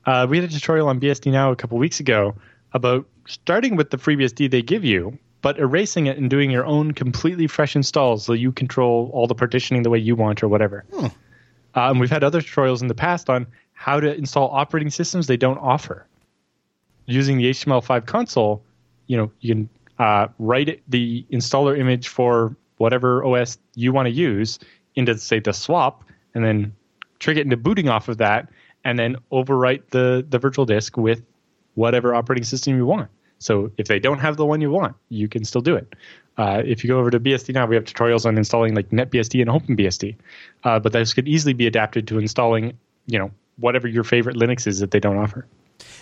Uh, 0.06 0.28
we 0.30 0.38
had 0.40 0.50
a 0.50 0.54
tutorial 0.54 0.88
on 0.88 1.00
BSD 1.00 1.32
Now 1.32 1.52
a 1.52 1.56
couple 1.56 1.78
weeks 1.78 2.00
ago 2.00 2.36
about 2.74 3.06
starting 3.28 3.76
with 3.76 3.90
the 3.90 3.98
FreeBSD 3.98 4.50
they 4.50 4.62
give 4.62 4.84
you, 4.84 5.18
but 5.42 5.60
erasing 5.60 6.08
it 6.08 6.18
and 6.18 6.30
doing 6.30 6.50
your 6.50 6.66
own 6.66 6.94
completely 6.94 7.48
fresh 7.48 7.76
installs 7.76 8.26
so 8.26 8.34
you 8.34 8.52
control 8.52 9.10
all 9.14 9.28
the 9.28 9.36
partitioning 9.36 9.84
the 9.84 9.90
way 9.90 10.00
you 10.00 10.16
want 10.16 10.42
or 10.44 10.48
whatever. 10.48 10.86
Hmm. 10.94 11.06
Uh, 11.76 11.90
and 11.90 12.00
we've 12.00 12.10
had 12.10 12.24
other 12.24 12.42
tutorials 12.42 12.82
in 12.82 12.88
the 12.88 12.96
past 12.96 13.30
on 13.30 13.48
how 13.74 14.00
to 14.00 14.14
install 14.14 14.50
operating 14.52 14.90
systems 14.90 15.28
they 15.28 15.38
don't 15.38 15.58
offer. 15.58 16.06
Using 17.06 17.38
the 17.38 17.50
HTML5 17.50 18.06
console, 18.06 18.64
you 19.08 19.18
know, 19.18 19.32
you 19.40 19.56
can 19.56 19.70
uh, 19.98 20.28
write 20.40 20.70
it, 20.70 20.82
the 20.88 21.26
installer 21.32 21.78
image 21.78 22.08
for 22.08 22.56
whatever 22.78 23.24
OS 23.24 23.58
you 23.76 23.92
want 23.92 24.08
to 24.08 24.12
use 24.12 24.60
into, 24.96 25.18
say, 25.18 25.40
the 25.40 25.54
swap, 25.54 26.04
and 26.34 26.44
then 26.44 26.74
trick 27.20 27.38
it 27.38 27.42
into 27.42 27.58
booting 27.58 27.88
off 27.88 28.10
of 28.10 28.18
that 28.18 28.50
and 28.84 28.98
then 28.98 29.18
overwrite 29.32 29.90
the 29.90 30.26
the 30.28 30.40
virtual 30.40 30.66
disk 30.66 30.98
with 30.98 31.24
whatever 31.76 32.14
operating 32.14 32.44
system 32.44 32.76
you 32.76 32.86
want. 32.86 33.10
So 33.40 33.72
if 33.78 33.88
they 33.88 34.00
don't 34.00 34.20
have 34.20 34.38
the 34.38 34.46
one 34.46 34.62
you 34.62 34.70
want, 34.70 34.96
you 35.10 35.28
can 35.28 35.44
still 35.46 35.62
do 35.62 35.76
it. 35.76 35.94
Uh, 36.38 36.62
if 36.64 36.84
you 36.84 36.88
go 36.88 37.00
over 37.00 37.10
to 37.10 37.20
BSD 37.20 37.54
now, 37.54 37.66
we 37.66 37.76
have 37.76 37.86
tutorials 37.86 38.26
on 38.26 38.38
installing 38.38 38.76
like 38.76 38.90
NetBSD 38.90 39.42
and 39.42 39.50
OpenBSD, 39.50 40.16
uh, 40.64 40.80
but 40.80 40.94
those 40.94 41.14
could 41.14 41.28
easily 41.28 41.54
be 41.54 41.68
adapted 41.68 42.08
to 42.08 42.20
installing, 42.20 42.78
you 43.08 43.20
know, 43.20 43.32
whatever 43.58 43.88
your 43.88 44.04
favorite 44.04 44.36
Linux 44.36 44.68
is 44.68 44.80
that 44.80 44.92
they 44.92 45.00
don't 45.00 45.18
offer. 45.18 45.46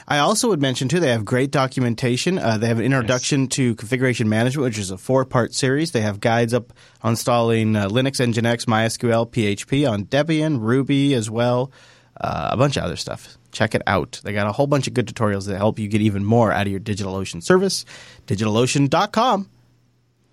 I 0.08 0.20
also 0.20 0.50
would 0.50 0.62
mention 0.62 0.90
too 0.90 1.00
they 1.00 1.12
have 1.12 1.24
great 1.24 1.52
documentation. 1.52 2.38
Uh, 2.38 2.58
they 2.58 2.68
have 2.68 2.80
an 2.80 2.86
introduction 2.86 3.42
yes. 3.42 3.50
to 3.52 3.76
configuration 3.76 4.28
management, 4.28 4.66
which 4.66 4.78
is 4.78 4.92
a 4.92 4.98
four-part 4.98 5.54
series. 5.54 5.92
They 5.92 6.02
have 6.02 6.20
guides 6.20 6.54
up 6.54 6.74
on 7.02 7.12
installing 7.12 7.76
uh, 7.76 7.88
Linux, 7.88 8.20
Nginx, 8.20 8.66
MySQL, 8.66 9.30
PHP 9.32 9.90
on 9.90 10.06
Debian, 10.06 10.60
Ruby 10.60 11.14
as 11.14 11.30
well, 11.30 11.72
uh, 12.20 12.50
a 12.52 12.58
bunch 12.58 12.78
of 12.78 12.84
other 12.84 12.96
stuff. 12.96 13.38
Check 13.52 13.76
it 13.76 13.82
out. 13.88 14.22
They 14.24 14.34
got 14.34 14.48
a 14.48 14.52
whole 14.52 14.68
bunch 14.68 14.88
of 14.88 14.94
good 14.94 15.08
tutorials 15.08 15.48
that 15.48 15.58
help 15.58 15.80
you 15.80 15.88
get 15.88 16.02
even 16.02 16.24
more 16.24 16.52
out 16.52 16.68
of 16.68 16.72
your 16.72 16.80
DigitalOcean 16.80 17.42
service. 17.42 17.86
DigitalOcean.com. 18.28 19.50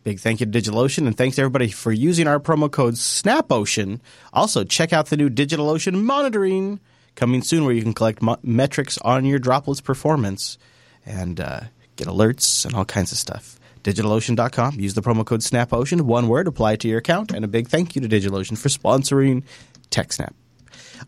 Big 0.05 0.21
thank 0.21 0.41
you 0.41 0.47
to 0.47 0.61
DigitalOcean 0.61 1.07
and 1.07 1.17
thanks 1.17 1.37
to 1.37 1.43
everybody 1.43 1.69
for 1.69 1.91
using 1.91 2.29
our 2.29 2.39
promo 2.39 2.71
code 2.71 2.95
SNAPOcean. 2.95 4.01
Also, 4.33 4.63
check 4.63 4.93
out 4.93 5.07
the 5.07 5.17
new 5.17 5.29
DigitalOcean 5.29 6.01
monitoring 6.01 6.79
coming 7.17 7.43
soon 7.43 7.65
where 7.65 7.75
you 7.75 7.83
can 7.83 7.95
collect 7.95 8.23
mo- 8.23 8.39
metrics 8.43 8.99
on 8.99 9.25
your 9.25 9.41
droplets 9.41 9.81
performance 9.81 10.59
and 11.05 11.41
uh, 11.41 11.61
get 11.97 12.07
alerts 12.07 12.65
and 12.65 12.75
all 12.75 12.85
kinds 12.85 13.11
of 13.11 13.19
stuff. 13.19 13.59
DigitalOcean.com. 13.83 14.79
Use 14.79 14.95
the 14.95 15.03
promo 15.03 15.25
code 15.25 15.41
SNAPOcean. 15.41 16.03
One 16.03 16.29
word, 16.29 16.47
apply 16.47 16.77
to 16.77 16.89
your 16.89 16.99
account. 16.99 17.33
And 17.33 17.45
a 17.45 17.49
big 17.49 17.69
thank 17.69 17.97
you 17.97 18.03
to 18.03 18.09
DigitalOcean 18.09 18.59
for 18.59 18.69
sponsoring 18.69 19.43
TechSnap. 19.91 20.35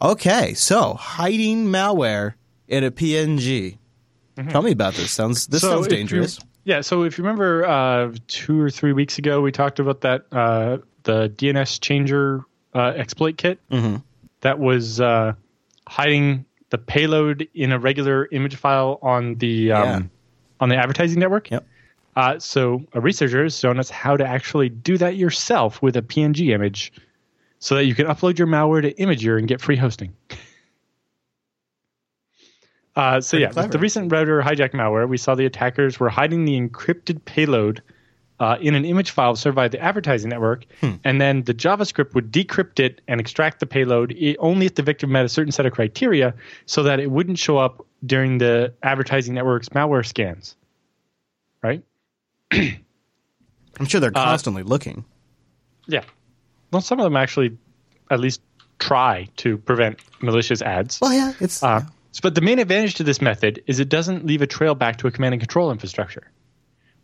Okay, 0.00 0.54
so 0.54 0.94
hiding 0.94 1.66
malware 1.66 2.34
in 2.66 2.84
a 2.84 2.90
PNG. 2.90 3.78
Mm-hmm. 4.36 4.48
Tell 4.50 4.62
me 4.62 4.72
about 4.72 4.94
this. 4.94 5.10
Sounds 5.10 5.46
this 5.46 5.62
so 5.62 5.70
sounds 5.70 5.88
dangerous. 5.88 6.38
Yeah, 6.64 6.82
so 6.82 7.02
if 7.02 7.16
you 7.16 7.24
remember 7.24 7.64
uh, 7.64 8.12
two 8.26 8.60
or 8.60 8.70
three 8.70 8.92
weeks 8.92 9.18
ago, 9.18 9.40
we 9.40 9.52
talked 9.52 9.78
about 9.78 10.02
that 10.02 10.26
uh, 10.30 10.78
the 11.04 11.30
DNS 11.30 11.80
changer 11.80 12.44
uh, 12.74 12.92
exploit 12.94 13.38
kit 13.38 13.58
mm-hmm. 13.70 13.96
that 14.42 14.58
was 14.58 15.00
uh, 15.00 15.32
hiding 15.88 16.44
the 16.70 16.78
payload 16.78 17.48
in 17.54 17.72
a 17.72 17.78
regular 17.78 18.28
image 18.30 18.56
file 18.56 18.98
on 19.02 19.36
the 19.36 19.72
um, 19.72 19.84
yeah. 19.84 20.00
on 20.60 20.68
the 20.68 20.76
advertising 20.76 21.18
network. 21.18 21.50
Yep. 21.50 21.66
Uh, 22.14 22.38
so 22.38 22.84
a 22.92 23.00
researcher 23.00 23.44
has 23.44 23.58
shown 23.58 23.78
us 23.78 23.90
how 23.90 24.16
to 24.16 24.26
actually 24.26 24.68
do 24.68 24.98
that 24.98 25.16
yourself 25.16 25.80
with 25.80 25.96
a 25.96 26.02
PNG 26.02 26.52
image, 26.52 26.92
so 27.58 27.74
that 27.74 27.84
you 27.84 27.94
can 27.94 28.06
upload 28.06 28.38
your 28.38 28.46
malware 28.46 28.82
to 28.82 28.94
Imgur 28.94 29.38
and 29.38 29.48
get 29.48 29.60
free 29.60 29.76
hosting. 29.76 30.14
uh, 32.96 33.20
so 33.20 33.38
Pretty 33.38 33.54
yeah, 33.54 33.66
the 33.66 33.78
recent 33.78 34.12
router 34.12 34.40
hijack 34.42 34.72
malware, 34.72 35.08
we 35.08 35.18
saw 35.18 35.34
the 35.34 35.46
attackers 35.46 35.98
were 35.98 36.08
hiding 36.08 36.44
the 36.44 36.58
encrypted 36.58 37.24
payload 37.24 37.82
uh, 38.40 38.56
in 38.60 38.74
an 38.74 38.84
image 38.84 39.10
file 39.10 39.34
served 39.34 39.56
by 39.56 39.66
the 39.68 39.80
advertising 39.80 40.30
network, 40.30 40.64
hmm. 40.80 40.92
and 41.04 41.20
then 41.20 41.42
the 41.42 41.54
JavaScript 41.54 42.14
would 42.14 42.30
decrypt 42.30 42.78
it 42.78 43.00
and 43.08 43.20
extract 43.20 43.58
the 43.60 43.66
payload 43.66 44.16
only 44.38 44.66
if 44.66 44.76
the 44.76 44.82
victim 44.82 45.10
met 45.10 45.24
a 45.24 45.28
certain 45.28 45.50
set 45.50 45.66
of 45.66 45.72
criteria, 45.72 46.34
so 46.66 46.84
that 46.84 47.00
it 47.00 47.10
wouldn't 47.10 47.38
show 47.38 47.58
up 47.58 47.84
during 48.06 48.38
the 48.38 48.72
advertising 48.82 49.34
network's 49.34 49.70
malware 49.70 50.06
scans. 50.06 50.54
Right? 51.62 51.82
I'm 52.52 53.86
sure 53.86 54.00
they're 54.00 54.12
uh, 54.14 54.24
constantly 54.24 54.62
uh, 54.62 54.66
looking. 54.66 55.04
Yeah. 55.86 56.04
Well, 56.70 56.82
some 56.82 57.00
of 57.00 57.04
them 57.04 57.16
actually 57.16 57.56
at 58.10 58.20
least 58.20 58.40
try 58.78 59.28
to 59.36 59.58
prevent 59.58 60.00
malicious 60.20 60.62
ads. 60.62 61.00
Well, 61.00 61.12
yeah, 61.12 61.32
it's. 61.40 61.62
Uh, 61.62 61.82
yeah. 61.84 62.20
But 62.22 62.34
the 62.34 62.40
main 62.40 62.58
advantage 62.58 62.94
to 62.96 63.04
this 63.04 63.20
method 63.20 63.62
is 63.66 63.78
it 63.78 63.88
doesn't 63.88 64.26
leave 64.26 64.42
a 64.42 64.46
trail 64.46 64.74
back 64.74 64.96
to 64.98 65.06
a 65.06 65.10
command 65.10 65.34
and 65.34 65.40
control 65.40 65.70
infrastructure. 65.70 66.30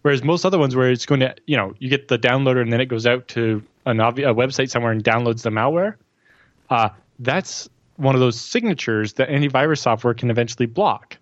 Whereas 0.02 0.24
most 0.24 0.44
other 0.44 0.58
ones, 0.58 0.74
where 0.74 0.90
it's 0.90 1.06
going 1.06 1.20
to, 1.20 1.34
you 1.46 1.56
know, 1.56 1.72
you 1.78 1.88
get 1.88 2.08
the 2.08 2.18
downloader 2.18 2.60
and 2.60 2.72
then 2.72 2.80
it 2.80 2.86
goes 2.86 3.06
out 3.06 3.28
to 3.28 3.62
an 3.86 3.98
obvi- 3.98 4.28
a 4.28 4.34
website 4.34 4.70
somewhere 4.70 4.92
and 4.92 5.04
downloads 5.04 5.42
the 5.42 5.50
malware, 5.50 5.94
uh, 6.68 6.90
that's 7.20 7.68
one 7.96 8.14
of 8.14 8.20
those 8.20 8.40
signatures 8.40 9.14
that 9.14 9.28
antivirus 9.28 9.78
software 9.78 10.14
can 10.14 10.30
eventually 10.30 10.66
block. 10.66 11.16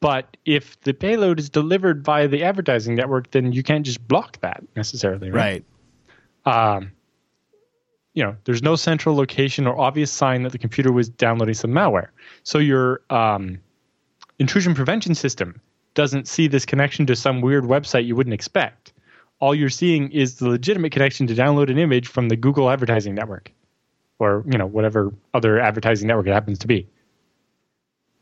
But 0.00 0.36
if 0.44 0.78
the 0.80 0.92
payload 0.92 1.38
is 1.38 1.48
delivered 1.48 2.04
via 2.04 2.28
the 2.28 2.42
advertising 2.42 2.94
network, 2.96 3.30
then 3.30 3.52
you 3.52 3.62
can't 3.62 3.86
just 3.86 4.06
block 4.06 4.40
that 4.40 4.62
necessarily, 4.76 5.30
right? 5.30 5.64
Right. 6.44 6.76
Um, 6.76 6.92
you 8.14 8.22
know, 8.22 8.36
there's 8.44 8.62
no 8.62 8.76
central 8.76 9.14
location 9.16 9.66
or 9.66 9.78
obvious 9.78 10.10
sign 10.10 10.44
that 10.44 10.52
the 10.52 10.58
computer 10.58 10.92
was 10.92 11.08
downloading 11.08 11.54
some 11.54 11.72
malware. 11.72 12.08
So 12.44 12.58
your 12.58 13.02
um, 13.10 13.58
intrusion 14.38 14.74
prevention 14.74 15.14
system 15.14 15.60
doesn't 15.94 16.26
see 16.26 16.48
this 16.48 16.64
connection 16.64 17.06
to 17.06 17.16
some 17.16 17.40
weird 17.40 17.64
website 17.64 18.06
you 18.06 18.16
wouldn't 18.16 18.34
expect. 18.34 18.92
All 19.40 19.54
you're 19.54 19.68
seeing 19.68 20.10
is 20.12 20.36
the 20.36 20.48
legitimate 20.48 20.92
connection 20.92 21.26
to 21.26 21.34
download 21.34 21.70
an 21.70 21.78
image 21.78 22.08
from 22.08 22.28
the 22.28 22.36
Google 22.36 22.70
advertising 22.70 23.14
network 23.14 23.52
or, 24.20 24.44
you 24.46 24.58
know, 24.58 24.66
whatever 24.66 25.12
other 25.34 25.60
advertising 25.60 26.06
network 26.06 26.28
it 26.28 26.32
happens 26.32 26.60
to 26.60 26.66
be. 26.68 26.88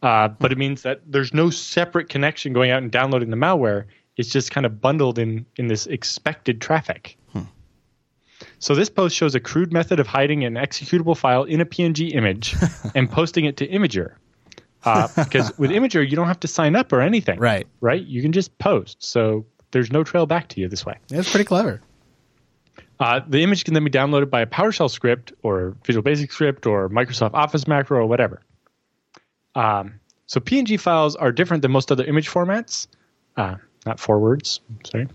Uh, 0.03 0.29
but 0.29 0.51
it 0.51 0.59
means 0.59 0.83
that 0.83 1.01
there's 1.07 1.33
no 1.33 1.51
separate 1.51 2.09
connection 2.09 2.53
going 2.53 2.71
out 2.71 2.83
and 2.83 2.91
downloading 2.91 3.31
the 3.31 3.37
malware. 3.37 3.85
It's 4.17 4.31
just 4.31 4.51
kind 4.51 4.67
of 4.67 4.81
bundled 4.81 5.19
in, 5.19 5.47
in 5.57 5.69
this 5.69 5.87
expected 5.87 6.61
traffic. 6.61 7.17
So 8.59 8.75
this 8.75 8.89
post 8.89 9.17
shows 9.17 9.35
a 9.35 9.41
crude 9.41 9.73
method 9.73 10.01
of 10.01 10.07
hiding 10.07 10.45
an 10.45 10.55
executable 10.55 11.17
file 11.17 11.45
in 11.45 11.61
a 11.61 11.67
PNG 11.67 12.15
image 12.15 12.55
and 12.95 13.11
posting 13.11 13.45
it 13.45 13.57
to 13.59 13.69
Imgur 13.69 14.15
uh, 14.85 15.09
because 15.25 15.57
with 15.59 15.71
Imgur 15.73 16.09
you 16.09 16.17
don't 16.17 16.27
have 16.27 16.41
to 16.41 16.49
sign 16.49 16.77
up 16.77 16.93
or 16.93 17.01
anything. 17.01 17.39
Right. 17.39 17.67
Right. 17.81 18.05
You 18.05 18.23
can 18.23 18.33
just 18.33 18.57
post. 18.59 19.03
So 19.03 19.47
there's 19.71 19.91
no 19.91 20.05
trail 20.05 20.27
back 20.27 20.49
to 20.49 20.61
you 20.61 20.69
this 20.69 20.85
way. 20.85 20.99
That's 21.09 21.31
pretty 21.31 21.45
clever. 21.45 21.81
Uh, 23.01 23.21
the 23.27 23.43
image 23.43 23.65
can 23.65 23.75
then 23.75 23.85
be 23.85 23.91
downloaded 23.91 24.31
by 24.31 24.43
a 24.43 24.47
PowerShell 24.47 24.91
script 24.91 25.33
or 25.43 25.77
Visual 25.85 26.03
Basic 26.03 26.31
script 26.31 26.67
or 26.67 26.89
Microsoft 26.89 27.35
Office 27.35 27.67
macro 27.67 27.99
or 27.99 28.07
whatever. 28.07 28.43
Um, 29.55 30.01
so 30.27 30.41
PNG 30.41 30.79
files 30.79 31.17
are 31.17 31.33
different 31.33 31.63
than 31.63 31.73
most 31.73 31.91
other 31.91 32.05
image 32.05 32.31
formats. 32.31 32.87
Uh, 33.37 33.57
not 33.85 33.99
four 33.99 34.21
words. 34.21 34.61
Sorry, 34.85 35.09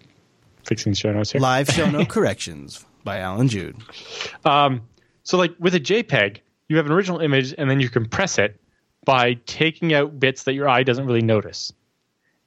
fixing 0.65 0.93
show 0.93 1.13
notes 1.13 1.31
here. 1.31 1.39
Live 1.39 1.69
show 1.69 1.89
note 1.89 2.09
corrections 2.09 2.85
by 3.07 3.19
Allan 3.19 3.47
Jude. 3.47 3.77
Um, 4.43 4.81
so 5.23 5.37
like 5.37 5.55
with 5.59 5.73
a 5.73 5.79
JPEG, 5.79 6.39
you 6.67 6.75
have 6.75 6.85
an 6.85 6.91
original 6.91 7.21
image 7.21 7.55
and 7.57 7.69
then 7.69 7.79
you 7.79 7.89
compress 7.89 8.37
it 8.37 8.59
by 9.05 9.35
taking 9.45 9.93
out 9.93 10.19
bits 10.19 10.43
that 10.43 10.53
your 10.53 10.67
eye 10.67 10.83
doesn't 10.83 11.05
really 11.05 11.21
notice. 11.21 11.71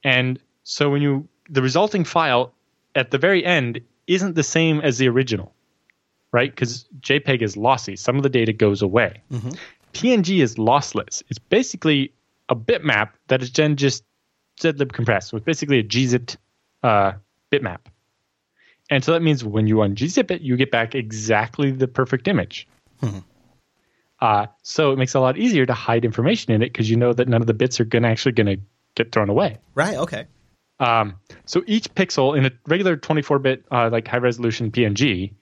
And 0.03 0.39
so 0.63 0.91
when 0.91 1.01
you 1.01 1.27
the 1.49 1.63
resulting 1.63 2.03
file 2.05 2.53
at 2.93 3.09
the 3.09 3.17
very 3.17 3.43
end 3.43 3.81
isn't 4.05 4.35
the 4.35 4.43
same 4.43 4.79
as 4.81 4.99
the 4.99 5.09
original, 5.09 5.51
right? 6.31 6.51
Because 6.51 6.85
JPEG 6.99 7.41
is 7.41 7.57
lossy. 7.57 7.95
Some 7.95 8.17
of 8.17 8.23
the 8.23 8.29
data 8.29 8.53
goes 8.53 8.83
away. 8.83 9.21
Mm-hmm. 9.31 9.49
PNG 9.93 10.43
is 10.43 10.55
lossless. 10.55 11.23
It's 11.29 11.39
basically 11.39 12.13
a 12.49 12.55
bitmap 12.55 13.09
that 13.29 13.41
is 13.41 13.51
then 13.51 13.77
just 13.77 14.03
zlib 14.59 14.91
compressed. 14.91 15.29
So 15.29 15.37
it's 15.37 15.45
basically 15.45 15.79
a 15.79 15.83
gzipped 15.83 16.37
uh, 16.83 17.13
bitmap. 17.51 17.79
And 18.91 19.03
so 19.03 19.13
that 19.13 19.21
means 19.21 19.43
when 19.43 19.67
you 19.67 19.77
unzip 19.77 20.29
it, 20.29 20.41
you 20.41 20.57
get 20.57 20.69
back 20.69 20.93
exactly 20.93 21.71
the 21.71 21.87
perfect 21.87 22.27
image. 22.27 22.67
Mm-hmm. 23.01 23.19
Uh, 24.19 24.47
so 24.61 24.91
it 24.91 24.99
makes 24.99 25.15
it 25.15 25.17
a 25.17 25.21
lot 25.21 25.37
easier 25.37 25.65
to 25.65 25.73
hide 25.73 26.05
information 26.05 26.51
in 26.51 26.61
it 26.61 26.67
because 26.67 26.89
you 26.89 26.97
know 26.97 27.13
that 27.13 27.27
none 27.27 27.41
of 27.41 27.47
the 27.47 27.53
bits 27.53 27.79
are 27.79 27.85
going 27.85 28.05
actually 28.05 28.33
going 28.33 28.45
to 28.45 28.57
get 28.95 29.11
thrown 29.11 29.29
away. 29.29 29.57
Right. 29.73 29.95
Okay. 29.95 30.27
Um, 30.79 31.15
so 31.45 31.63
each 31.67 31.93
pixel 31.95 32.37
in 32.37 32.45
a 32.45 32.51
regular 32.67 32.97
24-bit 32.97 33.65
uh, 33.71 33.89
like 33.91 34.07
high 34.07 34.17
resolution 34.17 34.71
PNG, 34.71 35.33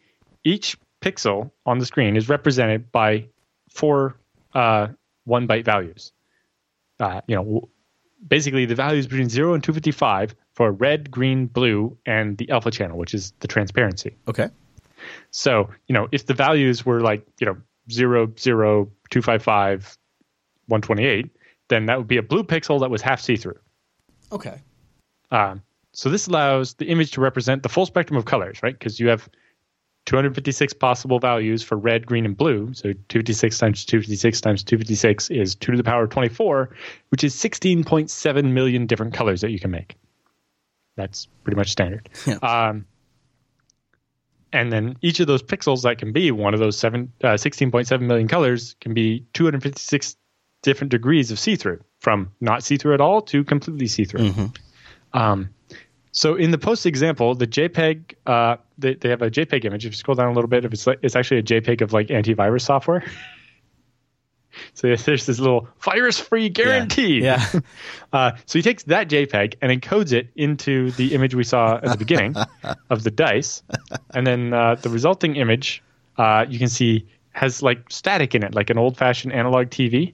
each 0.43 0.77
pixel 1.01 1.51
on 1.65 1.80
the 1.80 1.85
screen 1.85 2.15
is 2.15 2.30
represented 2.30 2.91
by 2.91 3.26
four 3.69 4.17
uh, 4.53 4.88
one 5.26 5.47
byte 5.47 5.65
values. 5.65 6.11
Uh, 6.99 7.21
you 7.27 7.35
know, 7.35 7.69
basically 8.27 8.65
the 8.65 8.75
values 8.75 9.07
between 9.07 9.29
zero 9.29 9.53
and 9.53 9.63
255 9.63 10.35
for 10.53 10.71
red, 10.71 11.09
green, 11.09 11.47
blue, 11.47 11.97
and 12.05 12.37
the 12.37 12.49
alpha 12.49 12.71
channel, 12.71 12.97
which 12.97 13.13
is 13.13 13.33
the 13.39 13.47
transparency. 13.47 14.17
Okay. 14.27 14.49
So 15.31 15.69
you 15.87 15.93
know, 15.93 16.07
if 16.11 16.25
the 16.25 16.33
values 16.33 16.85
were 16.85 17.01
like 17.01 17.25
you 17.39 17.45
know 17.45 17.57
0, 17.91 18.33
0, 18.37 18.85
255, 19.09 19.97
128, 20.67 21.29
then 21.69 21.85
that 21.85 21.97
would 21.97 22.07
be 22.07 22.17
a 22.17 22.23
blue 22.23 22.43
pixel 22.43 22.79
that 22.81 22.89
was 22.89 23.01
half 23.01 23.21
see 23.21 23.35
through. 23.35 23.59
Okay. 24.31 24.61
Um, 25.31 25.61
so 25.91 26.09
this 26.09 26.27
allows 26.27 26.75
the 26.75 26.85
image 26.85 27.11
to 27.11 27.21
represent 27.21 27.63
the 27.63 27.69
full 27.69 27.85
spectrum 27.85 28.17
of 28.17 28.25
colors, 28.25 28.61
right? 28.61 28.77
Because 28.77 28.99
you 28.99 29.07
have 29.07 29.27
256 30.05 30.73
possible 30.73 31.19
values 31.19 31.61
for 31.61 31.77
red, 31.77 32.05
green, 32.05 32.26
and 32.26 32.35
blue. 32.35 32.73
So 32.73 32.93
256 32.93 33.57
times 33.57 33.85
256 33.85 34.41
times 34.41 34.63
256 34.63 35.30
is 35.30 35.55
2 35.55 35.73
to 35.73 35.77
the 35.77 35.84
power 35.84 36.03
of 36.03 36.09
24, 36.09 36.69
which 37.09 37.23
is 37.23 37.35
16.7 37.35 38.51
million 38.51 38.88
different 38.88 39.13
colors 39.13 39.41
that 39.41 39.51
you 39.51 39.59
can 39.59 39.71
make. 39.71 39.95
That's 40.95 41.27
pretty 41.43 41.57
much 41.57 41.69
standard. 41.71 42.09
Yeah. 42.26 42.35
Um, 42.38 42.85
and 44.51 44.71
then 44.73 44.97
each 45.01 45.19
of 45.19 45.27
those 45.27 45.43
pixels 45.43 45.84
that 45.84 45.99
can 45.99 46.11
be 46.11 46.31
one 46.31 46.55
of 46.55 46.59
those 46.59 46.77
seven, 46.77 47.13
uh, 47.23 47.34
16.7 47.34 48.01
million 48.01 48.27
colors 48.27 48.76
can 48.81 48.95
be 48.95 49.27
256 49.34 50.15
different 50.63 50.89
degrees 50.91 51.30
of 51.31 51.39
see-through 51.39 51.81
from 51.99 52.31
not 52.41 52.63
see 52.63 52.77
through 52.77 52.95
at 52.95 53.01
all 53.01 53.21
to 53.21 53.43
completely 53.43 53.85
see 53.88 54.05
through. 54.05 54.21
Um, 55.13 55.49
so 56.19 56.35
in 56.35 56.51
the 56.51 56.57
post 56.57 56.85
example, 56.85 57.33
the 57.33 57.47
JPEG, 57.47 58.13
uh, 58.25 58.57
they, 58.77 58.95
they 58.95 59.07
have 59.07 59.21
a 59.21 59.31
JPEG 59.31 59.63
image. 59.63 59.85
If 59.85 59.93
you 59.93 59.95
scroll 59.95 60.15
down 60.15 60.27
a 60.27 60.33
little 60.33 60.49
bit, 60.49 60.65
if 60.65 60.73
it's 60.73 60.85
like, 60.85 60.99
it's 61.01 61.15
actually 61.15 61.37
a 61.37 61.43
JPEG 61.43 61.79
of 61.79 61.93
like 61.93 62.07
antivirus 62.07 62.63
software. 62.63 63.09
so 64.73 64.93
there's 64.93 65.25
this 65.25 65.39
little 65.39 65.69
virus-free 65.79 66.49
guarantee. 66.49 67.21
Yeah. 67.21 67.45
Uh, 68.11 68.31
so 68.47 68.57
he 68.57 68.63
takes 68.63 68.81
that 68.81 69.07
JPEG 69.07 69.53
and 69.61 69.71
encodes 69.71 70.11
it 70.13 70.29
into 70.35 70.89
the 70.93 71.13
image 71.13 71.35
we 71.35 71.43
saw 71.43 71.75
at 71.75 71.83
the 71.83 71.95
beginning 71.95 72.35
of 72.89 73.03
the 73.03 73.11
dice, 73.11 73.61
and 74.15 74.25
then 74.25 74.51
uh, 74.51 74.73
the 74.73 74.89
resulting 74.89 75.35
image 75.35 75.83
uh, 76.17 76.43
you 76.49 76.57
can 76.57 76.69
see 76.69 77.05
has 77.33 77.61
like 77.61 77.83
static 77.91 78.33
in 78.33 78.41
it, 78.41 78.55
like 78.55 78.71
an 78.71 78.79
old-fashioned 78.79 79.31
analog 79.31 79.67
TV. 79.67 80.13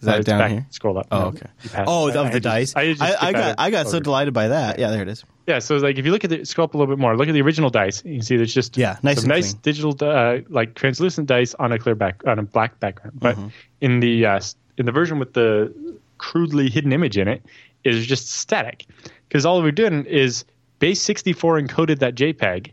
Is 0.00 0.06
that 0.06 0.20
Uh, 0.20 0.22
down 0.22 0.38
back- 0.38 0.50
here? 0.50 0.66
Scroll 0.70 0.98
up. 0.98 1.06
Oh, 1.10 1.18
No, 1.20 1.26
okay. 1.28 1.46
Oh, 1.86 2.08
of 2.08 2.14
the 2.32 2.40
just- 2.40 2.42
dice. 2.42 2.76
I, 2.76 2.80
I, 2.82 2.86
just 2.92 3.02
I, 3.02 3.06
skipped 3.16 3.32
got 3.32 3.54
I 3.58 3.70
got 3.70 3.88
so 3.88 4.00
delighted 4.00 4.34
by 4.34 4.48
that. 4.48 4.78
Yeah, 4.78 4.90
there 4.90 5.02
it 5.02 5.08
is. 5.08 5.24
Yeah, 5.46 5.58
so 5.60 5.76
like 5.76 5.98
if 5.98 6.04
you 6.06 6.12
look 6.12 6.24
at 6.24 6.30
the 6.30 6.44
scroll 6.44 6.64
up 6.66 6.74
a 6.74 6.78
little 6.78 6.94
bit 6.94 7.00
more, 7.00 7.16
look 7.16 7.28
at 7.28 7.32
the 7.32 7.42
original 7.42 7.70
dice. 7.70 8.02
You 8.04 8.14
can 8.14 8.22
see 8.22 8.36
there's 8.36 8.52
just 8.54 8.76
Yeah, 8.76 8.98
nice 9.02 9.20
some 9.20 9.28
nice 9.28 9.52
clean. 9.52 9.60
digital, 9.62 9.96
uh, 10.00 10.38
like 10.48 10.74
translucent 10.74 11.26
dice 11.28 11.54
on 11.54 11.72
a 11.72 11.78
clear 11.78 11.94
back 11.94 12.22
on 12.26 12.38
a 12.38 12.42
black 12.42 12.80
background. 12.80 13.18
But 13.20 13.36
Mm-hmm. 13.36 13.48
in 13.80 14.00
the 14.00 14.26
uh, 14.26 14.40
in 14.78 14.86
the 14.86 14.92
version 14.92 15.18
with 15.18 15.32
the 15.34 15.72
crudely 16.18 16.68
hidden 16.70 16.92
image 16.92 17.16
in 17.18 17.28
it, 17.28 17.42
is 17.84 18.06
just 18.06 18.30
static 18.30 18.86
because 19.28 19.44
all 19.46 19.62
we're 19.62 19.70
doing 19.72 20.04
is 20.06 20.44
base 20.78 21.00
64 21.02 21.60
encoded 21.60 21.98
that 22.00 22.14
JPEG 22.14 22.72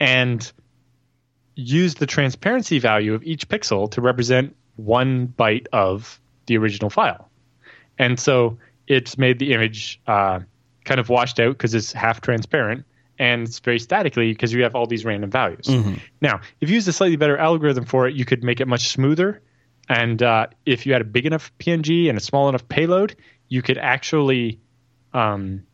and 0.00 0.50
used 1.54 1.98
the 1.98 2.06
transparency 2.06 2.78
value 2.78 3.12
of 3.14 3.22
each 3.24 3.48
pixel 3.48 3.90
to 3.92 4.00
represent 4.00 4.56
one 4.76 5.28
byte 5.38 5.66
of 5.72 6.18
the 6.50 6.58
original 6.58 6.90
file. 6.90 7.30
And 7.96 8.18
so 8.18 8.58
it's 8.88 9.16
made 9.16 9.38
the 9.38 9.52
image 9.52 10.00
uh, 10.06 10.40
kind 10.84 10.98
of 10.98 11.08
washed 11.08 11.38
out 11.38 11.56
because 11.56 11.74
it's 11.74 11.92
half 11.92 12.20
transparent 12.20 12.84
and 13.20 13.46
it's 13.46 13.60
very 13.60 13.78
statically 13.78 14.32
because 14.32 14.52
you 14.52 14.64
have 14.64 14.74
all 14.74 14.86
these 14.86 15.04
random 15.04 15.30
values. 15.30 15.68
Now, 16.20 16.40
if 16.60 16.68
you 16.68 16.74
use 16.74 16.88
a 16.88 16.92
slightly 16.92 17.16
better 17.16 17.38
algorithm 17.38 17.84
for 17.84 18.08
it, 18.08 18.14
you 18.14 18.24
could 18.24 18.42
make 18.42 18.60
it 18.60 18.66
much 18.66 18.88
smoother. 18.88 19.40
And 19.88 20.20
uh, 20.22 20.48
if 20.66 20.86
you 20.86 20.92
had 20.92 21.02
a 21.02 21.04
big 21.04 21.24
enough 21.26 21.52
PNG 21.58 22.08
and 22.08 22.18
a 22.18 22.20
small 22.20 22.48
enough 22.48 22.68
payload, 22.68 23.14
you 23.48 23.62
could 23.62 23.78
actually 23.78 24.58
um, 25.12 25.64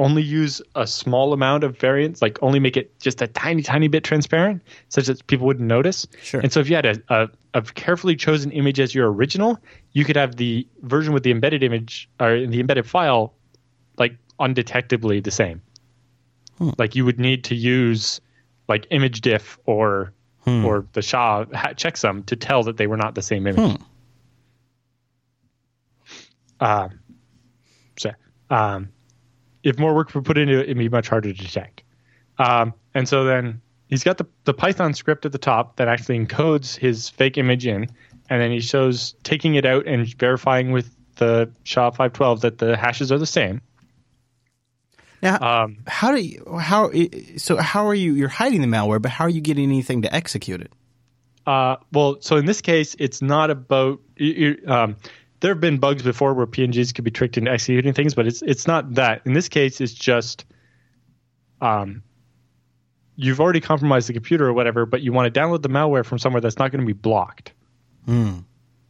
only 0.00 0.22
use 0.22 0.62
a 0.74 0.86
small 0.86 1.34
amount 1.34 1.62
of 1.62 1.78
variance, 1.78 2.22
like 2.22 2.38
only 2.42 2.58
make 2.58 2.76
it 2.76 2.98
just 3.00 3.20
a 3.20 3.26
tiny, 3.26 3.62
tiny 3.62 3.86
bit 3.86 4.02
transparent, 4.02 4.62
such 4.88 5.06
that 5.06 5.24
people 5.26 5.46
wouldn't 5.46 5.68
notice. 5.68 6.06
Sure. 6.22 6.40
And 6.40 6.50
so 6.50 6.60
if 6.60 6.70
you 6.70 6.74
had 6.74 6.86
a, 6.86 7.02
a, 7.10 7.28
a 7.52 7.62
carefully 7.62 8.16
chosen 8.16 8.50
image 8.50 8.80
as 8.80 8.94
your 8.94 9.12
original, 9.12 9.58
you 9.92 10.06
could 10.06 10.16
have 10.16 10.36
the 10.36 10.66
version 10.82 11.12
with 11.12 11.22
the 11.22 11.30
embedded 11.30 11.62
image 11.62 12.08
or 12.18 12.46
the 12.46 12.60
embedded 12.60 12.86
file 12.86 13.34
like 13.98 14.16
undetectably 14.40 15.22
the 15.22 15.30
same. 15.30 15.60
Like 16.78 16.94
you 16.94 17.04
would 17.04 17.20
need 17.20 17.44
to 17.44 17.54
use 17.54 18.20
like 18.68 18.86
image 18.90 19.20
diff 19.20 19.58
or 19.66 20.12
or 20.64 20.86
the 20.94 21.02
SHA 21.02 21.44
ha- 21.54 21.72
checksum 21.74 22.24
to 22.26 22.36
tell 22.36 22.62
that 22.64 22.76
they 22.78 22.86
were 22.86 22.96
not 22.96 23.14
the 23.14 23.22
same 23.22 23.46
image. 23.46 23.78
Uh, 26.58 26.88
so, 27.98 28.10
um, 28.50 28.88
if 29.62 29.78
more 29.78 29.94
work 29.94 30.14
were 30.14 30.22
put 30.22 30.38
into 30.38 30.58
it, 30.58 30.64
it'd 30.64 30.78
be 30.78 30.88
much 30.88 31.08
harder 31.08 31.32
to 31.32 31.38
detect. 31.38 31.82
Um, 32.38 32.72
and 32.94 33.08
so 33.08 33.24
then 33.24 33.60
he's 33.88 34.04
got 34.04 34.18
the, 34.18 34.26
the 34.44 34.54
Python 34.54 34.94
script 34.94 35.26
at 35.26 35.32
the 35.32 35.38
top 35.38 35.76
that 35.76 35.88
actually 35.88 36.18
encodes 36.18 36.76
his 36.76 37.08
fake 37.08 37.36
image 37.38 37.66
in, 37.66 37.88
and 38.28 38.40
then 38.40 38.50
he 38.50 38.60
shows 38.60 39.14
taking 39.22 39.54
it 39.54 39.66
out 39.66 39.86
and 39.86 40.06
verifying 40.16 40.72
with 40.72 40.94
the 41.16 41.50
SHA-512 41.64 42.40
that 42.40 42.58
the 42.58 42.76
hashes 42.76 43.12
are 43.12 43.18
the 43.18 43.26
same. 43.26 43.60
Now, 45.22 45.64
Um, 45.64 45.78
how 45.86 46.14
do 46.14 46.20
you 46.22 46.58
how 46.58 46.90
so 47.36 47.58
how 47.58 47.86
are 47.86 47.94
you 47.94 48.14
you're 48.14 48.28
hiding 48.28 48.62
the 48.62 48.66
malware, 48.66 49.02
but 49.02 49.10
how 49.10 49.24
are 49.24 49.30
you 49.30 49.42
getting 49.42 49.64
anything 49.64 50.00
to 50.02 50.14
execute 50.14 50.62
it? 50.62 50.72
Uh, 51.46 51.76
well, 51.92 52.18
so 52.20 52.36
in 52.36 52.46
this 52.46 52.60
case, 52.60 52.96
it's 52.98 53.20
not 53.20 53.50
about. 53.50 54.00
You, 54.16 54.32
you, 54.32 54.72
um, 54.72 54.96
there 55.40 55.52
have 55.52 55.60
been 55.60 55.78
bugs 55.78 56.02
before 56.02 56.34
where 56.34 56.46
PNGs 56.46 56.94
could 56.94 57.04
be 57.04 57.10
tricked 57.10 57.36
into 57.38 57.50
executing 57.50 57.92
things, 57.92 58.14
but 58.14 58.26
it's 58.26 58.42
it's 58.42 58.66
not 58.66 58.94
that. 58.94 59.22
In 59.24 59.32
this 59.32 59.48
case, 59.48 59.80
it's 59.80 59.92
just, 59.94 60.44
um, 61.60 62.02
you've 63.16 63.40
already 63.40 63.60
compromised 63.60 64.08
the 64.08 64.12
computer 64.12 64.46
or 64.46 64.52
whatever, 64.52 64.86
but 64.86 65.00
you 65.00 65.12
want 65.12 65.32
to 65.32 65.40
download 65.40 65.62
the 65.62 65.68
malware 65.68 66.04
from 66.04 66.18
somewhere 66.18 66.40
that's 66.40 66.58
not 66.58 66.70
going 66.70 66.80
to 66.80 66.86
be 66.86 66.92
blocked, 66.92 67.52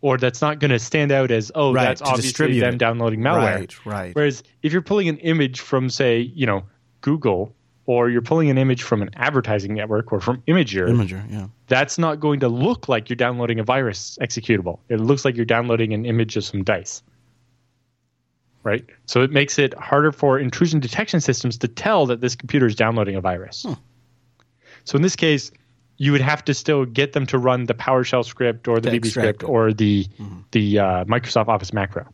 or 0.01 0.17
that's 0.19 0.41
not 0.41 0.59
going 0.59 0.71
to 0.71 0.79
stand 0.79 1.13
out 1.13 1.31
as 1.31 1.53
oh, 1.55 1.71
Hmm. 1.71 1.77
Right, 1.77 1.85
that's 1.85 2.03
obviously 2.03 2.59
them 2.61 2.75
it. 2.75 2.79
downloading 2.79 3.21
malware. 3.21 3.55
Right, 3.57 3.87
right. 3.87 4.15
Whereas 4.15 4.43
if 4.63 4.73
you're 4.73 4.83
pulling 4.83 5.09
an 5.09 5.19
image 5.19 5.61
from, 5.61 5.89
say, 5.91 6.21
you 6.21 6.47
know, 6.47 6.65
Google, 7.01 7.55
or 7.91 8.09
you're 8.09 8.23
pulling 8.23 8.51
an 8.51 8.57
image 8.57 8.85
from 8.85 9.03
an 9.03 9.11
advertising 9.15 9.75
network 9.75 10.13
or 10.13 10.21
from 10.21 10.41
Imgur, 10.47 10.89
Imgur, 10.89 11.29
yeah. 11.29 11.49
that's 11.67 11.99
not 11.99 12.21
going 12.21 12.39
to 12.39 12.49
look 12.49 12.89
like 12.89 13.09
you're 13.11 13.17
downloading 13.17 13.59
a 13.59 13.65
virus 13.65 14.17
executable. 14.23 14.79
It 14.89 15.01
looks 15.01 15.25
like 15.25 15.35
you're 15.35 15.45
downloading 15.45 15.93
an 15.93 16.07
image 16.07 16.37
of 16.37 16.45
some 16.45 16.63
dice. 16.63 17.03
Right? 18.63 18.87
So 19.07 19.23
it 19.23 19.33
makes 19.33 19.59
it 19.59 19.75
harder 19.75 20.13
for 20.13 20.39
intrusion 20.39 20.79
detection 20.79 21.21
systems 21.21 21.59
to 21.59 21.67
tell 21.67 22.07
that 22.07 22.21
this 22.21 22.37
computer 22.37 22.67
is 22.67 22.77
downloading 22.77 23.17
a 23.17 23.21
virus. 23.21 23.67
So 24.85 24.95
in 24.95 25.03
this 25.03 25.17
case, 25.17 25.51
you 25.97 26.13
would 26.13 26.21
have 26.21 26.45
to 26.45 26.55
still 26.55 26.85
get 26.85 27.13
them 27.13 27.27
to 27.27 27.39
run 27.39 27.65
the 27.65 27.75
PowerShell 27.75 28.25
script 28.25 28.69
or 28.69 28.79
the 28.79 28.91
To 28.93 29.01
VB 29.01 29.11
script 29.11 29.43
it. 29.43 29.47
or 29.49 29.73
the 29.73 30.07
the 30.53 30.79
uh, 30.79 31.05
Microsoft 31.07 31.49
Office 31.49 31.73
macro. 31.73 32.07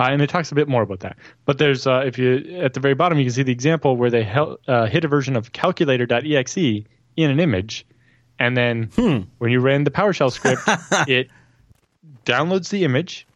Uh, 0.00 0.04
and 0.04 0.22
it 0.22 0.30
talks 0.30 0.50
a 0.50 0.54
bit 0.54 0.66
more 0.66 0.80
about 0.80 1.00
that. 1.00 1.18
But 1.44 1.58
there's, 1.58 1.86
uh, 1.86 2.04
if 2.06 2.16
you 2.16 2.58
at 2.58 2.72
the 2.72 2.80
very 2.80 2.94
bottom, 2.94 3.18
you 3.18 3.24
can 3.26 3.34
see 3.34 3.42
the 3.42 3.52
example 3.52 3.98
where 3.98 4.08
they 4.08 4.22
hel- 4.22 4.56
uh, 4.66 4.86
hit 4.86 5.04
a 5.04 5.08
version 5.08 5.36
of 5.36 5.52
calculator.exe 5.52 6.56
in 6.56 7.30
an 7.30 7.38
image, 7.38 7.84
and 8.38 8.56
then 8.56 8.84
when 9.36 9.52
you 9.52 9.60
ran 9.60 9.84
the 9.84 9.90
PowerShell 9.90 10.32
script, 10.32 10.62
it 11.08 11.28
downloads 12.24 12.70
the 12.70 12.84
image 12.84 13.26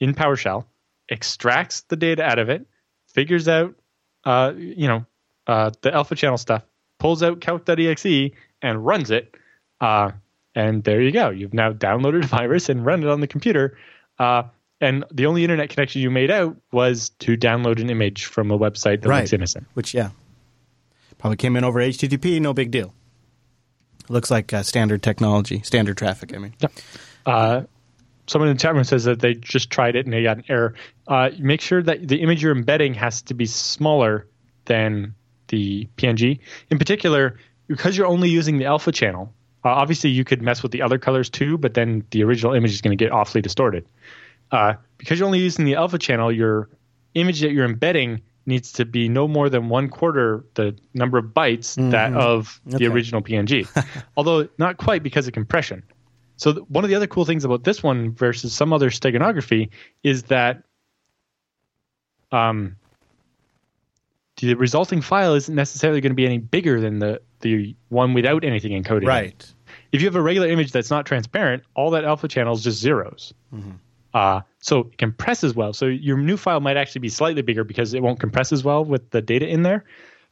in 0.00 0.14
PowerShell, 0.14 0.64
extracts 1.10 1.82
the 1.82 1.96
data 1.96 2.22
out 2.22 2.38
of 2.38 2.48
it, 2.48 2.66
figures 3.08 3.46
out, 3.46 3.74
uh, 4.24 4.54
you 4.56 4.88
know, 4.88 5.04
uh, 5.46 5.70
the 5.82 5.92
alpha 5.92 6.14
channel 6.14 6.38
stuff, 6.38 6.62
pulls 6.98 7.22
out 7.22 7.42
calc.exe, 7.42 8.30
and 8.62 8.86
runs 8.86 9.10
it. 9.10 9.34
Uh, 9.82 10.12
and 10.54 10.82
there 10.82 11.02
you 11.02 11.12
go. 11.12 11.28
You've 11.28 11.52
now 11.52 11.74
downloaded 11.74 12.24
a 12.24 12.26
virus 12.26 12.70
and 12.70 12.86
run 12.86 13.02
it 13.02 13.08
on 13.10 13.20
the 13.20 13.26
computer. 13.26 13.76
Uh, 14.18 14.44
and 14.80 15.04
the 15.12 15.26
only 15.26 15.42
internet 15.44 15.70
connection 15.70 16.02
you 16.02 16.10
made 16.10 16.30
out 16.30 16.56
was 16.72 17.10
to 17.20 17.36
download 17.36 17.80
an 17.80 17.90
image 17.90 18.26
from 18.26 18.50
a 18.50 18.58
website 18.58 19.02
that 19.02 19.08
Right. 19.08 19.20
looks 19.20 19.32
innocent. 19.32 19.66
Which 19.74 19.94
yeah, 19.94 20.10
probably 21.18 21.36
came 21.36 21.56
in 21.56 21.64
over 21.64 21.80
HTTP. 21.80 22.40
No 22.40 22.52
big 22.52 22.70
deal. 22.70 22.92
Looks 24.08 24.30
like 24.30 24.52
uh, 24.52 24.62
standard 24.62 25.02
technology, 25.02 25.62
standard 25.62 25.96
traffic. 25.96 26.34
I 26.34 26.38
mean, 26.38 26.54
Uh, 27.24 27.62
someone 28.28 28.48
in 28.50 28.56
the 28.56 28.60
chat 28.60 28.74
room 28.74 28.84
says 28.84 29.04
that 29.04 29.18
they 29.20 29.34
just 29.34 29.68
tried 29.70 29.96
it 29.96 30.04
and 30.06 30.12
they 30.12 30.22
got 30.22 30.36
an 30.36 30.44
error. 30.48 30.74
Uh, 31.08 31.30
make 31.38 31.60
sure 31.60 31.82
that 31.82 32.06
the 32.06 32.20
image 32.22 32.42
you're 32.42 32.54
embedding 32.56 32.94
has 32.94 33.22
to 33.22 33.34
be 33.34 33.46
smaller 33.46 34.26
than 34.66 35.14
the 35.48 35.88
PNG. 35.96 36.38
In 36.70 36.78
particular, 36.78 37.36
because 37.66 37.96
you're 37.96 38.06
only 38.06 38.28
using 38.28 38.58
the 38.58 38.64
alpha 38.66 38.92
channel, 38.92 39.32
uh, 39.64 39.68
obviously 39.70 40.10
you 40.10 40.22
could 40.24 40.40
mess 40.42 40.62
with 40.62 40.70
the 40.70 40.82
other 40.82 40.98
colors 40.98 41.28
too, 41.28 41.58
but 41.58 41.74
then 41.74 42.04
the 42.10 42.22
original 42.22 42.52
image 42.54 42.70
is 42.72 42.80
going 42.80 42.96
to 42.96 43.04
get 43.04 43.10
awfully 43.12 43.40
distorted. 43.42 43.84
Uh, 44.50 44.74
because 44.98 45.18
you're 45.18 45.26
only 45.26 45.40
using 45.40 45.64
the 45.64 45.74
alpha 45.74 45.98
channel, 45.98 46.30
your 46.32 46.68
image 47.14 47.40
that 47.40 47.50
you're 47.52 47.64
embedding 47.64 48.20
needs 48.46 48.72
to 48.72 48.84
be 48.84 49.08
no 49.08 49.26
more 49.26 49.48
than 49.50 49.68
one 49.68 49.88
quarter 49.88 50.44
the 50.54 50.76
number 50.94 51.18
of 51.18 51.24
bytes 51.26 51.74
that 51.90 52.12
of 52.14 52.60
the 52.64 52.76
Okay. 52.76 52.86
original 52.86 53.20
PNG. 53.20 53.66
Although 54.16 54.48
not 54.58 54.76
quite 54.76 55.02
because 55.02 55.26
of 55.26 55.32
compression. 55.32 55.82
So 56.36 56.52
th- 56.52 56.64
one 56.68 56.84
of 56.84 56.90
the 56.90 56.96
other 56.96 57.06
cool 57.08 57.24
things 57.24 57.44
about 57.44 57.64
this 57.64 57.82
one 57.82 58.12
versus 58.12 58.52
some 58.52 58.72
other 58.72 58.90
steganography 58.90 59.70
is 60.04 60.24
that 60.24 60.62
um, 62.30 62.76
the 64.36 64.54
resulting 64.54 65.00
file 65.00 65.34
isn't 65.34 65.54
necessarily 65.54 66.00
going 66.00 66.10
to 66.12 66.16
be 66.16 66.26
any 66.26 66.38
bigger 66.38 66.80
than 66.80 66.98
the 66.98 67.20
the 67.40 67.74
one 67.88 68.14
without 68.14 68.44
anything 68.44 68.72
encoded. 68.82 69.06
right. 69.06 69.52
If 69.92 70.00
you 70.02 70.06
have 70.08 70.16
a 70.16 70.22
regular 70.22 70.48
image 70.48 70.72
that's 70.72 70.90
not 70.90 71.06
transparent, 71.06 71.62
all 71.74 71.90
that 71.90 72.04
alpha 72.04 72.28
channel 72.28 72.54
is 72.54 72.62
just 72.62 72.78
zeros. 72.80 73.32
Uh, 74.16 74.40
so 74.60 74.80
it 74.80 74.96
compresses 74.96 75.54
well. 75.54 75.74
So 75.74 75.84
your 75.84 76.16
new 76.16 76.38
file 76.38 76.60
might 76.60 76.78
actually 76.78 77.00
be 77.00 77.10
slightly 77.10 77.42
bigger 77.42 77.64
because 77.64 77.92
it 77.92 78.02
won't 78.02 78.18
compress 78.18 78.50
as 78.50 78.64
well 78.64 78.82
with 78.82 79.10
the 79.10 79.20
data 79.20 79.46
in 79.46 79.62
there. 79.62 79.84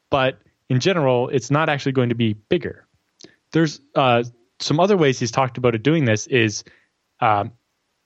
But 0.09 0.39
in 0.70 0.81
general, 0.81 1.28
it's 1.28 1.51
not 1.51 1.69
actually 1.69 1.93
going 1.93 2.09
to 2.09 2.15
be 2.15 2.32
bigger. 2.32 2.86
There's 3.52 3.82
uh, 3.94 4.24
some 4.59 4.81
other 4.81 4.97
ways 4.97 5.20
he's 5.20 5.31
talked 5.31 5.59
about 5.59 5.74
it 5.74 5.82
doing 5.82 6.06
this 6.06 6.27
is 6.28 6.65
um, 7.20 7.52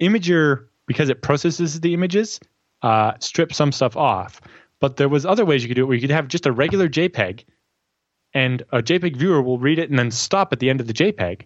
Imgur, 0.02 0.66
because 0.88 1.10
it 1.10 1.22
processes 1.22 1.78
the 1.78 1.94
images, 1.94 2.40
uh, 2.82 3.12
strips 3.20 3.56
some 3.56 3.70
stuff 3.70 3.96
off. 3.96 4.40
But 4.80 4.96
there 4.96 5.08
was 5.08 5.24
other 5.24 5.44
ways 5.44 5.62
you 5.62 5.68
could 5.68 5.76
do 5.76 5.84
it 5.84 5.86
where 5.86 5.94
you 5.94 6.00
could 6.00 6.10
have 6.10 6.26
just 6.26 6.46
a 6.46 6.50
regular 6.50 6.88
JPEG 6.88 7.44
and 8.34 8.62
a 8.72 8.82
JPEG 8.82 9.14
viewer 9.14 9.42
will 9.42 9.60
read 9.60 9.78
it 9.78 9.90
and 9.90 9.98
then 9.98 10.10
stop 10.10 10.52
at 10.52 10.58
the 10.58 10.70
end 10.70 10.80
of 10.80 10.88
the 10.88 10.92
JPEG. 10.92 11.42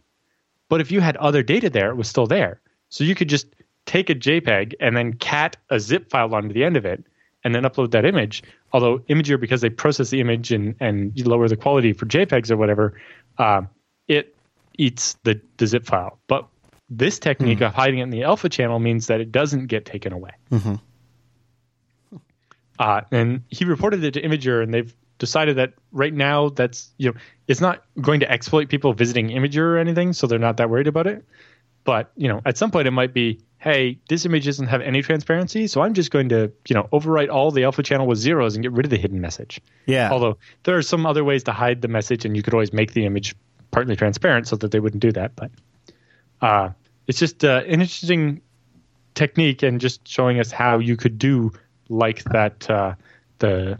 But 0.71 0.81
if 0.81 0.91
you 0.91 1.03
had 1.03 1.19
other 1.19 1.43
data 1.43 1.69
there, 1.69 1.91
it 1.91 1.97
was 1.97 2.09
still 2.09 2.27
there. 2.27 2.63
So 2.89 3.05
you 3.05 3.15
could 3.15 3.29
just 3.29 3.55
take 3.87 4.11
a 4.11 4.15
JPEG 4.15 4.75
and 4.81 4.97
then 4.97 5.15
cat 5.15 5.57
a 5.71 5.81
zip 5.81 6.11
file 6.11 6.35
onto 6.35 6.53
the 6.53 6.65
end 6.65 6.77
of 6.77 6.85
it 6.85 7.05
and 7.45 7.55
then 7.55 7.65
upload 7.65 7.91
that 7.93 8.05
image. 8.05 8.43
Although 8.73 8.99
Imgur, 9.01 9.41
because 9.41 9.61
they 9.61 9.71
process 9.71 10.11
the 10.11 10.21
image 10.21 10.53
and, 10.53 10.75
and 10.81 11.19
lower 11.27 11.49
the 11.49 11.57
quality 11.57 11.93
for 11.93 12.07
JPEGs 12.07 12.51
or 12.51 12.57
whatever, 12.57 13.01
uh, 13.39 13.63
it 14.09 14.35
eats 14.79 15.17
the, 15.25 15.41
the 15.57 15.67
zip 15.67 15.85
file. 15.85 16.19
But 16.27 16.47
this 16.89 17.19
technique 17.19 17.59
mm. 17.59 17.67
of 17.67 17.75
hiding 17.75 18.01
it 18.01 18.05
in 18.05 18.11
the 18.11 18.25
alpha 18.25 18.49
channel 18.49 18.79
means 18.79 19.07
that 19.07 19.21
it 19.21 19.33
doesn't 19.33 19.67
get 19.67 19.85
taken 19.85 20.13
away. 20.13 20.33
Mm-hmm. 20.51 20.75
Uh, 22.79 23.01
and 23.11 23.43
he 23.49 23.65
reported 23.65 24.03
it 24.05 24.13
to 24.13 24.23
Imgur, 24.23 24.63
and 24.63 24.73
they've 24.73 24.95
decided 25.19 25.57
that 25.57 25.75
right 25.93 26.13
now 26.13 26.49
that's 26.49 26.91
you 26.99 27.09
know 27.09 27.17
it's 27.47 27.61
not 27.61 27.85
going 28.01 28.21
to 28.21 28.31
exploit 28.31 28.69
people 28.69 28.93
visiting 28.93 29.29
Imgur 29.29 29.59
or 29.59 29.79
anything, 29.79 30.13
so 30.13 30.27
they're 30.27 30.39
not 30.39 30.57
that 30.57 30.69
worried 30.69 30.89
about 30.89 31.07
it. 31.07 31.25
But 31.85 32.11
you 32.17 32.29
know, 32.29 32.41
at 32.45 32.59
some 32.59 32.71
point 32.71 32.89
it 32.89 32.93
might 32.93 33.15
be, 33.15 33.41
hey, 33.63 33.97
this 34.09 34.27
image 34.27 34.45
doesn't 34.45 34.67
have 34.67 34.81
any 34.81 35.03
transparency, 35.03 35.69
so 35.69 35.83
I'm 35.83 35.95
just 35.95 36.11
going 36.11 36.31
to 36.31 36.53
you 36.69 36.75
know 36.75 36.89
overwrite 36.93 37.31
all 37.31 37.53
the 37.53 37.63
alpha 37.63 37.85
channel 37.85 38.09
with 38.09 38.19
zeros 38.19 38.57
and 38.57 38.63
get 38.63 38.73
rid 38.73 38.85
of 38.85 38.91
the 38.91 38.97
hidden 38.97 39.21
message. 39.21 39.61
Yeah. 39.87 40.11
Although 40.11 40.39
there 40.65 40.77
are 40.77 40.83
some 40.83 41.07
other 41.07 41.23
ways 41.23 41.45
to 41.45 41.53
hide 41.53 41.81
the 41.81 41.89
message, 41.89 42.25
and 42.25 42.37
you 42.37 42.43
could 42.43 42.55
always 42.55 42.73
make 42.73 42.93
the 42.93 43.07
image 43.07 43.37
partly 43.71 43.95
transparent 43.95 44.49
so 44.49 44.57
that 44.57 44.73
they 44.73 44.81
wouldn't 44.81 45.01
do 45.01 45.13
that. 45.13 45.37
But 45.37 45.53
uh, 46.41 46.71
it's 47.07 47.21
just 47.21 47.45
uh, 47.45 47.63
an 47.65 47.81
interesting 47.81 48.41
technique 49.15 49.63
and 49.63 49.81
just 49.81 50.09
showing 50.09 50.41
us 50.41 50.51
how 50.51 50.79
you 50.79 50.97
could 50.97 51.17
do 51.17 51.53
like 51.89 52.25
that 52.25 52.69
uh, 52.69 52.95
the 53.39 53.79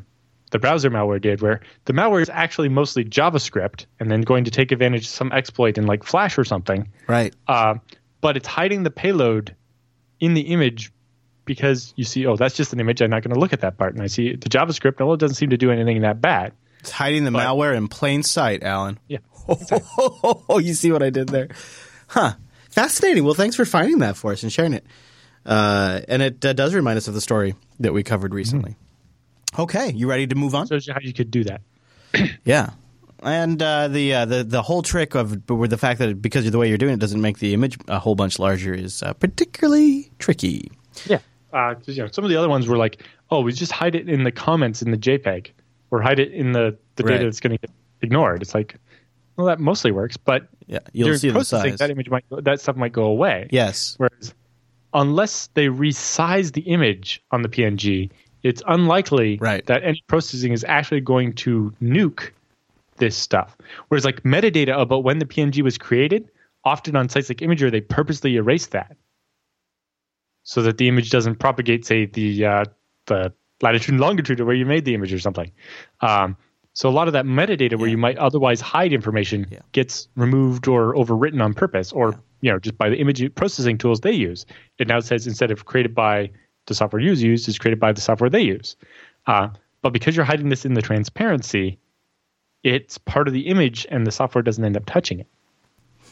the 0.53 0.61
browser 0.61 0.91
malware 0.91 1.21
did, 1.21 1.43
where 1.43 1.61
the 1.87 1.93
malware 1.93 2.23
is 2.23 2.31
actually 2.31 2.69
mostly 2.69 3.05
JavaScript 3.05 3.87
and 3.99 4.13
then 4.13 4.21
going 4.21 4.45
to 4.45 4.53
take 4.53 4.71
advantage 4.71 5.03
of 5.03 5.09
some 5.09 5.33
exploit 5.33 5.77
in 5.77 5.87
like 5.87 6.05
Flash 6.05 6.39
or 6.39 6.45
something. 6.45 6.87
Right. 7.09 7.35
Uh, 7.49 7.77
but 8.21 8.37
it's 8.37 8.47
hiding 8.47 8.85
the 8.85 8.91
payload 8.91 9.57
in 10.23 10.35
the 10.35 10.43
image 10.43 10.93
because 11.45 11.93
you 11.97 12.05
see, 12.05 12.25
oh, 12.27 12.37
that's 12.37 12.55
just 12.55 12.73
an 12.73 12.79
image. 12.79 13.03
I'm 13.03 13.11
not 13.11 13.25
going 13.25 13.35
to 13.35 13.41
look 13.41 13.53
at 13.53 13.63
that 13.63 13.77
part. 13.77 13.93
And 13.93 14.03
I 14.03 14.07
see 14.07 14.37
the 14.37 14.49
JavaScript, 14.49 15.01
well, 15.01 15.15
it 15.15 15.21
doesn't 15.21 15.35
seem 15.35 15.51
to 15.51 15.57
do 15.57 15.73
anything 15.73 16.01
that 16.03 16.21
bad. 16.21 16.53
It's 16.79 16.93
hiding 16.93 17.25
the 17.25 17.33
but, 17.33 17.45
malware 17.45 17.77
in 17.77 17.89
plain 17.89 18.23
sight, 18.23 18.63
Allan. 18.63 18.99
Yeah. 19.09 19.19
Exactly. 19.49 19.81
Oh, 20.49 20.59
you 20.59 20.75
see 20.75 20.93
what 20.93 21.03
I 21.03 21.11
did 21.11 21.29
there? 21.29 21.49
Huh. 22.07 22.35
Fascinating. 22.71 23.25
Well, 23.25 23.35
thanks 23.35 23.57
for 23.57 23.65
finding 23.65 23.99
that 23.99 24.17
for 24.17 24.31
us 24.31 24.45
and 24.45 24.53
sharing 24.53 24.73
it. 24.75 24.87
Uh, 25.45 26.01
and 26.07 26.23
it 26.23 26.45
uh, 26.45 26.53
does 26.53 26.73
remind 26.73 26.97
us 26.99 27.09
of 27.09 27.15
the 27.15 27.21
story 27.21 27.57
that 27.81 27.93
we 27.93 28.05
covered 28.05 28.33
recently. 28.33 28.77
Mm-hmm. 29.53 29.63
Okay, 29.63 29.91
you 29.91 30.09
ready 30.09 30.29
to 30.29 30.37
move 30.37 30.55
on? 30.55 30.69
You 30.71 30.81
how 30.93 31.01
you 31.01 31.13
could 31.13 31.33
do 31.33 31.45
that. 31.45 31.61
yeah, 32.45 32.71
and 33.23 33.63
uh, 33.63 33.89
the 33.89 34.15
uh, 34.15 34.25
the 34.25 34.45
the 34.45 34.63
whole 34.63 34.83
trick 34.83 35.15
of 35.15 35.47
the 35.47 35.79
fact 35.79 35.99
that 36.01 36.21
because 36.21 36.47
of 36.47 36.53
the 36.53 36.59
way 36.59 36.69
you're 36.69 36.79
doing 36.79 36.95
it 36.95 37.01
doesn't 37.01 37.21
make 37.21 37.39
the 37.39 37.55
image 37.55 37.79
a 37.89 37.99
whole 37.99 38.15
bunch 38.15 38.39
larger 38.39 38.75
is 38.75 39.03
uh, 39.03 39.13
particularly 39.15 40.11
tricky. 40.19 40.71
Yeah, 41.07 41.21
uh, 41.53 41.75
you 41.87 42.03
know, 42.03 42.09
some 42.09 42.25
of 42.25 42.31
the 42.31 42.37
other 42.37 42.49
ones 42.49 42.67
were 42.67 42.77
like, 42.77 43.03
oh, 43.31 43.41
we 43.41 43.53
just 43.53 43.73
hide 43.73 43.95
it 43.95 44.09
in 44.09 44.25
the 44.25 44.33
comments 44.33 44.83
in 44.83 44.91
the 44.91 44.99
JPEG, 44.99 45.49
or 45.91 46.03
hide 46.03 46.19
it 46.19 46.33
in 46.33 46.53
the 46.53 46.77
the 46.97 47.03
data 47.03 47.25
that's 47.25 47.41
going 47.41 47.57
to 47.57 47.59
get 47.59 47.71
ignored. 48.03 48.43
It's 48.43 48.55
like, 48.55 48.77
well, 49.37 49.47
that 49.47 49.61
mostly 49.61 49.93
works, 49.93 50.17
but 50.17 50.49
yeah, 50.67 50.81
you'll 50.93 51.17
see 51.19 51.31
the 51.31 51.45
size. 51.45 51.79
That 51.79 51.91
image 51.91 52.11
might 52.11 52.25
that 52.31 52.61
stuff 52.61 52.77
might 52.77 52.93
go 52.93 53.05
away. 53.05 53.49
Yes, 53.51 53.95
whereas 53.99 54.35
unless 54.95 55.49
they 55.55 55.67
resize 55.67 56.53
the 56.53 56.63
image 56.63 57.23
on 57.31 57.43
the 57.43 57.49
PNG, 57.49 58.11
it's 58.43 58.63
unlikely 58.67 59.39
right. 59.41 59.65
that 59.67 59.83
any 59.83 60.03
processing 60.07 60.53
is 60.53 60.65
actually 60.65 61.01
going 61.01 61.33
to 61.33 61.73
nuke 61.83 62.31
this 62.97 63.17
stuff. 63.17 63.57
Whereas 63.89 64.05
like 64.05 64.23
metadata 64.23 64.81
about 64.81 65.05
when 65.05 65.19
the 65.19 65.27
PNG 65.27 65.63
was 65.63 65.79
created, 65.79 66.31
often 66.65 66.97
on 66.97 67.09
sites 67.09 67.29
like 67.29 67.39
Imgur, 67.39 67.71
they 67.71 67.81
purposely 67.81 68.37
erase 68.37 68.67
that 68.69 68.97
so 70.45 70.63
that 70.63 70.79
the 70.79 70.89
image 70.89 71.11
doesn't 71.11 71.37
propagate, 71.37 71.85
say, 71.85 72.07
the 72.07 72.45
uh, 72.45 72.65
the 73.07 73.33
latitude 73.61 73.91
and 73.91 74.01
longitude 74.01 74.41
of 74.41 74.47
where 74.47 74.57
you 74.57 74.67
made 74.67 74.85
the 74.85 74.95
image 74.95 75.13
or 75.13 75.19
something. 75.19 75.51
Um, 76.01 76.37
so 76.75 76.89
a 76.89 76.91
lot 76.91 77.07
of 77.07 77.13
that 77.13 77.27
metadata 77.27 77.79
where 77.79 77.89
you 77.89 77.99
might 77.99 78.17
otherwise 78.17 78.61
hide 78.61 78.93
information 78.93 79.47
yeah. 79.51 79.59
gets 79.73 80.09
removed 80.17 80.67
or 80.69 80.95
overwritten 80.95 81.43
on 81.43 81.55
purpose, 81.55 81.93
or 81.93 82.11
yeah. 82.11 82.17
you 82.41 82.53
know 82.53 82.59
just 82.59 82.77
by 82.79 82.89
the 82.89 82.97
image 82.97 83.35
processing 83.35 83.79
tools 83.79 84.01
they 84.01 84.13
use. 84.13 84.47
It 84.79 84.89
now 84.89 85.01
says 85.01 85.27
instead 85.27 85.51
of 85.51 85.65
created 85.65 85.95
by 85.95 86.31
the 86.67 86.75
software 86.75 87.01
you 87.01 87.13
use, 87.13 87.47
it's 87.49 87.59
created 87.59 87.81
by 87.81 87.93
the 87.93 88.01
software 88.01 88.31
they 88.31 88.43
use. 88.43 88.77
Uh, 89.27 89.49
but 89.83 89.93
because 89.93 90.17
you're 90.17 90.25
hiding 90.25 90.49
this 90.49 90.65
in 90.65 90.75
the 90.75 90.83
transparency, 90.83 91.79
it's 92.63 92.99
part 92.99 93.29
of 93.29 93.35
the 93.35 93.49
image, 93.49 93.87
and 93.91 94.07
the 94.07 94.13
software 94.13 94.43
doesn't 94.43 94.65
end 94.65 94.77
up 94.77 94.87
touching 94.87 95.21
it. 95.21 95.27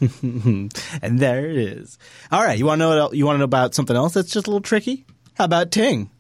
and 0.23 1.19
there 1.19 1.47
it 1.49 1.57
is. 1.57 1.99
All 2.33 2.43
right, 2.43 2.59
you 2.59 2.65
want 2.65 2.81
to 2.81 2.89
know? 2.89 3.13
You 3.13 3.27
want 3.27 3.35
to 3.35 3.39
know 3.41 3.45
about 3.45 3.75
something 3.75 3.97
else 3.97 4.15
that's 4.15 4.33
just 4.33 4.47
a 4.47 4.51
little 4.51 4.63
tricky? 4.63 5.05
How 5.35 5.45
about 5.45 5.71
Ting? 5.71 6.11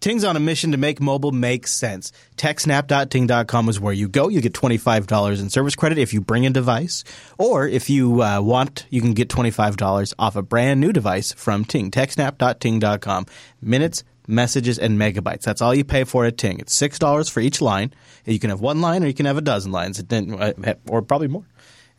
Ting's 0.00 0.24
on 0.24 0.34
a 0.34 0.40
mission 0.40 0.72
to 0.72 0.78
make 0.78 0.98
mobile 0.98 1.30
make 1.30 1.66
sense. 1.66 2.10
TechSnap.ting.com 2.38 3.68
is 3.68 3.78
where 3.78 3.92
you 3.92 4.08
go. 4.08 4.28
You 4.28 4.40
get 4.40 4.54
$25 4.54 5.40
in 5.40 5.50
service 5.50 5.76
credit 5.76 5.98
if 5.98 6.14
you 6.14 6.22
bring 6.22 6.46
a 6.46 6.50
device. 6.50 7.04
Or 7.36 7.68
if 7.68 7.90
you 7.90 8.22
uh, 8.22 8.40
want, 8.40 8.86
you 8.88 9.02
can 9.02 9.12
get 9.12 9.28
$25 9.28 10.14
off 10.18 10.36
a 10.36 10.42
brand 10.42 10.80
new 10.80 10.90
device 10.90 11.32
from 11.34 11.66
Ting. 11.66 11.90
TechSnap.ting.com. 11.90 13.26
Minutes, 13.60 14.02
messages, 14.30 14.78
and 14.78 14.98
megabytes. 14.98 15.42
That's 15.42 15.60
all 15.60 15.74
you 15.74 15.84
pay 15.84 16.04
for 16.04 16.24
at 16.24 16.38
Ting. 16.38 16.58
It's 16.60 16.76
$6 16.80 17.30
for 17.30 17.40
each 17.40 17.60
line. 17.60 17.92
You 18.24 18.38
can 18.38 18.50
have 18.50 18.60
one 18.60 18.80
line 18.80 19.02
or 19.02 19.06
you 19.06 19.14
can 19.14 19.26
have 19.26 19.36
a 19.36 19.42
dozen 19.42 19.72
lines, 19.72 20.00
uh, 20.00 20.74
or 20.88 21.02
probably 21.02 21.28
more. 21.28 21.44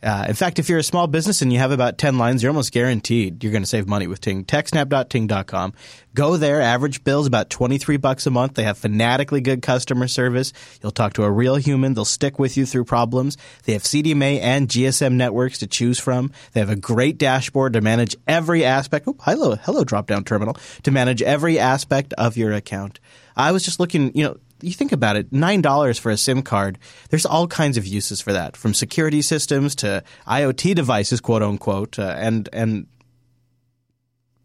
Uh, 0.02 0.26
in 0.28 0.34
fact, 0.34 0.58
if 0.58 0.68
you're 0.68 0.78
a 0.78 0.82
small 0.82 1.06
business 1.06 1.42
and 1.42 1.52
you 1.52 1.58
have 1.58 1.70
about 1.70 1.96
10 1.96 2.18
lines, 2.18 2.42
you're 2.42 2.50
almost 2.50 2.72
guaranteed 2.72 3.42
you're 3.42 3.52
going 3.52 3.62
to 3.62 3.68
save 3.68 3.86
money 3.86 4.06
with 4.08 4.20
Ting. 4.20 4.44
TechSnap.ting.com. 4.44 5.74
Go 6.14 6.36
there. 6.36 6.60
Average 6.60 7.04
bill 7.04 7.20
is 7.20 7.26
about 7.26 7.50
23 7.50 7.96
bucks 7.98 8.26
a 8.26 8.30
month. 8.30 8.54
They 8.54 8.64
have 8.64 8.76
fanatically 8.76 9.40
good 9.40 9.62
customer 9.62 10.08
service. 10.08 10.52
You'll 10.82 10.92
talk 10.92 11.12
to 11.14 11.22
a 11.22 11.30
real 11.30 11.54
human. 11.54 11.94
They'll 11.94 12.04
stick 12.04 12.38
with 12.38 12.56
you 12.56 12.66
through 12.66 12.84
problems. 12.84 13.36
They 13.64 13.74
have 13.74 13.82
CDMA 13.82 14.40
and 14.40 14.68
GSM 14.68 15.12
networks 15.12 15.58
to 15.58 15.66
choose 15.68 16.00
from. 16.00 16.32
They 16.52 16.60
have 16.60 16.70
a 16.70 16.76
great 16.76 17.16
dashboard 17.16 17.74
to 17.74 17.80
manage 17.80 18.16
every 18.26 18.64
aspect. 18.64 19.06
Oh, 19.06 19.16
hello, 19.20 19.54
hello, 19.56 19.84
drop 19.84 20.06
down 20.06 20.24
terminal 20.24 20.56
to 20.82 20.90
manage 20.90 21.22
every 21.22 21.58
aspect 21.58 22.12
of 22.14 22.36
your 22.36 22.52
account. 22.52 22.98
I 23.36 23.52
was 23.52 23.64
just 23.64 23.80
looking, 23.80 24.14
you 24.14 24.24
know, 24.24 24.36
you 24.62 24.72
think 24.72 24.92
about 24.92 25.16
it, 25.16 25.32
nine 25.32 25.60
dollars 25.60 25.98
for 25.98 26.10
a 26.10 26.16
SIM 26.16 26.42
card. 26.42 26.78
There's 27.10 27.26
all 27.26 27.46
kinds 27.46 27.76
of 27.76 27.86
uses 27.86 28.20
for 28.20 28.32
that, 28.32 28.56
from 28.56 28.74
security 28.74 29.22
systems 29.22 29.74
to 29.76 30.02
IoT 30.26 30.74
devices, 30.74 31.20
quote 31.20 31.42
unquote, 31.42 31.98
uh, 31.98 32.14
and 32.16 32.48
and 32.52 32.86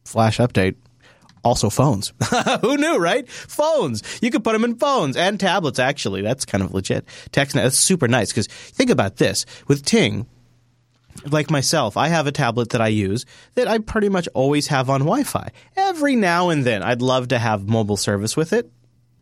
flash 0.06 0.38
update. 0.38 0.76
Also, 1.44 1.69
phones. 1.69 2.11
Who 2.61 2.77
knew, 2.77 2.98
right? 2.98 3.30
Phones. 3.30 4.03
You 4.22 4.31
could 4.31 4.44
put 4.44 4.53
them 4.53 4.64
in 4.65 4.76
phones 4.76 5.15
and 5.15 5.39
tablets. 5.39 5.80
Actually, 5.80 6.22
that's 6.22 6.45
kind 6.45 6.64
of 6.64 6.73
legit. 6.73 7.06
TechSnap. 7.31 7.53
That's 7.53 7.77
super 7.77 8.07
nice 8.07 8.31
because 8.31 8.48
think 8.48 8.89
about 8.89 9.18
this 9.18 9.45
with 9.68 9.85
Ting. 9.85 10.26
Like 11.26 11.49
myself, 11.49 11.98
I 11.98 12.10
have 12.10 12.27
a 12.27 12.31
tablet 12.31 12.69
that 12.72 12.81
I 12.81 12.89
use 12.89 13.26
that 13.56 13.68
I 13.68 13.80
pretty 13.80 14.07
much 14.07 14.27
always 14.34 14.68
have 14.68 14.89
on 14.89 15.02
Wi-Fi. 15.02 15.49
Every 15.76 16.15
now 16.15 16.49
and 16.49 16.64
then, 16.64 16.84
I'd 16.84 17.02
love 17.02 17.30
to 17.30 17.39
have 17.39 17.68
mobile 17.68 17.98
service 17.98 18.38
with 18.38 18.53
it 18.53 18.72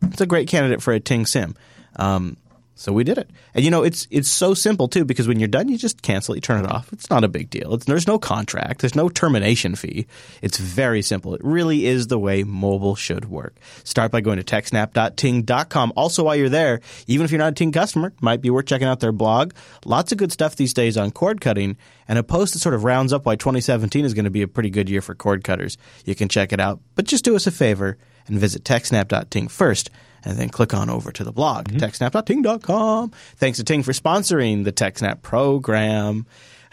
it's 0.02 0.20
a 0.20 0.26
great 0.26 0.48
candidate 0.48 0.82
for 0.82 0.92
a 0.92 1.00
Ting 1.00 1.26
Sim. 1.26 1.54
Um, 1.96 2.36
so 2.78 2.92
we 2.92 3.04
did 3.04 3.16
it, 3.16 3.30
and 3.54 3.64
you 3.64 3.70
know 3.70 3.82
it's 3.82 4.06
it's 4.10 4.28
so 4.28 4.52
simple 4.52 4.86
too 4.86 5.06
because 5.06 5.26
when 5.26 5.40
you're 5.40 5.48
done, 5.48 5.70
you 5.70 5.78
just 5.78 6.02
cancel 6.02 6.34
it, 6.34 6.36
you 6.36 6.40
turn 6.42 6.62
it 6.62 6.70
off. 6.70 6.92
It's 6.92 7.08
not 7.08 7.24
a 7.24 7.28
big 7.28 7.48
deal. 7.48 7.72
It's, 7.72 7.86
there's 7.86 8.06
no 8.06 8.18
contract, 8.18 8.82
there's 8.82 8.94
no 8.94 9.08
termination 9.08 9.74
fee. 9.74 10.06
It's 10.42 10.58
very 10.58 11.00
simple. 11.00 11.34
It 11.34 11.40
really 11.42 11.86
is 11.86 12.08
the 12.08 12.18
way 12.18 12.44
mobile 12.44 12.94
should 12.94 13.30
work. 13.30 13.56
Start 13.82 14.12
by 14.12 14.20
going 14.20 14.36
to 14.36 14.44
techsnap.ting.com. 14.44 15.94
Also, 15.96 16.24
while 16.24 16.36
you're 16.36 16.50
there, 16.50 16.80
even 17.06 17.24
if 17.24 17.30
you're 17.30 17.38
not 17.38 17.52
a 17.52 17.54
Ting 17.54 17.72
customer, 17.72 18.12
might 18.20 18.42
be 18.42 18.50
worth 18.50 18.66
checking 18.66 18.86
out 18.86 19.00
their 19.00 19.10
blog. 19.10 19.54
Lots 19.86 20.12
of 20.12 20.18
good 20.18 20.30
stuff 20.30 20.56
these 20.56 20.74
days 20.74 20.98
on 20.98 21.12
cord 21.12 21.40
cutting, 21.40 21.78
and 22.06 22.18
a 22.18 22.22
post 22.22 22.52
that 22.52 22.58
sort 22.58 22.74
of 22.74 22.84
rounds 22.84 23.14
up 23.14 23.24
why 23.24 23.36
2017 23.36 24.04
is 24.04 24.12
going 24.12 24.26
to 24.26 24.30
be 24.30 24.42
a 24.42 24.48
pretty 24.48 24.68
good 24.68 24.90
year 24.90 25.00
for 25.00 25.14
cord 25.14 25.44
cutters. 25.44 25.78
You 26.04 26.14
can 26.14 26.28
check 26.28 26.52
it 26.52 26.60
out, 26.60 26.80
but 26.94 27.06
just 27.06 27.24
do 27.24 27.36
us 27.36 27.46
a 27.46 27.50
favor 27.50 27.96
and 28.26 28.38
visit 28.38 28.64
techsnap.ting 28.64 29.48
first 29.48 29.88
and 30.24 30.38
then 30.38 30.48
click 30.48 30.74
on 30.74 30.90
over 30.90 31.12
to 31.12 31.24
the 31.24 31.32
blog, 31.32 31.68
mm-hmm. 31.68 31.78
techsnap.ting.com. 31.78 33.12
Thanks 33.36 33.58
to 33.58 33.64
Ting 33.64 33.82
for 33.82 33.92
sponsoring 33.92 34.64
the 34.64 34.72
TechSnap 34.72 35.22
program. 35.22 36.26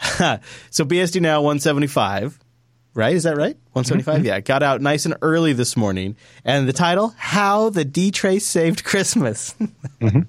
so 0.70 0.84
BSD 0.84 1.20
Now 1.20 1.40
175, 1.40 2.38
right? 2.94 3.14
Is 3.14 3.22
that 3.24 3.36
right? 3.36 3.56
175? 3.72 4.16
Mm-hmm. 4.16 4.26
Yeah. 4.26 4.40
Got 4.40 4.62
out 4.62 4.80
nice 4.80 5.04
and 5.04 5.16
early 5.22 5.52
this 5.52 5.76
morning. 5.76 6.16
And 6.44 6.68
the 6.68 6.72
title, 6.72 7.14
How 7.16 7.70
the 7.70 7.84
DTrace 7.84 8.42
Saved 8.42 8.84
Christmas. 8.84 9.54
mm-hmm. 10.00 10.20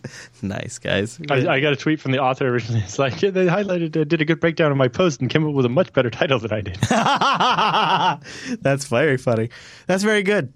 Nice, 0.48 0.78
guys. 0.78 1.20
I, 1.30 1.48
I, 1.48 1.60
got 1.60 1.74
a 1.74 1.76
tweet 1.76 2.00
from 2.00 2.12
the 2.12 2.20
author 2.20 2.48
originally. 2.48 2.82
It's 2.82 3.00
like, 3.00 3.20
yeah, 3.22 3.32
they 3.32 3.48
highlighted, 3.48 4.00
uh, 4.00 4.04
did 4.04 4.22
a 4.22 4.26
good 4.26 4.40
breakdown 4.40 4.72
of 4.72 4.78
my 4.78 4.88
post 4.88 5.22
and 5.22 5.30
came 5.30 5.48
up 5.48 5.56
with 5.56 5.66
a 5.66 5.70
much 5.70 5.92
better 5.92 6.12
title 6.12 6.38
than 6.38 6.54
I 6.54 6.62
did. 6.62 6.76
That's 8.62 8.86
very 8.86 9.18
funny. 9.18 9.50
That's 9.88 10.04
very 10.04 10.22
good. 10.22 10.54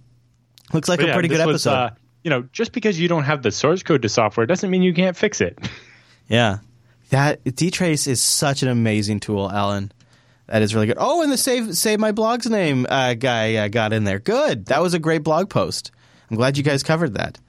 Looks 0.73 0.87
like 0.87 0.99
but 0.99 1.05
a 1.05 1.07
yeah, 1.07 1.13
pretty 1.15 1.29
good 1.29 1.41
episode. 1.41 1.53
Was, 1.53 1.65
uh, 1.65 1.89
you 2.23 2.29
know, 2.29 2.43
just 2.51 2.71
because 2.71 2.99
you 2.99 3.07
don't 3.07 3.23
have 3.23 3.43
the 3.43 3.51
source 3.51 3.83
code 3.83 4.01
to 4.01 4.09
software 4.09 4.45
doesn't 4.45 4.69
mean 4.69 4.83
you 4.83 4.93
can't 4.93 5.17
fix 5.17 5.41
it. 5.41 5.57
Yeah. 6.31 6.59
That 7.09 7.43
DTrace 7.43 8.07
is 8.07 8.21
such 8.21 8.61
an 8.61 8.69
amazing 8.69 9.19
tool, 9.19 9.49
Allan. 9.49 9.91
That 10.45 10.61
is 10.61 10.75
really 10.75 10.85
good. 10.85 10.97
Oh, 10.99 11.23
and 11.23 11.31
the 11.31 11.37
save 11.37 11.75
save 11.75 11.99
my 11.99 12.11
blog's 12.11 12.47
name 12.47 12.85
uh, 12.87 13.15
guy 13.15 13.55
uh, 13.55 13.67
got 13.67 13.93
in 13.93 14.03
there. 14.03 14.19
Good. 14.19 14.67
That 14.67 14.83
was 14.83 14.93
a 14.93 14.99
great 14.99 15.23
blog 15.23 15.49
post. 15.49 15.91
I'm 16.29 16.37
glad 16.37 16.55
you 16.55 16.63
guys 16.63 16.83
covered 16.83 17.15
that. 17.15 17.39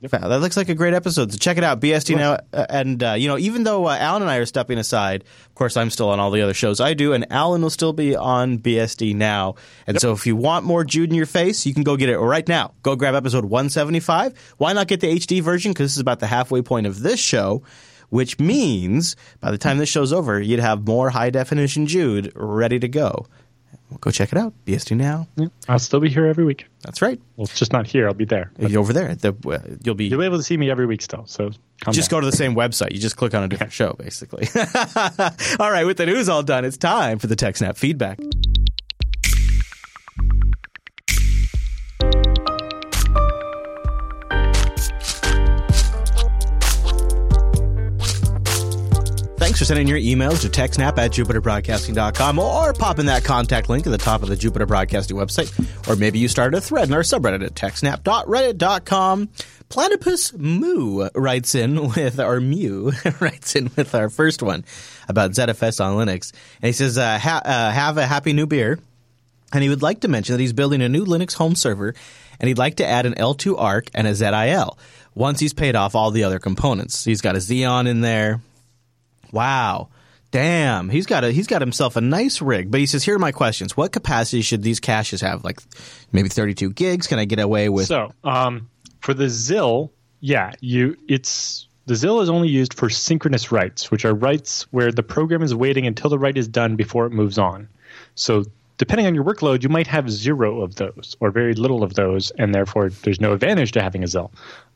That 0.00 0.40
looks 0.40 0.56
like 0.56 0.68
a 0.68 0.74
great 0.74 0.94
episode. 0.94 1.32
So 1.32 1.38
check 1.38 1.58
it 1.58 1.64
out, 1.64 1.80
BSD 1.80 2.16
now. 2.16 2.38
Uh, 2.52 2.66
and 2.68 3.02
uh, 3.02 3.12
you 3.12 3.26
know, 3.26 3.36
even 3.36 3.64
though 3.64 3.86
uh, 3.86 3.96
Allan 3.98 4.22
and 4.22 4.30
I 4.30 4.36
are 4.36 4.46
stepping 4.46 4.78
aside, 4.78 5.24
of 5.46 5.54
course, 5.54 5.76
I'm 5.76 5.90
still 5.90 6.08
on 6.10 6.20
all 6.20 6.30
the 6.30 6.40
other 6.40 6.54
shows 6.54 6.80
I 6.80 6.94
do, 6.94 7.12
and 7.12 7.30
Allan 7.32 7.62
will 7.62 7.70
still 7.70 7.92
be 7.92 8.14
on 8.14 8.58
BSD 8.58 9.14
now. 9.16 9.56
And 9.86 9.96
yep. 9.96 10.00
so, 10.00 10.12
if 10.12 10.26
you 10.26 10.36
want 10.36 10.64
more 10.64 10.84
Jude 10.84 11.10
in 11.10 11.16
your 11.16 11.26
face, 11.26 11.66
you 11.66 11.74
can 11.74 11.82
go 11.82 11.96
get 11.96 12.08
it 12.08 12.18
right 12.18 12.46
now. 12.46 12.74
Go 12.82 12.94
grab 12.94 13.14
episode 13.14 13.44
175. 13.44 14.54
Why 14.58 14.72
not 14.72 14.86
get 14.86 15.00
the 15.00 15.12
HD 15.12 15.42
version? 15.42 15.72
Because 15.72 15.86
this 15.86 15.96
is 15.96 16.00
about 16.00 16.20
the 16.20 16.28
halfway 16.28 16.62
point 16.62 16.86
of 16.86 17.00
this 17.00 17.20
show 17.20 17.62
which 18.10 18.38
means 18.38 19.16
by 19.40 19.50
the 19.50 19.58
time 19.58 19.76
this 19.76 19.90
show's 19.90 20.14
over, 20.14 20.40
you'd 20.40 20.60
have 20.60 20.86
more 20.86 21.10
high 21.10 21.28
definition 21.28 21.86
Jude 21.86 22.32
ready 22.34 22.78
to 22.78 22.88
go. 22.88 23.26
Go 24.00 24.10
check 24.10 24.32
it 24.32 24.38
out. 24.38 24.52
BSD 24.66 24.96
now. 24.96 25.26
Yeah, 25.36 25.46
I'll 25.66 25.78
still 25.78 25.98
be 26.00 26.10
here 26.10 26.26
every 26.26 26.44
week. 26.44 26.66
That's 26.82 27.00
right. 27.00 27.18
Well, 27.36 27.46
it's 27.46 27.58
just 27.58 27.72
not 27.72 27.86
here. 27.86 28.06
I'll 28.06 28.14
be 28.14 28.26
there. 28.26 28.52
You're 28.58 28.80
over 28.80 28.92
there. 28.92 29.14
The, 29.14 29.34
uh, 29.46 29.76
you'll 29.82 29.94
be. 29.94 30.06
You'll 30.06 30.20
be 30.20 30.26
able 30.26 30.36
to 30.36 30.42
see 30.42 30.56
me 30.56 30.70
every 30.70 30.86
week 30.86 31.00
still. 31.00 31.24
So 31.26 31.50
just 31.90 32.10
go 32.10 32.20
to 32.20 32.26
the 32.26 32.36
same 32.36 32.54
website. 32.54 32.92
You 32.92 32.98
just 32.98 33.16
click 33.16 33.34
on 33.34 33.42
a 33.42 33.48
different 33.48 33.72
show, 33.72 33.94
basically. 33.98 34.46
all 35.58 35.70
right. 35.70 35.84
With 35.84 35.96
the 35.96 36.06
news 36.06 36.28
all 36.28 36.42
done, 36.42 36.64
it's 36.64 36.76
time 36.76 37.18
for 37.18 37.28
the 37.28 37.36
TechSnap 37.36 37.76
feedback. 37.76 38.20
Thanks 49.58 49.70
for 49.70 49.74
sending 49.74 49.88
your 49.88 49.98
emails 49.98 50.42
to 50.42 50.48
techsnap 50.48 50.98
at 50.98 51.10
jupiterbroadcasting.com 51.10 52.38
or 52.38 52.72
popping 52.72 53.06
that 53.06 53.24
contact 53.24 53.68
link 53.68 53.88
at 53.88 53.90
the 53.90 53.98
top 53.98 54.22
of 54.22 54.28
the 54.28 54.36
Jupiter 54.36 54.66
Broadcasting 54.66 55.16
website. 55.16 55.50
Or 55.88 55.96
maybe 55.96 56.20
you 56.20 56.28
started 56.28 56.56
a 56.56 56.60
thread 56.60 56.86
in 56.86 56.94
our 56.94 57.00
subreddit 57.00 57.44
at 57.44 57.54
techsnap.reddit.com. 57.54 59.28
Platypus 59.68 60.32
Moo 60.34 61.08
writes 61.12 61.56
in 61.56 61.88
with, 61.88 62.20
our 62.20 62.40
Mew 62.40 62.92
writes 63.20 63.56
in 63.56 63.72
with 63.74 63.96
our 63.96 64.08
first 64.08 64.44
one 64.44 64.64
about 65.08 65.32
ZFS 65.32 65.84
on 65.84 66.06
Linux. 66.06 66.32
And 66.62 66.68
he 66.68 66.72
says, 66.72 66.96
uh, 66.96 67.18
ha- 67.18 67.42
uh, 67.44 67.72
have 67.72 67.98
a 67.98 68.06
happy 68.06 68.32
new 68.32 68.46
beer. 68.46 68.78
And 69.52 69.64
he 69.64 69.68
would 69.68 69.82
like 69.82 70.02
to 70.02 70.08
mention 70.08 70.34
that 70.34 70.40
he's 70.40 70.52
building 70.52 70.82
a 70.82 70.88
new 70.88 71.04
Linux 71.04 71.34
home 71.34 71.56
server 71.56 71.96
and 72.38 72.46
he'd 72.46 72.58
like 72.58 72.76
to 72.76 72.86
add 72.86 73.06
an 73.06 73.14
L2 73.14 73.58
ARC 73.58 73.90
and 73.92 74.06
a 74.06 74.14
ZIL 74.14 74.78
once 75.16 75.40
he's 75.40 75.52
paid 75.52 75.74
off 75.74 75.96
all 75.96 76.12
the 76.12 76.22
other 76.22 76.38
components. 76.38 77.04
He's 77.04 77.22
got 77.22 77.34
a 77.34 77.40
Xeon 77.40 77.88
in 77.88 78.02
there. 78.02 78.40
Wow. 79.32 79.88
Damn, 80.30 80.90
he's 80.90 81.06
got 81.06 81.24
a 81.24 81.32
he's 81.32 81.46
got 81.46 81.62
himself 81.62 81.96
a 81.96 82.02
nice 82.02 82.42
rig. 82.42 82.70
But 82.70 82.80
he 82.80 82.86
says, 82.86 83.02
here 83.02 83.14
are 83.14 83.18
my 83.18 83.32
questions: 83.32 83.76
What 83.76 83.92
capacity 83.92 84.42
should 84.42 84.62
these 84.62 84.78
caches 84.78 85.22
have? 85.22 85.42
Like 85.42 85.60
maybe 86.12 86.28
32 86.28 86.72
gigs? 86.72 87.06
Can 87.06 87.18
I 87.18 87.24
get 87.24 87.38
away 87.38 87.70
with? 87.70 87.86
So, 87.86 88.12
um, 88.24 88.68
for 89.00 89.14
the 89.14 89.28
ZIL, 89.28 89.90
yeah, 90.20 90.52
you 90.60 90.96
it's 91.08 91.66
the 91.86 91.96
ZIL 91.96 92.20
is 92.20 92.28
only 92.28 92.48
used 92.48 92.74
for 92.74 92.90
synchronous 92.90 93.50
writes, 93.50 93.90
which 93.90 94.04
are 94.04 94.14
writes 94.14 94.70
where 94.70 94.92
the 94.92 95.02
program 95.02 95.42
is 95.42 95.54
waiting 95.54 95.86
until 95.86 96.10
the 96.10 96.18
write 96.18 96.36
is 96.36 96.46
done 96.46 96.76
before 96.76 97.06
it 97.06 97.10
moves 97.10 97.38
on. 97.38 97.66
So, 98.14 98.44
depending 98.76 99.06
on 99.06 99.14
your 99.14 99.24
workload, 99.24 99.62
you 99.62 99.70
might 99.70 99.86
have 99.86 100.10
zero 100.10 100.60
of 100.60 100.74
those 100.74 101.16
or 101.20 101.30
very 101.30 101.54
little 101.54 101.82
of 101.82 101.94
those, 101.94 102.32
and 102.32 102.54
therefore 102.54 102.90
there's 102.90 103.20
no 103.20 103.32
advantage 103.32 103.72
to 103.72 103.82
having 103.82 104.04
a 104.04 104.06
ZIL. 104.06 104.30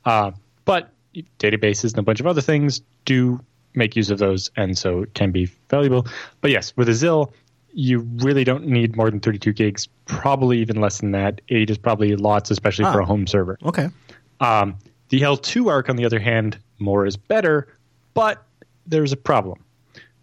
Uh, 0.06 0.30
but 0.64 0.90
databases 1.38 1.90
and 1.90 1.98
a 1.98 2.02
bunch 2.02 2.20
of 2.20 2.26
other 2.26 2.40
things 2.40 2.80
do 3.04 3.38
make 3.74 3.96
use 3.96 4.10
of 4.10 4.18
those, 4.18 4.50
and 4.56 4.76
so 4.76 5.02
it 5.02 5.14
can 5.14 5.30
be 5.30 5.46
valuable. 5.68 6.06
But 6.40 6.50
yes, 6.50 6.72
with 6.76 6.88
a 6.88 6.94
ZIL, 6.94 7.32
you 7.72 8.00
really 8.16 8.44
don't 8.44 8.66
need 8.66 8.96
more 8.96 9.10
than 9.10 9.20
32 9.20 9.52
gigs. 9.52 9.88
Probably 10.06 10.58
even 10.58 10.80
less 10.80 10.98
than 10.98 11.12
that. 11.12 11.40
Eight 11.48 11.70
is 11.70 11.78
probably 11.78 12.16
lots, 12.16 12.50
especially 12.50 12.84
ah, 12.84 12.92
for 12.92 13.00
a 13.00 13.06
home 13.06 13.26
server. 13.26 13.58
Okay. 13.64 13.88
Um, 14.40 14.76
the 15.08 15.20
L2 15.20 15.68
ARC, 15.68 15.88
on 15.88 15.96
the 15.96 16.04
other 16.04 16.18
hand, 16.18 16.58
more 16.78 17.06
is 17.06 17.16
better, 17.16 17.68
but 18.14 18.44
there's 18.86 19.12
a 19.12 19.16
problem. 19.16 19.64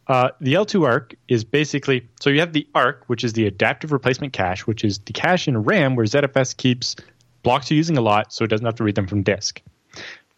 Uh, 0.07 0.29
the 0.41 0.55
L2 0.55 0.85
ARC 0.85 1.15
is 1.27 1.43
basically 1.43 2.07
so 2.19 2.31
you 2.31 2.39
have 2.39 2.53
the 2.53 2.67
ARC, 2.73 3.03
which 3.07 3.23
is 3.23 3.33
the 3.33 3.45
adaptive 3.45 3.91
replacement 3.91 4.33
cache, 4.33 4.65
which 4.65 4.83
is 4.83 4.97
the 4.99 5.13
cache 5.13 5.47
in 5.47 5.61
RAM 5.63 5.95
where 5.95 6.05
ZFS 6.05 6.57
keeps 6.57 6.95
blocks 7.43 7.69
you're 7.69 7.77
using 7.77 7.97
a 7.97 8.01
lot, 8.01 8.33
so 8.33 8.43
it 8.43 8.47
doesn't 8.47 8.65
have 8.65 8.75
to 8.75 8.83
read 8.83 8.95
them 8.95 9.07
from 9.07 9.21
disk. 9.21 9.61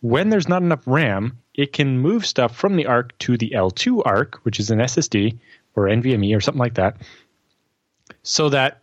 When 0.02 0.30
there's 0.30 0.50
not 0.50 0.62
enough 0.62 0.82
RAM, 0.86 1.38
it 1.56 1.74
can 1.74 2.00
move 2.00 2.26
stuff 2.26 2.56
from 2.56 2.76
the 2.76 2.86
ARC 2.86 3.18
to 3.20 3.38
the 3.38 3.52
L2 3.56 4.02
ARC, 4.06 4.40
which 4.44 4.60
is 4.60 4.72
an 4.72 4.80
SSD 4.80 5.38
or 5.76 5.86
NVMe 5.86 6.36
or 6.36 6.42
something 6.42 6.60
like 6.60 6.76
that, 6.76 6.98
so 8.24 8.50
that 8.50 8.82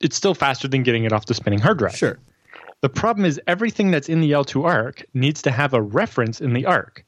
it's 0.00 0.16
still 0.16 0.34
faster 0.34 0.68
than 0.68 0.82
getting 0.82 1.04
it 1.04 1.12
off 1.12 1.26
the 1.26 1.34
spinning 1.34 1.58
hard 1.58 1.78
drive. 1.78 1.96
Sure. 1.96 2.18
The 2.80 2.88
problem 2.88 3.24
is 3.24 3.40
everything 3.46 3.90
that's 3.90 4.08
in 4.08 4.20
the 4.20 4.30
L2 4.30 4.64
ARC 4.64 5.04
needs 5.14 5.42
to 5.42 5.50
have 5.50 5.74
a 5.74 5.82
reference 5.82 6.40
in 6.40 6.52
the 6.52 6.66
ARC, 6.66 7.04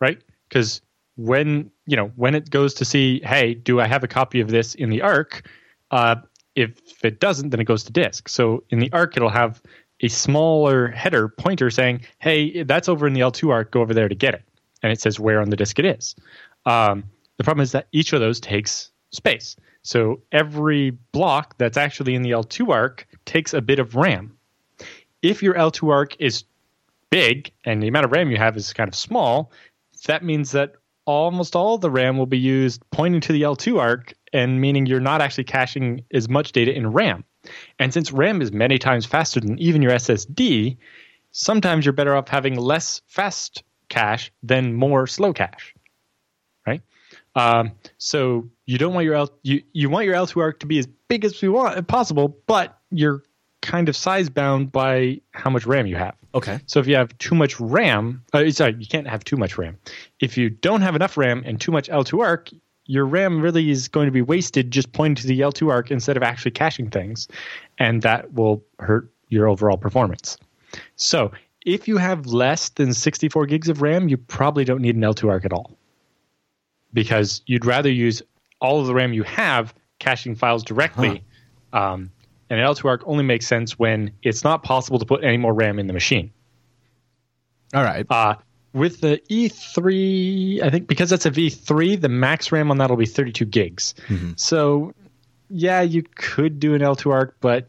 right? 0.00 0.20
Because 0.48 0.82
when 1.16 1.70
you 1.86 1.96
know 1.96 2.08
when 2.16 2.34
it 2.34 2.50
goes 2.50 2.74
to 2.74 2.84
see, 2.84 3.20
hey, 3.24 3.54
do 3.54 3.80
I 3.80 3.86
have 3.86 4.04
a 4.04 4.08
copy 4.08 4.40
of 4.40 4.48
this 4.48 4.74
in 4.74 4.90
the 4.90 5.00
ARC? 5.00 5.48
Uh, 5.90 6.16
if 6.54 7.04
it 7.04 7.20
doesn't, 7.20 7.50
then 7.50 7.60
it 7.60 7.64
goes 7.64 7.84
to 7.84 7.92
disk. 7.92 8.28
So 8.28 8.64
in 8.70 8.78
the 8.78 8.92
ARC, 8.92 9.16
it'll 9.16 9.28
have 9.28 9.62
a 10.04 10.08
smaller 10.08 10.88
header 10.88 11.28
pointer 11.28 11.70
saying, 11.70 12.02
"Hey, 12.18 12.62
that's 12.62 12.88
over 12.88 13.06
in 13.06 13.14
the 13.14 13.20
L2 13.20 13.50
arc. 13.50 13.72
Go 13.72 13.80
over 13.80 13.94
there 13.94 14.08
to 14.08 14.14
get 14.14 14.34
it," 14.34 14.44
and 14.82 14.92
it 14.92 15.00
says 15.00 15.18
where 15.18 15.40
on 15.40 15.50
the 15.50 15.56
disk 15.56 15.78
it 15.78 15.84
is. 15.84 16.14
Um, 16.66 17.04
the 17.36 17.44
problem 17.44 17.62
is 17.62 17.72
that 17.72 17.88
each 17.92 18.12
of 18.12 18.20
those 18.20 18.38
takes 18.38 18.90
space. 19.10 19.56
So 19.82 20.20
every 20.32 20.90
block 21.12 21.56
that's 21.58 21.76
actually 21.76 22.14
in 22.14 22.22
the 22.22 22.30
L2 22.30 22.70
arc 22.70 23.06
takes 23.24 23.52
a 23.54 23.60
bit 23.60 23.78
of 23.78 23.94
RAM. 23.94 24.36
If 25.22 25.42
your 25.42 25.54
L2 25.54 25.90
arc 25.90 26.20
is 26.20 26.44
big 27.10 27.50
and 27.64 27.82
the 27.82 27.88
amount 27.88 28.04
of 28.04 28.12
RAM 28.12 28.30
you 28.30 28.36
have 28.36 28.56
is 28.56 28.72
kind 28.72 28.88
of 28.88 28.94
small, 28.94 29.52
that 30.06 30.24
means 30.24 30.52
that 30.52 30.72
almost 31.06 31.54
all 31.54 31.78
the 31.78 31.90
RAM 31.90 32.16
will 32.16 32.26
be 32.26 32.38
used 32.38 32.82
pointing 32.90 33.20
to 33.22 33.32
the 33.32 33.42
L2 33.42 33.78
arc 33.78 34.14
and 34.32 34.60
meaning 34.60 34.86
you're 34.86 35.00
not 35.00 35.20
actually 35.20 35.44
caching 35.44 36.02
as 36.12 36.28
much 36.28 36.52
data 36.52 36.74
in 36.74 36.90
RAM. 36.92 37.24
And 37.78 37.92
since 37.92 38.12
RAM 38.12 38.42
is 38.42 38.52
many 38.52 38.78
times 38.78 39.06
faster 39.06 39.40
than 39.40 39.58
even 39.58 39.82
your 39.82 39.92
SSD, 39.92 40.76
sometimes 41.30 41.84
you're 41.84 41.92
better 41.92 42.14
off 42.14 42.28
having 42.28 42.56
less 42.56 43.02
fast 43.06 43.62
cache 43.88 44.32
than 44.42 44.74
more 44.74 45.06
slow 45.06 45.32
cache, 45.32 45.74
right? 46.66 46.82
Um, 47.34 47.72
so 47.98 48.48
you 48.66 48.78
don't 48.78 48.94
want 48.94 49.04
your 49.04 49.14
L 49.14 49.30
you, 49.42 49.62
you 49.72 49.90
want 49.90 50.06
your 50.06 50.14
L2 50.14 50.40
arc 50.40 50.60
to 50.60 50.66
be 50.66 50.78
as 50.78 50.86
big 51.08 51.24
as 51.24 51.40
we 51.42 51.48
want 51.48 51.86
possible, 51.86 52.36
but 52.46 52.78
you're 52.90 53.22
kind 53.60 53.88
of 53.88 53.96
size 53.96 54.28
bound 54.28 54.70
by 54.70 55.20
how 55.32 55.50
much 55.50 55.66
RAM 55.66 55.86
you 55.86 55.96
have. 55.96 56.14
Okay. 56.34 56.60
So 56.66 56.80
if 56.80 56.86
you 56.86 56.96
have 56.96 57.16
too 57.18 57.34
much 57.34 57.58
RAM, 57.58 58.22
uh, 58.32 58.50
sorry, 58.50 58.76
you 58.78 58.86
can't 58.86 59.06
have 59.06 59.24
too 59.24 59.36
much 59.36 59.56
RAM. 59.56 59.78
If 60.20 60.36
you 60.36 60.50
don't 60.50 60.82
have 60.82 60.94
enough 60.94 61.16
RAM 61.16 61.42
and 61.46 61.60
too 61.60 61.72
much 61.72 61.88
L2 61.88 62.20
arc, 62.20 62.50
your 62.86 63.06
RAM 63.06 63.40
really 63.40 63.70
is 63.70 63.88
going 63.88 64.06
to 64.06 64.12
be 64.12 64.22
wasted 64.22 64.70
just 64.70 64.92
pointing 64.92 65.22
to 65.22 65.26
the 65.26 65.40
L2 65.40 65.70
arc 65.70 65.90
instead 65.90 66.16
of 66.16 66.22
actually 66.22 66.50
caching 66.50 66.90
things, 66.90 67.28
and 67.78 68.02
that 68.02 68.32
will 68.34 68.62
hurt 68.78 69.10
your 69.28 69.48
overall 69.48 69.76
performance. 69.76 70.36
So, 70.96 71.32
if 71.64 71.88
you 71.88 71.96
have 71.96 72.26
less 72.26 72.68
than 72.70 72.92
64 72.92 73.46
gigs 73.46 73.68
of 73.68 73.80
RAM, 73.80 74.08
you 74.08 74.18
probably 74.18 74.64
don't 74.64 74.82
need 74.82 74.96
an 74.96 75.02
L2 75.02 75.30
arc 75.30 75.44
at 75.44 75.52
all 75.52 75.76
because 76.92 77.42
you'd 77.46 77.64
rather 77.64 77.90
use 77.90 78.22
all 78.60 78.80
of 78.80 78.86
the 78.86 78.94
RAM 78.94 79.12
you 79.12 79.22
have 79.24 79.74
caching 79.98 80.34
files 80.34 80.62
directly. 80.62 81.24
Huh. 81.72 81.92
Um, 81.92 82.10
and 82.50 82.60
an 82.60 82.66
L2 82.66 82.84
arc 82.84 83.02
only 83.06 83.24
makes 83.24 83.46
sense 83.46 83.78
when 83.78 84.12
it's 84.22 84.44
not 84.44 84.62
possible 84.62 84.98
to 84.98 85.06
put 85.06 85.24
any 85.24 85.38
more 85.38 85.54
RAM 85.54 85.78
in 85.78 85.86
the 85.86 85.92
machine. 85.92 86.30
All 87.74 87.82
right. 87.82 88.06
Uh, 88.08 88.36
with 88.74 89.00
the 89.00 89.22
E3, 89.30 90.62
I 90.62 90.68
think 90.68 90.88
because 90.88 91.08
that's 91.08 91.24
a 91.24 91.30
V3, 91.30 92.00
the 92.00 92.08
max 92.08 92.52
RAM 92.52 92.70
on 92.70 92.78
that 92.78 92.90
will 92.90 92.96
be 92.96 93.06
32 93.06 93.44
gigs. 93.46 93.94
Mm-hmm. 94.08 94.32
So, 94.36 94.92
yeah, 95.48 95.80
you 95.80 96.02
could 96.02 96.58
do 96.58 96.74
an 96.74 96.82
L2 96.82 97.10
ARC, 97.10 97.36
but 97.40 97.68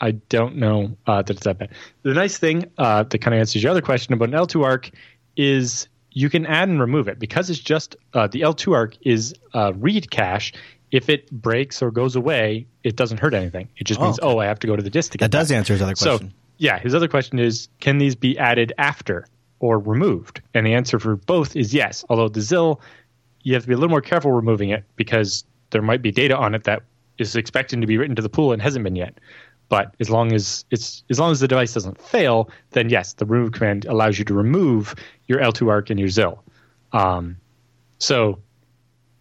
I 0.00 0.12
don't 0.12 0.56
know 0.56 0.96
uh, 1.06 1.22
that 1.22 1.36
it's 1.36 1.44
that 1.44 1.58
bad. 1.58 1.70
The 2.02 2.14
nice 2.14 2.38
thing 2.38 2.70
uh, 2.78 3.02
that 3.04 3.18
kind 3.18 3.34
of 3.34 3.40
answers 3.40 3.62
your 3.62 3.70
other 3.70 3.82
question 3.82 4.14
about 4.14 4.30
an 4.30 4.34
L2 4.34 4.64
ARC 4.64 4.90
is 5.36 5.88
you 6.10 6.30
can 6.30 6.46
add 6.46 6.70
and 6.70 6.80
remove 6.80 7.08
it 7.08 7.18
because 7.18 7.50
it's 7.50 7.60
just 7.60 7.94
uh, 8.14 8.26
the 8.26 8.40
L2 8.40 8.72
ARC 8.72 8.96
is 9.02 9.34
a 9.52 9.74
read 9.74 10.10
cache. 10.10 10.54
If 10.90 11.10
it 11.10 11.30
breaks 11.30 11.82
or 11.82 11.90
goes 11.90 12.16
away, 12.16 12.66
it 12.82 12.96
doesn't 12.96 13.18
hurt 13.18 13.34
anything. 13.34 13.68
It 13.76 13.84
just 13.84 14.00
oh, 14.00 14.04
means, 14.04 14.20
oh, 14.22 14.38
I 14.38 14.46
have 14.46 14.60
to 14.60 14.66
go 14.66 14.76
to 14.76 14.82
the 14.82 14.88
disk 14.88 15.12
to 15.12 15.18
get 15.18 15.30
that. 15.30 15.38
does 15.38 15.50
answer 15.50 15.74
his 15.74 15.82
other 15.82 15.94
question. 15.94 16.30
So, 16.30 16.34
yeah, 16.56 16.78
his 16.78 16.94
other 16.94 17.08
question 17.08 17.38
is, 17.38 17.68
can 17.80 17.98
these 17.98 18.14
be 18.14 18.38
added 18.38 18.72
after? 18.78 19.26
Or 19.60 19.78
removed? 19.78 20.40
And 20.54 20.66
the 20.66 20.74
answer 20.74 20.98
for 20.98 21.16
both 21.16 21.56
is 21.56 21.72
yes. 21.72 22.04
Although 22.08 22.28
the 22.28 22.40
ZIL, 22.40 22.80
you 23.42 23.54
have 23.54 23.62
to 23.62 23.68
be 23.68 23.74
a 23.74 23.76
little 23.76 23.90
more 23.90 24.00
careful 24.00 24.32
removing 24.32 24.70
it 24.70 24.84
because 24.96 25.44
there 25.70 25.82
might 25.82 26.02
be 26.02 26.10
data 26.10 26.36
on 26.36 26.54
it 26.54 26.64
that 26.64 26.82
is 27.18 27.36
expected 27.36 27.80
to 27.80 27.86
be 27.86 27.98
written 27.98 28.16
to 28.16 28.22
the 28.22 28.28
pool 28.28 28.52
and 28.52 28.60
hasn't 28.60 28.84
been 28.84 28.96
yet. 28.96 29.18
But 29.68 29.94
as 29.98 30.10
long 30.10 30.32
as 30.32 30.64
it's 30.70 31.02
as 31.10 31.18
long 31.18 31.32
as 31.32 31.40
the 31.40 31.48
device 31.48 31.74
doesn't 31.74 32.00
fail, 32.00 32.50
then 32.70 32.88
yes, 32.88 33.14
the 33.14 33.26
remove 33.26 33.52
command 33.52 33.84
allows 33.86 34.18
you 34.18 34.24
to 34.26 34.34
remove 34.34 34.94
your 35.26 35.40
L2 35.40 35.68
arc 35.68 35.90
and 35.90 35.98
your 35.98 36.08
ZIL. 36.08 36.42
Um, 36.92 37.36
so 37.98 38.38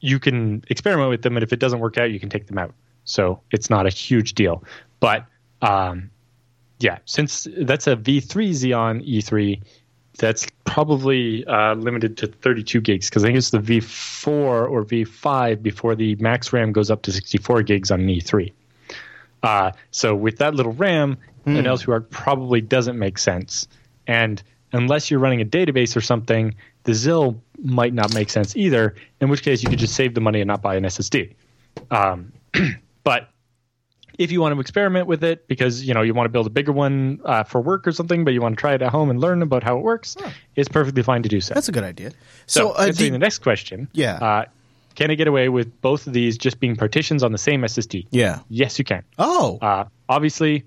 you 0.01 0.19
can 0.19 0.63
experiment 0.69 1.09
with 1.09 1.23
them, 1.23 1.35
and 1.35 1.43
if 1.43 1.51
it 1.51 1.59
doesn't 1.59 1.79
work 1.79 1.97
out, 1.97 2.11
you 2.11 2.19
can 2.19 2.29
take 2.29 2.45
them 2.45 2.59
out. 2.59 2.73
So 3.05 3.41
it's 3.51 3.69
not 3.69 3.87
a 3.87 3.89
huge 3.89 4.33
deal. 4.33 4.63
But 4.99 5.25
um, 5.63 6.11
yeah, 6.79 6.99
since 7.05 7.47
that's 7.57 7.87
a 7.87 7.95
V3 7.95 8.51
Xeon 8.51 9.07
E3, 9.07 9.61
that's 10.17 10.47
probably 10.63 11.45
uh, 11.45 11.75
limited 11.75 12.17
to 12.17 12.27
32 12.27 12.81
gigs 12.81 13.09
because 13.09 13.23
I 13.23 13.27
think 13.27 13.37
it's 13.37 13.49
the 13.49 13.59
V4 13.59 14.27
or 14.27 14.83
V5 14.83 15.61
before 15.61 15.95
the 15.95 16.15
max 16.15 16.53
RAM 16.53 16.71
goes 16.71 16.89
up 16.89 17.01
to 17.03 17.11
64 17.11 17.63
gigs 17.63 17.91
on 17.91 18.01
an 18.01 18.07
E3. 18.07 18.51
Uh, 19.43 19.71
so 19.91 20.15
with 20.15 20.37
that 20.37 20.55
little 20.55 20.73
RAM, 20.73 21.17
mm. 21.45 21.57
an 21.57 21.65
L2 21.65 21.89
ARC 21.89 22.09
probably 22.09 22.61
doesn't 22.61 22.97
make 22.97 23.17
sense. 23.17 23.67
And 24.07 24.41
unless 24.71 25.11
you're 25.11 25.19
running 25.19 25.41
a 25.41 25.45
database 25.45 25.95
or 25.95 26.01
something, 26.01 26.55
the 26.83 26.93
ZIL 26.93 27.41
might 27.61 27.93
not 27.93 28.13
make 28.13 28.29
sense 28.29 28.55
either. 28.55 28.95
In 29.21 29.29
which 29.29 29.43
case, 29.43 29.63
you 29.63 29.69
could 29.69 29.79
just 29.79 29.95
save 29.95 30.13
the 30.13 30.21
money 30.21 30.41
and 30.41 30.47
not 30.47 30.61
buy 30.61 30.75
an 30.75 30.83
SSD. 30.83 31.33
Um, 31.91 32.31
but 33.03 33.29
if 34.17 34.31
you 34.31 34.41
want 34.41 34.53
to 34.53 34.59
experiment 34.59 35.07
with 35.07 35.23
it 35.23 35.47
because 35.47 35.83
you 35.83 35.93
know 35.93 36.01
you 36.01 36.13
want 36.13 36.25
to 36.25 36.29
build 36.29 36.47
a 36.47 36.49
bigger 36.49 36.71
one 36.71 37.19
uh, 37.25 37.43
for 37.43 37.61
work 37.61 37.87
or 37.87 37.91
something, 37.91 38.23
but 38.25 38.33
you 38.33 38.41
want 38.41 38.55
to 38.57 38.59
try 38.59 38.73
it 38.73 38.81
at 38.81 38.91
home 38.91 39.09
and 39.09 39.19
learn 39.19 39.41
about 39.41 39.63
how 39.63 39.77
it 39.77 39.81
works, 39.81 40.15
oh. 40.19 40.33
it's 40.55 40.69
perfectly 40.69 41.03
fine 41.03 41.23
to 41.23 41.29
do 41.29 41.41
so. 41.41 41.53
That's 41.53 41.69
a 41.69 41.71
good 41.71 41.83
idea. 41.83 42.11
So, 42.47 42.59
so 42.59 42.71
uh, 42.71 42.85
answering 42.87 43.11
the, 43.11 43.19
the 43.19 43.25
next 43.25 43.39
question, 43.39 43.89
yeah, 43.93 44.15
uh, 44.15 44.45
can 44.95 45.11
I 45.11 45.15
get 45.15 45.27
away 45.27 45.49
with 45.49 45.81
both 45.81 46.07
of 46.07 46.13
these 46.13 46.37
just 46.37 46.59
being 46.59 46.75
partitions 46.75 47.23
on 47.23 47.31
the 47.31 47.37
same 47.37 47.61
SSD? 47.61 48.07
Yeah, 48.11 48.39
yes, 48.49 48.79
you 48.79 48.85
can. 48.85 49.03
Oh, 49.17 49.59
uh, 49.61 49.85
obviously, 50.07 50.65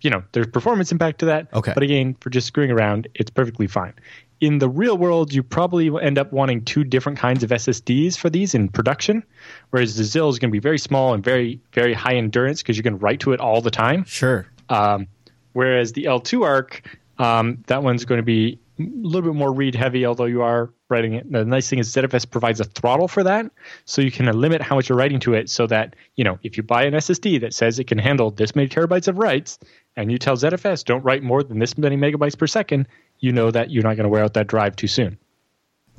you 0.00 0.10
know 0.10 0.22
there's 0.32 0.46
performance 0.46 0.92
impact 0.92 1.20
to 1.20 1.26
that. 1.26 1.52
Okay, 1.52 1.72
but 1.74 1.82
again, 1.82 2.16
for 2.20 2.30
just 2.30 2.46
screwing 2.46 2.70
around, 2.70 3.08
it's 3.14 3.30
perfectly 3.30 3.66
fine 3.66 3.94
in 4.40 4.58
the 4.58 4.68
real 4.68 4.98
world, 4.98 5.32
you 5.32 5.42
probably 5.42 5.90
end 6.02 6.18
up 6.18 6.32
wanting 6.32 6.64
two 6.64 6.84
different 6.84 7.18
kinds 7.18 7.42
of 7.42 7.50
SSDs 7.50 8.16
for 8.16 8.28
these 8.28 8.54
in 8.54 8.68
production, 8.68 9.24
whereas 9.70 9.96
the 9.96 10.04
ZIL 10.04 10.28
is 10.28 10.38
going 10.38 10.50
to 10.50 10.52
be 10.52 10.58
very 10.60 10.78
small 10.78 11.14
and 11.14 11.24
very, 11.24 11.60
very 11.72 11.94
high 11.94 12.14
endurance 12.14 12.62
because 12.62 12.76
you 12.76 12.82
can 12.82 12.98
write 12.98 13.20
to 13.20 13.32
it 13.32 13.40
all 13.40 13.60
the 13.60 13.70
time. 13.70 14.04
Sure. 14.04 14.46
Um, 14.68 15.06
whereas 15.52 15.92
the 15.92 16.04
L2 16.04 16.44
ARC, 16.44 16.98
um, 17.18 17.64
that 17.66 17.82
one's 17.82 18.04
going 18.04 18.18
to 18.18 18.24
be 18.24 18.58
a 18.78 18.82
little 18.82 19.22
bit 19.22 19.34
more 19.34 19.54
read 19.54 19.74
heavy, 19.74 20.04
although 20.04 20.26
you 20.26 20.42
are 20.42 20.70
writing 20.90 21.14
it. 21.14 21.32
The 21.32 21.44
nice 21.46 21.70
thing 21.70 21.78
is 21.78 21.90
ZFS 21.94 22.30
provides 22.30 22.60
a 22.60 22.64
throttle 22.64 23.08
for 23.08 23.22
that, 23.22 23.50
so 23.86 24.02
you 24.02 24.10
can 24.10 24.26
limit 24.38 24.60
how 24.60 24.76
much 24.76 24.90
you're 24.90 24.98
writing 24.98 25.18
to 25.20 25.32
it 25.32 25.48
so 25.48 25.66
that, 25.68 25.96
you 26.16 26.24
know, 26.24 26.38
if 26.42 26.58
you 26.58 26.62
buy 26.62 26.84
an 26.84 26.92
SSD 26.92 27.40
that 27.40 27.54
says 27.54 27.78
it 27.78 27.84
can 27.84 27.96
handle 27.96 28.30
this 28.30 28.54
many 28.54 28.68
terabytes 28.68 29.08
of 29.08 29.16
writes, 29.16 29.58
and 29.96 30.12
you 30.12 30.18
tell 30.18 30.36
ZFS 30.36 30.84
don't 30.84 31.02
write 31.02 31.22
more 31.22 31.42
than 31.42 31.58
this 31.58 31.76
many 31.78 31.96
megabytes 31.96 32.38
per 32.38 32.46
second, 32.46 32.88
you 33.18 33.32
know 33.32 33.50
that 33.50 33.70
you're 33.70 33.82
not 33.82 33.96
going 33.96 34.04
to 34.04 34.08
wear 34.08 34.22
out 34.22 34.34
that 34.34 34.46
drive 34.46 34.76
too 34.76 34.86
soon. 34.86 35.18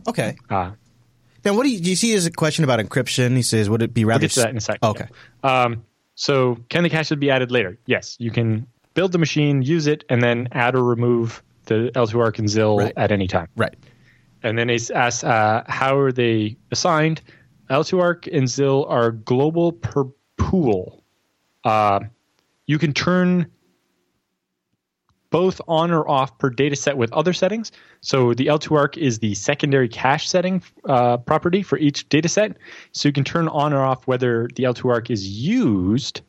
Okay. 0.08 0.36
Uh, 0.50 0.72
now, 1.44 1.54
what 1.54 1.64
do 1.64 1.70
you, 1.70 1.80
do 1.80 1.90
you 1.90 1.96
see 1.96 2.14
as 2.14 2.26
a 2.26 2.32
question 2.32 2.64
about 2.64 2.80
encryption? 2.80 3.36
He 3.36 3.42
says, 3.42 3.70
would 3.70 3.82
it 3.82 3.94
be 3.94 4.06
rather? 4.06 4.22
We'll 4.22 4.28
get 4.28 4.32
to 4.32 4.40
that 4.42 4.50
in 4.50 4.58
a 4.58 4.62
second. 4.62 4.88
okay. 4.88 5.08
Yeah. 5.44 5.64
Um, 5.64 5.84
so, 6.16 6.58
can 6.70 6.84
the 6.84 6.90
cache 6.90 7.12
be 7.12 7.30
added 7.30 7.52
later? 7.52 7.78
Yes, 7.86 8.18
you 8.20 8.32
can 8.32 8.68
build 8.96 9.12
the 9.12 9.20
machine, 9.20 9.62
use 9.62 9.88
it, 9.88 10.04
and 10.10 10.22
then 10.22 10.50
add 10.52 10.76
or 10.76 10.84
remove 10.84 11.44
the 11.66 11.92
L2ARC 11.94 12.40
and 12.40 12.50
ZIL 12.50 12.78
right. 12.80 12.94
at 12.98 13.12
any 13.12 13.28
time. 13.28 13.48
Right. 13.56 13.76
And 14.44 14.58
then 14.58 14.70
he 14.70 14.80
asks, 14.94 15.24
uh, 15.24 15.64
how 15.68 15.98
are 15.98 16.12
they 16.12 16.58
assigned? 16.72 17.22
L2ARC 17.70 18.28
and 18.36 18.50
ZIL 18.50 18.86
are 18.86 19.12
global 19.12 19.74
per 19.74 20.06
pool. 20.38 21.04
Uh, 21.64 22.00
you 22.66 22.80
can 22.80 22.94
turn 22.94 23.52
both 25.38 25.62
on 25.68 25.92
or 25.92 26.10
off 26.10 26.36
per 26.40 26.50
data 26.50 26.76
set 26.76 26.98
with 26.98 27.14
other 27.14 27.32
settings. 27.32 27.72
So 28.02 28.34
the 28.34 28.48
L2ARC 28.48 28.98
is 28.98 29.20
the 29.20 29.36
secondary 29.36 29.88
cache 29.88 30.28
setting 30.28 30.64
uh, 30.86 31.18
property 31.18 31.62
for 31.62 31.78
each 31.78 32.10
data 32.10 32.28
set. 32.28 32.58
So 32.92 33.08
you 33.08 33.14
can 33.14 33.24
turn 33.24 33.48
on 33.48 33.72
or 33.72 33.84
off 33.84 34.08
whether 34.08 34.50
the 34.56 34.64
L2ARC 34.64 35.12
is 35.12 35.28
used, 35.28 36.22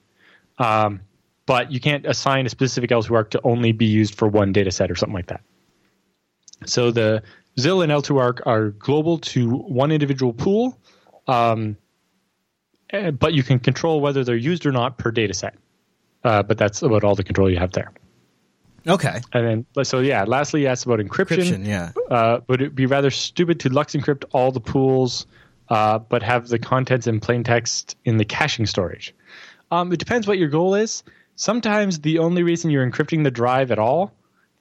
um, 0.59 1.01
but 1.47 1.73
you 1.73 1.81
can't 1.81 2.05
assign 2.05 2.45
a 2.45 2.51
specific 2.51 2.91
L2ARC 2.91 3.31
to 3.31 3.41
only 3.45 3.73
be 3.73 3.87
used 3.87 4.15
for 4.15 4.29
one 4.29 4.53
data 4.53 4.71
set 4.71 4.91
or 4.91 4.95
something 4.95 5.15
like 5.15 5.29
that. 5.29 5.41
So 6.67 6.91
the 6.91 7.23
ZIL 7.59 7.81
and 7.81 7.91
L2ARC 7.91 8.41
are 8.45 8.73
global 8.73 9.17
to 9.33 9.49
one 9.49 9.91
individual 9.91 10.35
pool, 10.35 10.79
um, 11.27 11.79
eh, 12.91 13.11
but 13.13 13.33
you 13.33 13.43
can 13.43 13.59
control 13.59 14.03
whether 14.03 14.23
they're 14.23 14.37
used 14.37 14.67
or 14.67 14.73
not 14.73 14.99
per 14.99 15.11
data 15.11 15.33
set. 15.33 15.55
Uh, 16.25 16.43
but 16.43 16.59
that's 16.59 16.83
about 16.83 17.05
all 17.05 17.15
the 17.15 17.25
control 17.25 17.49
you 17.49 17.57
have 17.59 17.73
there. 17.73 17.91
Okay. 18.87 19.21
And 19.33 19.67
then, 19.75 19.85
so 19.85 20.01
yeah, 20.01 20.25
lastly, 20.25 20.63
you 20.63 20.67
asked 20.69 20.87
about 20.87 21.01
encryption. 21.01 21.39
encryption 21.39 21.67
yeah. 21.67 21.93
Uh, 22.11 22.41
would 22.49 22.63
it 22.63 22.75
be 22.75 22.87
rather 22.87 23.11
stupid 23.11 23.61
to 23.61 23.69
LUKS 23.69 23.95
encrypt 23.95 24.25
all 24.33 24.53
the 24.53 24.61
pools, 24.61 25.27
uh, 25.69 25.99
but 25.99 26.23
have 26.23 26.49
the 26.49 26.59
contents 26.59 27.07
in 27.07 27.21
plain 27.21 27.45
text 27.45 27.97
in 28.05 28.17
the 28.17 28.25
caching 28.25 28.67
storage? 28.67 29.15
Um, 29.71 29.93
it 29.93 29.99
depends 29.99 30.27
what 30.27 30.39
your 30.39 30.49
goal 30.49 30.75
is. 30.75 31.03
Sometimes 31.37 32.01
the 32.01 32.19
only 32.19 32.43
reason 32.43 32.71
you're 32.71 32.89
encrypting 32.89 33.25
the 33.25 33.31
drive 33.31 33.71
at 33.71 33.79
all, 33.79 34.13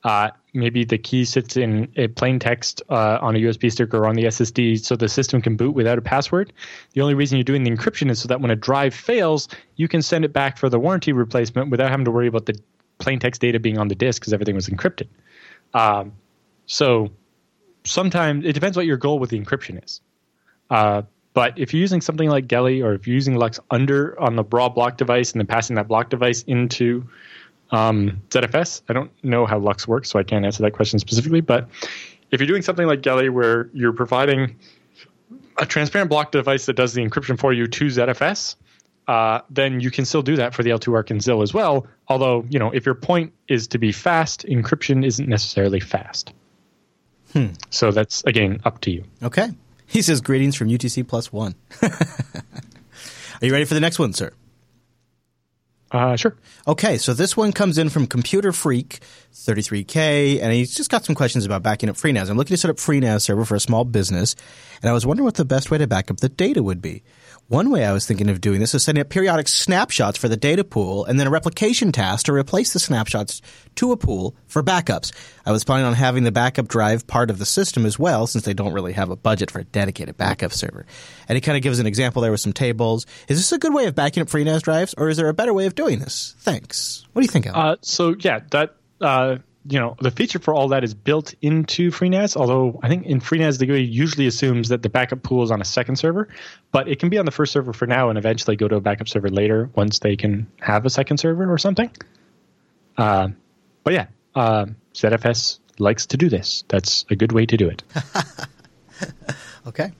uh, 0.04 0.30
maybe 0.54 0.86
the 0.86 0.98
key 0.98 1.26
sits 1.26 1.58
in 1.58 1.92
a 1.96 2.08
plain 2.08 2.40
text 2.40 2.82
uh, 2.90 3.18
on 3.22 3.36
a 3.36 3.40
USB 3.40 3.72
stick 3.72 3.94
or 3.94 4.06
on 4.06 4.16
the 4.16 4.26
SSD 4.26 4.84
so 4.84 4.96
the 4.96 5.10
system 5.10 5.42
can 5.42 5.56
boot 5.56 5.72
without 5.72 5.98
a 5.98 6.02
password. 6.02 6.54
The 6.94 7.02
only 7.02 7.14
reason 7.14 7.38
you're 7.38 7.44
doing 7.44 7.64
the 7.64 7.72
encryption 7.72 8.10
is 8.10 8.20
so 8.22 8.28
that 8.28 8.42
when 8.42 8.52
a 8.52 8.56
drive 8.56 8.94
fails, 8.94 9.48
you 9.76 9.88
can 9.88 10.02
send 10.02 10.24
it 10.24 10.34
back 10.34 10.58
for 10.58 10.70
the 10.70 10.80
warranty 10.80 11.14
replacement 11.14 11.72
without 11.72 11.90
having 11.90 12.06
to 12.06 12.12
worry 12.12 12.28
about 12.28 12.46
the 12.46 12.60
plain 12.98 13.20
text 13.20 13.42
data 13.42 13.60
being 13.60 13.78
on 13.78 13.88
the 13.88 13.96
disk 13.96 14.22
because 14.22 14.34
everything 14.34 14.56
was 14.56 14.68
encrypted. 14.68 15.08
Um, 15.74 16.14
so 16.66 17.12
sometimes 17.84 18.46
it 18.46 18.54
depends 18.54 18.78
what 18.78 18.86
your 18.86 18.98
goal 18.98 19.20
with 19.20 19.30
the 19.30 19.40
encryption 19.40 19.84
is. 19.84 20.02
Uh, 20.70 21.04
but 21.34 21.58
if 21.60 21.74
you're 21.74 21.82
using 21.82 22.02
something 22.02 22.30
like 22.30 22.48
Geli 22.48 22.84
or 22.84 22.94
if 22.94 23.08
you're 23.08 23.14
using 23.14 23.36
LUKS 23.36 23.60
under 23.70 24.20
on 24.20 24.36
the 24.36 24.44
raw 24.44 24.70
block 24.70 24.98
device 24.98 25.32
and 25.32 25.40
then 25.40 25.48
passing 25.48 25.76
that 25.76 25.88
block 25.88 26.10
device 26.10 26.44
into 26.44 27.08
um, 27.72 28.24
ZFS, 28.30 28.82
I 28.90 28.94
don't 28.94 29.12
know 29.24 29.46
how 29.46 29.60
LUKS 29.60 29.88
works, 29.88 30.10
so 30.10 30.18
I 30.20 30.24
can't 30.24 30.46
answer 30.46 30.64
that 30.64 30.72
question 30.72 31.00
specifically. 31.00 31.42
But 31.42 31.70
if 32.32 32.42
you're 32.42 32.48
doing 32.48 32.64
something 32.64 32.88
like 32.88 33.02
Geli 33.02 33.30
where 33.30 33.70
you're 33.74 33.94
providing 33.94 34.56
a 35.58 35.66
transparent 35.66 36.10
block 36.10 36.32
device 36.32 36.66
that 36.66 36.74
does 36.74 36.94
the 36.94 37.08
encryption 37.08 37.40
for 37.40 37.54
you 37.54 37.68
to 37.68 37.86
ZFS, 37.86 38.56
uh, 39.08 39.42
then 39.50 39.80
you 39.80 39.90
can 39.90 40.06
still 40.06 40.22
do 40.22 40.36
that 40.36 40.54
for 40.54 40.64
the 40.64 40.72
L2ARC 40.72 41.12
and 41.12 41.22
ZIL 41.22 41.42
as 41.42 41.54
well. 41.54 41.88
Although, 42.08 42.46
you 42.50 42.60
know, 42.60 42.72
if 42.72 42.86
your 42.86 42.96
point 42.96 43.34
is 43.48 43.68
to 43.70 43.78
be 43.78 43.92
fast, 43.92 44.46
encryption 44.48 45.06
isn't 45.06 45.28
necessarily 45.28 45.80
fast. 45.80 46.34
Hmm. 47.34 47.48
So 47.70 47.92
that's 47.92 48.24
again 48.24 48.62
up 48.66 48.82
to 48.82 48.92
you. 48.92 49.04
Okay. 49.24 49.50
He 49.86 50.02
says 50.02 50.22
greetings 50.22 50.56
from 50.56 50.68
UTC 50.68 51.08
plus 51.08 51.32
one. 51.32 51.56
Are 51.82 51.90
you 53.42 53.54
ready 53.54 53.66
for 53.66 53.74
the 53.74 53.80
next 53.80 54.00
one, 54.00 54.14
sir? 54.14 54.32
Uh, 55.90 56.18
sure. 56.18 56.36
Okay, 56.68 56.98
so 56.98 57.14
this 57.14 57.38
one 57.38 57.54
comes 57.54 57.78
in 57.78 57.88
from 57.90 58.08
Computer 58.08 58.52
Freak 58.52 59.00
33K, 59.34 60.42
and 60.42 60.52
he's 60.52 60.76
just 60.76 60.90
got 60.90 61.06
some 61.06 61.16
questions 61.16 61.46
about 61.46 61.64
backing 61.64 61.88
up 61.88 61.96
FreeNAS. 61.96 62.30
I'm 62.30 62.36
looking 62.36 62.56
to 62.56 62.58
set 62.58 62.70
up 62.70 62.76
FreeNAS 62.76 63.22
server 63.22 63.46
for 63.46 63.56
a 63.56 63.60
small 63.60 63.86
business, 63.86 64.36
and 64.82 64.90
I 64.90 64.94
was 64.94 65.06
wondering 65.06 65.24
what 65.24 65.36
the 65.36 65.46
best 65.46 65.72
way 65.72 65.78
to 65.78 65.88
back 65.88 66.12
up 66.12 66.18
the 66.18 66.28
data 66.28 66.62
would 66.62 66.82
be. 66.82 67.04
One 67.50 67.70
way 67.70 67.86
I 67.86 67.94
was 67.94 68.06
thinking 68.06 68.28
of 68.28 68.42
doing 68.42 68.60
this 68.60 68.76
is 68.76 68.84
setting 68.84 69.00
up 69.00 69.08
periodic 69.08 69.48
snapshots 69.48 70.18
for 70.18 70.28
the 70.28 70.36
data 70.36 70.66
pool 70.66 71.06
and 71.06 71.18
then 71.18 71.28
a 71.28 71.30
replication 71.30 71.94
task 71.94 72.26
to 72.26 72.34
replace 72.34 72.74
the 72.74 72.80
snapshots 72.80 73.42
to 73.76 73.94
a 73.94 73.98
pool 73.98 74.36
for 74.48 74.62
backups. 74.62 75.14
I 75.46 75.54
was 75.54 75.64
planning 75.64 75.86
on 75.86 75.94
having 75.94 76.26
the 76.26 76.32
backup 76.34 76.68
drive 76.68 77.08
part 77.08 77.30
of 77.30 77.40
the 77.40 77.46
system 77.46 77.86
as 77.86 77.98
well 77.98 78.28
since 78.28 78.44
they 78.44 78.54
don't 78.54 78.74
really 78.74 78.92
have 78.92 79.12
a 79.12 79.16
budget 79.16 79.50
for 79.50 79.60
a 79.60 79.64
dedicated 79.64 80.18
backup 80.18 80.52
server. 80.52 80.86
And 81.30 81.38
he 81.38 81.42
kind 81.42 81.56
of 81.56 81.64
gives 81.64 81.80
an 81.80 81.88
example 81.88 82.22
there 82.22 82.32
with 82.32 82.42
some 82.42 82.52
tables. 82.52 83.06
Is 83.30 83.38
this 83.38 83.54
a 83.54 83.58
good 83.58 83.74
way 83.74 83.86
of 83.86 83.96
backing 83.96 84.20
up 84.20 84.28
FreeNAS 84.28 84.64
drives 84.64 84.94
or 84.98 85.08
is 85.08 85.16
there 85.16 85.30
a 85.30 85.34
better 85.34 85.54
way 85.54 85.68
of 85.68 85.76
doing 85.76 86.00
this? 86.00 86.36
Thanks. 86.40 87.06
What 87.14 87.22
do 87.22 87.26
you 87.28 87.32
think, 87.32 87.48
Allan? 87.48 87.62
Uh, 87.62 87.76
so 87.80 88.14
yeah, 88.20 88.42
that 88.52 88.76
uh, 89.00 89.38
you 89.70 89.80
know 89.80 89.96
the 90.00 90.12
feature 90.12 90.40
for 90.40 90.54
all 90.54 90.70
that 90.70 90.84
is 90.84 90.94
built 90.94 91.34
into 91.42 91.92
FreeNAS. 91.92 92.38
Although 92.38 92.80
I 92.82 92.88
think 92.88 93.06
in 93.06 93.20
FreeNAS 93.20 93.60
the 93.60 93.66
GUI 93.66 93.84
usually 93.84 94.28
assumes 94.28 94.70
that 94.70 94.82
the 94.82 94.90
backup 94.90 95.24
pool 95.24 95.44
is 95.44 95.52
on 95.52 95.62
a 95.62 95.66
second 95.66 95.98
server, 95.98 96.30
but 96.72 96.88
it 96.88 97.00
can 97.00 97.10
be 97.10 97.18
on 97.18 97.26
the 97.26 97.32
first 97.32 97.52
server 97.52 97.74
for 97.74 97.86
now 97.86 98.10
and 98.10 98.18
eventually 98.18 98.56
go 98.56 98.68
to 98.68 98.76
a 98.76 98.82
backup 98.82 99.10
server 99.10 99.30
later 99.30 99.70
once 99.76 100.00
they 100.00 100.16
can 100.16 100.48
have 100.62 100.86
a 100.86 100.90
second 100.90 101.18
server 101.18 101.52
or 101.52 101.58
something. 101.58 101.92
Uh, 102.98 103.30
but 103.84 103.94
yeah, 103.94 104.08
uh, 104.36 104.66
ZFS 104.94 105.60
likes 105.80 106.06
to 106.08 106.18
do 106.18 106.30
this. 106.30 106.64
That's 106.70 107.06
a 107.10 107.16
good 107.16 107.32
way 107.32 107.46
to 107.46 107.58
do 107.58 107.70
it. 107.70 107.84
okay, 109.68 109.92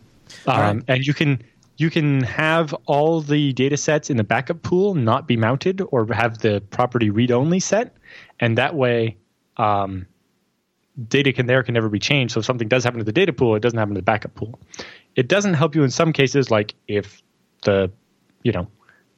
um, 0.46 0.78
right. 0.78 0.84
and 0.88 1.06
you 1.06 1.14
can 1.14 1.42
you 1.76 1.90
can 1.90 2.24
have 2.24 2.74
all 2.86 3.22
the 3.22 3.54
data 3.54 3.78
sets 3.78 4.10
in 4.10 4.18
the 4.18 4.24
backup 4.24 4.64
pool 4.64 4.96
not 4.96 5.28
be 5.28 5.36
mounted 5.36 5.82
or 5.92 6.12
have 6.14 6.40
the 6.40 6.62
property 6.70 7.10
read 7.10 7.32
only 7.32 7.60
set, 7.60 7.96
and 8.40 8.58
that 8.58 8.74
way 8.74 9.18
um, 9.58 10.08
data 11.08 11.32
can 11.34 11.46
there 11.46 11.64
can 11.64 11.74
never 11.74 11.90
be 11.90 12.00
changed. 12.00 12.34
So 12.34 12.40
if 12.40 12.46
something 12.46 12.68
does 12.68 12.84
happen 12.84 13.00
to 13.00 13.06
the 13.06 13.12
data 13.12 13.34
pool, 13.34 13.56
it 13.56 13.62
doesn't 13.62 13.78
happen 13.78 13.94
to 13.94 14.00
the 14.00 14.06
backup 14.06 14.36
pool. 14.36 14.60
It 15.16 15.28
doesn't 15.28 15.56
help 15.56 15.76
you 15.76 15.84
in 15.84 15.92
some 15.92 16.14
cases, 16.14 16.52
like 16.52 16.76
if 16.88 17.22
the 17.64 17.92
you 18.44 18.52
know 18.52 18.68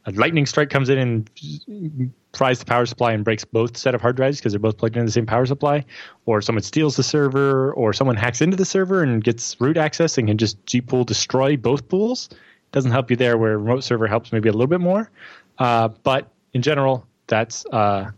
a 0.06 0.12
lightning 0.12 0.46
strike 0.46 0.70
comes 0.70 0.90
in 0.90 0.98
and 0.98 2.12
fries 2.34 2.60
the 2.60 2.66
power 2.66 2.86
supply 2.86 3.12
and 3.12 3.24
breaks 3.24 3.44
both 3.44 3.76
set 3.78 3.96
of 3.96 4.02
hard 4.02 4.16
drives 4.16 4.40
because 4.40 4.54
they're 4.54 4.60
both 4.60 4.78
plugged 4.78 4.96
into 4.96 5.06
the 5.06 5.12
same 5.12 5.26
power 5.26 5.46
supply, 5.46 5.84
or 6.26 6.42
someone 6.42 6.64
steals 6.64 6.96
the 6.96 7.04
server, 7.04 7.74
or 7.74 7.94
someone 7.94 8.16
hacks 8.16 8.42
into 8.42 8.56
the 8.56 8.66
server 8.66 9.04
and 9.04 9.24
gets 9.24 9.60
root 9.60 9.78
access 9.78 10.18
and 10.18 10.28
can 10.28 10.38
just 10.38 10.64
zpool 10.66 11.06
destroy 11.06 11.58
both 11.58 11.88
pools. 11.88 12.30
It 12.32 12.72
doesn't 12.72 12.92
help 12.92 13.10
you 13.10 13.18
there, 13.18 13.38
where 13.38 13.58
remote 13.58 13.84
server 13.84 14.08
helps 14.08 14.32
maybe 14.32 14.50
a 14.50 14.52
little 14.52 14.68
bit 14.68 14.82
more. 14.82 15.10
Uh, 15.58 15.90
but 16.04 16.32
in 16.54 16.62
general, 16.62 17.06
that's 17.28 17.66
uh, 17.68 18.12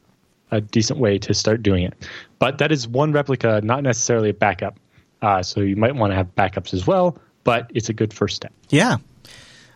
a 0.52 0.62
decent 0.62 1.00
way 1.00 1.18
to 1.20 1.34
start 1.34 1.64
doing 1.64 1.84
it. 1.84 1.94
But 2.40 2.58
that 2.60 2.72
is 2.72 2.88
one 2.88 3.12
replica, 3.12 3.62
not 3.64 3.84
necessarily 3.84 4.30
a 4.30 4.34
backup. 4.34 4.78
Uh, 5.22 5.44
so 5.44 5.62
you 5.62 5.76
might 5.76 5.96
want 5.96 6.12
to 6.12 6.16
have 6.16 6.36
backups 6.36 6.74
as 6.74 6.86
well, 6.86 7.18
but 7.44 7.72
it's 7.74 7.90
a 7.90 7.94
good 7.94 8.14
first 8.14 8.36
step. 8.36 8.54
Yeah. 8.70 8.98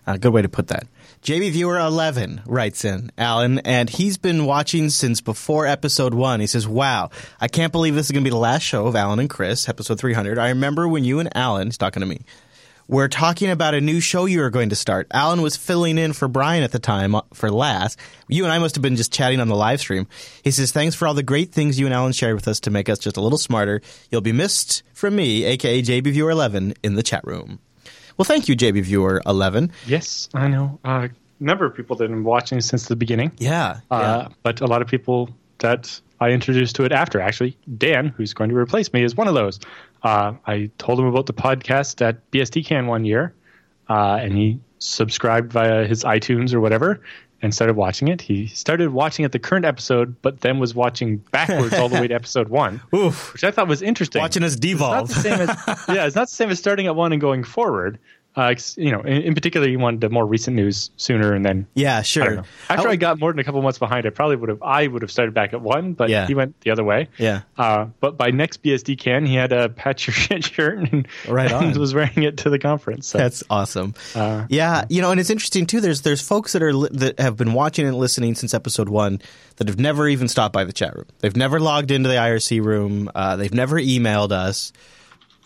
A 0.07 0.17
good 0.17 0.33
way 0.33 0.41
to 0.41 0.49
put 0.49 0.67
that. 0.67 0.87
JB 1.23 1.51
Viewer 1.53 1.79
11 1.79 2.41
writes 2.45 2.85
in, 2.85 3.11
Allan, 3.17 3.57
and 3.59 3.89
he's 3.89 4.17
been 4.17 4.45
watching 4.45 4.91
since 4.91 5.21
before 5.21 5.65
episode 5.65 6.13
one. 6.13 6.39
He 6.39 6.45
says, 6.45 6.67
Wow, 6.67 7.09
I 7.41 7.47
can't 7.47 7.71
believe 7.71 7.95
this 7.95 8.05
is 8.05 8.11
going 8.11 8.23
to 8.23 8.27
be 8.27 8.31
the 8.31 8.37
last 8.37 8.61
show 8.61 8.85
of 8.85 8.95
Allan 8.95 9.17
and 9.17 9.29
Chris, 9.29 9.67
episode 9.67 9.99
300. 9.99 10.37
I 10.37 10.49
remember 10.49 10.87
when 10.87 11.03
you 11.03 11.17
and 11.17 11.35
Allan, 11.35 11.67
he's 11.67 11.79
talking 11.79 12.01
to 12.01 12.05
me, 12.05 12.21
we're 12.87 13.07
talking 13.07 13.49
about 13.49 13.73
a 13.73 13.81
new 13.81 13.99
show 13.99 14.25
you 14.25 14.39
were 14.39 14.49
going 14.49 14.69
to 14.69 14.75
start. 14.75 15.07
Allan 15.11 15.41
was 15.41 15.55
filling 15.55 15.97
in 15.97 16.13
for 16.13 16.27
Brian 16.27 16.63
at 16.63 16.71
the 16.71 16.79
time 16.79 17.15
uh, 17.15 17.21
for 17.33 17.49
last. 17.49 17.99
You 18.27 18.43
and 18.43 18.53
I 18.53 18.59
must 18.59 18.75
have 18.75 18.81
been 18.81 18.95
just 18.95 19.11
chatting 19.11 19.39
on 19.39 19.47
the 19.47 19.55
live 19.55 19.79
stream. 19.79 20.07
He 20.43 20.51
says, 20.51 20.71
Thanks 20.71 20.95
for 20.95 21.07
all 21.07 21.13
the 21.13 21.23
great 21.23 21.51
things 21.51 21.79
you 21.79 21.85
and 21.85 21.93
Allan 21.93 22.13
shared 22.13 22.35
with 22.35 22.47
us 22.47 22.59
to 22.61 22.71
make 22.71 22.89
us 22.89 22.99
just 22.99 23.17
a 23.17 23.21
little 23.21 23.37
smarter. 23.37 23.81
You'll 24.11 24.21
be 24.21 24.31
missed 24.31 24.83
from 24.93 25.15
me, 25.15 25.43
aka 25.45 25.81
JB 25.81 26.13
Viewer 26.13 26.29
11, 26.29 26.75
in 26.83 26.95
the 26.95 27.03
chat 27.03 27.25
room. 27.25 27.59
Well, 28.17 28.25
thank 28.25 28.47
you, 28.47 28.55
JB 28.55 28.83
Viewer 28.83 29.21
11. 29.25 29.71
Yes, 29.87 30.29
I 30.33 30.47
know. 30.47 30.79
Uh, 30.85 31.09
a 31.39 31.43
number 31.43 31.65
of 31.65 31.75
people 31.75 31.95
that 31.97 32.03
have 32.05 32.11
been 32.11 32.23
watching 32.23 32.61
since 32.61 32.85
the 32.87 32.95
beginning. 32.95 33.31
Yeah. 33.37 33.79
Uh, 33.91 34.29
but 34.43 34.61
a 34.61 34.67
lot 34.67 34.81
of 34.81 34.87
people 34.87 35.29
that 35.59 35.99
I 36.19 36.29
introduced 36.29 36.75
to 36.77 36.83
it 36.85 36.91
after, 36.91 37.19
actually. 37.19 37.57
Dan, 37.77 38.07
who's 38.09 38.33
going 38.33 38.49
to 38.49 38.55
replace 38.55 38.91
me, 38.93 39.03
is 39.03 39.15
one 39.15 39.27
of 39.27 39.33
those. 39.33 39.59
Uh, 40.03 40.33
I 40.45 40.69
told 40.77 40.99
him 40.99 41.05
about 41.05 41.25
the 41.25 41.33
podcast 41.33 42.01
at 42.01 42.29
BSDCan 42.31 42.87
one 42.87 43.05
year, 43.05 43.33
uh, 43.89 44.19
and 44.21 44.33
he 44.33 44.59
subscribed 44.79 45.51
via 45.51 45.85
his 45.85 46.03
iTunes 46.03 46.53
or 46.53 46.59
whatever 46.61 47.01
and 47.41 47.53
started 47.53 47.75
watching 47.75 48.07
it. 48.07 48.21
He 48.21 48.47
started 48.47 48.89
watching 48.89 49.25
at 49.25 49.31
the 49.31 49.39
current 49.39 49.65
episode, 49.65 50.15
but 50.21 50.41
then 50.41 50.57
was 50.57 50.73
watching 50.73 51.17
backwards 51.17 51.73
all 51.73 51.89
the 51.89 51.99
way 51.99 52.07
to 52.07 52.13
episode 52.15 52.47
one, 52.49 52.81
Oof. 52.93 53.33
which 53.33 53.43
I 53.43 53.51
thought 53.51 53.67
was 53.67 53.81
interesting. 53.81 54.21
Watching 54.21 54.43
us 54.43 54.53
It's 54.53 54.59
devolve. 54.61 55.09
the 55.09 55.15
same 55.15 55.41
as 55.41 55.49
yeah, 55.89 56.05
it's 56.05 56.15
not 56.15 56.29
the 56.29 56.35
same 56.35 56.49
as 56.49 56.59
starting 56.59 56.87
at 56.87 56.95
one 56.95 57.11
and 57.11 57.19
going 57.21 57.43
forward. 57.43 57.99
Uh, 58.35 58.53
you 58.75 58.91
know, 58.91 58.99
in, 59.01 59.21
in 59.21 59.33
particular, 59.33 59.67
you 59.67 59.79
wanted 59.79 60.01
the 60.01 60.09
more 60.09 60.25
recent 60.25 60.55
news 60.57 60.91
sooner, 60.97 61.33
and 61.33 61.45
then 61.45 61.65
yeah, 61.73 61.99
I 61.99 62.01
sure. 62.01 62.35
know. 62.35 62.43
After 62.69 62.89
I 62.89 62.97
got 62.97 63.17
more 63.17 63.31
than 63.31 63.39
a 63.39 63.43
couple 63.45 63.61
months 63.61 63.79
behind, 63.79 64.05
I 64.05 64.09
probably 64.09 64.35
would 64.35 64.49
have 64.49 64.61
I 64.61 64.87
would 64.87 65.01
have 65.03 65.11
started 65.11 65.33
back 65.33 65.53
at 65.53 65.61
one, 65.61 65.93
but 65.93 66.09
Yeah. 66.09 66.27
he 66.27 66.35
went 66.35 66.59
the 66.61 66.71
other 66.71 66.83
way. 66.83 67.07
Yeah. 67.17 67.43
Uh, 67.57 67.85
but 68.01 68.17
by 68.17 68.31
next 68.31 68.61
BSDCan, 68.61 69.25
he 69.25 69.35
had 69.35 69.53
a 69.53 69.69
patch 69.69 70.07
your 70.07 70.13
shit 70.15 70.43
shirt 70.43 70.91
and, 70.91 71.07
Right 71.29 71.51
on. 71.51 71.63
and 71.65 71.77
was 71.77 71.93
wearing 71.93 72.23
it 72.23 72.37
to 72.39 72.49
the 72.49 72.59
conference. 72.59 73.07
So. 73.07 73.17
That's 73.19 73.41
awesome. 73.49 73.93
Uh, 74.13 74.47
yeah, 74.49 74.83
you 74.89 75.01
know, 75.01 75.11
and 75.11 75.19
it's 75.19 75.29
interesting 75.29 75.65
too. 75.65 75.79
There's 75.79 76.01
there's 76.01 76.21
folks 76.21 76.51
that 76.53 76.61
are 76.61 76.73
li- 76.73 76.89
that 76.91 77.19
have 77.21 77.37
been 77.37 77.53
watching 77.53 77.87
and 77.87 77.95
listening 77.97 78.35
since 78.35 78.53
episode 78.53 78.89
one 78.89 79.21
that 79.57 79.67
have 79.69 79.79
never 79.79 80.09
even 80.09 80.27
stopped 80.27 80.51
by 80.53 80.65
the 80.65 80.73
chat 80.73 80.93
room. 80.93 81.05
They've 81.19 81.37
never 81.37 81.59
logged 81.61 81.89
into 81.91 82.09
the 82.09 82.15
IRC 82.15 82.61
room. 82.61 83.09
Uh, 83.15 83.37
they've 83.37 83.53
never 83.53 83.77
emailed 83.79 84.31
us. 84.33 84.73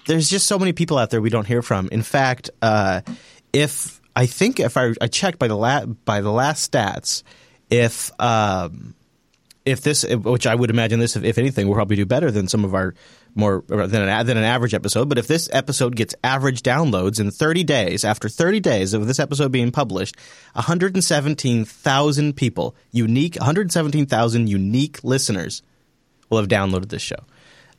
There's 0.07 0.29
just 0.29 0.47
so 0.47 0.57
many 0.57 0.73
people 0.73 0.97
out 0.97 1.09
there 1.09 1.21
we 1.21 1.29
don't 1.29 1.47
hear 1.47 1.61
from. 1.61 1.89
In 1.91 2.01
fact, 2.01 2.49
uh, 2.61 3.01
if 3.53 4.01
I 4.15 4.25
think 4.25 4.59
if 4.59 4.77
I, 4.77 4.93
I 4.99 5.07
checked 5.07 5.39
by 5.39 5.47
the 5.47 5.55
la- 5.55 5.85
by 5.85 6.21
the 6.21 6.31
last 6.31 6.71
stats, 6.71 7.23
if 7.69 8.11
um, 8.19 8.95
if 9.65 9.81
this, 9.81 10.03
which 10.03 10.47
I 10.47 10.55
would 10.55 10.69
imagine 10.69 10.99
this, 10.99 11.15
if, 11.15 11.23
if 11.23 11.37
anything, 11.37 11.67
will 11.67 11.75
probably 11.75 11.95
do 11.95 12.05
better 12.05 12.31
than 12.31 12.47
some 12.47 12.65
of 12.65 12.73
our 12.73 12.95
more 13.35 13.63
than 13.67 14.07
an, 14.07 14.25
than 14.25 14.37
an 14.37 14.43
average 14.43 14.73
episode. 14.73 15.07
But 15.09 15.17
if 15.17 15.27
this 15.27 15.47
episode 15.53 15.95
gets 15.95 16.15
average 16.23 16.63
downloads 16.63 17.19
in 17.19 17.31
30 17.31 17.63
days, 17.63 18.03
after 18.03 18.27
30 18.27 18.59
days 18.59 18.93
of 18.93 19.07
this 19.07 19.19
episode 19.19 19.51
being 19.51 19.71
published, 19.71 20.15
117,000 20.53 22.35
people, 22.35 22.75
unique, 22.91 23.35
117,000 23.35 24.49
unique 24.49 25.03
listeners 25.03 25.61
will 26.29 26.39
have 26.39 26.47
downloaded 26.47 26.89
this 26.89 27.01
show. 27.01 27.23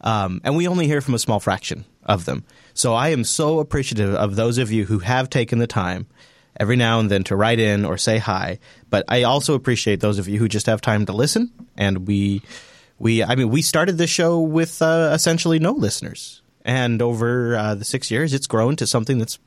Um, 0.00 0.40
and 0.44 0.56
we 0.56 0.68
only 0.68 0.86
hear 0.86 1.00
from 1.00 1.14
a 1.14 1.18
small 1.18 1.40
fraction 1.40 1.84
of 2.10 2.24
them. 2.24 2.44
So 2.74 2.94
I 2.94 3.08
am 3.10 3.24
so 3.24 3.60
appreciative 3.60 4.14
of 4.14 4.36
those 4.36 4.58
of 4.58 4.72
you 4.72 4.84
who 4.84 4.98
have 4.98 5.30
taken 5.30 5.58
the 5.58 5.66
time 5.66 6.06
every 6.58 6.76
now 6.76 7.00
and 7.00 7.10
then 7.10 7.24
to 7.24 7.36
write 7.36 7.58
in 7.58 7.84
or 7.84 7.96
say 7.96 8.18
hi. 8.18 8.58
But 8.90 9.04
I 9.08 9.22
also 9.22 9.54
appreciate 9.54 10.00
those 10.00 10.18
of 10.18 10.28
you 10.28 10.38
who 10.38 10.48
just 10.48 10.66
have 10.66 10.80
time 10.80 11.06
to 11.06 11.12
listen. 11.12 11.50
And 11.76 12.06
we, 12.06 12.42
we, 12.98 13.22
I 13.22 13.34
mean, 13.36 13.48
we 13.48 13.62
started 13.62 13.96
this 13.96 14.10
show 14.10 14.40
with 14.40 14.82
uh, 14.82 15.12
essentially 15.14 15.58
no 15.58 15.72
listeners, 15.72 16.42
and 16.64 17.00
over 17.00 17.56
uh, 17.56 17.74
the 17.74 17.84
six 17.84 18.10
years, 18.10 18.34
it's 18.34 18.46
grown 18.46 18.76
to 18.76 18.86
something 18.86 19.18
that's 19.18 19.38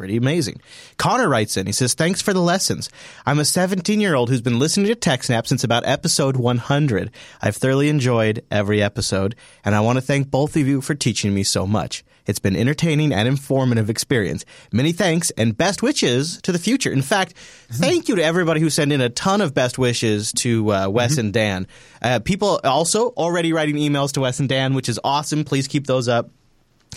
pretty 0.00 0.16
amazing. 0.16 0.58
Connor 0.96 1.28
writes 1.28 1.58
in. 1.58 1.66
He 1.66 1.72
says, 1.72 1.92
Thanks 1.92 2.22
for 2.22 2.32
the 2.32 2.40
lessons. 2.40 2.88
I'm 3.26 3.38
a 3.38 3.44
17 3.44 4.00
year 4.00 4.14
old 4.14 4.30
who's 4.30 4.40
been 4.40 4.58
listening 4.58 4.86
to 4.86 4.94
TechSnap 4.94 5.46
since 5.46 5.62
about 5.62 5.86
episode 5.86 6.38
100. 6.38 7.10
I've 7.42 7.56
thoroughly 7.56 7.90
enjoyed 7.90 8.42
every 8.50 8.82
episode, 8.82 9.36
and 9.62 9.74
I 9.74 9.80
want 9.80 9.98
to 9.98 10.00
thank 10.00 10.30
both 10.30 10.56
of 10.56 10.66
you 10.66 10.80
for 10.80 10.94
teaching 10.94 11.34
me 11.34 11.42
so 11.42 11.66
much. 11.66 12.02
It's 12.24 12.38
been 12.38 12.54
an 12.54 12.62
entertaining 12.62 13.12
and 13.12 13.28
informative 13.28 13.90
experience. 13.90 14.46
Many 14.72 14.92
thanks 14.92 15.32
and 15.32 15.54
best 15.54 15.82
wishes 15.82 16.40
to 16.44 16.52
the 16.52 16.58
future. 16.58 16.90
In 16.90 17.02
fact, 17.02 17.34
thank 17.70 18.08
you 18.08 18.16
to 18.16 18.24
everybody 18.24 18.62
who 18.62 18.70
sent 18.70 18.92
in 18.92 19.02
a 19.02 19.10
ton 19.10 19.42
of 19.42 19.52
best 19.52 19.76
wishes 19.76 20.32
to 20.36 20.72
uh, 20.72 20.88
Wes 20.88 21.18
and 21.18 21.30
Dan. 21.30 21.66
Uh, 22.00 22.20
people 22.20 22.58
also 22.64 23.08
already 23.10 23.52
writing 23.52 23.76
emails 23.76 24.12
to 24.12 24.22
Wes 24.22 24.40
and 24.40 24.48
Dan, 24.48 24.72
which 24.72 24.88
is 24.88 24.98
awesome. 25.04 25.44
Please 25.44 25.68
keep 25.68 25.86
those 25.86 26.08
up. 26.08 26.30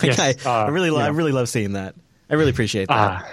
Yes, 0.02 0.20
I, 0.20 0.36
I 0.50 0.68
uh, 0.68 0.72
really, 0.72 0.90
lo- 0.90 1.00
you 1.00 1.04
I 1.04 1.10
really 1.10 1.34
love 1.34 1.50
seeing 1.50 1.74
that. 1.74 1.96
I 2.30 2.36
really 2.36 2.52
appreciate 2.52 2.88
that. 2.88 2.96
Ah, 3.26 3.30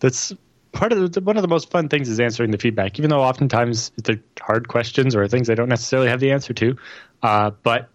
that's 0.00 0.32
part 0.72 0.92
of 0.92 1.12
the, 1.12 1.20
one 1.20 1.36
of 1.36 1.42
the 1.42 1.48
most 1.48 1.70
fun 1.70 1.88
things 1.88 2.08
is 2.08 2.20
answering 2.20 2.50
the 2.50 2.58
feedback, 2.58 2.98
even 2.98 3.10
though 3.10 3.22
oftentimes 3.22 3.90
they're 4.04 4.20
hard 4.40 4.68
questions 4.68 5.16
or 5.16 5.26
things 5.26 5.48
I 5.48 5.54
don't 5.54 5.68
necessarily 5.70 6.08
have 6.08 6.20
the 6.20 6.32
answer 6.32 6.52
to. 6.54 6.76
Uh, 7.22 7.50
but 7.62 7.88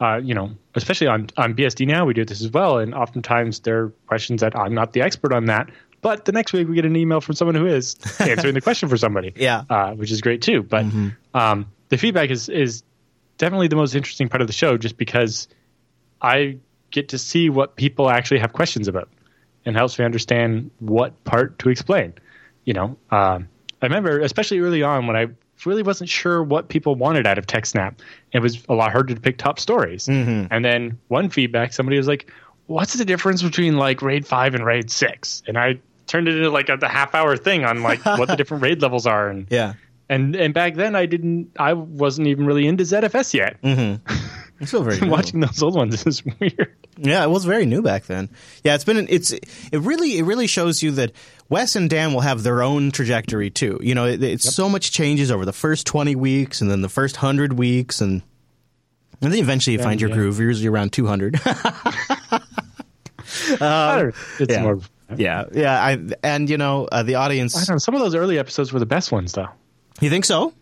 uh, 0.00 0.16
you 0.22 0.34
know, 0.34 0.50
especially 0.74 1.08
on 1.08 1.28
on 1.36 1.54
BSD 1.54 1.86
now, 1.86 2.06
we 2.06 2.14
do 2.14 2.24
this 2.24 2.40
as 2.42 2.50
well, 2.50 2.78
and 2.78 2.94
oftentimes 2.94 3.60
there 3.60 3.78
are 3.84 3.88
questions 4.06 4.40
that 4.40 4.56
I'm 4.56 4.74
not 4.74 4.92
the 4.92 5.02
expert 5.02 5.32
on 5.32 5.46
that. 5.46 5.68
But 6.02 6.24
the 6.24 6.32
next 6.32 6.54
week 6.54 6.66
we 6.66 6.74
get 6.76 6.86
an 6.86 6.96
email 6.96 7.20
from 7.20 7.34
someone 7.34 7.54
who 7.56 7.66
is 7.66 7.96
answering 8.20 8.54
the 8.54 8.62
question 8.62 8.88
for 8.88 8.96
somebody, 8.96 9.34
Yeah. 9.36 9.64
uh, 9.68 9.92
which 9.92 10.10
is 10.10 10.22
great 10.22 10.40
too. 10.40 10.62
But 10.62 10.86
um, 11.34 11.66
the 11.90 11.98
feedback 11.98 12.30
is 12.30 12.48
is 12.48 12.82
definitely 13.36 13.68
the 13.68 13.76
most 13.76 13.94
interesting 13.94 14.28
part 14.30 14.40
of 14.40 14.46
the 14.46 14.54
show, 14.54 14.78
just 14.78 14.96
because 14.96 15.48
I 16.22 16.56
get 16.90 17.10
to 17.10 17.18
see 17.18 17.50
what 17.50 17.76
people 17.76 18.08
actually 18.08 18.38
have 18.40 18.52
questions 18.54 18.88
about 18.88 19.10
and 19.64 19.76
helps 19.76 19.98
me 19.98 20.04
understand 20.04 20.70
what 20.78 21.22
part 21.24 21.58
to 21.60 21.68
explain. 21.68 22.14
You 22.64 22.74
know, 22.74 22.96
um, 23.10 23.48
I 23.82 23.86
remember, 23.86 24.20
especially 24.20 24.60
early 24.60 24.82
on, 24.82 25.06
when 25.06 25.16
I 25.16 25.28
really 25.66 25.82
wasn't 25.82 26.10
sure 26.10 26.42
what 26.42 26.68
people 26.68 26.94
wanted 26.94 27.26
out 27.26 27.38
of 27.38 27.46
TechSnap. 27.46 27.96
It 28.32 28.40
was 28.40 28.62
a 28.68 28.74
lot 28.74 28.92
harder 28.92 29.14
to 29.14 29.20
pick 29.20 29.38
top 29.38 29.58
stories. 29.58 30.08
And 30.50 30.64
then 30.64 30.98
one 31.08 31.28
feedback, 31.30 31.72
somebody 31.72 31.96
was 31.96 32.08
like, 32.08 32.30
"What's 32.66 32.94
the 32.94 33.04
difference 33.04 33.42
between 33.42 33.76
like 33.76 34.02
RAID 34.02 34.26
five 34.26 34.54
and 34.54 34.64
RAID 34.64 34.90
6? 34.90 35.42
And 35.46 35.58
I 35.58 35.78
turned 36.06 36.28
it 36.28 36.36
into 36.36 36.50
like 36.50 36.68
a 36.68 36.76
the 36.76 36.88
half 36.88 37.14
hour 37.14 37.36
thing 37.36 37.64
on 37.64 37.82
like 37.82 38.04
what 38.04 38.28
the 38.28 38.36
different 38.38 38.62
RAID 38.62 38.82
levels 38.82 39.06
are. 39.06 39.28
And 39.28 39.46
yeah. 39.50 39.74
and 40.08 40.34
and 40.34 40.54
back 40.54 40.74
then, 40.74 40.94
I 40.94 41.06
didn't, 41.06 41.50
I 41.58 41.72
wasn't 41.74 42.28
even 42.28 42.46
really 42.46 42.66
into 42.66 42.84
ZFS 42.84 43.34
yet. 43.34 43.56
It's 44.60 44.70
still 44.70 44.82
very 44.82 45.00
new. 45.00 45.10
Watching 45.10 45.40
those 45.40 45.62
old 45.62 45.74
ones 45.74 46.06
is 46.06 46.22
weird. 46.40 46.76
Yeah, 46.98 47.24
it 47.24 47.30
was 47.30 47.44
very 47.44 47.66
new 47.66 47.82
back 47.82 48.04
then. 48.04 48.28
Yeah, 48.62 48.74
it's 48.74 48.84
been 48.84 49.06
it's 49.08 49.32
it 49.32 49.42
really 49.72 50.18
it 50.18 50.24
really 50.24 50.46
shows 50.46 50.82
you 50.82 50.92
that 50.92 51.12
Wes 51.48 51.76
and 51.76 51.88
Dan 51.88 52.12
will 52.12 52.20
have 52.20 52.42
their 52.42 52.62
own 52.62 52.90
trajectory 52.90 53.50
too. 53.50 53.80
You 53.82 53.94
know, 53.94 54.06
it, 54.06 54.22
it's 54.22 54.54
so 54.54 54.68
much 54.68 54.92
changes 54.92 55.30
over 55.30 55.44
the 55.44 55.52
first 55.52 55.86
twenty 55.86 56.14
weeks 56.14 56.60
and 56.60 56.70
then 56.70 56.82
the 56.82 56.88
first 56.88 57.16
hundred 57.16 57.54
weeks 57.54 58.00
and 58.00 58.22
and 59.22 59.32
then 59.32 59.38
eventually 59.40 59.76
you 59.76 59.82
find 59.82 60.00
your 60.00 60.10
yeah. 60.10 60.16
groove. 60.16 60.38
Usually 60.38 60.68
around 60.68 60.92
two 60.92 61.06
hundred. 61.06 61.40
I 63.60 64.10
it's 64.38 64.52
yeah. 64.52 64.62
more. 64.62 64.80
yeah, 65.16 65.44
yeah. 65.52 65.82
I 65.82 65.98
and 66.22 66.50
you 66.50 66.58
know 66.58 66.86
uh, 66.90 67.02
the 67.02 67.14
I 67.16 67.24
audience. 67.24 67.54
don't 67.54 67.74
know. 67.74 67.78
Some 67.78 67.94
of 67.94 68.00
those 68.00 68.14
early 68.14 68.38
episodes 68.38 68.72
were 68.72 68.78
the 68.78 68.86
best 68.86 69.10
ones, 69.12 69.32
though. 69.32 69.48
You 70.00 70.10
think 70.10 70.24
so? 70.24 70.52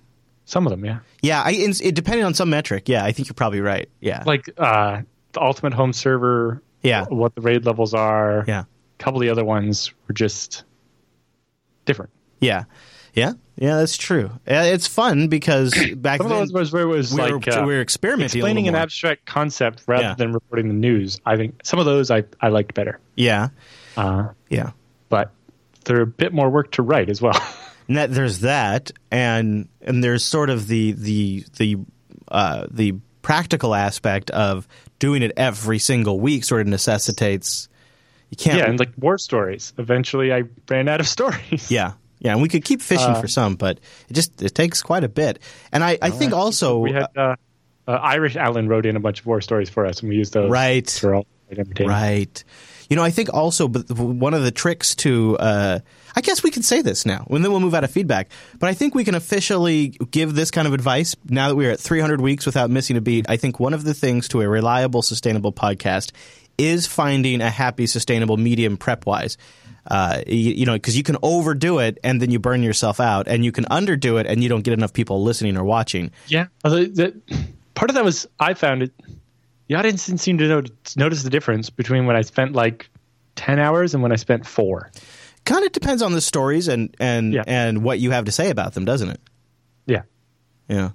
Some 0.49 0.67
of 0.67 0.71
them, 0.71 0.83
yeah. 0.83 1.01
Yeah, 1.21 1.43
I, 1.45 1.51
it 1.53 1.95
depending 1.95 2.25
on 2.25 2.33
some 2.33 2.49
metric. 2.49 2.89
Yeah, 2.89 3.05
I 3.05 3.13
think 3.13 3.29
you're 3.29 3.35
probably 3.35 3.61
right. 3.61 3.87
Yeah, 4.01 4.23
Like 4.25 4.49
uh, 4.57 5.03
the 5.33 5.43
Ultimate 5.43 5.75
Home 5.75 5.93
Server. 5.93 6.63
Yeah. 6.83 7.05
What 7.11 7.35
the 7.35 7.43
raid 7.43 7.67
levels 7.67 7.93
are. 7.93 8.45
yeah, 8.49 8.61
A 8.61 9.03
couple 9.03 9.21
of 9.21 9.27
the 9.27 9.29
other 9.31 9.45
ones 9.45 9.93
were 10.07 10.15
just 10.15 10.65
different. 11.85 12.11
yeah, 12.41 12.65
yeah, 13.13 13.33
yeah. 13.57 13.77
That's 13.77 13.97
true. 13.99 14.31
It's 14.47 14.87
fun 14.87 15.29
because 15.29 15.75
back 15.97 16.17
Some 16.19 16.27
of 16.27 16.31
then 16.31 16.39
those 16.41 16.53
was 16.55 16.73
where 16.73 16.83
it 16.83 16.87
was 16.87 17.13
we 17.13 17.21
were, 17.21 17.39
like 17.41 17.49
uh, 17.49 17.65
we 17.67 17.75
were 17.75 17.81
experimenting. 17.83 18.39
explaining 18.39 18.69
an 18.69 18.75
abstract 18.75 19.27
concept 19.27 19.83
rather 19.87 20.03
Yeah. 20.05 20.15
than 20.15 20.33
reporting 20.33 20.69
the 20.69 20.75
news. 20.75 21.21
I 21.27 21.37
think 21.37 21.61
some 21.63 21.79
of 21.79 21.85
those 21.85 22.11
I, 22.11 22.25
I 22.41 22.49
liked 22.49 22.73
better. 22.75 23.01
Yeah, 23.17 23.49
Uh, 23.99 24.29
yeah. 24.49 24.71
but 25.11 25.33
they're 25.85 26.01
a 26.03 26.07
bit 26.07 26.33
more 26.33 26.49
work 26.49 26.71
to 26.73 26.83
write 26.83 27.11
as 27.11 27.21
well. 27.21 27.39
And 27.89 27.97
that, 27.97 28.13
there's 28.13 28.41
that, 28.41 28.93
and 29.11 29.69
and 29.81 30.05
there's 30.05 30.25
sort 30.25 30.51
of 30.51 30.69
the 30.69 30.93
the 30.93 31.45
the 31.57 31.79
uh, 32.29 32.67
the 32.71 32.95
practical 33.23 33.75
aspect 33.75 34.31
of 34.31 34.69
doing 34.99 35.23
it 35.23 35.33
every 35.37 35.79
single 35.79 36.21
week. 36.21 36.45
Sort 36.45 36.61
of 36.61 36.67
necessitates, 36.67 37.69
You 38.31 38.37
can't. 38.37 38.59
Yeah, 38.59 38.67
and 38.67 38.79
like 38.79 38.91
war 38.99 39.17
stories. 39.19 39.73
Eventually, 39.79 40.33
I 40.33 40.45
ran 40.69 40.89
out 40.89 41.01
of 41.01 41.09
stories. 41.17 41.71
Yeah, 41.71 41.93
yeah, 42.19 42.33
and 42.33 42.43
we 42.43 42.49
could 42.49 42.65
keep 42.65 42.83
fishing 42.83 43.13
Uh, 43.13 43.21
for 43.21 43.29
some, 43.29 43.57
but 43.57 43.81
it 44.09 44.13
just 44.13 44.43
it 44.43 44.55
takes 44.55 44.83
quite 44.83 45.05
a 45.05 45.09
bit. 45.09 45.39
And 45.73 45.83
I, 45.83 45.99
I 46.03 46.11
think 46.11 46.33
also 46.35 46.79
we 46.79 46.93
had 46.93 47.07
uh, 47.17 47.37
uh, 47.87 47.93
Irish 47.93 48.37
Allen 48.37 48.69
wrote 48.69 48.85
in 48.85 48.97
a 48.97 49.01
bunch 49.01 49.21
of 49.21 49.27
war 49.27 49.41
stories 49.41 49.71
for 49.71 49.87
us, 49.87 50.01
and 50.01 50.11
we 50.11 50.17
used 50.17 50.35
those. 50.35 50.51
Right. 50.51 50.89
For 50.91 51.15
all 51.15 51.27
entertainment. 51.51 51.89
Right. 51.89 52.45
You 52.91 52.97
know, 52.97 53.03
I 53.03 53.11
think 53.11 53.33
also, 53.33 53.69
but 53.69 53.91
one 53.91 54.35
of 54.35 54.43
the 54.43 54.51
tricks 54.51 54.95
to, 54.97 55.37
uh, 55.39 55.79
I 56.19 56.21
guess 56.21 56.43
we 56.43 56.51
can 56.51 56.65
say 56.65 56.83
this 56.83 57.07
now, 57.07 57.25
and 57.31 57.45
then 57.45 57.53
we'll 57.53 57.61
move 57.61 57.75
out 57.75 57.85
of 57.85 57.93
feedback. 57.93 58.33
But 58.59 58.69
I 58.69 58.75
think 58.75 58.93
we 58.93 59.05
can 59.05 59.15
officially 59.15 59.91
give 60.11 60.35
this 60.35 60.51
kind 60.51 60.67
of 60.67 60.75
advice 60.75 61.15
now 61.29 61.47
that 61.47 61.55
we're 61.55 61.71
at 61.71 61.79
300 61.79 62.21
weeks 62.21 62.45
without 62.45 62.71
missing 62.71 62.97
a 62.97 63.01
beat. 63.01 63.27
I 63.29 63.37
think 63.37 63.61
one 63.61 63.73
of 63.73 63.85
the 63.85 63.95
things 63.95 64.27
to 64.31 64.41
a 64.41 64.49
reliable, 64.49 65.03
sustainable 65.03 65.53
podcast 65.53 66.11
is 66.59 66.89
finding 66.89 67.41
a 67.41 67.49
happy, 67.49 67.87
sustainable 67.87 68.37
medium 68.37 68.77
prep 68.77 69.07
wise. 69.07 69.39
Uh, 69.89 70.23
you, 70.27 70.55
you 70.55 70.67
know, 70.67 70.73
because 70.73 70.97
you 70.97 71.05
can 71.05 71.17
overdo 71.23 71.79
it 71.79 71.99
and 72.03 72.21
then 72.21 72.33
you 72.33 72.41
burn 72.41 72.65
yourself 72.65 72.99
out, 72.99 73.29
and 73.29 73.45
you 73.45 73.53
can 73.53 73.67
underdo 73.67 74.19
it 74.19 74.27
and 74.27 74.43
you 74.43 74.49
don't 74.49 74.63
get 74.63 74.75
enough 74.75 74.93
people 74.93 75.23
listening 75.23 75.57
or 75.57 75.63
watching. 75.63 76.11
Yeah. 76.27 76.49
The, 76.65 77.15
part 77.77 77.93
of 77.93 77.95
that 77.95 78.05
was 78.05 78.27
I 78.41 78.55
found 78.55 78.83
it. 78.83 78.93
The 79.69 79.77
audience 79.77 80.07
didn't 80.07 80.21
seem 80.21 80.39
to 80.39 80.49
notice, 80.49 80.97
notice 80.97 81.23
the 81.23 81.31
difference 81.31 81.71
between 81.71 82.07
when 82.07 82.17
I 82.17 82.23
spent 82.23 82.55
like 82.55 82.91
ten 83.37 83.61
hours 83.61 83.95
and 83.95 84.03
when 84.03 84.11
I 84.11 84.17
spent 84.17 84.45
four. 84.45 84.91
Kind 85.49 85.65
of 85.65 85.73
depends 85.73 86.03
on 86.03 86.13
the 86.13 86.21
stories 86.21 86.69
and 86.69 86.95
and 87.01 87.33
Yeah. 87.33 87.43
and 87.47 87.83
what 87.83 87.99
you 87.99 88.11
have 88.11 88.27
to 88.27 88.33
say 88.33 88.51
about 88.51 88.75
them, 88.75 88.85
doesn't 88.85 89.09
it? 89.09 89.21
Yeah. 89.87 90.03
Yeah. 90.69 90.91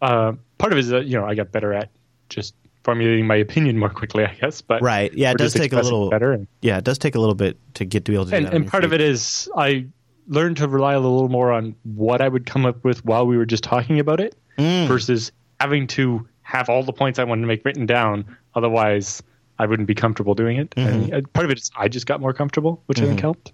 Uh, 0.00 0.32
part 0.58 0.72
of 0.72 0.78
it 0.78 0.82
is 0.82 0.88
that 0.88 1.04
you 1.06 1.18
know 1.18 1.26
I 1.26 1.34
got 1.34 1.52
better 1.52 1.72
at 1.72 1.90
just 2.28 2.54
formulating 2.82 3.26
my 3.26 3.36
opinion 3.36 3.78
more 3.78 3.88
quickly, 3.90 4.24
I 4.24 4.34
guess. 4.34 4.60
But 4.62 4.82
Right. 4.82 5.12
Yeah, 5.14 5.30
it 5.32 5.38
does 5.38 5.54
take 5.54 5.72
a 5.72 5.80
little 5.80 6.10
better. 6.10 6.32
And, 6.32 6.46
Yeah, 6.62 6.78
it 6.78 6.84
does 6.84 6.98
take 6.98 7.14
a 7.14 7.18
little 7.20 7.34
bit 7.34 7.58
to 7.74 7.84
get 7.84 8.04
to 8.06 8.12
be 8.12 8.16
able 8.16 8.26
to 8.26 8.30
do 8.32 8.36
and, 8.38 8.46
that. 8.46 8.54
and 8.54 8.66
part 8.66 8.84
of 8.84 8.92
it 8.92 9.00
is 9.00 9.48
I 9.56 9.86
learned 10.28 10.56
to 10.58 10.68
rely 10.68 10.94
a 10.94 11.00
little 11.00 11.28
more 11.28 11.52
on 11.52 11.74
what 11.84 12.20
I 12.22 12.28
would 12.28 12.44
come 12.46 12.64
up 12.66 12.84
with 12.84 13.04
while 13.04 13.26
we 13.26 13.36
were 13.36 13.46
just 13.46 13.64
talking 13.64 14.00
about 14.00 14.20
it 14.20 14.34
Mm. 14.58 14.86
versus 14.88 15.32
having 15.60 15.86
to 15.88 16.26
have 16.42 16.68
all 16.68 16.82
the 16.82 16.92
points 16.92 17.18
I 17.18 17.24
wanted 17.24 17.42
to 17.42 17.46
make 17.48 17.64
written 17.64 17.86
down. 17.86 18.24
Otherwise, 18.54 19.22
I 19.58 19.66
wouldn't 19.66 19.86
be 19.86 19.94
comfortable 19.94 20.34
doing 20.34 20.56
it. 20.56 20.70
Mm-hmm. 20.70 20.88
And 20.88 21.14
uh, 21.14 21.28
part 21.32 21.44
of 21.44 21.50
it 21.50 21.58
is 21.58 21.70
I 21.76 21.88
just 21.88 22.06
got 22.06 22.20
more 22.20 22.32
comfortable, 22.32 22.82
which 22.86 23.00
I 23.00 23.06
think 23.06 23.20
helped. 23.20 23.52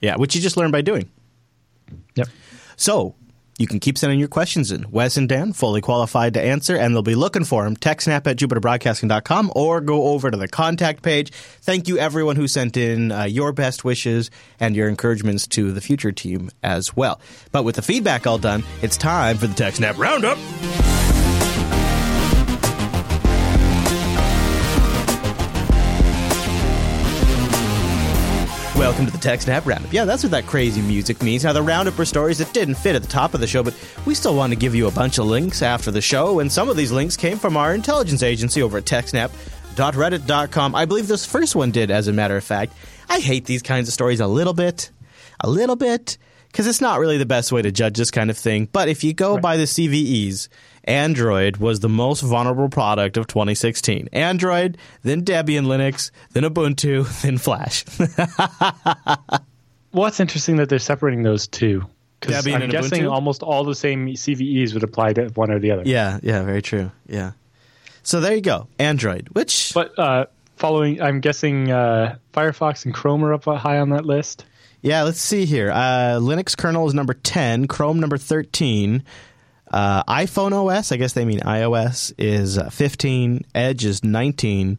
Yeah, 0.00 0.16
which 0.16 0.34
you 0.34 0.42
just 0.42 0.56
learn 0.56 0.70
by 0.70 0.82
doing. 0.82 1.08
Yep. 2.14 2.28
So 2.76 3.14
you 3.58 3.66
can 3.66 3.78
keep 3.78 3.96
sending 3.96 4.18
your 4.18 4.28
questions 4.28 4.72
in. 4.72 4.90
Wes 4.90 5.16
and 5.16 5.28
Dan, 5.28 5.52
fully 5.52 5.80
qualified 5.80 6.34
to 6.34 6.42
answer, 6.42 6.76
and 6.76 6.94
they'll 6.94 7.02
be 7.02 7.14
looking 7.14 7.44
for 7.44 7.64
them. 7.64 7.76
TechSnap 7.76 8.26
at 8.26 8.36
jupiterbroadcasting.com 8.36 9.52
or 9.54 9.80
go 9.80 10.08
over 10.08 10.30
to 10.30 10.36
the 10.36 10.48
contact 10.48 11.02
page. 11.02 11.32
Thank 11.32 11.88
you, 11.88 11.98
everyone 11.98 12.36
who 12.36 12.48
sent 12.48 12.76
in 12.76 13.12
uh, 13.12 13.24
your 13.24 13.52
best 13.52 13.84
wishes 13.84 14.30
and 14.58 14.74
your 14.74 14.88
encouragements 14.88 15.46
to 15.48 15.72
the 15.72 15.80
future 15.80 16.12
team 16.12 16.50
as 16.62 16.96
well. 16.96 17.20
But 17.52 17.62
with 17.62 17.76
the 17.76 17.82
feedback 17.82 18.26
all 18.26 18.38
done, 18.38 18.64
it's 18.82 18.96
time 18.96 19.38
for 19.38 19.46
the 19.46 19.54
TechSnap 19.54 19.98
Roundup. 19.98 20.38
Welcome 28.84 29.06
to 29.06 29.12
the 29.12 29.16
TechSnap 29.16 29.64
Roundup. 29.64 29.90
Yeah, 29.94 30.04
that's 30.04 30.22
what 30.22 30.32
that 30.32 30.44
crazy 30.44 30.82
music 30.82 31.22
means. 31.22 31.42
Now, 31.42 31.54
the 31.54 31.62
Roundup 31.62 31.98
are 31.98 32.04
stories 32.04 32.36
that 32.36 32.52
didn't 32.52 32.74
fit 32.74 32.94
at 32.94 33.00
the 33.00 33.08
top 33.08 33.32
of 33.32 33.40
the 33.40 33.46
show, 33.46 33.62
but 33.62 33.74
we 34.04 34.14
still 34.14 34.36
want 34.36 34.52
to 34.52 34.58
give 34.58 34.74
you 34.74 34.88
a 34.88 34.90
bunch 34.90 35.16
of 35.16 35.24
links 35.24 35.62
after 35.62 35.90
the 35.90 36.02
show, 36.02 36.40
and 36.40 36.52
some 36.52 36.68
of 36.68 36.76
these 36.76 36.92
links 36.92 37.16
came 37.16 37.38
from 37.38 37.56
our 37.56 37.74
intelligence 37.74 38.22
agency 38.22 38.60
over 38.60 38.76
at 38.76 38.84
TechSnap.reddit.com. 38.84 40.74
I 40.74 40.84
believe 40.84 41.08
this 41.08 41.24
first 41.24 41.56
one 41.56 41.70
did, 41.70 41.90
as 41.90 42.08
a 42.08 42.12
matter 42.12 42.36
of 42.36 42.44
fact. 42.44 42.74
I 43.08 43.20
hate 43.20 43.46
these 43.46 43.62
kinds 43.62 43.88
of 43.88 43.94
stories 43.94 44.20
a 44.20 44.26
little 44.26 44.52
bit. 44.52 44.90
A 45.40 45.48
little 45.48 45.76
bit. 45.76 46.18
Because 46.48 46.66
it's 46.66 46.82
not 46.82 47.00
really 47.00 47.16
the 47.16 47.24
best 47.24 47.52
way 47.52 47.62
to 47.62 47.72
judge 47.72 47.96
this 47.96 48.10
kind 48.10 48.28
of 48.28 48.36
thing. 48.36 48.68
But 48.70 48.90
if 48.90 49.02
you 49.02 49.14
go 49.14 49.38
by 49.38 49.56
the 49.56 49.64
CVEs, 49.64 50.48
Android 50.84 51.56
was 51.56 51.80
the 51.80 51.88
most 51.88 52.20
vulnerable 52.20 52.68
product 52.68 53.16
of 53.16 53.26
2016. 53.26 54.08
Android, 54.12 54.78
then 55.02 55.24
Debian 55.24 55.66
Linux, 55.66 56.10
then 56.32 56.44
Ubuntu, 56.44 57.04
then 57.22 57.38
Flash. 57.38 57.84
Well, 59.92 60.06
it's 60.08 60.18
interesting 60.18 60.56
that 60.56 60.68
they're 60.68 60.80
separating 60.80 61.22
those 61.22 61.46
two. 61.46 61.86
Because 62.18 62.46
I'm 62.48 62.68
guessing 62.68 63.04
Ubuntu? 63.04 63.12
almost 63.12 63.44
all 63.44 63.62
the 63.62 63.76
same 63.76 64.08
CVEs 64.08 64.74
would 64.74 64.82
apply 64.82 65.12
to 65.12 65.26
one 65.28 65.52
or 65.52 65.60
the 65.60 65.70
other. 65.70 65.82
Yeah, 65.84 66.18
yeah, 66.20 66.42
very 66.42 66.62
true. 66.62 66.90
Yeah. 67.06 67.32
So 68.02 68.20
there 68.20 68.34
you 68.34 68.40
go. 68.40 68.66
Android, 68.80 69.28
which 69.34 69.72
But 69.72 69.96
uh, 69.96 70.26
following, 70.56 71.00
I'm 71.00 71.20
guessing 71.20 71.70
uh, 71.70 72.16
Firefox 72.32 72.86
and 72.86 72.92
Chrome 72.92 73.24
are 73.24 73.34
up 73.34 73.44
high 73.44 73.78
on 73.78 73.90
that 73.90 74.04
list. 74.04 74.44
yeah, 74.82 75.02
let's 75.04 75.20
see 75.20 75.44
here. 75.44 75.70
Uh, 75.70 76.18
Linux 76.20 76.56
kernel 76.56 76.88
is 76.88 76.94
number 76.94 77.14
10, 77.14 77.68
Chrome 77.68 78.00
number 78.00 78.18
13, 78.18 79.04
uh, 79.74 80.04
iPhone 80.04 80.52
OS, 80.52 80.92
I 80.92 80.96
guess 80.96 81.14
they 81.14 81.24
mean 81.24 81.40
iOS 81.40 82.12
is 82.16 82.58
uh, 82.58 82.70
15, 82.70 83.44
Edge 83.54 83.84
is 83.84 84.04
19. 84.04 84.78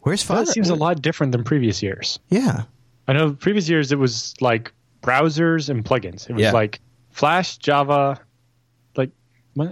Where's 0.00 0.24
That 0.26 0.48
seems 0.48 0.68
a 0.68 0.74
lot 0.74 1.00
different 1.00 1.32
than 1.32 1.44
previous 1.44 1.82
years. 1.82 2.18
Yeah. 2.28 2.64
I 3.08 3.12
know 3.12 3.32
previous 3.32 3.68
years 3.68 3.92
it 3.92 3.98
was 3.98 4.34
like 4.40 4.72
browsers 5.02 5.68
and 5.68 5.84
plugins. 5.84 6.28
It 6.28 6.32
was 6.34 6.42
Yeah. 6.42 6.52
like 6.52 6.80
Flash, 7.10 7.56
Java. 7.58 8.20
Like, 8.96 9.10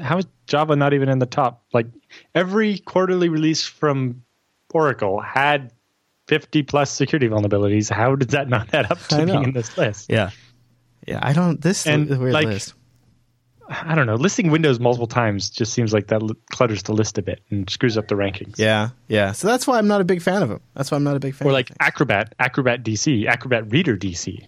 how 0.00 0.18
is 0.18 0.26
Java 0.46 0.76
not 0.76 0.94
even 0.94 1.08
in 1.08 1.18
the 1.18 1.26
top? 1.26 1.64
Like, 1.72 1.86
every 2.34 2.78
quarterly 2.78 3.28
release 3.28 3.66
from 3.66 4.22
Oracle 4.72 5.20
had 5.20 5.72
50 6.28 6.62
plus 6.62 6.90
security 6.90 7.28
vulnerabilities. 7.28 7.90
How 7.90 8.14
did 8.16 8.30
that 8.30 8.48
not 8.48 8.72
add 8.72 8.90
up 8.90 8.98
to 9.08 9.26
being 9.26 9.42
in 9.44 9.52
this 9.52 9.76
list? 9.76 10.10
Yeah. 10.10 10.30
Yeah, 11.06 11.18
I 11.22 11.32
don't 11.32 11.60
this 11.60 11.86
And, 11.86 12.08
weird 12.08 12.32
like, 12.32 12.46
list. 12.46 12.74
I 13.68 13.94
don't 13.94 14.06
know. 14.06 14.14
Listing 14.16 14.50
Windows 14.50 14.78
multiple 14.78 15.06
times 15.06 15.48
just 15.50 15.72
seems 15.72 15.92
like 15.92 16.08
that 16.08 16.20
clutters 16.50 16.82
the 16.82 16.92
list 16.92 17.16
a 17.18 17.22
bit 17.22 17.40
and 17.50 17.68
screws 17.70 17.96
up 17.96 18.08
the 18.08 18.14
rankings. 18.14 18.58
Yeah, 18.58 18.90
yeah. 19.08 19.32
So 19.32 19.46
that's 19.48 19.66
why 19.66 19.78
I'm 19.78 19.88
not 19.88 20.00
a 20.00 20.04
big 20.04 20.20
fan 20.22 20.42
of 20.42 20.48
them. 20.50 20.60
That's 20.74 20.90
why 20.90 20.96
I'm 20.96 21.04
not 21.04 21.16
a 21.16 21.20
big 21.20 21.34
fan. 21.34 21.46
Or 21.48 21.50
of 21.50 21.54
like. 21.54 21.70
Acrobat, 21.80 22.34
Acrobat 22.38 22.82
DC, 22.84 23.26
Acrobat 23.26 23.70
Reader 23.70 23.96
DC. 23.96 24.46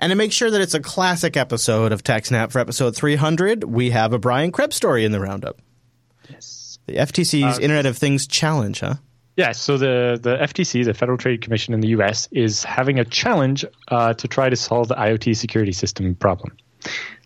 And 0.00 0.10
to 0.10 0.16
make 0.16 0.32
sure 0.32 0.50
that 0.50 0.60
it's 0.60 0.74
a 0.74 0.80
classic 0.80 1.36
episode 1.36 1.92
of 1.92 2.02
TechSnap 2.02 2.50
for 2.50 2.58
episode 2.58 2.96
300, 2.96 3.62
we 3.64 3.90
have 3.90 4.12
a 4.12 4.18
Brian 4.18 4.50
Krebs 4.50 4.74
story 4.74 5.04
in 5.04 5.12
the 5.12 5.20
roundup. 5.20 5.60
Yes. 6.28 6.78
The 6.86 6.94
FTC's 6.94 7.58
Uh, 7.58 7.60
Internet 7.62 7.86
of 7.86 7.96
Things 7.96 8.26
Challenge, 8.26 8.80
huh? 8.80 8.94
Yeah, 9.36 9.52
so 9.52 9.78
the, 9.78 10.18
the 10.20 10.36
FTC, 10.38 10.84
the 10.84 10.92
Federal 10.92 11.16
Trade 11.18 11.40
Commission 11.40 11.72
in 11.72 11.80
the 11.80 11.88
US, 11.88 12.28
is 12.32 12.64
having 12.64 12.98
a 12.98 13.04
challenge 13.04 13.64
uh, 13.88 14.12
to 14.14 14.26
try 14.28 14.48
to 14.50 14.56
solve 14.56 14.88
the 14.88 14.94
IoT 14.96 15.36
security 15.36 15.72
system 15.72 16.16
problem. 16.16 16.56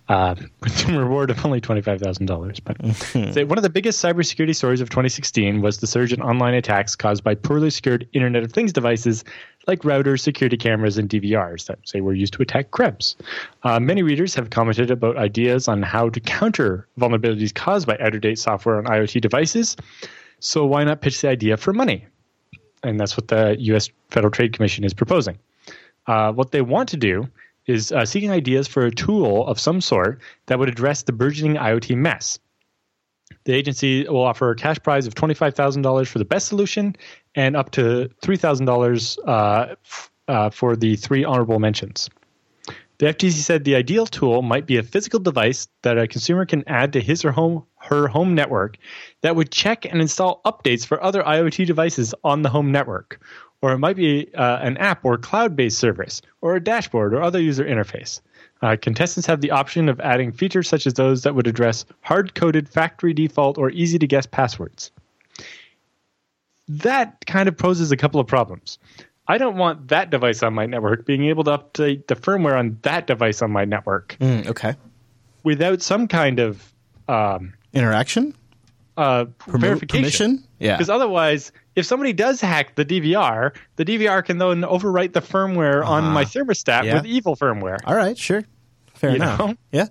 Uh, 0.08 0.36
with 0.62 0.88
a 0.88 0.98
reward 0.98 1.30
of 1.30 1.44
only 1.44 1.60
$25,000. 1.60 2.60
But 2.64 3.48
one 3.48 3.58
of 3.58 3.62
the 3.62 3.70
biggest 3.70 4.02
cybersecurity 4.02 4.54
stories 4.54 4.80
of 4.80 4.88
2016 4.88 5.60
was 5.62 5.78
the 5.78 5.88
surge 5.88 6.12
in 6.12 6.22
online 6.22 6.54
attacks 6.54 6.94
caused 6.94 7.24
by 7.24 7.34
poorly 7.34 7.70
secured 7.70 8.08
Internet 8.12 8.44
of 8.44 8.52
Things 8.52 8.72
devices 8.72 9.24
like 9.66 9.80
routers, 9.80 10.20
security 10.20 10.56
cameras, 10.56 10.96
and 10.96 11.08
DVRs 11.08 11.66
that 11.66 11.80
say 11.84 12.00
were 12.00 12.14
used 12.14 12.34
to 12.34 12.42
attack 12.42 12.70
Krebs. 12.70 13.16
Uh, 13.64 13.80
many 13.80 14.04
readers 14.04 14.32
have 14.36 14.50
commented 14.50 14.92
about 14.92 15.16
ideas 15.16 15.66
on 15.66 15.82
how 15.82 16.08
to 16.08 16.20
counter 16.20 16.86
vulnerabilities 16.98 17.52
caused 17.52 17.86
by 17.86 17.98
out 17.98 18.14
of 18.14 18.20
date 18.20 18.38
software 18.38 18.78
on 18.78 18.84
IoT 18.84 19.20
devices. 19.20 19.76
So 20.38 20.64
why 20.66 20.84
not 20.84 21.00
pitch 21.00 21.20
the 21.20 21.28
idea 21.28 21.56
for 21.56 21.72
money? 21.72 22.06
And 22.84 23.00
that's 23.00 23.16
what 23.16 23.26
the 23.28 23.56
U.S. 23.58 23.90
Federal 24.10 24.30
Trade 24.30 24.52
Commission 24.52 24.84
is 24.84 24.94
proposing. 24.94 25.38
Uh, 26.06 26.30
what 26.32 26.52
they 26.52 26.62
want 26.62 26.88
to 26.90 26.96
do 26.96 27.28
is 27.66 27.93
uh, 27.93 28.05
seeking 28.05 28.30
ideas 28.30 28.68
for 28.68 28.86
a 28.86 28.90
tool 28.90 29.47
of 29.47 29.59
some 29.59 29.80
sort 29.80 30.20
that 30.47 30.59
would 30.59 30.68
address 30.68 31.02
the 31.02 31.12
burgeoning 31.12 31.56
IoT 31.56 31.97
mess. 31.97 32.38
The 33.44 33.55
agency 33.55 34.09
will 34.09 34.22
offer 34.22 34.51
a 34.51 34.56
cash 34.56 34.78
prize 34.82 35.06
of 35.06 35.14
$25,000 35.14 36.06
for 36.06 36.18
the 36.18 36.24
best 36.24 36.48
solution 36.48 36.97
and 37.34 37.56
up 37.56 37.70
to 37.72 38.10
$3,000 38.22 39.18
uh, 39.26 39.74
uh, 40.28 40.51
for 40.51 40.76
the 40.76 40.97
three 40.97 41.24
honorable 41.24 41.59
mentions. 41.59 42.09
The 42.98 43.06
FTC 43.06 43.32
said 43.32 43.64
the 43.64 43.74
ideal 43.74 44.06
tool 44.06 44.40
might 44.40 44.66
be 44.66 44.78
a 44.78 44.82
physical 44.82 45.20
device 45.20 45.68
that 45.82 45.98
a 45.98 46.09
consumer 46.09 46.47
can 46.47 46.64
add 46.66 46.94
to 46.94 47.01
his 47.01 47.26
or 47.26 47.32
home, 47.32 47.66
her 47.76 48.09
home 48.09 48.34
network 48.34 48.78
that 49.20 49.36
would 49.36 49.51
check 49.51 49.84
and 49.84 50.01
install 50.01 50.40
updates 50.47 50.86
for 50.86 51.02
other 51.02 51.22
IoT 51.22 51.66
devices 51.66 52.14
on 52.24 52.40
the 52.40 52.48
home 52.48 52.72
network. 52.72 53.20
Or 53.62 53.72
it 53.72 53.78
might 53.78 53.96
be 53.96 54.32
uh, 54.34 54.58
an 54.60 54.76
app 54.76 55.04
or 55.04 55.16
cloud 55.18 55.56
based 55.56 55.78
service, 55.78 56.22
or 56.40 56.56
a 56.56 56.62
dashboard 56.62 57.14
or 57.14 57.22
other 57.22 57.40
user 57.40 57.64
interface. 57.64 58.20
Uh, 58.62 58.76
contestants 58.80 59.26
have 59.26 59.40
the 59.40 59.50
option 59.50 59.88
of 59.88 60.00
adding 60.00 60.32
features 60.32 60.68
such 60.68 60.86
as 60.86 60.94
those 60.94 61.22
that 61.24 61.34
would 61.34 61.46
address 61.46 61.84
hard 62.00 62.34
coded 62.34 62.68
factory 62.68 63.12
default 63.12 63.58
or 63.58 63.70
easy 63.70 63.98
to 63.98 64.06
guess 64.06 64.26
passwords. 64.26 64.90
That 66.68 67.24
kind 67.26 67.48
of 67.48 67.56
poses 67.56 67.92
a 67.92 67.96
couple 67.96 68.20
of 68.20 68.26
problems. 68.26 68.78
I 69.28 69.38
don't 69.38 69.56
want 69.56 69.88
that 69.88 70.10
device 70.10 70.42
on 70.42 70.54
my 70.54 70.66
network 70.66 71.04
being 71.06 71.24
able 71.24 71.44
to 71.44 71.58
update 71.58 72.06
the 72.06 72.14
firmware 72.16 72.58
on 72.58 72.78
that 72.82 73.06
device 73.06 73.42
on 73.42 73.50
my 73.50 73.64
network 73.64 74.16
Mm, 74.20 74.46
okay. 74.48 74.74
without 75.42 75.82
some 75.82 76.08
kind 76.08 76.38
of 76.38 76.72
um, 77.08 77.54
Interaction? 77.72 78.34
uh, 78.96 79.26
Permo- 79.38 79.60
verification. 79.60 80.00
Permission? 80.02 80.44
Yeah. 80.58 80.76
Because 80.76 80.90
otherwise, 80.90 81.52
if 81.77 81.85
somebody 81.85 82.15
does 82.15 82.40
hack 82.40 82.74
the 82.74 82.85
DVR, 82.85 83.55
the 83.77 83.85
DVR 83.85 84.24
can 84.24 84.39
then 84.39 84.62
overwrite 84.62 85.12
the 85.12 85.20
firmware 85.20 85.85
on 85.85 86.05
my 86.05 86.23
ah, 86.23 86.24
thermostat 86.24 86.85
yeah. 86.85 86.94
with 86.94 87.07
evil 87.07 87.36
firmware. 87.36 87.78
All 87.85 87.94
right, 87.94 88.16
sure, 88.16 88.44
fair 88.94 89.11
You 89.11 89.16
enough. 89.16 89.39
know? 89.39 89.55
Yeah, 89.70 89.86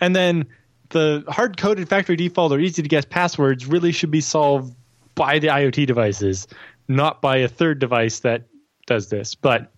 And 0.00 0.14
then 0.14 0.46
the 0.90 1.24
hard 1.28 1.56
coded 1.56 1.88
factory 1.88 2.16
default 2.16 2.52
or 2.52 2.58
easy 2.58 2.82
to 2.82 2.88
guess 2.88 3.04
passwords 3.04 3.64
really 3.64 3.92
should 3.92 4.10
be 4.10 4.20
solved 4.20 4.74
by 5.14 5.38
the 5.38 5.46
IoT 5.48 5.86
devices, 5.86 6.48
not 6.88 7.22
by 7.22 7.36
a 7.36 7.48
third 7.48 7.78
device 7.78 8.20
that 8.20 8.42
does 8.86 9.08
this. 9.08 9.36
But 9.36 9.72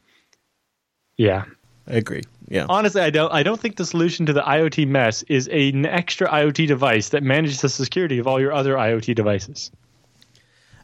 yeah, 1.18 1.44
I 1.86 1.94
agree. 1.94 2.22
Yeah, 2.48 2.66
honestly, 2.68 3.02
I 3.02 3.10
don't. 3.10 3.32
I 3.32 3.42
don't 3.42 3.60
think 3.60 3.76
the 3.76 3.84
solution 3.84 4.26
to 4.26 4.32
the 4.32 4.42
IoT 4.42 4.88
mess 4.88 5.22
is 5.24 5.48
an 5.48 5.86
extra 5.86 6.28
IoT 6.28 6.66
device 6.66 7.10
that 7.10 7.22
manages 7.22 7.60
the 7.60 7.68
security 7.68 8.18
of 8.18 8.26
all 8.26 8.40
your 8.40 8.52
other 8.52 8.74
IoT 8.74 9.14
devices. 9.14 9.70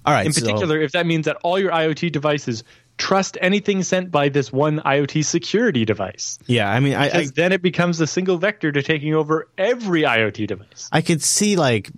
All 0.09 0.15
right. 0.15 0.27
In 0.27 0.33
so- 0.33 0.41
particular, 0.41 0.81
if 0.81 0.93
that 0.93 1.07
means 1.07 1.27
that 1.27 1.37
all 1.43 1.59
your 1.59 1.71
IoT 1.71 2.13
devices 2.13 2.65
trust 2.97 3.39
anything 3.41 3.83
sent 3.85 4.11
by 4.11 4.29
this 4.29 4.53
one 4.53 4.81
IoT 4.81 5.25
security 5.25 5.85
device, 5.85 6.39
yeah, 6.47 6.71
I 6.71 6.81
mean, 6.81 6.95
I, 6.95 7.07
I 7.07 7.11
because 7.11 7.33
then 7.33 7.53
it 7.53 7.63
becomes 7.63 7.99
the 7.99 8.07
single 8.07 8.39
vector 8.39 8.73
to 8.73 8.83
taking 8.83 9.15
over 9.15 9.49
every 9.57 10.03
IoT 10.03 10.47
device. 10.47 10.89
I 10.93 11.03
could 11.03 11.23
see 11.23 11.57
like 11.57 11.91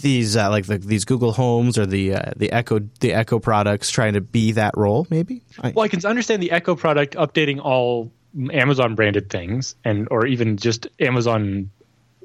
these 0.00 0.36
uh, 0.36 0.50
like 0.50 0.66
the, 0.66 0.78
these 0.78 1.04
Google 1.04 1.32
Homes 1.32 1.78
or 1.78 1.86
the 1.86 2.14
uh, 2.14 2.32
the 2.36 2.52
Echo 2.52 2.80
the 3.00 3.12
Echo 3.12 3.38
products 3.38 3.90
trying 3.90 4.14
to 4.14 4.20
be 4.20 4.52
that 4.52 4.76
role. 4.76 5.06
Maybe. 5.10 5.42
Well, 5.62 5.80
I 5.80 5.88
can 5.88 6.04
understand 6.04 6.42
the 6.42 6.52
Echo 6.52 6.74
product 6.74 7.14
updating 7.16 7.60
all 7.62 8.12
Amazon 8.52 8.94
branded 8.94 9.30
things 9.30 9.74
and 9.84 10.08
or 10.10 10.26
even 10.26 10.56
just 10.56 10.86
Amazon 10.98 11.70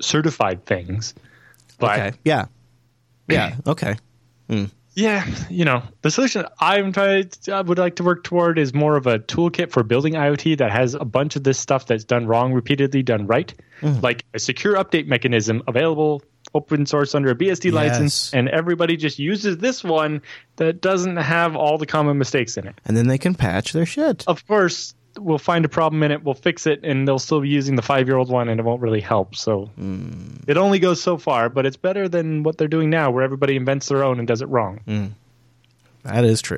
certified 0.02 0.66
things. 0.66 1.14
But 1.80 2.00
okay. 2.00 2.18
Yeah. 2.24 2.46
Yeah. 3.28 3.56
Okay. 3.68 3.96
Yeah, 4.96 5.28
you 5.50 5.66
know, 5.66 5.84
the 6.02 6.10
solution 6.10 6.46
I'm 6.60 6.94
trying 6.94 7.30
I 7.52 7.62
would 7.62 7.78
like 7.78 7.98
to 7.98 8.04
work 8.04 8.24
toward 8.24 8.58
is 8.58 8.74
more 8.74 8.96
of 8.96 9.06
a 9.08 9.20
toolkit 9.20 9.72
for 9.72 9.84
building 9.84 10.14
IoT 10.14 10.58
that 10.60 10.72
has 10.72 10.94
a 10.94 11.04
bunch 11.04 11.36
of 11.36 11.44
this 11.44 11.60
stuff 11.60 11.86
that's 11.86 12.06
done 12.06 12.28
wrong 12.28 12.54
repeatedly 12.54 13.04
done 13.04 13.28
right. 13.28 13.54
Mm. 13.82 14.02
Like 14.02 14.24
a 14.34 14.40
secure 14.40 14.76
update 14.76 15.06
mechanism 15.06 15.64
available 15.68 16.24
open 16.54 16.86
source 16.86 17.14
under 17.14 17.32
a 17.32 17.36
BSD 17.36 17.74
license 17.74 18.34
and 18.34 18.48
everybody 18.48 18.96
just 18.96 19.20
uses 19.20 19.58
this 19.58 19.84
one 19.84 20.22
that 20.56 20.80
doesn't 20.80 21.18
have 21.18 21.58
all 21.58 21.78
the 21.78 21.86
common 21.86 22.18
mistakes 22.18 22.56
in 22.56 22.66
it. 22.66 22.76
And 22.86 22.96
then 22.96 23.08
they 23.08 23.18
can 23.18 23.36
patch 23.36 23.74
their 23.74 23.86
shit. 23.86 24.24
of 24.28 24.48
course, 24.48 24.96
we'll 25.18 25.38
find 25.38 25.66
a 25.66 25.70
problem 25.70 26.04
in 26.04 26.12
it, 26.12 26.24
we'll 26.24 26.34
fix 26.36 26.68
it, 26.68 26.82
and 26.84 27.08
they'll 27.08 27.20
still 27.20 27.42
be 27.42 27.50
using 27.50 27.76
the 27.76 27.82
five 27.82 28.08
year 28.08 28.18
old 28.18 28.30
one, 28.30 28.50
and 28.50 28.60
it 28.60 28.64
won't 28.64 28.82
really 28.82 29.02
help. 29.02 29.36
So 29.36 29.70
it 30.48 30.58
only 30.58 30.80
goes 30.80 31.02
so 31.02 31.18
far, 31.18 31.50
but 31.50 31.66
it's 31.66 31.78
better 31.78 32.08
than 32.10 32.44
what 32.44 32.58
they're 32.58 32.68
doing 32.68 32.90
now, 32.90 33.12
where 33.12 33.24
everybody 33.24 33.56
invents 33.56 33.88
their 33.90 34.04
own 34.04 34.20
and 34.20 34.28
does 34.28 34.42
it 34.42 34.48
wrong. 34.48 35.14
That 36.04 36.24
is 36.26 36.42
true. 36.42 36.58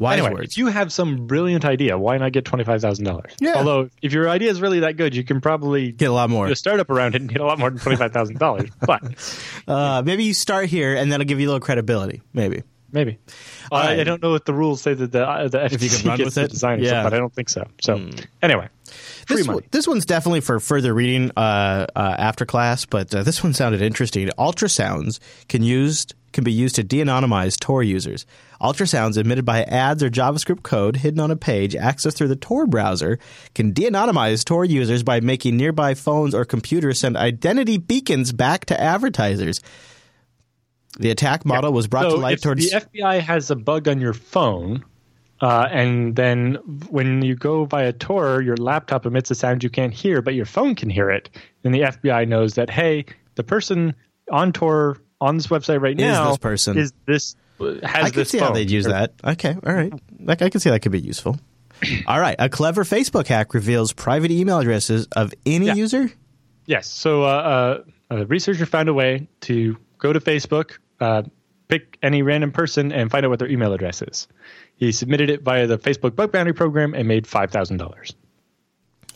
Wise 0.00 0.18
anyway, 0.18 0.34
words. 0.34 0.52
if 0.54 0.58
you 0.58 0.66
have 0.66 0.92
some 0.92 1.28
brilliant 1.28 1.64
idea, 1.64 1.96
why 1.96 2.18
not 2.18 2.32
get 2.32 2.44
twenty 2.44 2.64
five 2.64 2.80
thousand 2.80 3.04
dollars? 3.04 3.32
Yeah. 3.38 3.54
Although, 3.54 3.90
if 4.02 4.12
your 4.12 4.28
idea 4.28 4.50
is 4.50 4.60
really 4.60 4.80
that 4.80 4.96
good, 4.96 5.14
you 5.14 5.22
can 5.22 5.40
probably 5.40 5.92
Get 5.92 6.10
a 6.10 6.12
lot 6.12 6.28
more. 6.30 6.46
do 6.46 6.52
a 6.52 6.56
startup 6.56 6.90
around 6.90 7.14
it 7.14 7.20
and 7.20 7.30
get 7.30 7.40
a 7.40 7.44
lot 7.46 7.60
more 7.60 7.70
than 7.70 7.78
twenty 7.78 7.96
five 7.96 8.12
thousand 8.12 8.38
dollars. 8.40 8.70
But 8.84 9.02
Uh, 9.68 10.02
maybe 10.04 10.24
you 10.24 10.34
start 10.34 10.66
here, 10.66 10.96
and 10.96 11.12
that'll 11.12 11.24
give 11.26 11.38
you 11.38 11.46
a 11.46 11.50
little 11.50 11.60
credibility. 11.60 12.22
Maybe. 12.32 12.64
Maybe. 12.94 13.18
All 13.70 13.78
I. 13.78 13.96
I 14.00 14.04
don't 14.04 14.22
know 14.22 14.30
what 14.30 14.46
the 14.46 14.54
rules 14.54 14.80
say 14.80 14.94
that 14.94 15.12
the 15.12 15.28
uh, 15.28 15.48
the 15.48 15.58
FTC 15.58 15.82
you 15.82 15.90
can 15.98 16.08
run 16.08 16.16
gets 16.18 16.36
with 16.36 16.44
it? 16.44 16.50
design 16.50 16.82
Yeah. 16.82 17.02
But 17.02 17.12
I 17.12 17.18
don't 17.18 17.32
think 17.34 17.50
so. 17.50 17.66
So 17.82 17.96
anyway, 18.40 18.68
free 19.26 19.36
This, 19.36 19.46
money. 19.46 19.56
one- 19.56 19.64
this 19.70 19.86
one's 19.86 20.06
definitely 20.06 20.40
for 20.40 20.60
further 20.60 20.94
reading 20.94 21.30
uh, 21.36 21.86
uh, 21.94 22.16
after 22.18 22.46
class, 22.46 22.86
but 22.86 23.14
uh, 23.14 23.22
this 23.22 23.42
one 23.42 23.52
sounded 23.52 23.82
interesting. 23.82 24.28
Ultrasounds 24.38 25.18
can 25.48 25.62
used 25.62 26.14
can 26.32 26.42
be 26.42 26.52
used 26.52 26.74
to 26.74 26.82
de-anonymize 26.82 27.56
Tor 27.60 27.84
users. 27.84 28.26
Ultrasounds 28.60 29.16
emitted 29.16 29.44
by 29.44 29.62
ads 29.62 30.02
or 30.02 30.10
JavaScript 30.10 30.64
code 30.64 30.96
hidden 30.96 31.20
on 31.20 31.30
a 31.30 31.36
page 31.36 31.74
accessed 31.74 32.16
through 32.16 32.26
the 32.26 32.34
Tor 32.34 32.66
browser 32.66 33.20
can 33.54 33.70
de-anonymize 33.70 34.44
Tor 34.44 34.64
users 34.64 35.04
by 35.04 35.20
making 35.20 35.56
nearby 35.56 35.94
phones 35.94 36.34
or 36.34 36.44
computers 36.44 36.98
send 36.98 37.16
identity 37.16 37.78
beacons 37.78 38.32
back 38.32 38.64
to 38.64 38.80
advertisers. 38.80 39.60
The 40.98 41.10
attack 41.10 41.44
model 41.44 41.72
was 41.72 41.86
brought 41.88 42.04
to 42.04 42.10
so 42.12 42.16
light 42.18 42.34
if 42.34 42.40
towards 42.42 42.70
the 42.70 42.80
FBI 42.80 43.20
has 43.20 43.50
a 43.50 43.56
bug 43.56 43.88
on 43.88 44.00
your 44.00 44.12
phone, 44.12 44.84
uh, 45.40 45.66
and 45.70 46.14
then 46.14 46.54
when 46.88 47.22
you 47.22 47.34
go 47.34 47.64
via 47.64 47.92
Tor, 47.92 48.40
your 48.42 48.56
laptop 48.56 49.04
emits 49.04 49.30
a 49.30 49.34
sound 49.34 49.64
you 49.64 49.70
can't 49.70 49.92
hear, 49.92 50.22
but 50.22 50.34
your 50.34 50.46
phone 50.46 50.74
can 50.74 50.88
hear 50.90 51.10
it. 51.10 51.28
Then 51.62 51.72
the 51.72 51.80
FBI 51.80 52.28
knows 52.28 52.54
that 52.54 52.70
hey, 52.70 53.06
the 53.34 53.42
person 53.42 53.94
on 54.30 54.52
Tor 54.52 54.98
on 55.20 55.36
this 55.36 55.48
website 55.48 55.80
right 55.80 55.98
Is 55.98 56.02
now 56.04 56.28
this 56.28 56.38
person. 56.38 56.76
is 56.78 56.92
this 57.06 57.34
has 57.58 57.80
I 57.82 58.10
can 58.10 58.12
this 58.12 58.30
see 58.30 58.38
how 58.38 58.52
they'd 58.52 58.70
use 58.70 58.86
that. 58.86 59.12
Okay, 59.24 59.56
all 59.66 59.72
right. 59.74 59.92
Like 60.20 60.42
I 60.42 60.50
can 60.50 60.60
see 60.60 60.70
that 60.70 60.80
could 60.80 60.92
be 60.92 61.00
useful. 61.00 61.38
All 62.06 62.20
right, 62.20 62.36
a 62.38 62.48
clever 62.48 62.84
Facebook 62.84 63.26
hack 63.26 63.52
reveals 63.52 63.92
private 63.92 64.30
email 64.30 64.60
addresses 64.60 65.08
of 65.16 65.34
any 65.44 65.66
Yeah. 65.66 65.74
user. 65.74 66.12
Yes. 66.66 66.86
So 66.88 67.24
uh, 67.24 67.26
uh, 68.10 68.14
a 68.16 68.26
researcher 68.26 68.64
found 68.64 68.88
a 68.88 68.94
way 68.94 69.26
to 69.42 69.76
go 69.98 70.12
to 70.12 70.20
Facebook, 70.20 70.78
uh, 71.00 71.22
pick 71.68 71.98
any 72.02 72.22
random 72.22 72.52
person, 72.52 72.92
and 72.92 73.10
find 73.10 73.24
out 73.24 73.30
what 73.30 73.38
their 73.38 73.50
email 73.50 73.72
address 73.72 74.02
is. 74.02 74.28
He 74.76 74.92
submitted 74.92 75.30
it 75.30 75.42
via 75.42 75.66
the 75.66 75.78
Facebook 75.78 76.16
bug 76.16 76.32
bounty 76.32 76.52
program 76.52 76.94
and 76.94 77.08
made 77.08 77.26
five 77.26 77.50
thousand 77.50 77.78
dollars. 77.78 78.14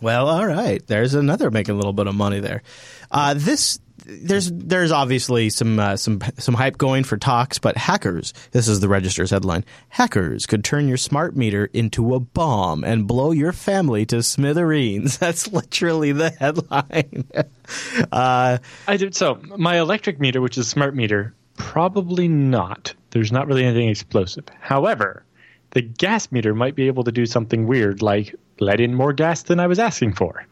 Well, 0.01 0.29
all 0.29 0.47
right. 0.47 0.85
There's 0.87 1.15
another 1.15 1.51
making 1.51 1.75
a 1.75 1.77
little 1.77 1.93
bit 1.93 2.07
of 2.07 2.15
money 2.15 2.39
there. 2.41 2.63
Uh, 3.11 3.35
this 3.35 3.81
there's 4.09 4.51
there's 4.51 4.91
obviously 4.91 5.51
some 5.51 5.79
uh, 5.79 5.97
some 5.97 6.21
some 6.39 6.55
hype 6.55 6.79
going 6.79 7.05
for 7.05 7.17
talks, 7.17 7.59
but 7.59 7.77
hackers. 7.77 8.33
This 8.53 8.69
is 8.69 8.81
the 8.81 8.89
Register's 8.89 9.31
headline. 9.31 9.65
Hackers 9.91 10.47
could 10.47 10.65
turn 10.65 10.89
your 10.89 10.97
smart 10.97 11.37
meter 11.37 11.67
into 11.73 12.15
a 12.15 12.21
bomb 12.21 12.85
and 12.85 13.07
blow 13.07 13.33
your 13.33 13.53
family 13.53 14.07
to 14.07 14.23
smithereens. 14.23 15.19
That's 15.19 15.53
literally 15.53 16.13
the 16.13 16.31
headline. 16.39 17.29
uh, 18.13 18.59
I 18.87 18.97
did 18.97 19.15
so. 19.15 19.41
My 19.57 19.79
electric 19.79 20.21
meter, 20.21 20.41
which 20.41 20.57
is 20.57 20.67
a 20.67 20.71
smart 20.71 20.95
meter, 20.95 21.35
probably 21.59 22.29
not. 22.29 22.95
There's 23.11 23.33
not 23.33 23.47
really 23.47 23.65
anything 23.65 23.89
explosive. 23.89 24.45
However, 24.61 25.25
the 25.71 25.83
gas 25.83 26.33
meter 26.33 26.55
might 26.55 26.75
be 26.75 26.87
able 26.87 27.05
to 27.05 27.13
do 27.13 27.27
something 27.27 27.67
weird, 27.67 28.01
like 28.01 28.35
let 28.61 28.81
in 28.81 28.95
more 28.95 29.13
gas 29.13 29.43
than 29.43 29.61
I 29.61 29.67
was 29.67 29.79
asking 29.79 30.15
for. 30.15 30.47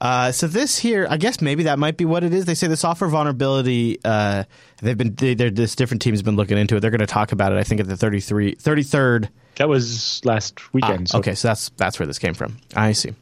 Uh, 0.00 0.32
so 0.32 0.48
this 0.48 0.78
here, 0.78 1.06
I 1.08 1.16
guess 1.16 1.40
maybe 1.40 1.62
that 1.62 1.78
might 1.78 1.96
be 1.96 2.04
what 2.04 2.24
it 2.24 2.34
is. 2.34 2.44
They 2.44 2.56
say 2.56 2.66
the 2.66 2.76
software 2.76 3.08
vulnerability. 3.08 4.00
Uh, 4.04 4.42
they've 4.80 4.98
been 4.98 5.14
they, 5.14 5.34
they're, 5.34 5.50
this 5.50 5.76
different 5.76 6.02
teams 6.02 6.22
been 6.22 6.34
looking 6.34 6.58
into 6.58 6.74
it. 6.74 6.80
They're 6.80 6.90
going 6.90 7.00
to 7.00 7.06
talk 7.06 7.30
about 7.30 7.52
it. 7.52 7.58
I 7.58 7.62
think 7.62 7.80
at 7.80 7.86
the 7.86 7.96
33, 7.96 8.56
33rd 8.56 9.28
That 9.56 9.68
was 9.68 10.20
last 10.24 10.72
weekend. 10.74 11.10
so 11.10 11.18
Ah, 11.18 11.20
Okay, 11.20 11.36
so 11.36 11.46
that's 11.48 11.68
that's 11.76 12.00
where 12.00 12.06
this 12.08 12.18
came 12.18 12.34
from. 12.34 12.58
I 12.74 12.92
see. 12.92 13.12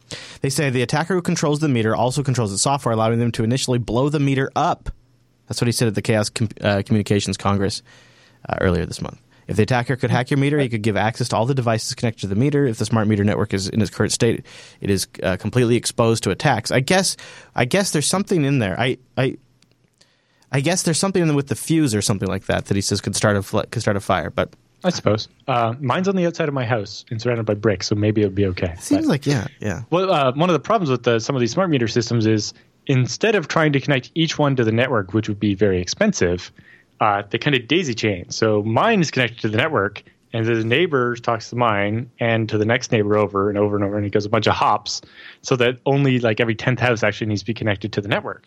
They 0.41 0.49
say 0.49 0.71
the 0.71 0.81
attacker 0.81 1.13
who 1.15 1.21
controls 1.21 1.59
the 1.61 1.69
meter 1.69 1.95
also 1.95 2.23
controls 2.23 2.51
the 2.51 2.57
software, 2.59 2.95
allowing 2.95 3.19
them 3.19 3.33
to 3.33 3.45
initially 3.45 3.79
blow 3.79 4.09
the 4.09 4.21
meter 4.21 4.51
up. 4.57 4.89
That's 5.51 5.61
what 5.61 5.67
he 5.67 5.73
said 5.73 5.89
at 5.89 5.97
the 5.97 6.03
Chaos 6.03 6.31
Com- 6.31 6.49
uh, 6.61 6.83
Communications 6.87 7.37
Congress 7.37 7.83
uh, 8.49 8.55
earlier 8.61 8.87
this 8.87 9.03
month. 9.03 9.21
If 9.49 9.57
the 9.57 9.65
attacker 9.65 9.97
could 9.97 10.13
hack 10.13 10.31
your 10.31 10.39
meter, 10.39 10.61
he 10.61 10.69
could 10.69 10.83
give 10.83 10.97
access 10.97 11.29
to 11.31 11.37
all 11.37 11.45
the 11.45 11.57
devices 11.57 11.93
connected 11.97 12.21
to 12.21 12.27
the 12.29 12.37
meter. 12.37 12.67
If 12.67 12.79
the 12.79 12.85
smart 12.87 13.09
meter 13.09 13.25
network 13.25 13.53
is 13.53 13.69
in 13.69 13.83
its 13.83 13.91
current 13.91 14.13
state, 14.13 14.47
it 14.81 14.91
is 14.91 15.09
uh, 15.25 15.37
completely 15.39 15.75
exposed 15.75 16.23
to 16.23 16.31
attacks. 16.31 16.71
I 16.71 16.79
guess. 16.79 17.17
I 17.57 17.65
guess 17.65 17.91
there's 17.91 18.07
something 18.07 18.45
in 18.45 18.61
there. 18.61 18.79
I. 18.79 18.99
I 19.19 19.39
I 20.53 20.61
guess 20.61 20.83
there's 20.83 20.99
something 20.99 21.23
in 21.23 21.29
there 21.29 21.37
with 21.37 21.47
the 21.47 21.55
fuse 21.55 21.95
or 21.95 22.03
something 22.03 22.29
like 22.29 22.47
that 22.47 22.67
that 22.67 22.75
he 22.75 22.81
says 22.81 23.01
could 23.01 23.15
start 23.15 23.37
a 23.37 23.43
fl- 23.43 23.61
could 23.71 23.83
start 23.83 23.97
a 23.97 24.01
fire, 24.01 24.31
but 24.31 24.53
I 24.83 24.91
suppose. 24.91 25.29
Uh, 25.47 25.75
mine's 25.81 26.09
on 26.09 26.17
the 26.17 26.27
outside 26.27 26.49
of 26.49 26.55
my 26.55 26.65
house 26.65 27.05
and 27.11 27.23
surrounded 27.23 27.47
by 27.47 27.55
bricks, 27.55 27.87
so 27.87 27.95
maybe 27.95 28.23
it 28.23 28.25
would 28.27 28.35
be 28.35 28.47
okay. 28.47 28.75
seems 28.81 29.07
But- 29.07 29.11
like 29.11 29.27
yeah, 29.27 29.47
yeah. 29.61 29.83
Well, 29.91 30.11
uh, 30.13 30.33
one 30.33 30.49
of 30.51 30.55
the 30.55 30.59
problems 30.61 30.91
with 30.91 31.05
the, 31.05 31.21
some 31.21 31.37
of 31.37 31.41
these 31.41 31.53
smart 31.53 31.71
meter 31.71 31.87
systems 31.87 32.27
is 32.27 32.53
instead 32.91 33.37
of 33.37 33.47
trying 33.47 33.73
to 33.73 33.79
connect 33.79 34.11
each 34.17 34.37
one 34.37 34.57
to 34.57 34.65
the 34.65 34.73
network, 34.73 35.15
which 35.15 35.29
would 35.29 35.39
be 35.39 35.55
very 35.55 35.81
expensive, 35.81 36.51
uh, 36.99 37.23
they 37.31 37.39
kind 37.39 37.55
of 37.55 37.69
daisy 37.69 37.95
chain. 37.95 38.29
So 38.31 38.65
mine 38.65 39.01
is 39.01 39.13
connected 39.13 39.39
to 39.43 39.49
the 39.49 39.57
network, 39.57 40.03
and 40.33 40.45
the 40.45 40.65
neighbor 40.65 41.15
talks 41.15 41.51
to 41.51 41.57
mine 41.57 42.11
and 42.19 42.49
to 42.49 42.59
the 42.59 42.65
next 42.65 42.91
neighbor 42.91 43.17
over 43.17 43.49
and 43.49 43.57
over 43.57 43.77
and 43.77 43.85
over, 43.85 43.97
and 43.97 44.05
it 44.05 44.11
goes 44.11 44.27
a 44.27 44.29
bunch 44.29 44.49
of 44.49 44.55
hops, 44.55 45.03
so 45.43 45.55
that 45.55 45.79
only 45.87 46.19
like 46.19 46.41
every 46.41 46.57
tenth 46.57 46.81
house 46.81 47.05
actually 47.05 47.29
needs 47.29 47.43
to 47.43 47.47
be 47.47 47.55
connected 47.55 47.93
to 47.93 48.01
the 48.01 48.09
network. 48.09 48.45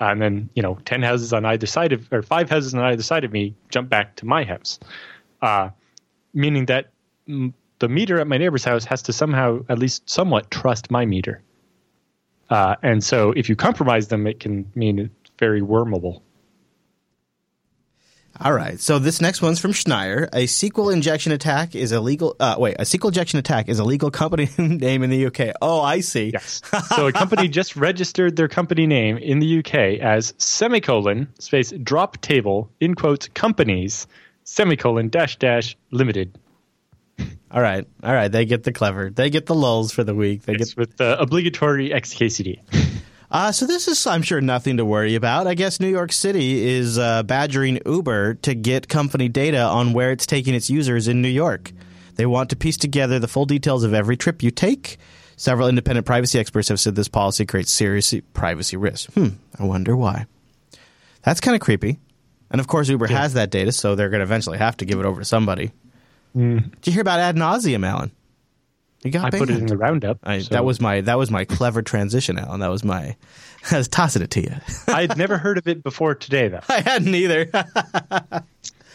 Uh, 0.00 0.12
and 0.12 0.22
then 0.22 0.48
you 0.54 0.62
know, 0.62 0.78
ten 0.84 1.02
houses 1.02 1.32
on 1.32 1.44
either 1.44 1.66
side 1.66 1.92
of, 1.92 2.08
or 2.12 2.22
five 2.22 2.48
houses 2.48 2.74
on 2.74 2.84
either 2.84 3.02
side 3.02 3.24
of 3.24 3.32
me 3.32 3.52
jump 3.70 3.88
back 3.88 4.14
to 4.14 4.24
my 4.24 4.44
house, 4.44 4.78
uh, 5.42 5.68
meaning 6.34 6.66
that 6.66 6.90
mm, 7.28 7.52
the 7.80 7.88
meter 7.88 8.20
at 8.20 8.28
my 8.28 8.38
neighbor's 8.38 8.64
house 8.64 8.84
has 8.84 9.02
to 9.02 9.12
somehow, 9.12 9.58
at 9.68 9.80
least 9.80 10.08
somewhat, 10.08 10.52
trust 10.52 10.88
my 10.88 11.04
meter. 11.04 11.42
Uh, 12.52 12.76
and 12.82 13.02
so, 13.02 13.32
if 13.32 13.48
you 13.48 13.56
compromise 13.56 14.08
them, 14.08 14.26
it 14.26 14.38
can 14.38 14.70
mean 14.74 14.98
it's 14.98 15.30
very 15.38 15.62
wormable. 15.62 16.20
All 18.38 18.52
right. 18.52 18.78
So 18.78 18.98
this 18.98 19.20
next 19.20 19.40
one's 19.40 19.58
from 19.58 19.72
Schneier. 19.72 20.24
A 20.32 20.44
SQL 20.44 20.92
injection 20.92 21.32
attack 21.32 21.74
is 21.74 21.92
illegal. 21.92 22.36
Uh, 22.40 22.56
wait, 22.58 22.76
a 22.78 22.82
SQL 22.82 23.08
injection 23.08 23.38
attack 23.38 23.68
is 23.68 23.78
a 23.78 23.84
legal 23.84 24.10
company 24.10 24.50
name 24.58 25.02
in 25.02 25.08
the 25.08 25.26
UK. 25.26 25.54
Oh, 25.62 25.80
I 25.80 26.00
see. 26.00 26.30
Yes. 26.32 26.60
so 26.88 27.06
a 27.06 27.12
company 27.12 27.48
just 27.60 27.76
registered 27.76 28.36
their 28.36 28.48
company 28.48 28.86
name 28.86 29.16
in 29.16 29.38
the 29.38 29.58
UK 29.60 30.00
as 30.00 30.34
semicolon 30.38 31.28
space 31.38 31.72
drop 31.82 32.20
table 32.20 32.70
in 32.80 32.94
quotes 32.94 33.28
companies 33.28 34.06
semicolon 34.44 35.08
dash 35.08 35.36
dash 35.36 35.76
limited. 35.90 36.38
All 37.52 37.60
right, 37.60 37.86
all 38.02 38.12
right. 38.14 38.32
They 38.32 38.44
get 38.46 38.62
the 38.64 38.72
clever. 38.72 39.10
They 39.10 39.28
get 39.28 39.46
the 39.46 39.54
lulls 39.54 39.92
for 39.92 40.04
the 40.04 40.14
week. 40.14 40.42
They 40.42 40.54
It's 40.54 40.70
get. 40.74 40.78
with 40.78 40.96
the 40.96 41.20
obligatory 41.20 41.90
XKCD. 41.90 42.60
Uh, 43.34 43.50
so 43.50 43.66
this 43.66 43.88
is, 43.88 44.06
I'm 44.06 44.20
sure, 44.20 44.42
nothing 44.42 44.76
to 44.76 44.84
worry 44.84 45.14
about. 45.14 45.46
I 45.46 45.54
guess 45.54 45.80
New 45.80 45.88
York 45.88 46.12
City 46.12 46.68
is 46.68 46.98
uh, 46.98 47.22
badgering 47.22 47.80
Uber 47.86 48.34
to 48.34 48.54
get 48.54 48.90
company 48.90 49.30
data 49.30 49.62
on 49.62 49.94
where 49.94 50.10
it's 50.12 50.26
taking 50.26 50.54
its 50.54 50.68
users 50.68 51.08
in 51.08 51.22
New 51.22 51.30
York. 51.30 51.72
They 52.16 52.26
want 52.26 52.50
to 52.50 52.56
piece 52.56 52.76
together 52.76 53.18
the 53.18 53.28
full 53.28 53.46
details 53.46 53.84
of 53.84 53.94
every 53.94 54.18
trip 54.18 54.42
you 54.42 54.50
take. 54.50 54.98
Several 55.38 55.66
independent 55.66 56.04
privacy 56.04 56.38
experts 56.38 56.68
have 56.68 56.78
said 56.78 56.94
this 56.94 57.08
policy 57.08 57.46
creates 57.46 57.72
serious 57.72 58.12
privacy 58.34 58.76
risks. 58.76 59.10
Hmm. 59.14 59.28
I 59.58 59.64
wonder 59.64 59.96
why. 59.96 60.26
That's 61.22 61.40
kind 61.40 61.54
of 61.54 61.62
creepy. 61.62 62.00
And 62.50 62.60
of 62.60 62.66
course, 62.66 62.90
Uber 62.90 63.06
has 63.06 63.32
that 63.32 63.48
data, 63.50 63.72
so 63.72 63.94
they're 63.94 64.10
going 64.10 64.20
to 64.20 64.24
eventually 64.24 64.58
have 64.58 64.76
to 64.76 64.84
give 64.84 65.00
it 65.00 65.06
over 65.06 65.22
to 65.22 65.24
somebody. 65.24 65.72
Did 66.34 66.86
you 66.86 66.92
hear 66.92 67.02
about 67.02 67.20
ad 67.20 67.36
nauseum, 67.36 67.86
Allan? 67.86 68.10
You 69.04 69.10
got 69.10 69.34
I 69.34 69.38
put 69.38 69.50
it 69.50 69.58
in 69.58 69.66
the 69.66 69.76
roundup. 69.76 70.18
I, 70.22 70.38
so- 70.40 70.50
That 70.54 70.64
was 70.64 70.80
my 70.80 71.00
that 71.00 71.18
was 71.18 71.30
my 71.30 71.44
clever 71.44 71.82
transition, 71.82 72.38
Allan. 72.38 72.60
That 72.60 72.70
was 72.70 72.84
my. 72.84 73.16
I 73.70 73.78
was 73.78 73.88
tossing 73.88 74.22
it 74.22 74.30
to 74.32 74.40
you. 74.42 74.52
I'd 74.88 75.16
never 75.16 75.38
heard 75.38 75.58
of 75.58 75.66
it 75.68 75.82
before 75.82 76.14
today, 76.14 76.48
though. 76.48 76.60
I 76.68 76.80
hadn't 76.80 77.14
either. 77.14 77.48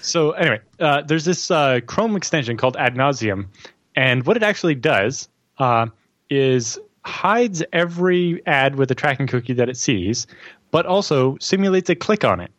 So 0.02 0.32
anyway, 0.32 0.62
uh, 0.80 1.02
there's 1.02 1.26
this 1.26 1.52
uh, 1.52 1.82
Chrome 1.86 2.16
extension 2.16 2.56
called 2.56 2.78
AdNauseam, 2.78 3.48
and 3.94 4.26
what 4.26 4.38
it 4.38 4.44
actually 4.44 4.76
does 4.76 5.28
uh, 5.58 5.88
is 6.30 6.80
hides 7.04 7.62
every 7.74 8.42
ad 8.46 8.76
with 8.76 8.90
a 8.92 8.96
tracking 8.96 9.28
cookie 9.28 9.52
that 9.54 9.68
it 9.68 9.76
sees, 9.76 10.26
but 10.72 10.86
also 10.86 11.36
simulates 11.42 11.90
a 11.90 11.96
click 11.96 12.24
on 12.24 12.40
it, 12.40 12.52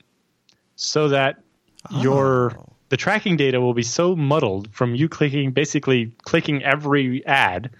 so 0.76 1.08
that 1.08 1.36
your 1.90 2.52
the 2.90 2.96
tracking 2.96 3.36
data 3.36 3.60
will 3.60 3.74
be 3.74 3.82
so 3.82 4.16
muddled 4.16 4.72
from 4.72 4.94
you 4.94 5.08
clicking, 5.08 5.52
basically 5.52 6.12
clicking 6.22 6.62
every 6.64 7.24
ad, 7.26 7.70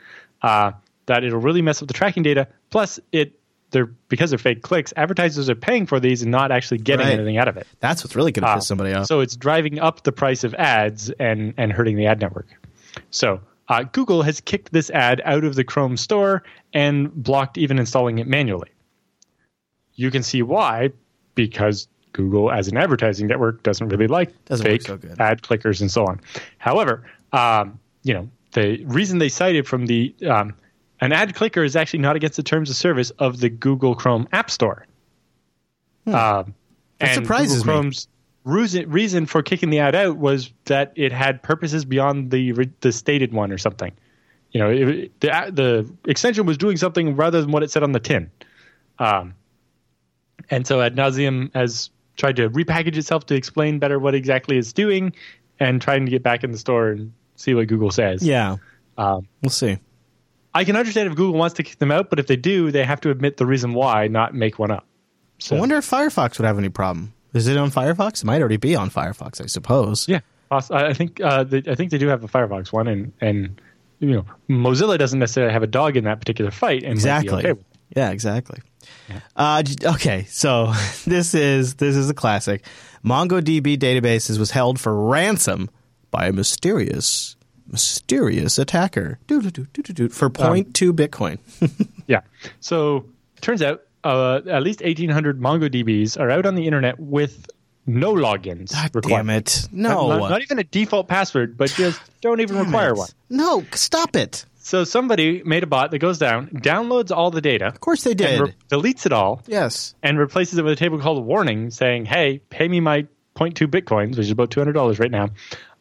uh, 0.43 0.73
that 1.07 1.25
it'll 1.25 1.41
really 1.41 1.63
mess 1.63 1.81
up 1.83 1.89
the 1.89 1.95
tracking 1.95 2.23
data. 2.23 2.47
Plus, 2.71 3.01
it 3.13 3.33
they're 3.71 3.87
because 4.09 4.31
they're 4.31 4.39
fake 4.39 4.63
clicks, 4.63 4.95
advertisers 4.97 5.51
are 5.51 5.55
paying 5.55 5.85
for 5.85 6.01
these 6.01 6.23
and 6.23 6.31
not 6.31 6.51
actually 6.51 6.79
getting 6.79 7.07
Right. 7.07 7.13
anything 7.15 7.37
out 7.37 7.49
of 7.49 7.57
it. 7.59 7.67
That's 7.81 8.03
what's 8.03 8.17
really 8.17 8.33
going 8.33 8.43
to 8.45 8.49
Uh, 8.51 8.55
piss 8.57 8.67
somebody 8.67 8.95
off. 8.95 9.07
So 9.07 9.21
it's 9.21 9.37
driving 9.37 9.79
up 9.79 10.05
the 10.05 10.13
price 10.13 10.43
of 10.45 10.55
ads 10.55 11.11
and 11.11 11.53
and 11.59 11.71
hurting 11.73 11.97
the 11.97 12.07
ad 12.07 12.19
network. 12.21 12.47
So 13.11 13.41
uh, 13.69 13.83
Google 13.93 14.23
has 14.23 14.41
kicked 14.41 14.73
this 14.73 14.89
ad 14.91 15.21
out 15.25 15.45
of 15.45 15.55
the 15.55 15.65
Chrome 15.65 15.99
store 15.99 16.43
and 16.73 17.13
blocked 17.15 17.59
even 17.59 17.79
installing 17.79 18.19
it 18.19 18.27
manually. 18.27 18.71
You 19.97 20.11
can 20.11 20.23
see 20.23 20.41
why, 20.43 20.91
because 21.35 21.89
Google, 22.19 22.51
as 22.51 22.67
an 22.67 22.77
advertising 22.77 23.29
network, 23.29 23.63
doesn't 23.63 23.89
really 23.89 24.09
like 24.09 24.33
Doesn't 24.47 24.67
fake 24.67 24.83
so 24.83 24.99
ad 25.21 25.43
clickers 25.43 25.81
and 25.81 25.89
so 25.89 26.05
on. 26.05 26.21
However, 26.59 27.09
um, 27.33 27.79
you 28.03 28.13
know 28.13 28.29
the 28.53 28.85
reason 28.87 29.19
they 29.19 29.29
cited 29.29 29.69
from 29.69 29.87
the 29.87 30.13
um, 30.29 30.53
an 31.01 31.13
ad 31.13 31.37
clicker 31.37 31.63
is 31.63 31.77
actually 31.77 32.01
not 32.01 32.17
against 32.17 32.37
the 32.37 32.43
terms 32.43 32.71
of 32.71 32.77
service 32.77 33.11
of 33.21 33.39
the 33.39 33.49
Google 33.49 33.95
Chrome 33.95 34.27
App 34.33 34.51
Store. 34.51 34.85
Um, 36.07 36.15
Hmm. 36.15 36.51
That 36.99 37.11
and 37.11 37.15
surprises 37.15 37.59
Google 37.59 37.75
me. 37.75 37.81
Chrome's 37.81 38.09
reason, 38.43 38.91
reason 38.91 39.27
for 39.27 39.41
kicking 39.43 39.71
the 39.71 39.79
ad 39.79 39.95
out 39.95 40.17
was 40.17 40.51
that 40.65 40.93
it 40.97 41.13
had 41.13 41.41
purposes 41.41 41.85
beyond 41.85 42.33
the 42.33 42.69
the 42.81 42.91
stated 42.91 43.33
one 43.33 43.53
or 43.53 43.59
something. 43.59 43.93
You 44.51 44.61
know, 44.61 44.71
it, 44.71 45.21
the 45.21 45.29
the 45.53 46.11
extension 46.11 46.47
was 46.47 46.59
doing 46.59 46.77
something 46.77 47.15
rather 47.15 47.41
than 47.41 47.53
what 47.53 47.63
it 47.63 47.71
said 47.71 47.85
on 47.85 47.93
the 47.93 48.01
tin. 48.01 48.29
Um, 48.99 49.35
and 50.51 50.67
so 50.67 50.79
AdNauseam 50.79 51.55
has 51.55 51.91
tried 52.19 52.37
to 52.37 52.51
repackage 52.51 52.97
itself 52.97 53.25
to 53.27 53.35
explain 53.35 53.79
better 53.79 53.99
what 53.99 54.15
exactly 54.15 54.59
it's 54.59 54.73
doing, 54.75 55.15
and 55.59 55.81
trying 55.81 56.05
to 56.05 56.11
get 56.11 56.23
back 56.23 56.45
in 56.45 56.53
the 56.53 56.59
store 56.59 56.91
and 56.91 57.13
see 57.37 57.55
what 57.55 57.67
Google 57.69 57.91
says. 57.91 58.23
yeah, 58.23 58.57
Um, 58.99 59.27
we'll 59.43 59.51
see. 59.51 59.79
I 60.55 60.65
can 60.65 60.77
understand 60.77 61.09
if 61.09 61.15
Google 61.15 61.39
wants 61.39 61.55
to 61.57 61.63
kick 61.63 61.79
them 61.79 61.91
out, 61.91 62.11
but 62.11 62.19
if 62.19 62.27
they 62.27 62.37
do, 62.37 62.71
they 62.71 62.85
have 62.85 63.01
to 63.03 63.11
admit 63.11 63.37
the 63.37 63.47
reason 63.47 63.75
why, 63.75 64.09
not 64.09 64.35
make 64.35 64.59
one 64.59 64.71
up. 64.71 64.85
So, 65.39 65.57
I 65.57 65.61
wonder 65.61 65.77
if 65.77 65.89
Firefox 65.89 66.39
would 66.39 66.47
have 66.47 66.59
any 66.59 66.69
problem. 66.69 67.15
Is 67.33 67.47
it 67.47 67.57
on 67.57 67.71
Firefox? 67.71 68.23
It 68.23 68.25
might 68.25 68.41
already 68.41 68.57
be 68.57 68.75
on 68.75 68.91
Firefox, 68.91 69.41
I 69.41 69.47
suppose. 69.47 70.09
Yeah, 70.09 70.21
I 70.51 70.95
think 70.95 71.21
uh, 71.21 71.45
they, 71.45 71.59
I 71.59 71.75
think 71.77 71.91
they 71.93 71.99
do 71.99 72.09
have 72.09 72.25
a 72.25 72.29
Firefox 72.29 72.73
one, 72.73 72.89
and 72.89 73.13
and 73.21 73.61
you 74.01 74.11
know 74.11 74.25
Mozilla 74.49 74.99
doesn't 74.99 75.19
necessarily 75.19 75.53
have 75.53 75.63
a 75.63 75.69
dog 75.69 75.97
in 75.97 76.05
that 76.05 76.19
particular 76.19 76.51
fight. 76.51 76.83
And 76.83 76.93
Exactly. 76.93 77.47
okay 77.47 77.61
Yeah, 77.97 78.11
exactly. 78.11 78.61
Uh, 79.37 79.63
okay, 79.85 80.25
so 80.29 80.73
this 81.07 81.35
is 81.35 81.75
this 81.77 81.97
is 81.97 82.11
a 82.11 82.15
classic. 82.15 82.65
MongoDB 83.05 83.79
databases 83.79 84.39
was 84.39 84.51
held 84.51 84.79
for 84.81 84.95
ransom 85.09 85.71
by 86.11 86.27
a 86.27 86.33
mysterious 86.33 87.37
mysterious 87.71 88.59
attacker 88.59 89.19
for 89.29 89.35
0.2 89.41 90.93
Bitcoin. 90.93 91.39
Yeah. 92.07 92.23
So 92.61 93.05
turns 93.43 93.61
out 93.61 93.83
uh, 94.03 94.41
at 94.49 94.63
least 94.63 94.81
1,800 94.81 95.39
MongoDBs 95.39 96.19
are 96.19 96.31
out 96.31 96.47
on 96.47 96.55
the 96.55 96.65
internet 96.65 96.99
with 96.99 97.47
no 97.85 98.15
logins. 98.15 98.73
God 98.73 98.95
required. 98.95 99.27
damn 99.27 99.31
it! 99.31 99.69
No, 99.73 100.09
Not, 100.09 100.31
not 100.31 100.43
even 100.43 100.59
a 100.59 100.65
default 100.65 101.09
password, 101.09 101.59
but 101.59 101.71
just 101.71 102.01
don't 102.23 102.41
even 102.41 102.57
Damn 102.57 102.67
require 102.67 102.93
it. 102.93 102.99
one. 102.99 103.09
No, 103.29 103.65
stop 103.73 104.17
it. 104.17 104.47
So 104.69 104.85
somebody 104.85 105.43
made 105.45 105.63
a 105.63 105.67
bot 105.67 105.93
that 105.93 105.99
goes 105.99 106.19
down, 106.19 106.49
downloads 106.49 107.11
all 107.11 107.31
the 107.31 107.41
data, 107.41 107.69
Of 107.69 107.81
course 107.81 108.05
they 108.05 108.13
did. 108.13 108.39
and 108.39 108.49
re- 108.49 108.55
deletes 108.71 109.07
it 109.07 109.13
all, 109.15 109.43
yes. 109.47 109.95
and 110.03 110.19
replaces 110.19 110.59
it 110.59 110.63
with 110.63 110.75
a 110.75 110.77
table 110.77 110.99
called 110.99 111.25
warning 111.25 111.71
saying, 111.71 112.05
hey, 112.05 112.41
pay 112.51 112.69
me 112.69 112.79
my 112.81 113.07
0.2 113.35 113.67
bitcoins, 113.67 114.11
which 114.11 114.19
is 114.27 114.31
about 114.31 114.51
$200 114.51 115.01
right 115.01 115.11
now, 115.11 115.31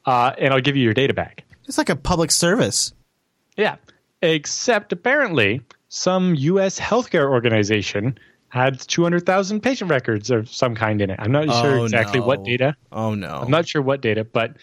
uh, 0.05 0.31
and 0.37 0.53
I'll 0.53 0.61
give 0.61 0.77
you 0.77 0.83
your 0.85 0.93
data 0.93 1.13
back. 1.13 1.43
It's 1.65 1.77
like 1.77 1.89
a 1.89 1.97
public 1.97 2.31
service. 2.31 2.93
Yeah. 3.57 3.75
Except 4.21 4.93
apparently 4.93 5.61
some 5.89 6.33
U.S. 6.35 6.79
healthcare 6.79 7.29
organization 7.29 8.17
had 8.47 8.79
200,000 8.79 9.59
patient 9.59 9.89
records 9.91 10.29
of 10.31 10.47
some 10.49 10.75
kind 10.75 11.01
in 11.01 11.09
it. 11.09 11.19
I'm 11.19 11.33
not 11.33 11.45
sure 11.61 11.79
Oh, 11.79 11.83
exactly 11.83 12.21
what 12.21 12.45
data. 12.45 12.77
Oh 12.93 13.15
no. 13.15 13.27
I'm 13.43 13.51
not 13.51 13.67
sure 13.67 13.81
what 13.81 13.99
data, 13.99 14.23
but 14.23 14.55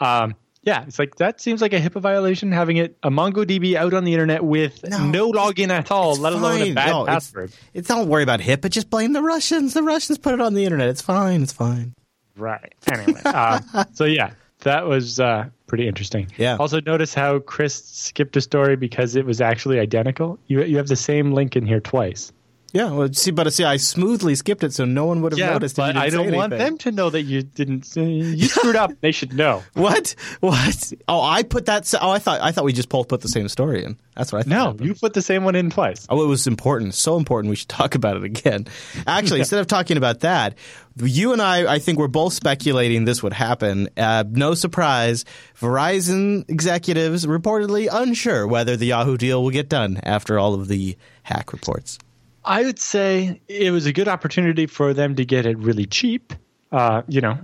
um, 0.00 0.34
yeah, 0.62 0.84
it's 0.86 0.98
like 0.98 1.16
that 1.16 1.40
seems 1.40 1.62
like 1.62 1.72
a 1.72 1.80
HIPAA 1.80 2.00
violation 2.00 2.52
having 2.52 2.76
it 2.76 2.96
a 3.02 3.10
MongoDB 3.10 3.74
out 3.76 3.94
on 3.94 4.04
the 4.04 4.12
internet 4.12 4.44
with 4.44 4.84
No, 4.88 5.06
no, 5.06 5.32
login 5.32 5.70
at 5.70 5.90
all, 5.90 6.16
let 6.16 6.32
alone 6.32 6.60
a 6.60 6.72
bad 6.72 6.90
No, 6.90 7.06
password. 7.06 7.52
It's, 7.72 7.88
don't 7.88 8.08
worry 8.08 8.22
about 8.22 8.40
HIPAA. 8.40 8.68
Just 8.70 8.90
blame 8.90 9.12
the 9.12 9.22
Russians. 9.22 9.72
The 9.72 9.82
Russians 9.82 10.18
put 10.18 10.34
it 10.34 10.40
on 10.40 10.54
the 10.54 10.64
internet. 10.64 10.88
It's 10.88 11.00
fine. 11.00 11.42
It's 11.42 11.52
fine. 11.52 11.94
Right. 12.36 12.74
Anyway, 12.90 13.20
um, 13.22 13.64
so 13.92 14.04
yeah, 14.04 14.32
that 14.60 14.86
was 14.86 15.18
uh, 15.18 15.48
pretty 15.66 15.88
interesting. 15.88 16.30
Yeah. 16.36 16.56
Also, 16.58 16.80
notice 16.82 17.14
how 17.14 17.38
Chris 17.38 17.82
skipped 17.84 18.36
a 18.36 18.40
story 18.40 18.76
because 18.76 19.16
it 19.16 19.24
was 19.24 19.40
actually 19.40 19.78
identical. 19.78 20.38
You 20.46 20.62
you 20.64 20.76
have 20.76 20.88
the 20.88 20.96
same 20.96 21.32
link 21.32 21.56
in 21.56 21.66
here 21.66 21.80
twice. 21.80 22.32
Yeah. 22.72 22.90
Well, 22.92 23.12
see, 23.12 23.30
but 23.30 23.52
see, 23.52 23.64
I 23.64 23.76
smoothly 23.78 24.34
skipped 24.34 24.62
it, 24.64 24.72
so 24.72 24.84
no 24.84 25.06
one 25.06 25.22
would 25.22 25.32
have 25.32 25.52
noticed. 25.54 25.78
if 25.78 25.86
you 25.86 25.92
but 25.92 25.96
I 25.96 26.08
don't 26.10 26.32
want 26.32 26.50
them 26.50 26.78
to 26.78 26.92
know 26.92 27.10
that 27.10 27.22
you 27.22 27.42
didn't. 27.42 27.88
uh, 27.96 28.00
You 28.02 28.44
screwed 28.46 28.76
up. 28.76 28.92
They 29.00 29.12
should 29.12 29.32
know. 29.32 29.62
What? 29.74 30.14
What? 30.40 30.92
Oh, 31.08 31.20
I 31.22 31.42
put 31.42 31.66
that. 31.66 31.92
Oh, 32.00 32.10
I 32.10 32.18
thought 32.18 32.40
I 32.42 32.52
thought 32.52 32.64
we 32.64 32.72
just 32.72 32.88
both 32.88 33.08
put 33.08 33.20
the 33.22 33.28
same 33.28 33.48
story 33.48 33.84
in. 33.84 33.96
That's 34.16 34.32
what 34.32 34.40
I 34.40 34.42
thought. 34.42 34.50
No, 34.50 34.64
happened. 34.66 34.86
you 34.86 34.94
put 34.94 35.14
the 35.14 35.22
same 35.22 35.44
one 35.44 35.54
in 35.56 35.70
twice. 35.70 36.06
Oh, 36.10 36.22
it 36.22 36.26
was 36.26 36.46
important. 36.46 36.94
So 36.94 37.16
important. 37.16 37.50
We 37.50 37.56
should 37.56 37.68
talk 37.68 37.94
about 37.94 38.16
it 38.16 38.24
again. 38.24 38.66
Actually, 39.06 39.40
instead 39.40 39.60
of 39.60 39.66
talking 39.66 39.96
about 39.96 40.20
that, 40.20 40.54
you 40.96 41.32
and 41.32 41.40
I, 41.40 41.74
I 41.74 41.78
think 41.78 41.98
we're 41.98 42.08
both 42.08 42.34
speculating 42.34 43.04
this 43.04 43.22
would 43.22 43.32
happen. 43.32 43.88
Uh, 43.96 44.24
no 44.28 44.54
surprise. 44.54 45.24
Verizon 45.58 46.44
executives 46.50 47.24
reportedly 47.26 47.88
unsure 47.90 48.46
whether 48.46 48.76
the 48.76 48.86
Yahoo 48.86 49.16
deal 49.16 49.42
will 49.42 49.50
get 49.50 49.68
done 49.68 49.98
after 50.02 50.38
all 50.38 50.52
of 50.54 50.68
the 50.68 50.96
hack 51.22 51.52
reports. 51.52 51.98
I 52.44 52.62
would 52.62 52.78
say 52.78 53.40
it 53.48 53.70
was 53.70 53.86
a 53.86 53.92
good 53.92 54.08
opportunity 54.08 54.66
for 54.66 54.94
them 54.94 55.16
to 55.16 55.24
get 55.24 55.46
it 55.46 55.58
really 55.58 55.86
cheap. 55.86 56.32
Uh, 56.72 57.02
you 57.08 57.20
know, 57.20 57.38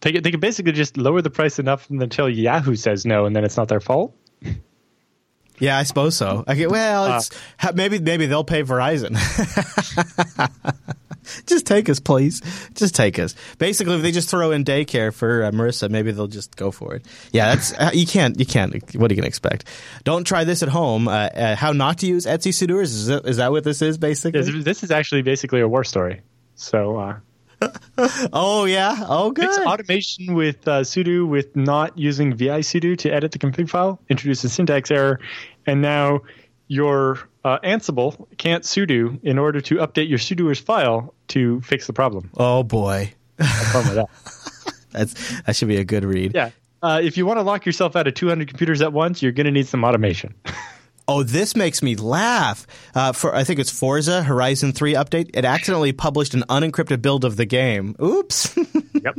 they 0.00 0.12
could, 0.12 0.24
they 0.24 0.30
could 0.30 0.40
basically 0.40 0.72
just 0.72 0.96
lower 0.96 1.22
the 1.22 1.30
price 1.30 1.58
enough 1.58 1.88
until 1.90 2.28
Yahoo 2.28 2.76
says 2.76 3.06
no, 3.06 3.24
and 3.24 3.34
then 3.34 3.44
it's 3.44 3.56
not 3.56 3.68
their 3.68 3.80
fault. 3.80 4.14
Yeah, 5.58 5.78
I 5.78 5.84
suppose 5.84 6.16
so. 6.16 6.44
Okay, 6.48 6.66
well, 6.66 7.22
Uh, 7.62 7.72
maybe 7.74 8.00
maybe 8.00 8.26
they'll 8.26 8.42
pay 8.44 8.64
Verizon. 8.64 9.16
just 11.46 11.66
take 11.66 11.88
us, 11.88 12.00
please. 12.00 12.40
Just 12.74 12.94
take 12.94 13.18
us. 13.18 13.34
Basically, 13.58 13.96
if 13.96 14.02
they 14.02 14.12
just 14.12 14.28
throw 14.28 14.50
in 14.50 14.64
daycare 14.64 15.12
for 15.12 15.44
uh, 15.44 15.50
Marissa, 15.50 15.90
maybe 15.90 16.12
they'll 16.12 16.26
just 16.26 16.56
go 16.56 16.70
for 16.70 16.94
it. 16.94 17.06
Yeah, 17.32 17.54
that's 17.54 17.72
uh, 17.72 17.90
you 17.92 18.06
can't 18.06 18.38
you 18.38 18.46
can't. 18.46 18.72
What 18.94 19.10
are 19.10 19.14
you 19.14 19.20
gonna 19.20 19.28
expect? 19.28 19.64
Don't 20.04 20.26
try 20.26 20.44
this 20.44 20.62
at 20.62 20.68
home. 20.68 21.08
Uh, 21.08 21.26
uh, 21.26 21.56
how 21.56 21.72
not 21.72 21.98
to 21.98 22.06
use 22.06 22.26
Etsy 22.26 22.52
sudoers? 22.52 22.84
Is 22.84 23.06
that, 23.06 23.26
is 23.26 23.36
that 23.38 23.50
what 23.50 23.64
this 23.64 23.82
is 23.82 23.98
basically? 23.98 24.42
This, 24.42 24.64
this 24.64 24.82
is 24.82 24.90
actually 24.90 25.22
basically 25.22 25.60
a 25.60 25.68
war 25.68 25.84
story. 25.84 26.22
So 26.54 26.98
uh, 26.98 27.16
oh 28.32 28.64
yeah. 28.64 28.96
Oh 29.08 29.30
good. 29.30 29.46
Fix 29.46 29.58
automation 29.58 30.34
with 30.34 30.66
uh, 30.66 30.80
sudo 30.80 31.26
with 31.26 31.54
not 31.56 31.96
using 31.98 32.32
visudo 32.32 32.96
to 32.98 33.10
edit 33.12 33.32
the 33.32 33.38
config 33.38 33.68
file, 33.68 34.00
Introduces 34.08 34.44
a 34.44 34.48
syntax 34.54 34.90
error, 34.90 35.20
and 35.66 35.80
now 35.80 36.20
your 36.68 37.18
uh, 37.44 37.58
Ansible 37.60 38.26
can't 38.38 38.64
sudo 38.64 39.22
in 39.22 39.38
order 39.38 39.60
to 39.60 39.76
update 39.76 40.08
your 40.08 40.18
sudoers 40.18 40.60
file 40.60 41.14
to 41.28 41.60
fix 41.60 41.86
the 41.86 41.92
problem. 41.92 42.30
Oh 42.36 42.62
boy. 42.62 43.12
That? 43.36 44.06
That's 44.92 45.42
that 45.42 45.56
should 45.56 45.68
be 45.68 45.76
a 45.76 45.84
good 45.84 46.04
read. 46.04 46.34
Yeah. 46.34 46.50
Uh, 46.82 47.00
if 47.02 47.16
you 47.16 47.26
want 47.26 47.38
to 47.38 47.42
lock 47.42 47.64
yourself 47.64 47.96
out 47.96 48.06
of 48.06 48.14
200 48.14 48.46
computers 48.48 48.82
at 48.82 48.92
once, 48.92 49.22
you're 49.22 49.32
going 49.32 49.46
to 49.46 49.50
need 49.50 49.66
some 49.66 49.84
automation. 49.84 50.34
Oh, 51.06 51.22
this 51.22 51.54
makes 51.54 51.82
me 51.82 51.96
laugh. 51.96 52.66
Uh, 52.94 53.12
for 53.12 53.34
I 53.34 53.44
think 53.44 53.60
it's 53.60 53.70
Forza 53.70 54.22
Horizon 54.22 54.72
3 54.72 54.94
update. 54.94 55.30
It 55.34 55.44
accidentally 55.44 55.92
published 55.92 56.32
an 56.32 56.44
unencrypted 56.48 57.02
build 57.02 57.26
of 57.26 57.36
the 57.36 57.44
game. 57.44 57.94
Oops. 58.02 58.56
yep. 59.04 59.14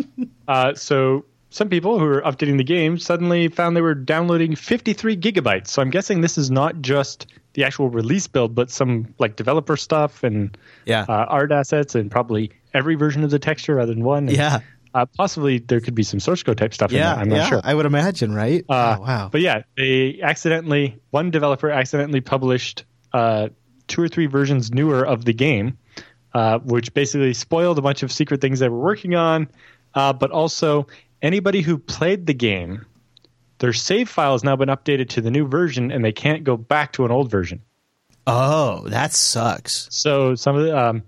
Uh, 0.48 0.74
so 0.74 1.26
some 1.52 1.70
people 1.70 2.00
who 2.00 2.06
were 2.06 2.22
updating 2.24 2.58
the 2.58 2.64
game 2.64 2.98
suddenly 2.98 3.50
found 3.50 3.78
they 3.78 3.82
were 3.82 3.94
downloading 3.94 4.56
53 4.56 5.16
gigabytes. 5.16 5.68
So 5.68 5.84
I'm 5.84 5.92
guessing 5.92 6.22
this 6.22 6.40
is 6.40 6.50
not 6.50 6.82
just 6.82 7.28
the 7.56 7.64
actual 7.64 7.90
release 7.90 8.28
build, 8.28 8.54
but 8.54 8.70
some 8.70 9.14
like 9.18 9.36
developer 9.36 9.76
stuff 9.76 10.24
and 10.24 10.58
yeah. 10.86 11.06
uh, 11.10 11.26
art 11.28 11.52
assets 11.52 11.96
and 11.96 12.12
probably 12.12 12.52
every 12.74 12.96
version 12.96 13.24
of 13.24 13.32
the 13.32 13.40
texture 13.40 13.76
rather 13.76 13.94
than 13.94 14.04
one. 14.04 14.28
And, 14.28 14.38
yeah. 14.38 14.60
Uh, 14.94 15.06
possibly 15.06 15.60
there 15.60 15.82
could 15.82 15.96
be 15.96 16.04
some 16.04 16.22
source 16.22 16.42
code 16.42 16.58
type 16.58 16.74
stuff 16.74 16.90
yeah, 16.90 16.98
in 16.98 17.04
there. 17.04 17.24
I'm 17.24 17.30
not 17.30 17.36
yeah, 17.36 17.50
sure. 17.50 17.62
I 17.66 17.74
would 17.74 17.86
imagine, 17.86 18.34
right? 18.34 18.64
Uh, 18.70 18.96
oh, 18.98 19.02
wow. 19.02 19.30
But 19.30 19.42
yeah, 19.42 19.64
they 19.76 20.22
accidentally, 20.22 20.98
one 21.10 21.32
developer 21.32 21.70
accidentally 21.70 22.22
published 22.22 22.86
uh, 23.12 23.50
two 23.88 24.02
or 24.02 24.08
three 24.08 24.28
versions 24.28 24.72
newer 24.72 25.06
of 25.06 25.26
the 25.26 25.34
game, 25.34 25.78
uh, 26.34 26.60
which 26.60 26.94
basically 26.94 27.34
spoiled 27.34 27.78
a 27.78 27.82
bunch 27.82 28.04
of 28.04 28.12
secret 28.12 28.40
things 28.40 28.60
they 28.60 28.70
were 28.70 28.80
working 28.80 29.16
on. 29.16 29.50
Uh, 29.94 30.14
but 30.14 30.32
also, 30.32 30.88
anybody 31.22 31.62
who 31.62 31.78
played 31.78 32.26
the 32.26 32.34
game, 32.34 32.86
their 33.60 33.74
save 33.74 34.10
file 34.10 34.34
has 34.34 34.44
now 34.44 34.56
been 34.56 34.70
updated 34.70 35.10
to 35.10 35.22
the 35.22 35.32
new 35.32 35.48
version 35.48 35.92
and 35.92 36.04
they 36.04 36.12
can't 36.12 36.44
go 36.44 36.58
back 36.58 36.94
to 36.94 37.06
an 37.06 37.12
old 37.12 37.30
version. 37.32 37.62
Oh, 38.28 38.88
that 38.88 39.14
sucks. 39.14 39.88
So 39.92 40.36
some 40.36 40.56
of 40.56 40.64
the. 40.64 40.78
Um, 40.78 41.04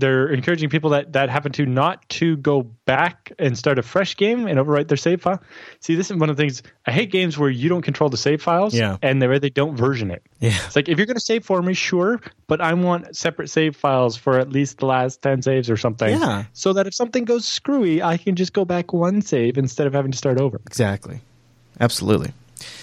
they're 0.00 0.28
encouraging 0.28 0.68
people 0.70 0.90
that 0.90 1.12
that 1.12 1.30
happen 1.30 1.52
to 1.52 1.66
not 1.66 2.08
to 2.10 2.36
go 2.38 2.62
back 2.62 3.32
and 3.38 3.56
start 3.56 3.78
a 3.78 3.82
fresh 3.82 4.16
game 4.16 4.46
and 4.46 4.58
overwrite 4.58 4.88
their 4.88 4.96
save 4.96 5.22
file. 5.22 5.40
See, 5.80 5.94
this 5.94 6.10
is 6.10 6.16
one 6.16 6.28
of 6.30 6.36
the 6.36 6.42
things 6.42 6.62
I 6.86 6.92
hate 6.92 7.12
games 7.12 7.38
where 7.38 7.50
you 7.50 7.68
don't 7.68 7.82
control 7.82 8.10
the 8.10 8.16
save 8.16 8.42
files, 8.42 8.74
Yeah. 8.74 8.96
and 9.02 9.22
they 9.22 9.38
they 9.38 9.50
don't 9.50 9.76
version 9.76 10.10
it. 10.10 10.22
Yeah. 10.40 10.56
It's 10.66 10.74
like 10.74 10.88
if 10.88 10.98
you're 10.98 11.06
going 11.06 11.16
to 11.16 11.20
save 11.20 11.44
for 11.44 11.62
me, 11.62 11.74
sure, 11.74 12.20
but 12.48 12.60
I 12.60 12.74
want 12.74 13.14
separate 13.14 13.48
save 13.50 13.76
files 13.76 14.16
for 14.16 14.38
at 14.38 14.50
least 14.50 14.78
the 14.78 14.86
last 14.86 15.22
ten 15.22 15.42
saves 15.42 15.70
or 15.70 15.76
something. 15.76 16.18
Yeah. 16.18 16.44
So 16.52 16.72
that 16.72 16.86
if 16.86 16.94
something 16.94 17.24
goes 17.24 17.44
screwy, 17.44 18.02
I 18.02 18.16
can 18.16 18.34
just 18.34 18.52
go 18.52 18.64
back 18.64 18.92
one 18.92 19.22
save 19.22 19.58
instead 19.58 19.86
of 19.86 19.92
having 19.92 20.10
to 20.12 20.18
start 20.18 20.40
over. 20.40 20.60
Exactly. 20.66 21.20
Absolutely. 21.78 22.32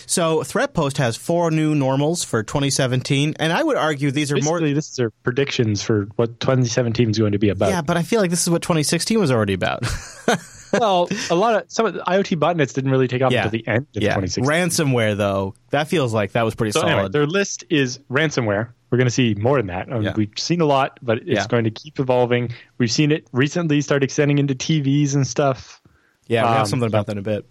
So 0.05 0.39
Threatpost 0.39 0.97
has 0.97 1.15
four 1.17 1.51
new 1.51 1.75
normals 1.75 2.23
for 2.23 2.43
2017, 2.43 3.35
and 3.39 3.53
I 3.53 3.63
would 3.63 3.77
argue 3.77 4.11
these 4.11 4.31
are 4.31 4.35
more. 4.35 4.59
Basically, 4.59 4.73
this 4.73 4.89
is 4.89 4.95
their 4.95 5.11
predictions 5.11 5.81
for 5.83 6.05
what 6.15 6.39
2017 6.39 7.09
is 7.11 7.19
going 7.19 7.31
to 7.33 7.39
be 7.39 7.49
about. 7.49 7.69
Yeah, 7.69 7.81
but 7.81 7.97
I 7.97 8.03
feel 8.03 8.21
like 8.21 8.29
this 8.29 8.41
is 8.43 8.49
what 8.49 8.61
2016 8.61 9.19
was 9.19 9.31
already 9.31 9.53
about. 9.53 9.83
well, 10.73 11.07
a 11.29 11.35
lot 11.35 11.55
of 11.55 11.71
some 11.71 11.85
of 11.85 11.93
the 11.93 12.01
IoT 12.01 12.37
botnets 12.39 12.73
didn't 12.73 12.91
really 12.91 13.07
take 13.07 13.21
off 13.21 13.31
Yeah. 13.31 13.45
until 13.45 13.51
the 13.59 13.67
end 13.67 13.87
of 13.95 14.01
yeah, 14.03 14.15
2016. 14.15 14.43
ransomware 14.45 15.15
though, 15.15 15.55
that 15.69 15.87
feels 15.87 16.13
like 16.13 16.33
that 16.33 16.43
was 16.43 16.55
pretty 16.55 16.71
So 16.71 16.81
solid. 16.81 16.91
anyway, 16.93 17.09
their 17.09 17.25
list 17.25 17.63
is 17.69 17.99
ransomware. 18.11 18.69
We're 18.89 18.97
going 18.97 19.07
to 19.07 19.11
see 19.13 19.35
more 19.35 19.57
than 19.57 19.67
that. 19.67 19.91
Um, 19.91 20.01
Yeah. 20.01 20.13
We've 20.15 20.31
seen 20.37 20.61
a 20.61 20.65
lot, 20.65 20.97
but 21.01 21.19
it's 21.27 21.45
going 21.47 21.65
to 21.65 21.71
keep 21.71 21.99
evolving. 21.99 22.53
We've 22.77 22.91
seen 22.91 23.11
it 23.11 23.27
recently 23.33 23.81
start 23.81 24.01
extending 24.03 24.37
into 24.39 24.55
TVs 24.55 25.13
and 25.13 25.27
stuff. 25.27 25.81
yeah, 26.27 26.43
we 26.43 26.47
have 26.49 26.59
um, 26.61 26.65
something 26.67 26.87
about 26.87 27.05
that 27.07 27.13
in 27.13 27.17
a 27.17 27.21
bit. 27.21 27.45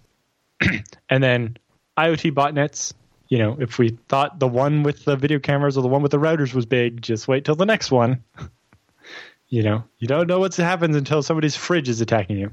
And 1.11 1.23
then 1.23 1.57
IoT 1.97 2.33
botnets. 2.33 2.93
You 3.29 3.39
know, 3.39 3.57
if 3.59 3.79
we 3.79 3.99
thought 4.09 4.39
the 4.39 4.47
one 4.47 4.83
with 4.85 5.05
the 5.05 5.17
video 5.17 5.39
cameras 5.39 5.77
or 5.77 5.83
the 5.83 5.89
one 5.89 6.03
with 6.03 6.13
the 6.13 6.19
routers 6.19 6.55
was 6.55 6.65
big, 6.65 7.03
just 7.03 7.27
wait 7.27 7.45
till 7.45 7.57
the 7.57 7.67
next 7.67 7.91
one. 7.91 8.23
you 9.49 9.63
know, 9.63 9.83
you 9.99 10.07
don't 10.07 10.29
know 10.29 10.39
what 10.39 10.55
happens 10.55 10.95
until 10.95 11.23
somebody's 11.23 11.57
fridge 11.57 11.89
is 11.89 12.01
attacking 12.01 12.39
you. 12.39 12.53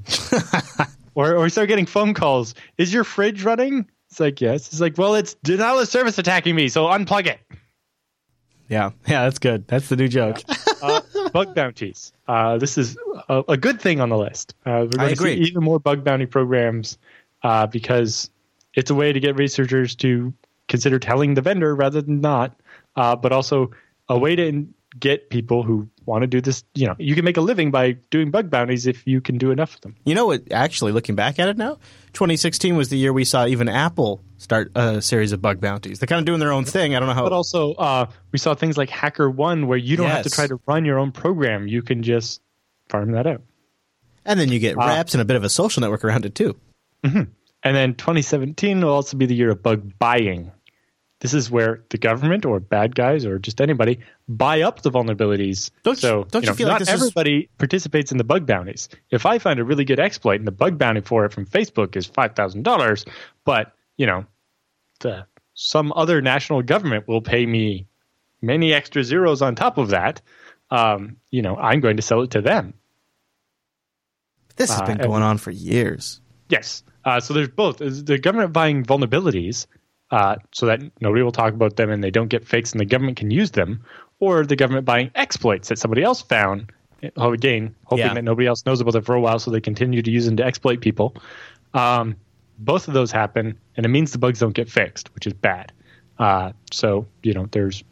or, 1.14 1.36
or 1.36 1.48
start 1.48 1.68
getting 1.68 1.86
phone 1.86 2.14
calls. 2.14 2.54
Is 2.76 2.92
your 2.92 3.04
fridge 3.04 3.44
running? 3.44 3.88
It's 4.10 4.20
like, 4.20 4.40
yes. 4.40 4.68
It's 4.68 4.80
like, 4.80 4.98
well, 4.98 5.14
it's 5.14 5.34
denial 5.42 5.78
of 5.78 5.88
service 5.88 6.18
attacking 6.18 6.54
me, 6.54 6.68
so 6.68 6.86
unplug 6.86 7.26
it. 7.26 7.40
Yeah, 8.68 8.90
yeah, 9.06 9.24
that's 9.24 9.38
good. 9.38 9.66
That's 9.68 9.88
the 9.88 9.96
new 9.96 10.08
joke. 10.08 10.40
uh, 10.82 11.00
bug 11.32 11.54
bounties. 11.54 12.12
Uh, 12.26 12.58
this 12.58 12.78
is 12.78 12.96
a, 13.28 13.42
a 13.48 13.56
good 13.56 13.80
thing 13.80 14.00
on 14.00 14.08
the 14.08 14.16
list. 14.16 14.54
Uh, 14.64 14.86
we're 14.90 15.00
I 15.00 15.06
going 15.06 15.10
to 15.10 15.16
see 15.16 15.32
agree. 15.32 15.46
even 15.46 15.62
more 15.62 15.78
bug 15.78 16.02
bounty 16.02 16.26
programs 16.26 16.98
uh, 17.42 17.66
because 17.66 18.30
it's 18.74 18.90
a 18.90 18.94
way 18.94 19.12
to 19.12 19.20
get 19.20 19.36
researchers 19.36 19.94
to 19.96 20.32
consider 20.68 20.98
telling 20.98 21.34
the 21.34 21.42
vendor 21.42 21.74
rather 21.74 22.00
than 22.02 22.20
not, 22.20 22.58
uh, 22.96 23.16
but 23.16 23.32
also 23.32 23.70
a 24.08 24.18
way 24.18 24.34
to 24.36 24.66
get 24.98 25.28
people 25.28 25.62
who 25.64 25.88
want 26.06 26.22
to 26.22 26.26
do 26.26 26.40
this. 26.40 26.62
You 26.74 26.86
know, 26.86 26.94
you 26.98 27.14
can 27.14 27.24
make 27.24 27.36
a 27.36 27.40
living 27.40 27.70
by 27.70 27.92
doing 28.10 28.30
bug 28.30 28.48
bounties 28.48 28.86
if 28.86 29.06
you 29.06 29.20
can 29.20 29.38
do 29.38 29.50
enough 29.50 29.74
of 29.74 29.80
them. 29.80 29.96
You 30.04 30.14
know 30.14 30.26
what? 30.26 30.50
Actually, 30.52 30.92
looking 30.92 31.14
back 31.16 31.38
at 31.38 31.48
it 31.48 31.56
now, 31.56 31.74
2016 32.12 32.76
was 32.76 32.88
the 32.90 32.96
year 32.98 33.12
we 33.12 33.24
saw 33.24 33.46
even 33.46 33.68
Apple 33.68 34.20
start 34.38 34.70
a 34.74 35.02
series 35.02 35.32
of 35.32 35.42
bug 35.42 35.60
bounties. 35.60 35.98
They're 35.98 36.06
kind 36.06 36.20
of 36.20 36.26
doing 36.26 36.38
their 36.38 36.52
own 36.52 36.64
thing. 36.64 36.94
I 36.94 37.00
don't 37.00 37.08
know 37.08 37.14
how. 37.14 37.24
But 37.24 37.32
also, 37.32 37.74
uh, 37.74 38.06
we 38.30 38.38
saw 38.38 38.54
things 38.54 38.76
like 38.78 38.88
HackerOne, 38.90 39.66
where 39.66 39.78
you 39.78 39.96
don't 39.96 40.08
have 40.08 40.22
to 40.24 40.30
try 40.30 40.46
to 40.46 40.60
run 40.66 40.84
your 40.84 40.98
own 40.98 41.10
program; 41.12 41.66
you 41.66 41.82
can 41.82 42.02
just 42.02 42.40
farm 42.88 43.12
that 43.12 43.26
out. 43.26 43.42
and 44.24 44.38
then 44.38 44.48
you 44.50 44.58
get 44.58 44.76
Uh, 44.76 44.86
reps 44.86 45.12
and 45.14 45.20
a 45.20 45.24
bit 45.24 45.36
of 45.36 45.44
a 45.44 45.48
social 45.50 45.80
network 45.80 46.04
around 46.04 46.24
it 46.24 46.34
too. 46.34 46.56
And 47.64 47.74
then 47.74 47.94
2017 47.94 48.80
will 48.80 48.90
also 48.92 49.16
be 49.16 49.26
the 49.26 49.34
year 49.34 49.50
of 49.50 49.62
bug 49.62 49.92
buying. 49.98 50.52
This 51.20 51.32
is 51.32 51.50
where 51.50 51.82
the 51.88 51.96
government 51.96 52.44
or 52.44 52.60
bad 52.60 52.94
guys 52.94 53.24
or 53.24 53.38
just 53.38 53.60
anybody 53.62 53.98
buy 54.28 54.60
up 54.60 54.82
the 54.82 54.90
vulnerabilities. 54.90 55.70
Don't 55.82 55.94
you- 55.96 56.00
so 56.00 56.24
don't 56.24 56.42
you 56.42 56.48
know, 56.50 56.54
feel 56.54 56.68
like 56.68 56.74
not 56.74 56.78
this 56.80 56.88
is- 56.92 56.94
everybody 57.00 57.48
participates 57.56 58.12
in 58.12 58.18
the 58.18 58.24
bug 58.24 58.46
bounties. 58.46 58.90
If 59.10 59.24
I 59.24 59.38
find 59.38 59.58
a 59.58 59.64
really 59.64 59.86
good 59.86 59.98
exploit 59.98 60.34
and 60.40 60.46
the 60.46 60.52
bug 60.52 60.76
bounty 60.76 61.00
for 61.00 61.24
it 61.24 61.32
from 61.32 61.46
Facebook 61.46 61.96
is 61.96 62.04
five 62.04 62.34
thousand 62.36 62.64
dollars, 62.64 63.06
but 63.46 63.72
you 63.96 64.06
know, 64.06 64.26
the, 65.00 65.24
some 65.54 65.92
other 65.96 66.20
national 66.20 66.60
government 66.62 67.08
will 67.08 67.22
pay 67.22 67.46
me 67.46 67.86
many 68.42 68.74
extra 68.74 69.02
zeros 69.02 69.40
on 69.40 69.54
top 69.54 69.78
of 69.78 69.88
that. 69.88 70.20
Um, 70.70 71.16
you 71.30 71.40
know, 71.40 71.56
I'm 71.56 71.80
going 71.80 71.96
to 71.96 72.02
sell 72.02 72.20
it 72.22 72.32
to 72.32 72.42
them. 72.42 72.74
This 74.56 74.70
has 74.70 74.80
Uh, 74.80 74.86
been 74.86 75.00
and- 75.00 75.08
going 75.08 75.22
on 75.22 75.38
for 75.38 75.50
years. 75.52 76.20
Yes. 76.48 76.82
Uh, 77.04 77.20
so 77.20 77.34
there's 77.34 77.48
both. 77.48 77.78
The 77.78 78.18
government 78.18 78.52
buying 78.52 78.84
vulnerabilities 78.84 79.66
uh, 80.10 80.36
so 80.52 80.66
that 80.66 80.80
nobody 81.00 81.22
will 81.22 81.32
talk 81.32 81.54
about 81.54 81.76
them 81.76 81.90
and 81.90 82.02
they 82.02 82.10
don't 82.10 82.28
get 82.28 82.46
fixed 82.46 82.72
and 82.74 82.80
the 82.80 82.84
government 82.84 83.16
can 83.16 83.30
use 83.30 83.50
them, 83.52 83.84
or 84.20 84.44
the 84.44 84.56
government 84.56 84.84
buying 84.84 85.10
exploits 85.14 85.68
that 85.68 85.78
somebody 85.78 86.02
else 86.02 86.22
found, 86.22 86.70
again, 87.02 87.74
hoping 87.84 88.06
Yeah. 88.06 88.14
that 88.14 88.24
nobody 88.24 88.46
else 88.46 88.64
knows 88.64 88.80
about 88.80 88.92
them 88.92 89.02
for 89.02 89.14
a 89.14 89.20
while 89.20 89.38
so 89.38 89.50
they 89.50 89.60
continue 89.60 90.02
to 90.02 90.10
use 90.10 90.26
them 90.26 90.36
to 90.36 90.44
exploit 90.44 90.80
people. 90.80 91.16
Um, 91.72 92.16
both 92.58 92.86
of 92.86 92.94
those 92.94 93.10
happen, 93.10 93.58
and 93.76 93.84
it 93.84 93.88
means 93.88 94.12
the 94.12 94.18
bugs 94.18 94.38
don't 94.38 94.54
get 94.54 94.70
fixed, 94.70 95.12
which 95.14 95.26
is 95.26 95.32
bad. 95.32 95.72
Uh, 96.18 96.52
so, 96.70 97.06
you 97.24 97.34
know, 97.34 97.48
there's 97.50 97.82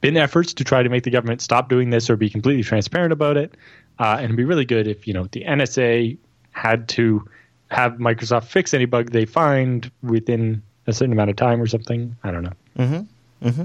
been 0.00 0.16
efforts 0.16 0.54
to 0.54 0.64
try 0.64 0.82
to 0.82 0.88
make 0.88 1.02
the 1.02 1.10
government 1.10 1.42
stop 1.42 1.68
doing 1.68 1.90
this 1.90 2.08
or 2.08 2.16
be 2.16 2.30
completely 2.30 2.62
transparent 2.62 3.12
about 3.12 3.36
it. 3.36 3.54
Uh, 3.98 4.14
and 4.16 4.24
it'd 4.24 4.36
be 4.36 4.44
really 4.44 4.64
good 4.64 4.86
if, 4.88 5.06
you 5.06 5.12
know, 5.12 5.28
the 5.32 5.44
NSA 5.44 6.16
had 6.52 6.88
to 6.88 7.28
have 7.74 7.94
Microsoft 7.94 8.44
fix 8.44 8.72
any 8.74 8.84
bug 8.84 9.10
they 9.10 9.24
find 9.24 9.90
within 10.02 10.62
a 10.86 10.92
certain 10.92 11.12
amount 11.12 11.30
of 11.30 11.36
time 11.36 11.60
or 11.60 11.66
something. 11.66 12.16
I 12.24 12.30
don't 12.30 12.42
know. 12.42 12.52
Mm-hmm. 12.78 13.48
Mm-hmm. 13.48 13.64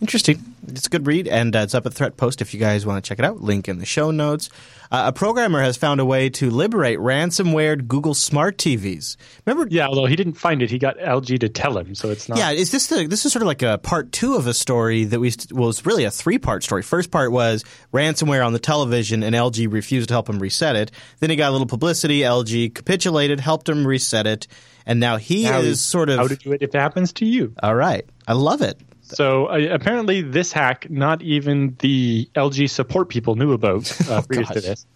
Interesting. 0.00 0.54
It's 0.68 0.86
a 0.86 0.90
good 0.90 1.06
read, 1.06 1.26
and 1.26 1.56
uh, 1.56 1.60
it's 1.60 1.74
up 1.74 1.84
at 1.86 1.92
Threat 1.92 2.16
Post 2.16 2.40
if 2.40 2.54
you 2.54 2.60
guys 2.60 2.86
want 2.86 3.02
to 3.02 3.08
check 3.08 3.18
it 3.18 3.24
out. 3.24 3.40
Link 3.40 3.68
in 3.68 3.78
the 3.78 3.86
show 3.86 4.12
notes. 4.12 4.48
Uh, 4.92 5.04
a 5.06 5.12
programmer 5.12 5.60
has 5.60 5.76
found 5.76 6.00
a 6.00 6.04
way 6.04 6.30
to 6.30 6.50
liberate 6.50 6.98
ransomware 6.98 7.84
Google 7.86 8.14
Smart 8.14 8.56
TVs. 8.58 9.16
Remember? 9.44 9.66
Yeah, 9.68 9.88
although 9.88 10.06
he 10.06 10.14
didn't 10.14 10.34
find 10.34 10.62
it, 10.62 10.70
he 10.70 10.78
got 10.78 10.98
LG 10.98 11.40
to 11.40 11.48
tell 11.48 11.76
him, 11.76 11.94
so 11.96 12.10
it's 12.10 12.28
not. 12.28 12.38
Yeah, 12.38 12.52
is 12.52 12.70
this 12.70 12.86
the, 12.86 13.06
this 13.06 13.26
is 13.26 13.32
sort 13.32 13.42
of 13.42 13.48
like 13.48 13.62
a 13.62 13.78
part 13.78 14.12
two 14.12 14.36
of 14.36 14.46
a 14.46 14.54
story 14.54 15.04
that 15.04 15.18
we 15.18 15.32
well, 15.50 15.68
it's 15.68 15.84
really 15.84 16.04
a 16.04 16.10
three 16.12 16.38
part 16.38 16.62
story. 16.62 16.82
First 16.82 17.10
part 17.10 17.32
was 17.32 17.64
ransomware 17.92 18.46
on 18.46 18.52
the 18.52 18.58
television, 18.60 19.24
and 19.24 19.34
LG 19.34 19.72
refused 19.72 20.08
to 20.08 20.14
help 20.14 20.28
him 20.28 20.38
reset 20.38 20.76
it. 20.76 20.92
Then 21.18 21.30
he 21.30 21.36
got 21.36 21.48
a 21.48 21.52
little 21.52 21.66
publicity. 21.66 22.20
LG 22.20 22.74
capitulated, 22.74 23.40
helped 23.40 23.68
him 23.68 23.86
reset 23.86 24.28
it, 24.28 24.46
and 24.86 25.00
now 25.00 25.16
he 25.16 25.44
Now 25.44 25.58
is 25.58 25.80
sort 25.80 26.08
of 26.08 26.18
how 26.18 26.28
to 26.28 26.36
do 26.36 26.52
it 26.52 26.62
if 26.62 26.74
it 26.74 26.78
happens 26.78 27.12
to 27.14 27.26
you. 27.26 27.52
all 27.62 27.74
right. 27.74 28.06
I 28.26 28.34
love 28.34 28.62
it. 28.62 28.78
So 29.14 29.46
uh, 29.46 29.68
apparently, 29.70 30.22
this 30.22 30.52
hack, 30.52 30.90
not 30.90 31.22
even 31.22 31.76
the 31.78 32.28
LG 32.34 32.70
support 32.70 33.08
people 33.08 33.36
knew 33.36 33.52
about 33.52 33.90
uh, 34.10 34.22
previous 34.22 34.50
to 34.50 34.60
this. 34.60 34.86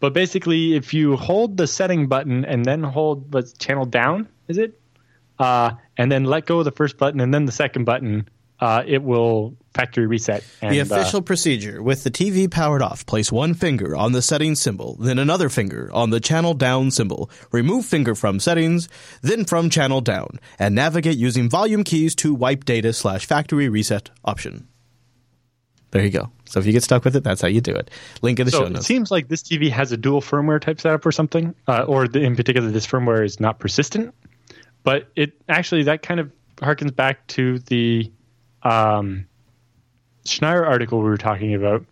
But 0.00 0.14
basically, 0.14 0.74
if 0.74 0.94
you 0.94 1.16
hold 1.16 1.56
the 1.56 1.66
setting 1.66 2.08
button 2.08 2.44
and 2.44 2.64
then 2.64 2.82
hold 2.82 3.30
the 3.30 3.42
channel 3.58 3.84
down, 3.84 4.28
is 4.48 4.58
it? 4.58 4.80
Uh, 5.38 5.72
and 5.96 6.10
then 6.10 6.24
let 6.24 6.46
go 6.46 6.58
of 6.58 6.64
the 6.64 6.72
first 6.72 6.98
button 6.98 7.20
and 7.20 7.32
then 7.32 7.44
the 7.46 7.52
second 7.52 7.84
button, 7.84 8.28
uh, 8.60 8.82
it 8.86 9.02
will 9.02 9.56
factory 9.74 10.06
reset. 10.06 10.44
And, 10.60 10.74
The 10.74 10.80
uh, 10.80 10.84
official 10.84 11.22
procedure 11.22 11.82
with 11.82 12.04
the 12.04 12.10
TV 12.10 12.50
powered 12.50 12.82
off, 12.82 13.06
place 13.06 13.32
one 13.32 13.54
finger 13.54 13.96
on 13.96 14.12
the 14.12 14.22
settings 14.22 14.60
symbol, 14.60 14.96
then 15.00 15.18
another 15.18 15.48
finger 15.48 15.90
on 15.92 16.10
the 16.10 16.20
channel 16.20 16.54
down 16.54 16.90
symbol. 16.90 17.30
Remove 17.52 17.86
finger 17.86 18.14
from 18.14 18.40
settings, 18.40 18.88
then 19.22 19.44
from 19.44 19.70
channel 19.70 20.00
down, 20.00 20.38
and 20.58 20.74
navigate 20.74 21.16
using 21.16 21.48
volume 21.48 21.84
keys 21.84 22.14
to 22.16 22.34
wipe 22.34 22.64
data 22.64 22.92
slash 22.92 23.26
factory 23.26 23.68
reset 23.68 24.10
option. 24.24 24.66
There 25.92 26.04
you 26.04 26.10
go. 26.10 26.30
So 26.44 26.60
if 26.60 26.66
you 26.66 26.72
get 26.72 26.84
stuck 26.84 27.04
with 27.04 27.16
it, 27.16 27.24
that's 27.24 27.40
how 27.40 27.48
you 27.48 27.60
do 27.60 27.74
it. 27.74 27.90
Link 28.22 28.38
in 28.38 28.46
the 28.46 28.52
so 28.52 28.60
show 28.60 28.66
it 28.66 28.82
seems 28.84 29.10
like 29.10 29.28
this 29.28 29.42
TV 29.42 29.70
has 29.70 29.90
a 29.90 29.96
dual 29.96 30.20
firmware 30.20 30.60
type 30.60 30.80
setup 30.80 31.04
or 31.04 31.10
something, 31.10 31.54
uh, 31.66 31.82
or 31.82 32.06
the, 32.06 32.20
in 32.20 32.36
particular, 32.36 32.70
this 32.70 32.86
firmware 32.86 33.24
is 33.24 33.40
not 33.40 33.58
persistent. 33.58 34.14
But 34.84 35.08
it 35.16 35.32
actually 35.48 35.84
that 35.84 36.02
kind 36.02 36.20
of 36.20 36.30
harkens 36.58 36.94
back 36.94 37.26
to 37.28 37.58
the 37.60 38.10
um, 38.62 39.26
Schneier 40.24 40.66
article 40.66 40.98
we 40.98 41.08
were 41.08 41.16
talking 41.16 41.54
about, 41.54 41.84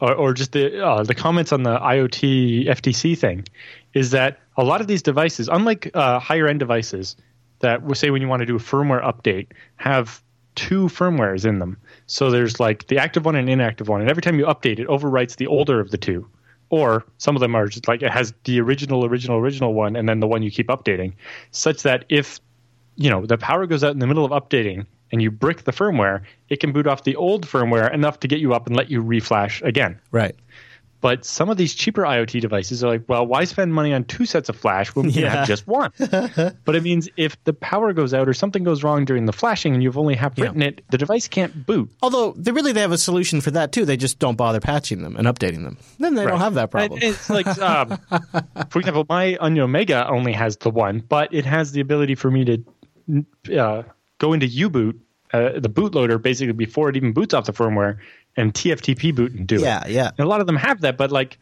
or, 0.00 0.14
or 0.14 0.34
just 0.34 0.52
the 0.52 0.84
uh, 0.84 1.02
the 1.02 1.14
comments 1.14 1.52
on 1.52 1.62
the 1.62 1.78
IoT 1.78 2.68
FTC 2.68 3.16
thing, 3.16 3.46
is 3.94 4.10
that 4.10 4.40
a 4.56 4.64
lot 4.64 4.80
of 4.80 4.86
these 4.86 5.02
devices, 5.02 5.48
unlike 5.48 5.90
uh, 5.94 6.18
higher 6.18 6.46
end 6.46 6.60
devices, 6.60 7.16
that 7.60 7.82
we 7.82 7.94
say 7.94 8.10
when 8.10 8.22
you 8.22 8.28
want 8.28 8.40
to 8.40 8.46
do 8.46 8.56
a 8.56 8.60
firmware 8.60 9.02
update, 9.02 9.48
have 9.76 10.22
two 10.54 10.86
firmwares 10.86 11.44
in 11.44 11.58
them. 11.58 11.76
So 12.06 12.30
there's 12.30 12.60
like 12.60 12.86
the 12.88 12.98
active 12.98 13.24
one 13.24 13.36
and 13.36 13.48
inactive 13.48 13.88
one, 13.88 14.00
and 14.00 14.10
every 14.10 14.22
time 14.22 14.38
you 14.38 14.46
update, 14.46 14.78
it 14.78 14.88
overwrites 14.88 15.36
the 15.36 15.46
older 15.46 15.80
of 15.80 15.90
the 15.90 15.98
two. 15.98 16.28
Or 16.68 17.04
some 17.18 17.36
of 17.36 17.40
them 17.40 17.54
are 17.54 17.68
just 17.68 17.86
like 17.86 18.02
it 18.02 18.10
has 18.10 18.34
the 18.44 18.60
original, 18.60 19.04
original, 19.04 19.38
original 19.38 19.72
one, 19.72 19.94
and 19.94 20.08
then 20.08 20.18
the 20.18 20.26
one 20.26 20.42
you 20.42 20.50
keep 20.50 20.66
updating, 20.66 21.12
such 21.52 21.82
that 21.84 22.04
if 22.08 22.40
you 22.96 23.08
know 23.08 23.24
the 23.24 23.38
power 23.38 23.66
goes 23.66 23.84
out 23.84 23.92
in 23.92 24.00
the 24.00 24.06
middle 24.06 24.24
of 24.24 24.32
updating 24.32 24.86
and 25.12 25.22
you 25.22 25.30
brick 25.30 25.62
the 25.64 25.72
firmware, 25.72 26.22
it 26.48 26.60
can 26.60 26.72
boot 26.72 26.86
off 26.86 27.04
the 27.04 27.16
old 27.16 27.46
firmware 27.46 27.92
enough 27.92 28.20
to 28.20 28.28
get 28.28 28.40
you 28.40 28.54
up 28.54 28.66
and 28.66 28.76
let 28.76 28.90
you 28.90 29.02
reflash 29.02 29.62
again. 29.62 30.00
right. 30.10 30.34
But 31.02 31.26
some 31.26 31.50
of 31.50 31.58
these 31.58 31.74
cheaper 31.74 32.02
IoT 32.02 32.40
devices 32.40 32.82
are 32.82 32.88
like, 32.88 33.04
well, 33.06 33.24
why 33.26 33.44
spend 33.44 33.72
money 33.72 33.92
on 33.92 34.04
two 34.04 34.24
sets 34.24 34.48
of 34.48 34.56
flash 34.56 34.88
when 34.96 35.06
we 35.06 35.12
Yeah. 35.12 35.28
have 35.28 35.46
just 35.46 35.66
one? 35.66 35.92
but 35.98 36.74
it 36.74 36.82
means 36.82 37.08
if 37.18 37.36
the 37.44 37.52
power 37.52 37.92
goes 37.92 38.14
out 38.14 38.28
or 38.28 38.32
something 38.34 38.64
goes 38.64 38.82
wrong 38.82 39.04
during 39.04 39.26
the 39.26 39.32
flashing 39.32 39.74
and 39.74 39.82
you've 39.82 39.98
only 39.98 40.14
half 40.16 40.36
written 40.38 40.62
it, 40.62 40.82
the 40.90 40.96
device 40.98 41.28
can't 41.28 41.66
boot. 41.66 41.90
Although 42.02 42.32
they 42.32 42.50
really 42.50 42.72
they 42.72 42.80
have 42.80 42.92
a 42.92 42.98
solution 42.98 43.42
for 43.42 43.50
that 43.52 43.72
too. 43.72 43.84
They 43.84 43.98
just 43.98 44.18
don't 44.18 44.36
bother 44.36 44.58
patching 44.58 45.02
them 45.02 45.16
and 45.16 45.28
updating 45.28 45.62
them. 45.64 45.76
Then 46.00 46.14
they 46.14 46.24
don't 46.24 46.40
have 46.40 46.54
that 46.54 46.70
problem. 46.70 46.98
And 47.00 47.10
It's 47.10 47.28
like, 47.30 47.46
um, 47.58 47.98
for 48.70 48.78
example, 48.78 49.04
my 49.08 49.36
Onion 49.38 49.64
Omega 49.64 50.08
only 50.08 50.32
has 50.32 50.56
the 50.56 50.70
one, 50.70 51.00
but 51.06 51.32
it 51.32 51.44
has 51.44 51.72
the 51.72 51.82
ability 51.82 52.14
for 52.14 52.30
me 52.30 52.44
to 52.46 53.56
uh, 53.60 53.82
go 54.18 54.32
into 54.32 54.46
U-boot, 54.46 55.00
uh, 55.32 55.58
the 55.58 55.68
bootloader, 55.68 56.20
basically 56.20 56.52
before 56.52 56.88
it 56.88 56.96
even 56.96 57.12
boots 57.12 57.34
off 57.34 57.46
the 57.46 57.52
firmware, 57.52 57.98
and 58.36 58.52
TFTP 58.54 59.14
boot 59.14 59.32
and 59.32 59.46
do 59.46 59.60
Yeah, 59.60 59.84
it. 59.84 59.90
yeah. 59.92 60.08
And 60.16 60.20
a 60.20 60.28
lot 60.28 60.40
of 60.40 60.46
them 60.46 60.56
have 60.56 60.80
that, 60.82 60.96
but 60.96 61.10
like 61.10 61.38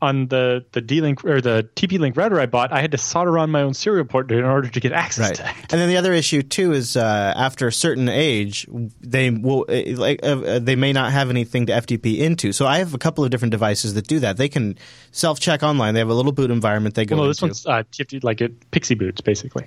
on 0.00 0.26
the 0.26 0.64
the 0.72 0.80
D-Link 0.80 1.24
or 1.24 1.40
the 1.40 1.68
TP-Link 1.76 2.16
router 2.16 2.40
I 2.40 2.46
bought, 2.46 2.72
I 2.72 2.80
had 2.80 2.90
to 2.90 2.98
solder 2.98 3.38
on 3.38 3.50
my 3.50 3.62
own 3.62 3.72
serial 3.72 4.04
port 4.04 4.32
in 4.32 4.42
order 4.42 4.68
to 4.68 4.80
get 4.80 4.90
access 4.90 5.28
Right, 5.28 5.34
to 5.36 5.42
that. 5.44 5.56
and 5.72 5.80
then 5.80 5.88
the 5.88 5.96
other 5.96 6.12
issue 6.12 6.42
too 6.42 6.72
is 6.72 6.96
uh, 6.96 7.32
after 7.36 7.68
a 7.68 7.72
certain 7.72 8.08
age, 8.08 8.66
they 9.00 9.30
will 9.30 9.64
uh, 9.68 9.82
like 9.96 10.18
uh, 10.24 10.58
they 10.58 10.74
may 10.74 10.92
not 10.92 11.12
have 11.12 11.30
anything 11.30 11.66
to 11.66 11.72
FTP 11.74 12.18
into. 12.18 12.50
So 12.50 12.66
I 12.66 12.78
have 12.78 12.94
a 12.94 12.98
couple 12.98 13.22
of 13.22 13.30
different 13.30 13.52
devices 13.52 13.94
that 13.94 14.08
do 14.08 14.18
that. 14.18 14.38
They 14.38 14.48
can 14.48 14.76
self 15.12 15.38
check 15.38 15.62
online. 15.62 15.94
They 15.94 16.00
have 16.00 16.08
a 16.08 16.14
little 16.14 16.32
boot 16.32 16.50
environment 16.50 16.96
they 16.96 17.04
go 17.04 17.14
Well, 17.14 17.26
no, 17.26 17.28
this 17.28 17.38
into. 17.40 17.50
one's 17.50 17.66
uh, 17.66 17.84
TFT, 17.92 18.24
like 18.24 18.40
it 18.40 18.70
PXE 18.72 18.98
boots, 18.98 19.20
basically. 19.20 19.66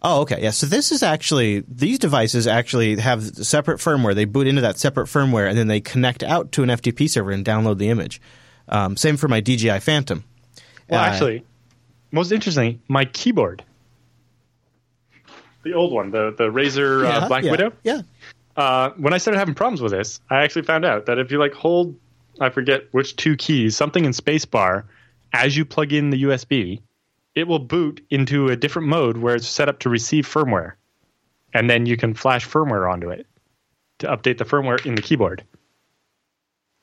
Oh, 0.00 0.20
okay. 0.22 0.40
Yeah. 0.42 0.50
So 0.50 0.66
this 0.66 0.92
is 0.92 1.02
actually 1.02 1.64
these 1.66 1.98
devices 1.98 2.46
actually 2.46 2.98
have 3.00 3.24
separate 3.24 3.78
firmware. 3.78 4.14
They 4.14 4.26
boot 4.26 4.46
into 4.46 4.60
that 4.62 4.78
separate 4.78 5.06
firmware, 5.06 5.48
and 5.48 5.58
then 5.58 5.66
they 5.66 5.80
connect 5.80 6.22
out 6.22 6.52
to 6.52 6.62
an 6.62 6.68
FTP 6.68 7.10
server 7.10 7.32
and 7.32 7.44
download 7.44 7.78
the 7.78 7.88
image. 7.88 8.20
Um, 8.68 8.96
same 8.96 9.16
for 9.16 9.28
my 9.28 9.40
DJI 9.40 9.80
Phantom. 9.80 10.22
Well, 10.88 11.00
Uh, 11.00 11.04
actually, 11.06 11.44
most 12.12 12.30
interestingly, 12.32 12.80
my 12.86 13.06
keyboard, 13.06 13.64
the 15.64 15.74
old 15.74 15.92
one, 15.92 16.10
the 16.10 16.34
the 16.36 16.44
Razer 16.44 17.02
yeah, 17.02 17.18
uh, 17.18 17.28
Black 17.28 17.44
yeah, 17.44 17.50
Widow. 17.50 17.72
Yeah. 17.82 18.02
Uh, 18.56 18.90
when 18.96 19.12
I 19.12 19.18
started 19.18 19.38
having 19.38 19.54
problems 19.54 19.80
with 19.80 19.92
this, 19.92 20.20
I 20.30 20.42
actually 20.42 20.62
found 20.62 20.84
out 20.84 21.06
that 21.06 21.18
if 21.18 21.30
you 21.30 21.38
like 21.38 21.54
hold, 21.54 21.94
I 22.40 22.50
forget 22.50 22.84
which 22.92 23.16
two 23.16 23.36
keys, 23.36 23.76
something 23.76 24.04
in 24.04 24.12
spacebar, 24.12 24.84
as 25.32 25.56
you 25.56 25.64
plug 25.64 25.92
in 25.92 26.10
the 26.10 26.24
USB, 26.24 26.80
it 27.38 27.46
will 27.46 27.60
boot 27.60 28.04
into 28.10 28.48
a 28.48 28.56
different 28.56 28.88
mode 28.88 29.16
where 29.16 29.36
it's 29.36 29.46
set 29.46 29.68
up 29.68 29.78
to 29.80 29.88
receive 29.88 30.26
firmware, 30.26 30.72
and 31.54 31.70
then 31.70 31.86
you 31.86 31.96
can 31.96 32.14
flash 32.14 32.46
firmware 32.46 32.90
onto 32.90 33.10
it 33.10 33.26
to 33.98 34.06
update 34.08 34.38
the 34.38 34.44
firmware 34.44 34.84
in 34.84 34.94
the 34.94 35.02
keyboard. 35.02 35.44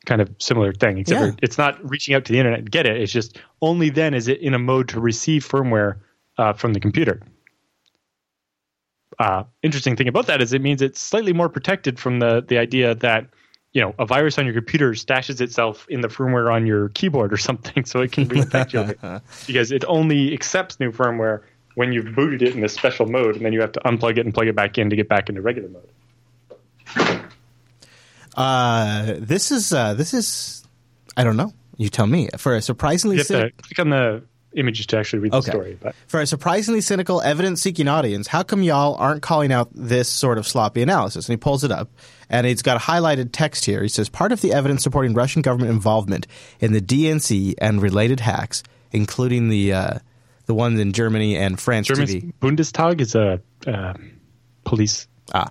Kind 0.06 0.22
of 0.22 0.30
similar 0.40 0.72
thing, 0.72 1.00
except 1.00 1.22
Yeah. 1.22 1.32
it's 1.42 1.58
not 1.58 1.90
reaching 1.90 2.16
out 2.16 2.26
to 2.26 2.32
the 2.32 2.40
internet 2.40 2.60
and 2.60 2.72
get 2.72 2.86
it. 2.86 3.02
It's 3.02 3.12
just 3.12 3.40
only 3.62 3.90
then 3.90 4.14
is 4.14 4.28
it 4.28 4.40
in 4.40 4.54
a 4.54 4.60
mode 4.60 4.90
to 4.90 5.00
receive 5.00 5.48
firmware 5.48 5.98
uh, 6.38 6.54
from 6.54 6.74
the 6.74 6.80
computer. 6.80 7.22
Uh, 9.18 9.44
interesting 9.64 9.96
thing 9.96 10.08
about 10.08 10.28
that 10.28 10.42
is 10.42 10.54
it 10.54 10.62
means 10.62 10.82
it's 10.82 11.00
slightly 11.00 11.34
more 11.34 11.50
protected 11.50 12.00
from 12.00 12.20
the 12.20 12.44
the 12.46 12.58
idea 12.58 12.96
that 12.96 13.28
you 13.76 13.82
know 13.82 13.94
a 14.00 14.06
virus 14.06 14.40
on 14.40 14.46
your 14.46 14.54
computer 14.54 14.92
stashes 14.94 15.42
itself 15.42 15.86
in 15.90 16.00
the 16.00 16.08
firmware 16.08 16.52
on 16.52 16.66
your 16.66 16.90
keyboard 16.90 17.32
or 17.32 17.38
something, 17.38 17.86
so 17.92 18.00
it 18.00 18.12
can 18.12 18.26
reinfect 18.28 18.74
you 18.74 19.22
because 19.48 19.72
it 19.72 19.86
only 19.88 20.34
accepts 20.34 20.80
new 20.80 20.92
firmware 20.92 21.42
when 21.76 21.92
you've 21.92 22.16
booted 22.16 22.42
it 22.42 22.56
in 22.56 22.62
this 22.62 22.74
special 22.74 23.06
mode, 23.06 23.36
and 23.36 23.46
then 23.46 23.52
you 23.52 23.60
have 23.60 23.74
to 23.74 23.82
unplug 23.82 24.18
it 24.18 24.26
and 24.26 24.34
plug 24.34 24.48
it 24.48 24.56
back 24.56 24.78
in 24.78 24.90
to 24.90 24.96
get 24.96 25.10
back 25.10 25.28
into 25.28 25.42
regular 25.42 25.70
mode. 25.70 27.22
Uh, 28.38 29.16
this 29.20 29.52
is 29.52 29.74
uh, 29.74 29.94
this 29.94 30.14
is 30.14 30.66
I 31.18 31.26
don't 31.26 31.38
know. 31.38 31.54
You 31.76 31.90
tell 31.90 32.08
me. 32.08 32.30
For 32.38 32.56
a 32.56 32.62
surprisingly 32.62 33.18
You 33.18 33.24
have 33.24 33.28
to 33.28 33.52
click 33.62 33.80
on 33.80 33.90
the 33.90 34.24
images 34.56 34.86
to 34.88 34.98
actually 34.98 35.20
read 35.20 35.32
the 35.34 35.38
Okay. 35.38 35.52
story. 35.52 35.78
But 35.82 35.96
For 36.08 36.20
a 36.20 36.26
surprisingly 36.26 36.82
cynical, 36.82 37.22
evidence 37.22 37.62
seeking 37.62 37.88
audience, 37.88 38.28
how 38.28 38.44
come 38.44 38.64
y'all 38.64 38.96
aren't 38.96 39.22
calling 39.22 39.52
out 39.52 39.70
this 39.74 40.10
sort 40.10 40.38
of 40.38 40.48
sloppy 40.48 40.82
analysis? 40.82 41.28
And 41.28 41.34
he 41.34 41.38
pulls 41.38 41.64
it 41.64 41.72
up, 41.72 41.90
and 42.30 42.48
it's 42.48 42.62
got 42.62 42.82
highlighted 42.82 43.30
text 43.32 43.66
here. 43.66 43.82
He 43.84 43.90
says, 43.90 44.10
Part 44.10 44.32
of 44.32 44.42
the 44.42 44.54
evidence 44.54 44.84
supporting 44.84 45.14
Russian 45.14 45.42
government 45.42 45.72
involvement 45.72 46.28
in 46.60 46.72
the 46.74 46.82
DNC 46.82 47.56
and 47.60 47.82
related 47.82 48.20
hacks, 48.22 48.64
including 48.92 49.50
the 49.50 49.74
uh, 49.74 50.00
the 50.46 50.54
ones 50.54 50.80
in 50.80 50.94
Germany 50.94 51.36
and 51.38 51.60
France 51.60 51.88
German's 51.88 52.14
TV. 52.16 52.34
Bundestag 52.42 53.02
is 53.02 53.16
a 53.16 53.42
uh, 53.68 53.94
police. 54.64 55.08
Ah. 55.34 55.50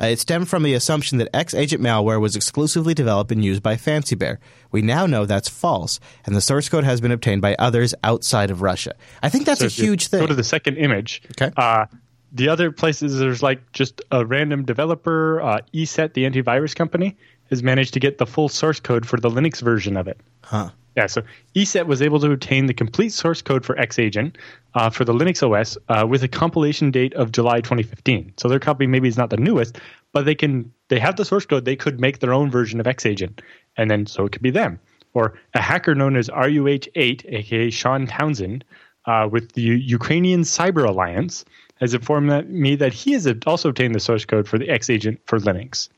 Uh, 0.00 0.06
it 0.06 0.18
stemmed 0.18 0.48
from 0.48 0.62
the 0.62 0.74
assumption 0.74 1.18
that 1.18 1.28
X 1.34 1.54
agent 1.54 1.82
malware 1.82 2.20
was 2.20 2.36
exclusively 2.36 2.94
developed 2.94 3.32
and 3.32 3.44
used 3.44 3.62
by 3.62 3.76
Fancy 3.76 4.14
Bear. 4.14 4.38
We 4.70 4.82
now 4.82 5.06
know 5.06 5.26
that's 5.26 5.48
false, 5.48 6.00
and 6.24 6.36
the 6.36 6.40
source 6.40 6.68
code 6.68 6.84
has 6.84 7.00
been 7.00 7.12
obtained 7.12 7.42
by 7.42 7.56
others 7.58 7.94
outside 8.04 8.50
of 8.50 8.62
Russia. 8.62 8.94
I 9.22 9.28
think 9.28 9.46
that's 9.46 9.60
So 9.60 9.66
a 9.66 9.70
huge 9.70 10.08
thing. 10.08 10.20
Go 10.20 10.26
to 10.26 10.34
the 10.34 10.44
second 10.44 10.76
image. 10.76 11.22
Okay. 11.32 11.50
Uh, 11.56 11.86
the 12.32 12.48
other 12.48 12.70
places 12.70 13.18
there's 13.18 13.42
like 13.42 13.72
just 13.72 14.02
a 14.10 14.24
random 14.24 14.64
developer, 14.64 15.40
uh, 15.40 15.60
ESET, 15.72 16.12
the 16.12 16.24
antivirus 16.24 16.74
company, 16.74 17.16
has 17.50 17.62
managed 17.62 17.94
to 17.94 18.00
get 18.00 18.18
the 18.18 18.26
full 18.26 18.48
source 18.48 18.80
code 18.80 19.06
for 19.06 19.18
the 19.18 19.30
Linux 19.30 19.60
version 19.60 19.96
of 19.96 20.08
it. 20.08 20.20
huh. 20.42 20.70
Yeah, 20.96 21.08
so 21.08 21.20
ESET 21.54 21.86
was 21.86 22.00
able 22.00 22.18
to 22.20 22.32
obtain 22.32 22.64
the 22.64 22.72
complete 22.72 23.12
source 23.12 23.42
code 23.42 23.66
for 23.66 23.74
Xagent 23.74 24.36
uh, 24.74 24.88
for 24.88 25.04
the 25.04 25.12
Linux 25.12 25.42
OS 25.42 25.76
uh, 25.90 26.06
with 26.06 26.22
a 26.22 26.28
compilation 26.28 26.90
date 26.90 27.12
of 27.12 27.32
July 27.32 27.56
2015. 27.60 28.32
So 28.38 28.48
their 28.48 28.58
copy 28.58 28.86
maybe 28.86 29.06
is 29.06 29.18
not 29.18 29.28
the 29.28 29.36
newest, 29.36 29.76
but 30.14 30.24
they 30.24 30.34
can 30.34 30.72
they 30.88 30.98
have 30.98 31.16
the 31.16 31.26
source 31.26 31.44
code. 31.44 31.66
They 31.66 31.76
could 31.76 32.00
make 32.00 32.20
their 32.20 32.32
own 32.32 32.50
version 32.50 32.80
of 32.80 32.86
Xagent, 32.86 33.40
and 33.76 33.90
then 33.90 34.06
so 34.06 34.24
it 34.24 34.32
could 34.32 34.40
be 34.40 34.50
them 34.50 34.80
or 35.16 35.32
a 35.54 35.62
hacker 35.62 35.94
known 35.94 36.14
as 36.14 36.28
RUH8, 36.28 37.24
aka 37.24 37.70
Sean 37.70 38.06
Townsend, 38.06 38.64
uh, 39.06 39.26
with 39.32 39.52
the 39.52 39.62
U- 39.62 39.72
Ukrainian 39.72 40.42
Cyber 40.42 40.86
Alliance, 40.86 41.46
has 41.80 41.94
informed 41.94 42.50
me 42.50 42.76
that 42.76 42.92
he 42.92 43.12
has 43.12 43.26
also 43.46 43.70
obtained 43.70 43.94
the 43.94 44.00
source 44.00 44.26
code 44.26 44.46
for 44.46 44.58
the 44.58 44.66
Xagent 44.68 45.18
for 45.24 45.38
Linux. 45.40 45.88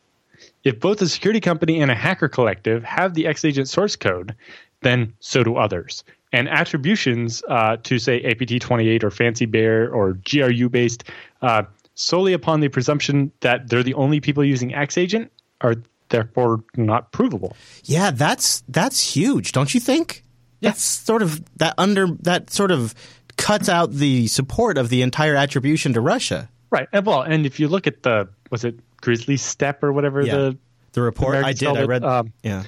If 0.69 0.81
both 0.81 1.01
a 1.01 1.09
security 1.09 1.40
company 1.40 1.81
and 1.81 1.90
a 1.90 1.95
hacker 1.95 2.28
collective 2.28 2.85
have 2.85 3.15
the 3.15 3.24
Xagent 3.24 3.69
source 3.69 3.97
code, 3.97 4.35
then 4.82 5.15
so 5.19 5.43
do 5.43 5.57
others. 5.57 6.05
And 6.31 6.47
attributions 6.47 7.43
uh, 7.49 7.78
to, 7.85 7.99
say, 7.99 8.23
APT28 8.23 9.03
or 9.03 9.11
Fancy 9.11 9.47
Bear 9.47 9.90
or 9.90 10.19
GRU 10.31 10.69
based 10.69 11.05
uh, 11.40 11.62
solely 11.95 12.35
upon 12.35 12.61
the 12.61 12.69
presumption 12.69 13.32
that 13.40 13.70
they're 13.70 13.82
the 13.82 13.95
only 13.95 14.20
people 14.20 14.45
using 14.45 14.73
Xagent 14.73 15.31
are 15.62 15.77
therefore 16.11 16.62
not 16.77 17.12
provable. 17.12 17.57
Yeah, 17.85 18.11
that's 18.11 18.62
that's 18.69 19.01
huge, 19.16 19.53
don't 19.53 19.73
you 19.73 19.81
think? 19.81 20.23
That's 20.61 20.82
sort 20.82 21.23
of 21.23 21.43
that 21.57 21.73
under 21.78 22.09
that 22.20 22.51
sort 22.51 22.73
of 22.73 22.95
cuts 23.39 23.70
out 23.70 23.93
the 23.93 24.27
support 24.27 24.77
of 24.77 24.90
the 24.90 25.01
entire 25.01 25.35
attribution 25.35 25.95
to 25.95 26.03
Russia. 26.03 26.51
Right. 26.70 26.89
And 26.93 27.07
well, 27.07 27.23
and 27.23 27.47
if 27.47 27.59
you 27.59 27.69
look 27.69 27.86
at 27.86 28.03
the, 28.03 28.28
was 28.51 28.65
it 28.65 28.78
Grizzly 29.01 29.37
Steppe 29.37 29.83
or 29.83 29.93
whatever 29.93 30.23
Yeah. 30.23 30.37
the 30.37 30.59
The 30.93 31.03
report 31.03 31.37
I 31.45 31.53
did, 31.53 31.69
I 31.69 31.85
read. 31.85 32.05
um, 32.05 32.33
yeah, 32.43 32.65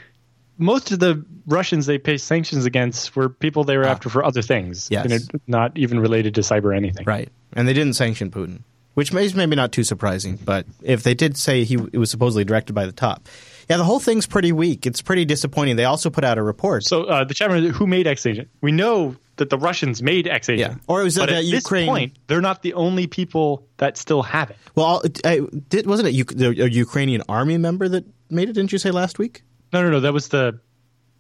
most 0.59 0.93
of 0.93 0.99
the 1.01 1.25
Russians 1.47 1.87
they 1.87 1.99
pay 1.99 2.17
sanctions 2.19 2.65
against 2.67 3.17
were 3.17 3.29
people 3.29 3.65
they 3.65 3.77
were 3.77 3.85
after 3.87 4.09
for 4.09 4.25
other 4.25 4.43
things, 4.43 4.89
Yes. 4.91 5.05
you 5.09 5.19
know, 5.19 5.25
not 5.47 5.77
even 5.77 5.99
related 6.01 6.35
to 6.37 6.43
cyber 6.43 6.77
anything. 6.77 7.05
right. 7.07 7.29
And 7.55 7.67
they 7.67 7.73
didn't 7.73 7.95
sanction 7.95 8.31
Putin, 8.31 8.61
which 8.95 9.13
is 9.13 9.35
maybe 9.35 9.57
not 9.57 9.73
too 9.73 9.83
surprising. 9.85 10.39
But 10.45 10.67
if 10.83 11.03
they 11.03 11.15
did 11.15 11.37
say 11.37 11.65
he 11.65 11.75
it 11.93 11.99
was 11.99 12.11
supposedly 12.11 12.45
directed 12.45 12.75
by 12.75 12.87
the 12.87 12.93
top, 12.93 13.27
yeah, 13.69 13.77
the 13.79 13.85
whole 13.85 13.99
thing's 14.01 14.27
pretty 14.27 14.53
weak. 14.53 14.87
It's 14.87 15.03
pretty 15.03 15.25
disappointing. 15.25 15.77
They 15.77 15.85
also 15.85 16.11
put 16.11 16.23
out 16.25 16.39
a 16.39 16.43
report. 16.43 16.85
So 16.85 17.05
uh, 17.05 17.25
the 17.25 17.35
chairman, 17.35 17.71
who 17.71 17.87
made 17.87 18.07
X 18.07 18.27
Agent? 18.27 18.49
We 18.61 18.71
know 18.71 19.17
that 19.41 19.51
the 19.51 19.59
Russians 19.59 20.01
made 20.03 20.25
Xagent. 20.27 20.59
Yeah. 20.59 20.75
Or 20.87 21.01
it 21.01 21.05
was 21.05 21.17
but 21.19 21.29
that 21.29 21.39
at 21.41 21.45
Ukraine- 21.45 21.87
this 21.87 21.91
point, 21.91 22.13
they're 22.29 22.41
not 22.41 22.63
the 22.63 22.73
only 22.75 23.07
people 23.09 23.67
that 23.79 23.97
still 23.99 24.23
have 24.23 24.51
it. 24.51 24.57
well, 24.77 25.03
I, 25.25 25.41
did, 25.69 25.87
wasn't 25.87 26.09
it 26.09 26.15
U- 26.15 26.65
a 26.65 26.69
Ukrainian 26.71 27.23
army 27.29 27.59
member 27.59 27.89
that 27.89 28.05
made 28.31 28.49
it? 28.49 28.53
Didn't 28.53 28.71
you 28.73 28.79
say 28.79 28.91
last 28.93 29.19
week? 29.19 29.43
No, 29.73 29.83
no, 29.83 29.91
no. 29.91 30.01
That 30.01 30.13
was 30.13 30.29
the 30.29 30.59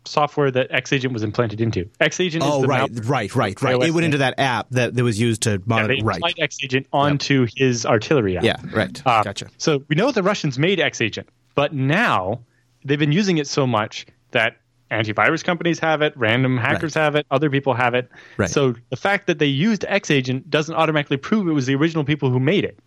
software 0.06 0.50
that 0.50 0.68
X 0.70 0.92
Agent 0.92 1.12
was 1.12 1.22
implanted 1.22 1.60
into. 1.60 1.88
X 2.00 2.20
Agent. 2.20 2.42
Oh, 2.46 2.56
is 2.56 2.62
the 2.62 2.68
right, 2.68 2.90
right, 3.04 3.34
right, 3.34 3.62
right. 3.62 3.82
It 3.82 3.90
went 3.92 4.04
into 4.06 4.18
that 4.18 4.38
app 4.38 4.68
that, 4.70 4.94
that 4.94 5.04
was 5.04 5.20
used 5.20 5.42
to 5.42 5.52
Yeah, 5.52 5.58
monitor. 5.66 5.96
they 5.96 6.02
right. 6.02 6.22
X 6.38 6.56
Agent 6.62 6.86
onto 6.92 7.46
his 7.54 7.84
artillery 7.84 8.36
app. 8.38 8.44
Yeah, 8.44 8.56
right. 8.72 9.02
Uh, 9.04 9.22
gotcha. 9.22 9.48
So 9.58 9.84
we 9.88 9.96
know 9.96 10.10
the 10.12 10.22
Russians 10.22 10.58
made 10.58 10.80
X 10.80 11.00
Agent, 11.00 11.28
but 11.54 11.72
now 11.74 12.40
they've 12.84 12.98
been 12.98 13.12
using 13.12 13.38
it 13.38 13.46
so 13.46 13.66
much 13.66 14.06
that 14.30 14.56
antivirus 14.90 15.42
companies 15.44 15.78
have 15.78 16.02
it, 16.02 16.12
random 16.16 16.56
hackers 16.56 16.94
have 16.94 17.14
it, 17.14 17.26
other 17.30 17.50
people 17.50 17.74
have 17.74 17.94
it. 17.94 18.10
Right. 18.36 18.48
So 18.50 18.74
the 18.90 18.96
fact 18.96 19.26
that 19.26 19.38
they 19.38 19.46
used 19.46 19.84
X 19.88 20.10
Agent 20.10 20.50
doesn't 20.50 20.74
automatically 20.74 21.16
prove 21.16 21.48
it 21.48 21.52
was 21.52 21.66
the 21.66 21.74
original 21.74 22.04
people 22.04 22.30
who 22.30 22.40
made 22.40 22.64
it. 22.64 22.78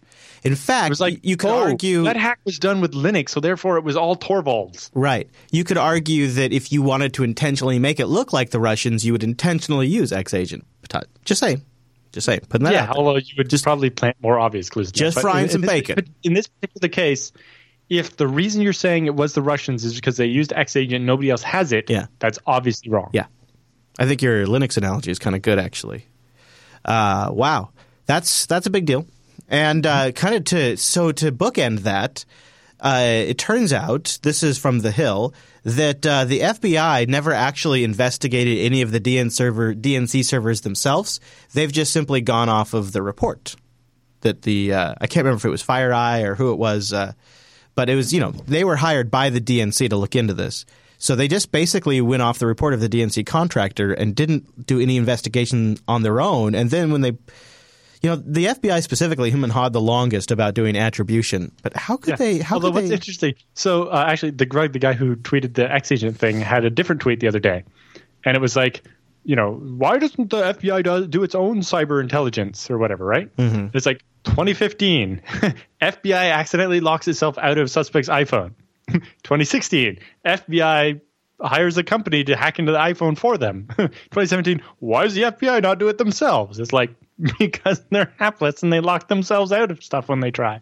In 0.43 0.55
fact, 0.55 0.87
It 0.87 0.89
was 0.89 0.99
like 0.99 1.19
you 1.23 1.37
could 1.37 1.49
oh, 1.49 1.63
argue 1.63 2.03
that 2.03 2.17
hack 2.17 2.39
was 2.43 2.59
done 2.59 2.81
with 2.81 2.91
Linux, 2.93 3.29
so 3.29 3.39
therefore 3.39 3.77
it 3.77 3.83
was 3.85 3.95
all 3.95 4.15
Torvalds. 4.17 4.89
Right. 4.93 5.29
You 5.51 5.63
could 5.63 5.77
argue 5.77 6.27
that 6.27 6.51
if 6.51 6.71
you 6.71 6.81
wanted 6.81 7.13
to 7.13 7.23
intentionally 7.23 7.79
make 7.79 7.99
it 7.99 8.07
look 8.07 8.33
like 8.33 8.49
the 8.49 8.59
Russians, 8.59 9.05
you 9.05 9.13
would 9.13 9.23
intentionally 9.23 9.87
use 9.87 10.11
X 10.11 10.33
agent. 10.33 10.65
Uh, 10.93 11.01
just 11.23 11.39
saying. 11.39 11.61
Just 12.11 12.25
saying. 12.25 12.41
Putting 12.49 12.65
that 12.65 12.73
yeah, 12.73 12.83
out 12.83 12.87
there. 12.87 12.97
although 12.97 13.15
you 13.17 13.33
would 13.37 13.49
just 13.49 13.63
probably 13.63 13.89
plant 13.89 14.17
more 14.21 14.37
obvious 14.37 14.69
clues. 14.69 14.91
Just 14.91 15.19
frying 15.19 15.47
some 15.47 15.61
in 15.63 15.67
this- 15.67 15.69
bacon. 15.69 16.13
In 16.23 16.33
this 16.33 16.47
particular 16.47 16.89
case, 16.89 17.31
if 17.99 18.17
the 18.17 18.27
reason 18.27 18.61
you're 18.61 18.73
saying 18.73 19.05
it 19.05 19.15
was 19.15 19.33
the 19.33 19.41
Russians 19.41 19.83
is 19.85 19.95
because 19.95 20.17
they 20.17 20.25
used 20.25 20.53
X 20.53 20.75
Agent 20.75 21.05
nobody 21.05 21.29
else 21.29 21.43
has 21.43 21.71
it, 21.71 21.89
Yeah. 21.89 22.07
that's 22.19 22.39
obviously 22.45 22.89
wrong. 22.91 23.09
Yeah. 23.13 23.25
I 23.99 24.05
think 24.05 24.21
your 24.21 24.45
Linux 24.47 24.77
analogy 24.77 25.11
is 25.11 25.19
kind 25.19 25.35
of 25.35 25.41
good, 25.41 25.59
actually. 25.59 26.05
Uh, 26.83 27.29
wow. 27.31 27.69
That's 28.05 28.45
that's 28.47 28.65
a 28.67 28.69
big 28.69 28.85
deal. 28.85 29.05
And 29.47 29.85
uh, 29.85 30.11
kind 30.11 30.35
of 30.35 30.43
to 30.45 30.77
so 30.77 31.11
to 31.13 31.31
bookend 31.31 31.79
that, 31.81 32.25
uh, 32.79 33.01
it 33.03 33.37
turns 33.37 33.71
out 33.71 34.19
this 34.23 34.43
is 34.43 34.57
from 34.57 34.79
the 34.79 34.91
Hill 34.91 35.33
that 35.63 36.05
uh, 36.05 36.25
the 36.25 36.39
FBI 36.41 37.07
never 37.07 37.31
actually 37.31 37.83
investigated 37.85 38.57
any 38.59 38.81
of 38.81 38.91
the 38.91 38.99
DN 38.99 39.31
server 39.31 39.73
DNC 39.73 40.25
servers 40.25 40.61
themselves. 40.61 41.19
They've 41.53 41.71
just 41.71 41.93
simply 41.93 42.19
gone 42.21 42.49
off 42.49 42.73
of 42.73 42.91
the 42.91 43.01
report 43.01 43.55
that 44.21 44.41
the 44.41 44.73
uh, 44.73 44.95
I 44.99 45.07
can't 45.07 45.23
remember 45.25 45.37
if 45.41 45.45
it 45.45 45.49
was 45.49 45.63
FireEye 45.63 46.23
or 46.25 46.35
who 46.35 46.51
it 46.51 46.57
was, 46.57 46.91
uh, 46.91 47.13
but 47.75 47.89
it 47.89 47.95
was 47.95 48.13
you 48.13 48.19
know 48.19 48.31
they 48.31 48.63
were 48.63 48.75
hired 48.77 49.09
by 49.11 49.29
the 49.29 49.41
DNC 49.41 49.89
to 49.89 49.97
look 49.97 50.15
into 50.15 50.33
this. 50.33 50.65
So 50.97 51.15
they 51.17 51.27
just 51.27 51.51
basically 51.51 51.99
went 51.99 52.21
off 52.21 52.39
the 52.39 52.47
report 52.47 52.73
of 52.73 52.79
the 52.79 52.87
DNC 52.87 53.25
contractor 53.25 53.91
and 53.91 54.15
didn't 54.15 54.65
do 54.65 54.79
any 54.79 54.95
investigation 54.95 55.77
on 55.85 56.01
their 56.01 56.21
own. 56.21 56.55
And 56.55 56.69
then 56.69 56.93
when 56.93 57.01
they, 57.01 57.09
you 58.01 58.09
know, 58.09 58.15
the 58.15 58.45
FBI 58.45 58.81
specifically, 58.81 59.29
him 59.29 59.43
and 59.43 59.51
hawed 59.51 59.73
the 59.73 59.81
longest 59.81 60.31
about 60.31 60.53
doing 60.53 60.77
attribution. 60.77 61.51
But 61.61 61.75
how 61.75 61.97
could 61.97 62.11
Yeah. 62.11 62.15
they? 62.15 62.37
How 62.39 62.55
Although 62.55 62.69
could 62.69 62.75
what's 62.75 62.87
they? 62.87 62.93
interesting, 62.95 63.33
so 63.53 63.87
uh, 63.87 64.05
actually, 64.07 64.29
the 64.31 64.45
Greg, 64.45 64.71
the 64.71 64.79
guy 64.79 64.93
who 64.93 65.17
tweeted 65.17 65.55
the 65.55 65.69
X 65.69 65.91
Agent 65.91 66.17
thing, 66.17 66.39
had 66.39 66.63
a 66.63 66.69
different 66.69 67.01
tweet 67.01 67.19
the 67.19 67.27
other 67.27 67.39
day, 67.39 67.65
and 68.23 68.37
it 68.37 68.39
was 68.39 68.55
like, 68.55 68.83
you 69.23 69.35
know, 69.35 69.53
why 69.53 69.97
doesn't 69.97 70.29
the 70.29 70.41
FBI 70.53 70.83
do, 70.83 71.07
do 71.07 71.23
its 71.23 71.35
own 71.35 71.61
cyber 71.61 72.01
intelligence 72.01 72.69
or 72.69 72.77
whatever, 72.77 73.05
right? 73.05 73.35
Mm-hmm. 73.37 73.75
It's 73.75 73.85
like 73.85 74.03
2015, 74.25 75.21
FBI 75.81 76.31
accidentally 76.31 76.79
locks 76.79 77.07
itself 77.07 77.37
out 77.37 77.57
of 77.57 77.69
suspect's 77.71 78.09
iPhone. 78.09 78.53
2016, 78.89 79.99
FBI 80.25 81.01
hires 81.41 81.77
a 81.77 81.83
company 81.83 82.23
to 82.23 82.35
hack 82.35 82.59
into 82.59 82.71
the 82.71 82.77
iPhone 82.77 83.17
for 83.17 83.37
them. 83.37 83.67
2017, 83.77 84.61
why 84.79 85.03
does 85.03 85.13
the 85.13 85.23
FBI 85.23 85.61
not 85.61 85.79
do 85.79 85.87
it 85.87 85.97
themselves? 85.97 86.59
It's 86.59 86.73
like 86.73 86.91
because 87.39 87.81
they're 87.89 88.13
hapless 88.17 88.63
and 88.63 88.73
they 88.73 88.79
lock 88.79 89.07
themselves 89.07 89.51
out 89.51 89.71
of 89.71 89.83
stuff 89.83 90.09
when 90.09 90.19
they 90.19 90.31
try. 90.31 90.59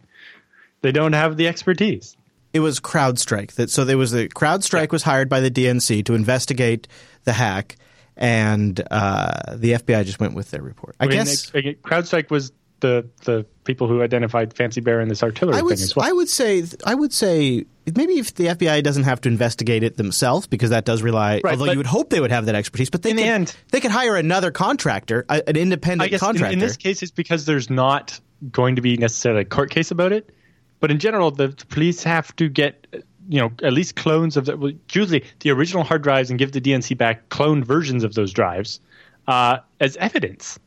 They 0.81 0.91
don't 0.91 1.13
have 1.13 1.37
the 1.37 1.47
expertise. 1.47 2.17
it 2.53 2.59
was 2.59 2.79
CrowdStrike. 2.79 3.53
That 3.53 3.69
so 3.69 3.85
there 3.85 3.97
was 3.97 4.11
the 4.11 4.27
CrowdStrike 4.29 4.91
was 4.91 5.03
hired 5.03 5.29
by 5.29 5.39
the 5.39 5.51
DNC 5.51 6.03
to 6.05 6.13
investigate 6.13 6.87
the 7.23 7.33
hack, 7.33 7.75
and 8.21 8.79
uh, 8.91 9.55
the 9.55 9.73
FBI 9.73 10.05
just 10.05 10.19
went 10.19 10.35
with 10.35 10.51
their 10.51 10.61
report. 10.61 10.95
I, 10.99 11.05
I 11.05 11.07
mean, 11.07 11.17
guess 11.17 11.51
it- 11.53 11.81
CrowdStrike 11.81 12.29
was 12.29 12.51
the 12.79 13.07
the 13.25 13.45
people 13.63 13.87
who 13.87 14.01
identified 14.01 14.53
Fancy 14.53 14.81
Bear 14.81 15.01
in 15.01 15.07
this 15.07 15.21
artillery 15.21 15.57
I 15.57 15.61
would 15.61 15.77
thing 15.77 15.83
as 15.83 15.95
well. 15.95 16.07
I 16.07 16.11
would 16.11 16.29
say 16.29 16.63
I 16.85 16.95
would 16.95 17.13
say 17.13 17.65
maybe 17.95 18.19
if 18.19 18.33
the 18.35 18.45
FBI 18.45 18.81
doesn't 18.83 19.03
have 19.03 19.21
to 19.21 19.29
investigate 19.29 19.83
it 19.83 19.97
themselves 19.97 20.47
because 20.47 20.69
that 20.71 20.85
does 20.85 21.01
rely. 21.03 21.41
Right, 21.43 21.57
although 21.59 21.71
you 21.71 21.77
would 21.77 21.85
hope 21.87 22.09
they 22.09 22.19
would 22.19 22.31
have 22.31 22.45
that 22.45 22.55
expertise, 22.55 22.89
but 22.89 23.01
they 23.03 23.11
In 23.11 23.17
could, 23.17 23.23
the 23.23 23.29
end- 23.29 23.55
they 23.71 23.79
could 23.81 23.91
hire 23.91 24.15
another 24.15 24.51
contractor, 24.51 25.25
an 25.29 25.55
independent 25.57 26.03
I 26.03 26.07
guess 26.07 26.21
in, 26.21 26.25
contractor. 26.27 26.53
in 26.53 26.59
this 26.59 26.77
case, 26.77 27.01
it's 27.03 27.11
because 27.11 27.45
there's 27.45 27.69
not 27.69 28.19
going 28.51 28.75
to 28.77 28.81
be 28.81 28.97
necessarily 28.97 29.41
a 29.41 29.45
court 29.45 29.69
case 29.71 29.91
about 29.91 30.11
it. 30.11 30.29
But 30.79 30.89
in 30.89 30.97
general, 30.97 31.29
the, 31.29 31.49
the 31.49 31.65
police 31.67 32.01
have 32.03 32.35
to 32.37 32.49
get 32.49 32.87
you 33.29 33.39
know 33.39 33.51
at 33.63 33.73
least 33.73 33.95
clones 33.95 34.37
of 34.37 34.45
the 34.45 34.57
well, 34.57 34.71
usually 34.91 35.23
the 35.39 35.51
original 35.51 35.83
hard 35.83 36.01
drives 36.01 36.29
and 36.29 36.39
give 36.39 36.51
the 36.51 36.61
DNC 36.61 36.97
back 36.97 37.29
cloned 37.29 37.63
versions 37.63 38.03
of 38.03 38.13
those 38.15 38.31
drives 38.33 38.79
uh, 39.27 39.57
as 39.79 39.95
evidence. 39.97 40.59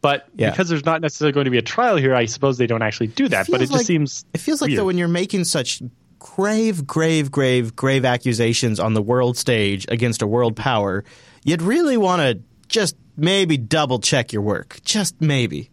But 0.00 0.26
Yeah. 0.36 0.50
because 0.50 0.68
there's 0.68 0.84
not 0.84 1.00
necessarily 1.00 1.32
going 1.32 1.44
to 1.44 1.50
be 1.52 1.58
a 1.58 1.62
trial 1.62 1.96
here, 1.96 2.14
I 2.14 2.24
suppose 2.26 2.58
they 2.58 2.66
don't 2.66 2.82
actually 2.82 3.06
do 3.06 3.28
that. 3.28 3.46
But 3.48 3.58
feels 3.60 3.70
it 3.70 3.72
just 3.72 3.86
seems 3.86 4.24
It 4.34 4.38
feels 4.38 4.60
like 4.60 4.68
weird. 4.70 4.80
though 4.80 4.84
when 4.86 4.98
you're 4.98 5.06
making 5.08 5.44
such 5.44 5.80
grave, 6.18 6.86
grave, 6.86 7.30
grave, 7.30 7.74
grave 7.76 8.04
accusations 8.04 8.78
on 8.80 8.94
the 8.94 9.02
world 9.02 9.36
stage 9.36 9.86
against 9.88 10.20
a 10.22 10.26
world 10.26 10.56
power, 10.56 11.04
you'd 11.44 11.62
really 11.62 11.96
want 11.96 12.20
to 12.20 12.40
just 12.68 12.96
maybe 13.16 13.56
double 13.56 13.98
check 14.00 14.32
your 14.32 14.42
work, 14.42 14.80
just 14.84 15.20
maybe. 15.20 15.70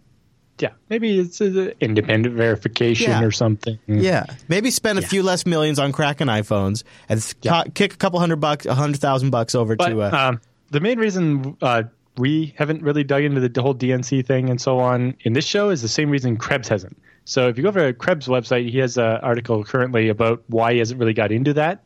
Yeah, 0.59 0.69
maybe 0.89 1.19
it's 1.19 1.41
an 1.41 1.73
independent 1.79 2.35
verification 2.35 3.11
Yeah. 3.11 3.23
or 3.23 3.31
something. 3.31 3.79
Yeah, 3.87 4.25
maybe 4.47 4.71
spend 4.71 4.99
a 4.99 5.01
Yeah. 5.01 5.07
few 5.07 5.23
less 5.23 5.45
millions 5.45 5.79
on 5.79 5.91
cracking 5.91 6.27
iPhones 6.27 6.83
and 7.07 7.25
Yeah. 7.41 7.63
co- 7.63 7.71
kick 7.71 7.93
a 7.93 7.97
couple 7.97 8.19
hundred 8.19 8.37
bucks, 8.37 8.65
a 8.65 8.75
hundred 8.75 8.99
thousand 8.99 9.29
bucks 9.31 9.55
over 9.55 9.75
But 9.75 9.89
to. 9.89 10.01
Uh, 10.03 10.09
um, 10.29 10.41
the 10.71 10.79
main 10.79 10.99
reason 10.99 11.57
uh, 11.61 11.83
we 12.17 12.53
haven't 12.57 12.81
really 12.83 13.03
dug 13.03 13.23
into 13.23 13.47
the 13.47 13.61
whole 13.61 13.73
DNC 13.73 14.25
thing 14.25 14.49
and 14.49 14.59
so 14.59 14.79
on 14.79 15.15
in 15.21 15.33
this 15.33 15.45
show 15.45 15.69
is 15.69 15.81
the 15.81 15.87
same 15.87 16.09
reason 16.09 16.37
Krebs 16.37 16.67
hasn't. 16.67 16.97
So 17.25 17.47
if 17.47 17.57
you 17.57 17.63
go 17.63 17.69
over 17.69 17.87
to 17.91 17.93
Krebs' 17.93 18.27
website, 18.27 18.69
he 18.69 18.79
has 18.79 18.97
an 18.97 19.17
article 19.21 19.63
currently 19.63 20.09
about 20.09 20.43
why 20.47 20.73
he 20.73 20.79
hasn't 20.79 20.99
really 20.99 21.13
got 21.13 21.31
into 21.31 21.53
that 21.53 21.83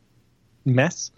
mess. 0.65 1.11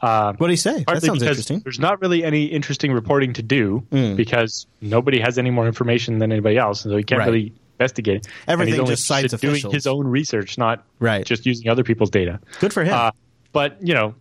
Uh, 0.00 0.32
what 0.38 0.46
do 0.46 0.52
you 0.52 0.56
say? 0.56 0.84
That 0.86 1.02
sounds 1.02 1.22
interesting. 1.22 1.60
There's 1.60 1.80
not 1.80 2.00
really 2.00 2.22
any 2.24 2.44
interesting 2.44 2.92
reporting 2.92 3.32
to 3.34 3.42
do 3.42 3.84
Mm. 3.90 4.16
because 4.16 4.66
nobody 4.80 5.18
has 5.20 5.38
any 5.38 5.50
more 5.50 5.66
information 5.66 6.18
than 6.18 6.30
anybody 6.30 6.56
else, 6.56 6.82
so 6.82 6.96
he 6.96 7.02
can't 7.02 7.18
Right. 7.18 7.26
really 7.26 7.52
investigate. 7.80 8.26
And 8.46 8.60
Everything 8.60 8.86
just 8.86 9.06
cites 9.06 9.32
officials. 9.32 9.62
doing 9.62 9.74
his 9.74 9.86
own 9.86 10.06
research, 10.06 10.56
not 10.58 10.84
Right. 11.00 11.24
just 11.24 11.46
using 11.46 11.68
other 11.68 11.82
people's 11.82 12.10
data. 12.10 12.38
Good 12.60 12.72
for 12.72 12.84
him. 12.84 12.94
Uh, 12.94 13.10
but 13.52 13.76
you 13.80 13.94
know, 13.94 14.14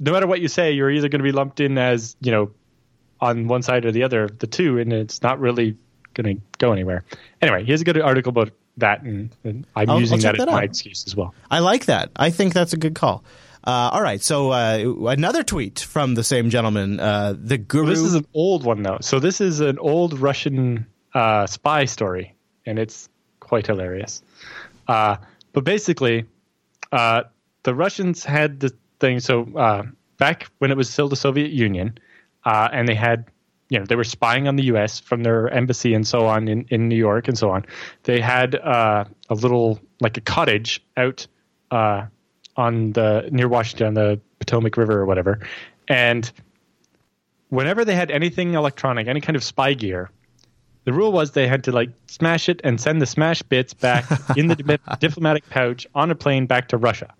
no 0.00 0.12
matter 0.12 0.26
what 0.26 0.40
you 0.40 0.48
say, 0.48 0.72
you're 0.72 0.90
either 0.90 1.08
going 1.08 1.20
to 1.20 1.24
be 1.24 1.32
lumped 1.32 1.60
in 1.60 1.78
as 1.78 2.16
you 2.20 2.30
know 2.32 2.50
on 3.20 3.46
one 3.46 3.62
side 3.62 3.84
or 3.86 3.92
the 3.92 4.02
other 4.02 4.24
of 4.24 4.38
the 4.40 4.46
two, 4.46 4.78
and 4.78 4.92
it's 4.92 5.22
not 5.22 5.38
really 5.40 5.76
going 6.14 6.36
to 6.36 6.42
go 6.58 6.72
anywhere. 6.72 7.04
Anyway, 7.40 7.64
he 7.64 7.70
has 7.72 7.80
a 7.80 7.84
good 7.84 7.98
article 8.00 8.30
about 8.30 8.50
that, 8.78 9.02
and, 9.02 9.30
and 9.44 9.64
I'm 9.76 9.88
I'll- 9.88 10.00
using 10.00 10.16
I'll 10.26 10.32
that 10.32 10.40
as 10.40 10.46
my 10.46 10.62
excuse 10.64 11.04
as 11.06 11.14
well. 11.16 11.34
I 11.50 11.60
like 11.60 11.86
that. 11.86 12.10
I 12.16 12.30
think 12.30 12.52
that's 12.52 12.72
a 12.72 12.76
good 12.76 12.94
call. 12.94 13.22
Uh, 13.64 13.90
all 13.92 14.02
right, 14.02 14.20
so 14.20 14.50
uh, 14.50 14.94
another 15.06 15.44
tweet 15.44 15.78
from 15.78 16.14
the 16.14 16.24
same 16.24 16.50
gentleman, 16.50 16.98
uh, 16.98 17.34
the 17.38 17.58
guru. 17.58 17.86
This 17.86 18.00
is 18.00 18.14
an 18.14 18.26
old 18.34 18.64
one 18.64 18.82
though, 18.82 18.98
so 19.00 19.20
this 19.20 19.40
is 19.40 19.60
an 19.60 19.78
old 19.78 20.18
Russian 20.18 20.86
uh, 21.14 21.46
spy 21.46 21.84
story, 21.84 22.34
and 22.66 22.78
it's 22.78 23.08
quite 23.38 23.68
hilarious. 23.68 24.22
Uh, 24.88 25.16
but 25.52 25.62
basically, 25.62 26.24
uh, 26.90 27.22
the 27.62 27.72
Russians 27.74 28.24
had 28.24 28.58
the 28.58 28.74
thing. 28.98 29.20
So 29.20 29.44
back 30.18 30.50
when 30.58 30.72
it 30.72 30.76
was 30.76 30.90
still 30.90 31.08
the 31.08 31.16
Soviet 31.16 31.52
Union, 31.52 31.98
and 32.44 32.88
they 32.88 32.96
had, 32.96 33.26
you 33.68 33.78
know, 33.78 33.84
they 33.84 33.94
were 33.94 34.02
spying 34.02 34.48
on 34.48 34.56
the 34.56 34.64
U.S. 34.64 34.98
from 34.98 35.22
their 35.22 35.48
embassy 35.48 35.94
and 35.94 36.04
so 36.04 36.26
on 36.26 36.48
in, 36.48 36.66
in 36.70 36.88
New 36.88 36.96
York 36.96 37.28
and 37.28 37.38
so 37.38 37.50
on. 37.50 37.64
They 38.02 38.20
had 38.20 38.56
uh, 38.56 39.04
a 39.28 39.34
little 39.34 39.78
like 40.00 40.16
a 40.16 40.20
cottage 40.20 40.84
out 40.96 41.28
on 42.56 42.92
the 42.92 43.28
near 43.30 43.48
Washington, 43.48 43.88
on 43.88 43.94
the 43.94 44.20
Potomac 44.38 44.76
River 44.76 45.00
or 45.00 45.06
whatever, 45.06 45.40
and 45.88 46.30
whenever 47.48 47.84
they 47.84 47.94
had 47.94 48.10
anything 48.10 48.54
electronic, 48.54 49.08
any 49.08 49.20
kind 49.20 49.36
of 49.36 49.44
spy 49.44 49.74
gear, 49.74 50.10
the 50.84 50.92
rule 50.92 51.12
was 51.12 51.32
they 51.32 51.46
had 51.46 51.64
to 51.64 51.72
like 51.72 51.90
smash 52.06 52.48
it 52.48 52.60
and 52.64 52.80
send 52.80 53.00
the 53.00 53.06
smash 53.06 53.42
bits 53.42 53.74
back 53.74 54.06
in 54.36 54.48
the 54.48 54.56
di- 54.56 54.96
diplomatic 54.98 55.48
pouch 55.50 55.86
on 55.94 56.10
a 56.10 56.14
plane 56.14 56.46
back 56.46 56.68
to 56.68 56.76
Russia. 56.76 57.14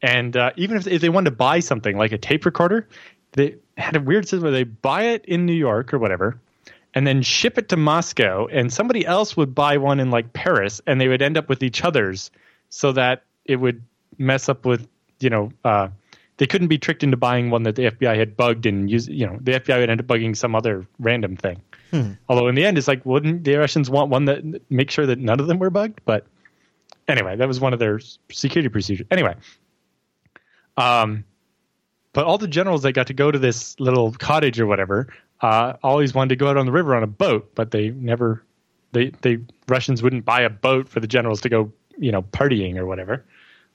And 0.00 0.36
uh, 0.36 0.52
even 0.56 0.76
if, 0.76 0.86
if 0.86 1.00
they 1.00 1.08
wanted 1.08 1.30
to 1.30 1.36
buy 1.36 1.60
something 1.60 1.98
like 1.98 2.12
a 2.12 2.18
tape 2.18 2.44
recorder, 2.44 2.88
they 3.32 3.56
had 3.76 3.96
a 3.96 4.00
weird 4.00 4.24
system 4.24 4.42
where 4.42 4.52
they 4.52 4.64
buy 4.64 5.02
it 5.02 5.24
in 5.24 5.46
New 5.46 5.52
York 5.52 5.92
or 5.92 5.98
whatever, 5.98 6.40
and 6.94 7.06
then 7.06 7.22
ship 7.22 7.58
it 7.58 7.68
to 7.70 7.76
Moscow, 7.76 8.46
and 8.46 8.72
somebody 8.72 9.04
else 9.04 9.36
would 9.36 9.54
buy 9.54 9.76
one 9.76 10.00
in 10.00 10.10
like 10.10 10.32
Paris, 10.32 10.80
and 10.86 11.00
they 11.00 11.08
would 11.08 11.22
end 11.22 11.36
up 11.36 11.48
with 11.48 11.62
each 11.62 11.84
other's, 11.84 12.30
so 12.70 12.92
that 12.92 13.24
it 13.44 13.56
would 13.56 13.82
mess 14.16 14.48
up 14.48 14.64
with 14.64 14.88
you 15.20 15.30
know 15.30 15.50
uh, 15.64 15.88
they 16.38 16.46
couldn't 16.46 16.68
be 16.68 16.78
tricked 16.78 17.02
into 17.02 17.16
buying 17.16 17.50
one 17.50 17.64
that 17.64 17.76
the 17.76 17.90
FBI 17.90 18.16
had 18.16 18.36
bugged 18.36 18.66
and 18.66 18.90
use 18.90 19.08
you 19.08 19.26
know 19.26 19.38
the 19.40 19.52
FBI 19.52 19.78
would 19.78 19.90
end 19.90 20.00
up 20.00 20.06
bugging 20.06 20.36
some 20.36 20.54
other 20.54 20.86
random 20.98 21.36
thing. 21.36 21.60
Although 22.28 22.48
in 22.48 22.54
the 22.54 22.64
end, 22.64 22.78
it's 22.78 22.88
like 22.88 23.04
wouldn't 23.04 23.44
the 23.44 23.56
Russians 23.56 23.90
want 23.90 24.10
one 24.10 24.26
that 24.26 24.70
make 24.70 24.90
sure 24.90 25.06
that 25.06 25.18
none 25.18 25.40
of 25.40 25.46
them 25.46 25.58
were 25.58 25.70
bugged? 25.70 26.00
But 26.04 26.26
anyway, 27.06 27.36
that 27.36 27.48
was 27.48 27.60
one 27.60 27.72
of 27.72 27.78
their 27.78 28.00
security 28.30 28.68
procedures. 28.68 29.06
Anyway, 29.10 29.34
um, 30.76 31.24
but 32.12 32.24
all 32.24 32.38
the 32.38 32.48
generals 32.48 32.82
that 32.82 32.92
got 32.92 33.08
to 33.08 33.14
go 33.14 33.30
to 33.30 33.38
this 33.38 33.78
little 33.80 34.12
cottage 34.12 34.60
or 34.60 34.66
whatever, 34.66 35.08
uh, 35.40 35.74
always 35.82 36.14
wanted 36.14 36.30
to 36.30 36.36
go 36.36 36.48
out 36.48 36.56
on 36.56 36.66
the 36.66 36.72
river 36.72 36.94
on 36.94 37.02
a 37.02 37.08
boat, 37.08 37.54
but 37.54 37.70
they 37.70 37.90
never, 37.90 38.42
they 38.92 39.10
they 39.22 39.38
Russians 39.66 40.02
wouldn't 40.02 40.24
buy 40.24 40.42
a 40.42 40.50
boat 40.50 40.88
for 40.88 41.00
the 41.00 41.06
generals 41.06 41.40
to 41.42 41.48
go, 41.48 41.72
you 41.98 42.12
know, 42.12 42.22
partying 42.22 42.76
or 42.76 42.86
whatever. 42.86 43.24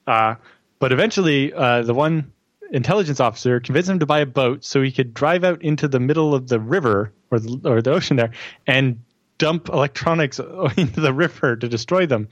Uh, 0.07 0.35
but 0.79 0.91
eventually, 0.91 1.53
uh, 1.53 1.81
the 1.83 1.93
one 1.93 2.31
intelligence 2.71 3.19
officer 3.19 3.59
convinced 3.59 3.89
him 3.89 3.99
to 3.99 4.05
buy 4.05 4.19
a 4.19 4.25
boat 4.25 4.65
so 4.65 4.81
he 4.81 4.91
could 4.91 5.13
drive 5.13 5.43
out 5.43 5.61
into 5.61 5.87
the 5.87 5.99
middle 5.99 6.33
of 6.33 6.47
the 6.49 6.59
river 6.59 7.11
or 7.31 7.39
the, 7.39 7.61
or 7.65 7.81
the 7.81 7.91
ocean 7.91 8.17
there 8.17 8.31
and 8.65 8.99
dump 9.37 9.69
electronics 9.69 10.39
into 10.77 10.99
the 10.99 11.13
river 11.13 11.55
to 11.55 11.67
destroy 11.67 12.05
them 12.05 12.27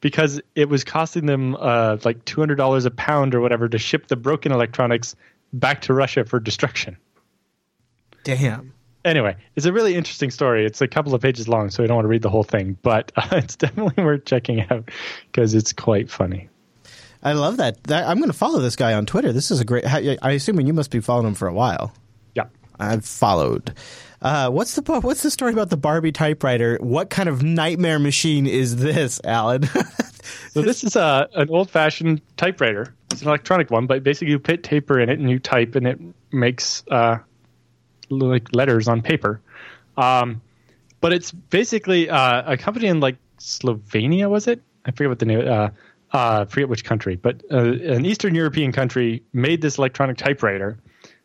because 0.00 0.40
it 0.54 0.68
was 0.68 0.84
costing 0.84 1.26
them 1.26 1.56
uh, 1.56 1.96
like 2.04 2.24
$200 2.24 2.86
a 2.86 2.90
pound 2.90 3.34
or 3.34 3.40
whatever 3.40 3.68
to 3.68 3.78
ship 3.78 4.06
the 4.08 4.16
broken 4.16 4.52
electronics 4.52 5.14
back 5.52 5.82
to 5.82 5.94
Russia 5.94 6.24
for 6.24 6.40
destruction. 6.40 6.96
Damn. 8.24 8.72
Anyway, 9.04 9.36
it's 9.54 9.66
a 9.66 9.72
really 9.72 9.94
interesting 9.94 10.30
story. 10.30 10.64
It's 10.64 10.80
a 10.80 10.88
couple 10.88 11.14
of 11.14 11.20
pages 11.20 11.46
long, 11.46 11.68
so 11.70 11.84
I 11.84 11.86
don't 11.86 11.96
want 11.96 12.04
to 12.06 12.08
read 12.08 12.22
the 12.22 12.30
whole 12.30 12.42
thing, 12.42 12.78
but 12.82 13.12
uh, 13.16 13.28
it's 13.32 13.56
definitely 13.56 14.02
worth 14.02 14.24
checking 14.24 14.62
out 14.70 14.90
because 15.26 15.54
it's 15.54 15.72
quite 15.72 16.10
funny. 16.10 16.48
I 17.24 17.32
love 17.32 17.56
that. 17.56 17.82
that 17.84 18.06
I'm 18.06 18.18
going 18.18 18.30
to 18.30 18.36
follow 18.36 18.60
this 18.60 18.76
guy 18.76 18.92
on 18.92 19.06
Twitter. 19.06 19.32
This 19.32 19.50
is 19.50 19.60
a 19.60 19.64
great. 19.64 19.84
I 19.86 20.32
assume 20.32 20.60
you 20.60 20.74
must 20.74 20.90
be 20.90 21.00
following 21.00 21.28
him 21.28 21.34
for 21.34 21.48
a 21.48 21.54
while. 21.54 21.92
Yeah, 22.34 22.44
I've 22.78 23.04
followed. 23.04 23.74
Uh, 24.20 24.50
what's 24.50 24.74
the 24.74 25.00
what's 25.00 25.22
the 25.22 25.30
story 25.30 25.52
about 25.52 25.70
the 25.70 25.76
Barbie 25.76 26.12
typewriter? 26.12 26.78
What 26.80 27.10
kind 27.10 27.28
of 27.28 27.42
nightmare 27.42 27.98
machine 27.98 28.46
is 28.46 28.76
this, 28.76 29.20
Allan? 29.24 29.64
so 30.52 30.62
this 30.62 30.84
is 30.84 30.96
a 30.96 31.28
an 31.34 31.48
old 31.50 31.70
fashioned 31.70 32.20
typewriter. 32.36 32.94
It's 33.10 33.22
an 33.22 33.28
electronic 33.28 33.70
one, 33.70 33.86
but 33.86 34.02
basically 34.02 34.32
you 34.32 34.38
put 34.38 34.62
paper 34.62 35.00
in 35.00 35.08
it 35.08 35.18
and 35.18 35.30
you 35.30 35.38
type, 35.38 35.76
and 35.76 35.86
it 35.86 35.98
makes 36.32 36.84
uh, 36.90 37.18
like 38.10 38.54
letters 38.54 38.86
on 38.86 39.00
paper. 39.02 39.40
Um, 39.96 40.42
but 41.00 41.12
it's 41.12 41.30
basically 41.30 42.10
uh, 42.10 42.52
a 42.52 42.56
company 42.56 42.88
in 42.88 43.00
like 43.00 43.16
Slovenia, 43.38 44.28
was 44.28 44.46
it? 44.46 44.62
I 44.84 44.90
forget 44.90 45.08
what 45.08 45.18
the 45.18 45.26
name. 45.26 45.70
Uh, 46.14 46.44
forget 46.44 46.68
which 46.68 46.84
country, 46.84 47.16
but 47.16 47.42
uh, 47.50 47.56
an 47.56 48.06
Eastern 48.06 48.36
European 48.36 48.70
country 48.70 49.20
made 49.32 49.60
this 49.60 49.78
electronic 49.78 50.16
typewriter 50.16 50.78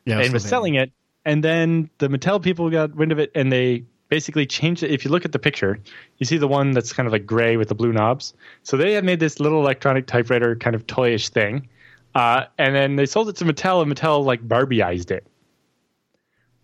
yeah, 0.06 0.20
and 0.20 0.34
was 0.34 0.44
selling 0.44 0.74
it. 0.74 0.92
And 1.26 1.44
then 1.44 1.92
the 2.00 2.08
Mattel 2.08 2.42
people 2.42 2.72
got 2.72 2.96
wind 2.96 3.12
of 3.12 3.20
it 3.20 3.32
and 3.36 3.52
they 3.52 3.84
basically 4.10 4.48
changed 4.48 4.82
it. 4.82 4.90
If 4.90 5.06
you 5.06 5.12
look 5.12 5.26
at 5.26 5.32
the 5.32 5.38
picture, 5.38 5.80
you 6.18 6.26
see 6.26 6.38
the 6.38 6.48
one 6.48 6.72
that's 6.72 6.92
kind 6.92 7.06
of 7.06 7.14
like 7.14 7.28
gray 7.28 7.56
with 7.56 7.68
the 7.68 7.76
blue 7.76 7.94
knobs. 7.94 8.34
So 8.64 8.78
they 8.78 8.94
had 8.94 9.04
made 9.04 9.20
this 9.20 9.40
little 9.40 9.60
electronic 9.60 10.08
typewriter 10.08 10.56
kind 10.56 10.76
of 10.76 10.88
toyish 10.88 11.30
thing. 11.30 11.70
Uh, 12.16 12.46
and 12.58 12.74
then 12.74 12.96
they 12.96 13.06
sold 13.06 13.30
it 13.30 13.36
to 13.36 13.46
Mattel 13.46 13.84
and 13.84 13.94
Mattel 13.94 14.26
like 14.26 14.42
Barbieized 14.48 15.12
it. 15.12 15.28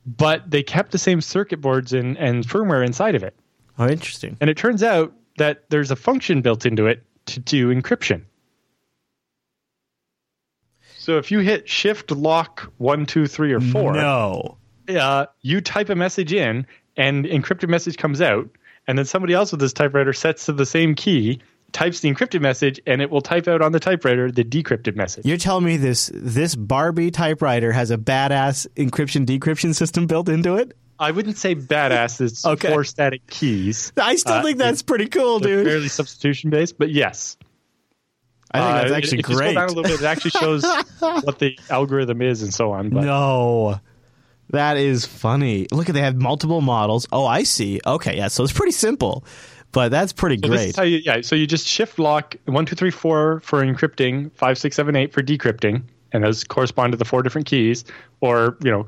But 0.08 0.50
they 0.50 0.64
kept 0.64 0.92
the 0.92 0.98
same 0.98 1.22
circuit 1.22 1.62
boards 1.62 1.94
and, 1.94 2.18
and 2.18 2.44
firmware 2.44 2.84
inside 2.84 3.14
of 3.14 3.24
it. 3.24 3.36
Oh, 3.78 3.88
interesting. 3.88 4.36
And 4.42 4.50
it 4.50 4.58
turns 4.58 4.82
out 4.82 5.14
that 5.38 5.70
there's 5.70 5.92
a 5.92 5.96
function 5.96 6.42
built 6.42 6.66
into 6.66 6.88
it 6.88 7.04
to 7.28 7.40
do 7.40 7.74
encryption. 7.74 8.24
So 10.98 11.18
if 11.18 11.32
you 11.32 11.40
hit 11.40 11.70
Shift 11.70 12.12
Lock 12.12 12.72
one, 12.78 13.06
two, 13.06 13.28
three, 13.28 13.54
or 13.54 13.62
four, 13.62 13.94
no, 13.94 14.58
uh, 14.90 15.28
you 15.42 15.62
type 15.62 15.90
a 15.90 15.96
message 15.96 16.34
in, 16.34 16.66
and 16.98 17.26
encrypted 17.26 17.70
message 17.70 17.98
comes 17.98 18.22
out, 18.22 18.50
and 18.88 18.98
then 18.98 19.06
somebody 19.06 19.34
else 19.34 19.52
with 19.52 19.60
this 19.60 19.74
typewriter 19.74 20.14
sets 20.14 20.46
to 20.48 20.54
the 20.54 20.66
same 20.66 20.96
key, 20.96 21.42
types 21.72 22.00
the 22.00 22.12
encrypted 22.12 22.42
message, 22.42 22.80
and 22.88 23.02
it 23.02 23.12
will 23.12 23.22
type 23.22 23.48
out 23.48 23.62
on 23.62 23.72
the 23.72 23.80
typewriter 23.80 24.32
the 24.32 24.44
decrypted 24.44 24.96
message. 24.96 25.26
You're 25.26 25.38
telling 25.38 25.66
me 25.66 25.78
this 25.78 26.10
this 26.14 26.56
Barbie 26.56 27.12
typewriter 27.12 27.72
has 27.72 27.92
a 27.92 27.98
badass 27.98 28.66
encryption 28.76 29.26
decryption 29.26 29.76
system 29.76 30.08
built 30.08 30.30
into 30.30 30.56
it? 30.56 30.76
I 31.00 31.12
wouldn't 31.12 31.38
say 31.38 31.56
badass. 31.56 32.22
It's 32.22 32.46
okay. 32.46 32.70
four 32.70 32.84
static 32.84 33.28
keys. 33.28 33.92
I 33.98 34.16
still 34.16 34.34
uh, 34.34 34.44
think 34.44 34.58
that's 34.58 34.82
pretty 34.82 35.08
cool, 35.08 35.40
dude. 35.40 35.66
Fairly 35.66 35.88
substitution 35.88 36.50
based, 36.50 36.78
but 36.78 36.90
yes. 36.90 37.38
I 38.52 38.60
think 38.60 38.82
that's 38.82 38.92
uh, 38.92 38.96
actually 38.96 39.20
if, 39.20 39.30
if 39.30 39.36
great. 39.36 39.50
You 39.50 39.56
down 39.56 39.70
a 39.70 39.74
little 39.74 39.84
bit, 39.84 40.02
it 40.02 40.06
actually 40.06 40.32
shows 40.32 40.64
what 41.00 41.40
the 41.40 41.58
algorithm 41.70 42.22
is 42.22 42.42
and 42.42 42.54
so 42.54 42.72
on. 42.72 42.90
But. 42.90 43.04
No. 43.04 43.80
That 44.52 44.78
is 44.78 45.06
funny. 45.06 45.68
Look, 45.72 45.88
they 45.88 46.02
have 46.02 46.16
multiple 46.16 46.62
models. 46.62 47.08
Oh, 47.12 47.26
I 47.26 47.44
see. 47.44 47.82
Okay, 47.86 48.16
yeah. 48.16 48.28
So 48.28 48.44
it's 48.44 48.54
pretty 48.54 48.72
simple, 48.72 49.26
but 49.72 49.90
that's 49.90 50.14
pretty 50.14 50.38
so 50.42 50.48
great. 50.48 50.78
You, 50.78 51.02
yeah. 51.04 51.22
So 51.22 51.36
you 51.36 51.48
just 51.48 51.68
shift 51.68 51.98
lock 51.98 52.36
one, 52.46 52.66
two, 52.66 52.76
three, 52.76 52.92
four 52.92 53.40
for 53.42 53.64
encrypting, 53.64 54.32
five, 54.36 54.58
six, 54.58 54.76
seven, 54.76 54.96
eight 54.96 55.12
for 55.14 55.24
decrypting, 55.24 55.84
and 56.12 56.24
those 56.24 56.44
correspond 56.44 56.94
to 56.94 56.98
the 56.98 57.06
four 57.06 57.24
different 57.24 57.48
keys. 57.48 57.86
Or 58.22 58.56
you 58.64 58.70
know, 58.70 58.88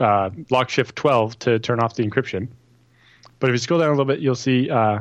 uh, 0.00 0.30
lock 0.50 0.68
shift 0.68 0.96
12 0.96 1.38
to 1.40 1.58
turn 1.58 1.80
off 1.80 1.94
the 1.94 2.04
encryption. 2.04 2.48
But 3.38 3.50
if 3.50 3.54
you 3.54 3.58
scroll 3.58 3.80
down 3.80 3.88
a 3.88 3.92
little 3.92 4.04
bit, 4.04 4.20
you'll 4.20 4.34
see 4.34 4.70
uh, 4.70 5.00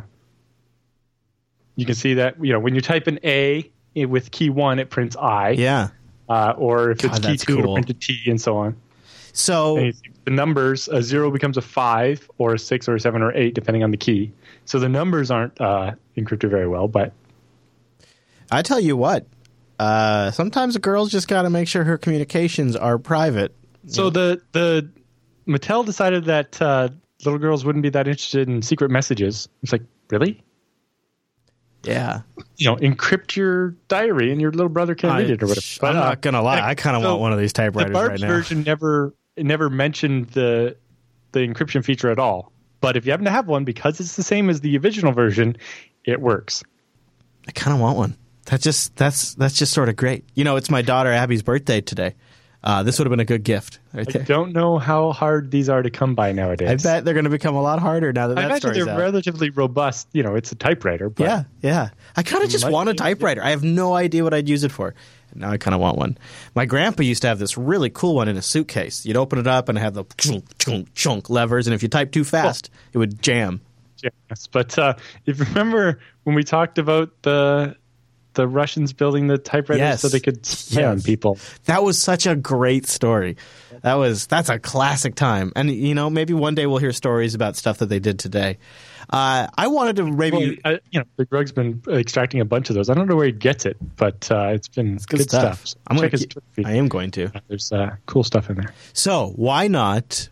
you 1.76 1.86
can 1.86 1.96
see 1.96 2.16
that 2.16 2.44
you 2.44 2.52
know 2.54 2.60
when 2.60 2.76
you 2.76 2.82
type 2.82 3.08
an 3.08 3.20
A 3.24 3.72
with 3.96 4.32
key 4.32 4.50
one, 4.50 4.80
it 4.80 4.90
prints 4.90 5.16
I. 5.16 5.52
Yeah. 5.52 5.90
Uh, 6.30 6.54
or 6.58 6.92
if 6.92 7.00
God, 7.00 7.18
it's 7.18 7.26
key 7.26 7.38
two, 7.38 7.54
cool. 7.54 7.64
it'll 7.64 7.74
print 7.76 7.90
a 7.90 7.94
T, 7.94 8.20
and 8.28 8.42
so 8.42 8.58
on. 8.58 8.76
So 9.34 9.92
the 10.26 10.32
numbers, 10.32 10.88
a 10.88 11.02
zero 11.02 11.32
becomes 11.32 11.58
a 11.58 11.62
five, 11.62 12.30
or 12.38 12.54
a 12.54 12.60
six, 12.60 12.88
or 12.88 12.96
a 12.96 13.00
seven, 13.00 13.22
or 13.22 13.34
eight, 13.36 13.56
depending 13.56 13.84
on 13.84 13.92
the 13.92 13.98
key. 13.98 14.32
So 14.66 14.80
the 14.80 14.90
numbers 14.90 15.32
aren't 15.32 15.60
uh, 15.60 15.94
encrypted 16.16 16.50
very 16.50 16.68
well, 16.68 16.88
but 16.88 17.14
I 18.52 18.62
tell 18.62 18.80
you 18.80 18.96
what, 18.96 19.26
uh, 19.80 20.32
sometimes 20.32 20.76
a 20.76 20.80
girl's 20.80 21.12
just 21.12 21.28
got 21.28 21.42
to 21.42 21.50
make 21.50 21.68
sure 21.68 21.84
her 21.84 21.98
communications 21.98 22.76
are 22.76 22.98
private 22.98 23.54
so 23.88 24.10
the 24.10 24.42
the 24.52 24.90
Mattel 25.48 25.86
decided 25.86 26.26
that 26.26 26.62
uh, 26.62 26.90
little 27.26 27.40
girls 27.40 27.66
wouldn't 27.66 27.84
be 27.84 27.90
that 27.90 28.08
interested 28.08 28.48
in 28.48 28.62
secret 28.62 28.92
messages. 28.92 29.48
It's 29.62 29.72
like, 29.72 29.84
really? 30.10 30.42
Yeah. 31.84 32.22
You 32.58 32.68
know, 32.68 32.76
encrypt 32.78 33.36
your 33.36 33.72
diary 33.90 34.32
and 34.32 34.40
your 34.40 34.52
little 34.52 34.70
brother 34.70 34.96
can't 34.96 35.18
read 35.18 35.30
it 35.30 35.44
or 35.44 35.48
whatever. 35.48 35.66
But, 35.82 35.90
I'm 35.90 35.96
not 35.96 36.12
uh, 36.12 36.16
gonna 36.16 36.42
lie, 36.42 36.62
I 36.62 36.76
kind 36.76 36.96
of 36.96 37.04
so 37.04 37.10
want 37.10 37.22
one 37.22 37.34
of 37.34 37.40
these 37.40 37.54
typewriters 37.54 37.94
the 37.94 38.00
right 38.00 38.20
now. 38.20 38.28
The 38.28 38.34
original 38.34 38.38
version 38.38 38.64
never 38.64 39.14
never 39.38 39.70
mentioned 39.70 40.28
the 40.30 40.78
the 41.34 41.40
encryption 41.40 41.84
feature 41.84 42.10
at 42.10 42.20
all. 42.20 42.52
But 42.80 42.96
if 42.98 43.06
you 43.06 43.12
happen 43.12 43.26
to 43.26 43.32
have 43.32 43.48
one, 43.48 43.64
because 43.64 44.00
it's 44.00 44.16
the 44.16 44.24
same 44.24 44.50
as 44.50 44.62
the 44.62 44.78
original 44.78 45.14
version, 45.14 45.58
it 46.06 46.22
works. 46.22 46.64
I 47.48 47.52
kind 47.52 47.74
of 47.74 47.82
want 47.82 47.98
one. 47.98 48.18
That's 48.46 48.64
just 48.64 48.96
that's 48.96 49.36
that's 49.36 49.58
just 49.58 49.74
sort 49.74 49.90
of 49.90 49.96
great. 49.96 50.26
You 50.36 50.44
know, 50.44 50.56
it's 50.56 50.70
my 50.70 50.82
daughter 50.82 51.12
Abby's 51.12 51.44
birthday 51.44 51.82
today. 51.82 52.16
Uh, 52.64 52.82
this 52.82 52.98
would 52.98 53.06
have 53.06 53.10
been 53.10 53.20
a 53.20 53.26
good 53.26 53.44
gift. 53.44 53.80
Right 53.94 54.16
I 54.16 54.20
don't 54.20 54.54
know 54.54 54.78
how 54.78 55.12
hard 55.12 55.52
these 55.52 55.68
are 55.68 55.82
to 55.82 55.90
come 55.90 56.16
by 56.16 56.32
nowadays. 56.32 56.70
I 56.70 56.76
bet 56.76 57.04
they're 57.04 57.14
going 57.14 57.26
to 57.26 57.30
become 57.30 57.56
a 57.56 57.62
lot 57.62 57.80
harder 57.80 58.14
now 58.14 58.30
that 58.30 58.38
I 58.38 58.44
that 58.44 58.64
imagine 58.64 58.74
they're 58.74 58.94
out. 58.94 59.00
relatively 59.00 59.50
robust. 59.50 60.08
You 60.14 60.24
know, 60.24 60.36
it's 60.36 60.52
a 60.54 60.56
typewriter. 60.56 61.10
But 61.10 61.26
yeah, 61.26 61.44
yeah. 61.62 61.90
I 62.16 62.24
kind 62.24 62.42
of 62.42 62.50
just 62.50 62.70
want 62.70 62.88
a 62.88 62.94
typewriter. 62.94 63.44
I 63.44 63.50
have 63.50 63.64
no 63.64 63.94
idea 63.94 64.24
what 64.24 64.34
I'd 64.34 64.48
use 64.48 64.64
it 64.64 64.72
for. 64.72 64.96
Now 65.36 65.52
I 65.52 65.58
kind 65.58 65.76
of 65.76 65.82
want 65.82 65.98
one. 65.98 66.18
My 66.56 66.66
grandpa 66.66 67.04
used 67.04 67.24
to 67.24 67.28
have 67.28 67.40
this 67.40 67.58
really 67.58 67.90
cool 67.90 68.16
one 68.16 68.30
in 68.30 68.38
a 68.38 68.42
suitcase. 68.42 69.06
You'd 69.06 69.18
open 69.18 69.40
it 69.40 69.48
up 69.48 69.68
and 69.68 69.78
have 69.78 69.94
the 69.94 70.06
chunk, 70.18 70.58
chunk, 70.58 70.94
chunk 70.94 71.30
levers, 71.30 71.68
and 71.68 71.74
if 71.74 71.84
you 71.84 71.90
type 71.90 72.12
too 72.12 72.24
fast, 72.24 72.70
it 72.94 72.98
would 72.98 73.22
jam. 73.22 73.60
Yes, 74.02 74.48
but 74.48 74.78
uh, 74.78 74.96
if 75.26 75.40
you 75.40 75.46
remember 75.46 76.00
when 76.24 76.36
we 76.36 76.44
talked 76.44 76.78
about 76.78 77.10
the 77.24 77.76
the 78.34 78.48
Russians 78.48 78.94
building 78.94 79.28
the 79.28 79.38
typewriters 79.38 79.80
yes. 79.80 80.02
so 80.02 80.08
they 80.08 80.20
could 80.20 80.46
spy 80.46 80.82
yes. 80.82 80.90
on 80.90 81.02
people. 81.02 81.38
That 81.66 81.84
was 81.84 82.02
such 82.02 82.26
a 82.26 82.36
great 82.36 82.88
story. 82.88 83.38
That 83.82 83.96
was 83.96 84.28
that's 84.28 84.50
a 84.50 84.60
classic 84.60 85.16
time. 85.16 85.52
And 85.56 85.70
you 85.70 85.96
know, 85.96 86.10
maybe 86.10 86.34
one 86.34 86.56
day 86.56 86.66
we'll 86.66 86.78
hear 86.78 86.94
stories 86.94 87.36
about 87.36 87.56
stuff 87.56 87.80
that 87.80 87.88
they 87.88 88.00
did 88.00 88.20
today. 88.20 88.58
Uh, 89.10 89.48
I 89.58 89.68
wanted 89.68 89.98
to 89.98 90.06
maybe 90.06 90.60
well, 90.64 90.78
you 90.92 91.00
know, 91.00 91.06
Big 91.18 91.28
Rug's 91.32 91.52
been 91.52 91.82
extracting 91.90 92.40
a 92.40 92.46
bunch 92.46 92.70
of 92.70 92.76
those. 92.76 92.90
I 92.90 92.94
don't 92.94 93.08
know 93.08 93.16
where 93.16 93.26
he 93.26 93.32
gets 93.32 93.66
it, 93.66 93.78
but 93.98 94.32
uh, 94.32 94.52
it's 94.54 94.68
been 94.68 94.96
it's 94.96 95.06
good, 95.06 95.18
good, 95.18 95.30
stuff. 95.30 95.66
stuff. 95.66 95.68
So 95.68 95.78
I'm 95.88 95.98
check 96.00 96.12
his 96.12 96.28
I 96.66 96.74
am 96.74 96.88
going 96.88 97.12
to. 97.12 97.32
There's 97.48 97.72
uh, 97.72 97.96
cool 98.06 98.24
stuff 98.24 98.50
in 98.50 98.56
there. 98.56 98.74
So 98.94 99.34
why 99.36 99.68
not 99.68 100.30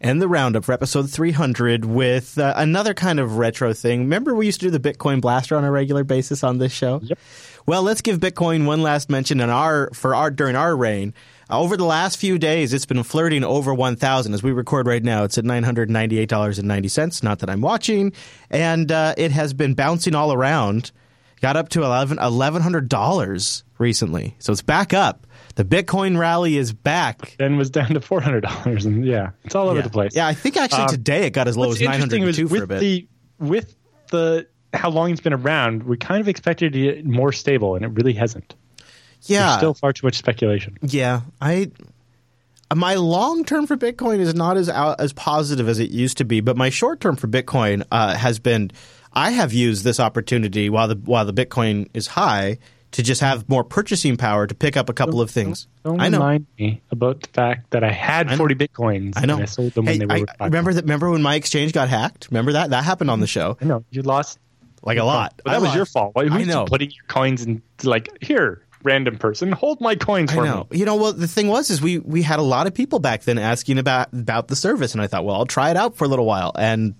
end 0.00 0.22
the 0.22 0.28
roundup 0.28 0.64
for 0.64 0.72
episode 0.72 1.10
300 1.10 1.84
with 1.84 2.38
uh, 2.38 2.54
another 2.56 2.94
kind 2.94 3.20
of 3.20 3.36
retro 3.36 3.72
thing. 3.72 4.00
Remember, 4.00 4.34
we 4.34 4.46
used 4.46 4.60
to 4.60 4.70
do 4.70 4.76
the 4.76 4.92
Bitcoin 4.92 5.20
Blaster 5.20 5.56
on 5.56 5.64
a 5.64 5.70
regular 5.70 6.04
basis 6.04 6.42
on 6.42 6.58
this 6.58 6.72
show. 6.72 7.00
Yep. 7.02 7.18
Well, 7.66 7.82
let's 7.82 8.00
give 8.00 8.18
Bitcoin 8.18 8.66
one 8.66 8.82
last 8.82 9.10
mention 9.10 9.40
in 9.40 9.50
our 9.50 9.90
for 9.92 10.14
our 10.14 10.30
during 10.30 10.56
our 10.56 10.74
reign. 10.74 11.12
Uh, 11.50 11.60
over 11.60 11.76
the 11.76 11.84
last 11.84 12.16
few 12.16 12.38
days, 12.38 12.72
it's 12.72 12.86
been 12.86 13.02
flirting 13.02 13.44
over 13.44 13.74
1,000. 13.74 14.32
As 14.32 14.42
we 14.42 14.52
record 14.52 14.86
right 14.86 15.02
now, 15.02 15.24
it's 15.24 15.36
at 15.36 15.44
$998.90. 15.44 17.22
Not 17.22 17.40
that 17.40 17.50
I'm 17.50 17.60
watching. 17.60 18.12
And 18.50 18.90
uh, 18.90 19.14
it 19.18 19.32
has 19.32 19.52
been 19.52 19.74
bouncing 19.74 20.14
all 20.14 20.32
around. 20.32 20.92
Got 21.40 21.56
up 21.56 21.68
to 21.70 21.80
$1,100 21.80 23.62
recently. 23.80 24.36
So 24.38 24.52
it's 24.52 24.62
back 24.62 24.92
up. 24.92 25.26
The 25.56 25.64
Bitcoin 25.64 26.16
rally 26.16 26.56
is 26.56 26.72
back. 26.72 27.34
Then 27.38 27.56
was 27.56 27.70
down 27.70 27.88
to 27.94 28.00
four 28.00 28.20
hundred 28.20 28.42
dollars, 28.42 28.86
and 28.86 29.04
yeah, 29.04 29.30
it's 29.44 29.54
all 29.54 29.68
over 29.68 29.78
yeah. 29.78 29.82
the 29.82 29.90
place. 29.90 30.14
Yeah, 30.14 30.26
I 30.26 30.34
think 30.34 30.56
actually 30.56 30.82
um, 30.82 30.88
today 30.88 31.26
it 31.26 31.30
got 31.30 31.48
as 31.48 31.56
low 31.56 31.70
as 31.70 31.80
nine 31.80 31.98
hundred 31.98 32.34
two 32.34 32.48
for 32.48 32.62
a 32.62 32.66
bit. 32.66 32.80
The, 32.80 33.08
with 33.38 33.74
the 34.10 34.46
how 34.72 34.90
long 34.90 35.10
it's 35.10 35.20
been 35.20 35.32
around, 35.32 35.82
we 35.82 35.96
kind 35.96 36.20
of 36.20 36.28
expected 36.28 36.74
it 36.74 36.78
to 36.78 36.94
get 36.94 37.06
more 37.06 37.32
stable, 37.32 37.74
and 37.74 37.84
it 37.84 37.88
really 37.88 38.12
hasn't. 38.12 38.54
Yeah, 39.22 39.48
There's 39.48 39.56
still 39.58 39.74
far 39.74 39.92
too 39.92 40.06
much 40.06 40.16
speculation. 40.16 40.78
Yeah, 40.82 41.22
I 41.40 41.70
my 42.74 42.94
long 42.94 43.44
term 43.44 43.66
for 43.66 43.76
Bitcoin 43.76 44.20
is 44.20 44.34
not 44.34 44.56
as 44.56 44.68
out, 44.68 45.00
as 45.00 45.12
positive 45.12 45.68
as 45.68 45.78
it 45.78 45.90
used 45.90 46.18
to 46.18 46.24
be, 46.24 46.40
but 46.40 46.56
my 46.56 46.70
short 46.70 47.00
term 47.00 47.16
for 47.16 47.26
Bitcoin 47.26 47.84
uh, 47.90 48.14
has 48.16 48.38
been. 48.38 48.70
I 49.12 49.32
have 49.32 49.52
used 49.52 49.82
this 49.82 49.98
opportunity 49.98 50.70
while 50.70 50.86
the 50.86 50.94
while 50.94 51.24
the 51.24 51.32
Bitcoin 51.32 51.88
is 51.92 52.06
high 52.06 52.58
to 52.92 53.02
just 53.04 53.20
have 53.20 53.48
more 53.48 53.62
purchasing 53.62 54.16
power 54.16 54.46
to 54.46 54.54
pick 54.54 54.76
up 54.76 54.88
a 54.88 54.92
couple 54.92 55.20
of 55.20 55.30
things. 55.30 55.68
Don't 55.84 56.00
I 56.00 56.08
know. 56.08 56.18
remind 56.18 56.46
me 56.58 56.82
about 56.90 57.22
the 57.22 57.28
fact 57.28 57.70
that 57.70 57.84
I 57.84 57.92
had 57.92 58.36
40 58.36 58.54
bitcoins. 58.56 59.12
I 59.16 59.26
know. 59.26 59.34
And 59.34 59.42
I 59.44 59.46
sold 59.46 59.72
them 59.74 59.86
Hey, 59.86 59.98
when 59.98 60.08
they 60.08 60.14
I- 60.14 60.20
were. 60.20 60.26
five 60.26 60.36
remember 60.40 60.72
that? 60.74 60.82
Remember 60.84 61.10
when 61.10 61.22
my 61.22 61.36
exchange 61.36 61.72
got 61.72 61.88
hacked? 61.88 62.28
Remember 62.30 62.52
that? 62.52 62.70
That 62.70 62.82
happened 62.84 63.10
on 63.10 63.20
the 63.20 63.26
show, 63.28 63.56
I 63.60 63.64
know 63.64 63.84
you 63.90 64.02
lost 64.02 64.38
like 64.82 64.98
a 64.98 65.04
lot. 65.04 65.34
But 65.44 65.52
that 65.52 65.56
I 65.56 65.58
was 65.60 65.74
your 65.74 65.86
fault. 65.86 66.14
Why 66.14 66.24
I 66.24 66.42
know. 66.44 66.64
putting 66.64 66.90
your 66.90 67.04
coins 67.06 67.44
in 67.44 67.62
like 67.84 68.08
here, 68.22 68.62
random 68.82 69.18
person, 69.18 69.52
hold 69.52 69.80
my 69.80 69.94
coins 69.94 70.32
I 70.32 70.34
for 70.34 70.44
know. 70.44 70.66
me. 70.70 70.78
You 70.78 70.84
know, 70.84 70.96
well, 70.96 71.12
the 71.12 71.28
thing 71.28 71.46
was, 71.46 71.70
is 71.70 71.80
we 71.80 71.98
we 71.98 72.22
had 72.22 72.40
a 72.40 72.42
lot 72.42 72.66
of 72.66 72.74
people 72.74 72.98
back 72.98 73.22
then 73.22 73.38
asking 73.38 73.78
about 73.78 74.12
about 74.12 74.48
the 74.48 74.56
service, 74.56 74.94
and 74.94 75.00
I 75.02 75.06
thought, 75.06 75.24
well, 75.24 75.36
I'll 75.36 75.46
try 75.46 75.70
it 75.70 75.76
out 75.76 75.94
for 75.96 76.06
a 76.06 76.08
little 76.08 76.26
while, 76.26 76.50
and 76.58 76.94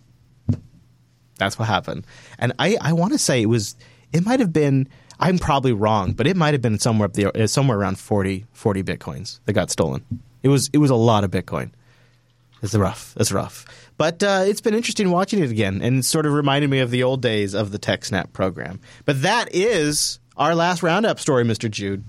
that's 1.39 1.59
what 1.59 1.67
happened. 1.69 2.07
And 2.39 2.53
I 2.59 2.77
I 2.81 2.93
want 2.93 3.12
to 3.12 3.19
say 3.19 3.43
it 3.43 3.47
was 3.47 3.75
it 4.12 4.25
might 4.25 4.41
have 4.41 4.53
been 4.53 4.89
I'm 5.20 5.38
probably 5.38 5.72
wrong, 5.72 6.12
but 6.12 6.26
it 6.26 6.36
might 6.36 6.55
have 6.55 6.62
been 6.62 6.78
somewhere 6.78 7.06
up 7.06 7.12
there, 7.12 7.36
uh, 7.36 7.47
somewhere 7.47 7.78
around 7.78 7.98
40, 7.98 8.47
40 8.52 8.82
bitcoins 8.82 9.40
that 9.44 9.52
got 9.52 9.70
stolen. 9.70 10.05
It 10.42 10.48
was 10.48 10.70
it 10.72 10.78
was 10.78 10.90
a 10.90 10.97
lot 10.97 11.24
of 11.24 11.30
Bitcoin. 11.30 11.70
It's 12.62 12.74
rough. 12.74 13.14
It's 13.18 13.32
rough. 13.32 13.66
But 13.97 14.22
uh, 14.22 14.44
it's 14.47 14.60
been 14.60 14.74
interesting 14.74 15.10
watching 15.10 15.42
it 15.42 15.51
again, 15.51 15.82
and 15.82 15.98
it 15.98 16.05
sort 16.05 16.26
of 16.26 16.32
reminded 16.32 16.70
me 16.70 16.80
of 16.80 16.90
the 16.90 17.02
old 17.02 17.20
days 17.22 17.55
of 17.55 17.70
the 17.70 17.78
TechSnap 17.78 18.32
program. 18.32 18.80
But 19.05 19.22
that 19.22 19.55
is 19.55 20.18
our 20.36 20.55
last 20.55 20.82
roundup 20.82 21.20
story, 21.20 21.44
Mr. 21.44 21.70
Jude. 21.70 22.05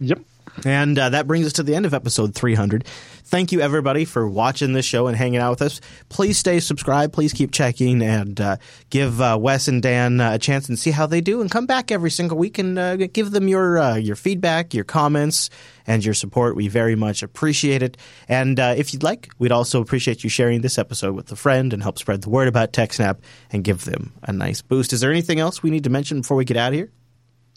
Yep. 0.00 0.20
And 0.64 0.98
uh, 0.98 1.10
that 1.10 1.26
brings 1.26 1.46
us 1.46 1.54
to 1.54 1.62
the 1.62 1.74
end 1.74 1.86
of 1.86 1.94
episode 1.94 2.34
300. 2.34 2.84
Thank 3.30 3.52
you, 3.52 3.60
everybody, 3.60 4.04
for 4.04 4.28
watching 4.28 4.72
this 4.72 4.84
show 4.84 5.06
and 5.06 5.16
hanging 5.16 5.38
out 5.38 5.50
with 5.50 5.62
us. 5.62 5.80
Please 6.08 6.36
stay 6.36 6.58
subscribed. 6.58 7.12
Please 7.12 7.32
keep 7.32 7.52
checking 7.52 8.02
and 8.02 8.40
uh, 8.40 8.56
give 8.90 9.20
uh, 9.20 9.38
Wes 9.40 9.68
and 9.68 9.80
Dan 9.80 10.20
uh, 10.20 10.32
a 10.32 10.38
chance 10.40 10.68
and 10.68 10.76
see 10.76 10.90
how 10.90 11.06
they 11.06 11.20
do. 11.20 11.40
And 11.40 11.48
come 11.48 11.64
back 11.64 11.92
every 11.92 12.10
single 12.10 12.36
week 12.36 12.58
and 12.58 12.76
uh, 12.76 12.96
give 12.96 13.30
them 13.30 13.46
your 13.46 13.78
uh, 13.78 13.94
your 13.94 14.16
feedback, 14.16 14.74
your 14.74 14.82
comments, 14.82 15.48
and 15.86 16.04
your 16.04 16.12
support. 16.12 16.56
We 16.56 16.66
very 16.66 16.96
much 16.96 17.22
appreciate 17.22 17.84
it. 17.84 17.96
And 18.28 18.58
uh, 18.58 18.74
if 18.76 18.92
you'd 18.92 19.04
like, 19.04 19.30
we'd 19.38 19.52
also 19.52 19.80
appreciate 19.80 20.24
you 20.24 20.28
sharing 20.28 20.62
this 20.62 20.76
episode 20.76 21.14
with 21.14 21.30
a 21.30 21.36
friend 21.36 21.72
and 21.72 21.84
help 21.84 22.00
spread 22.00 22.22
the 22.22 22.30
word 22.30 22.48
about 22.48 22.72
TechSnap 22.72 23.18
and 23.52 23.62
give 23.62 23.84
them 23.84 24.12
a 24.24 24.32
nice 24.32 24.60
boost. 24.60 24.92
Is 24.92 25.02
there 25.02 25.12
anything 25.12 25.38
else 25.38 25.62
we 25.62 25.70
need 25.70 25.84
to 25.84 25.90
mention 25.90 26.22
before 26.22 26.36
we 26.36 26.44
get 26.44 26.56
out 26.56 26.72
of 26.72 26.74
here? 26.74 26.90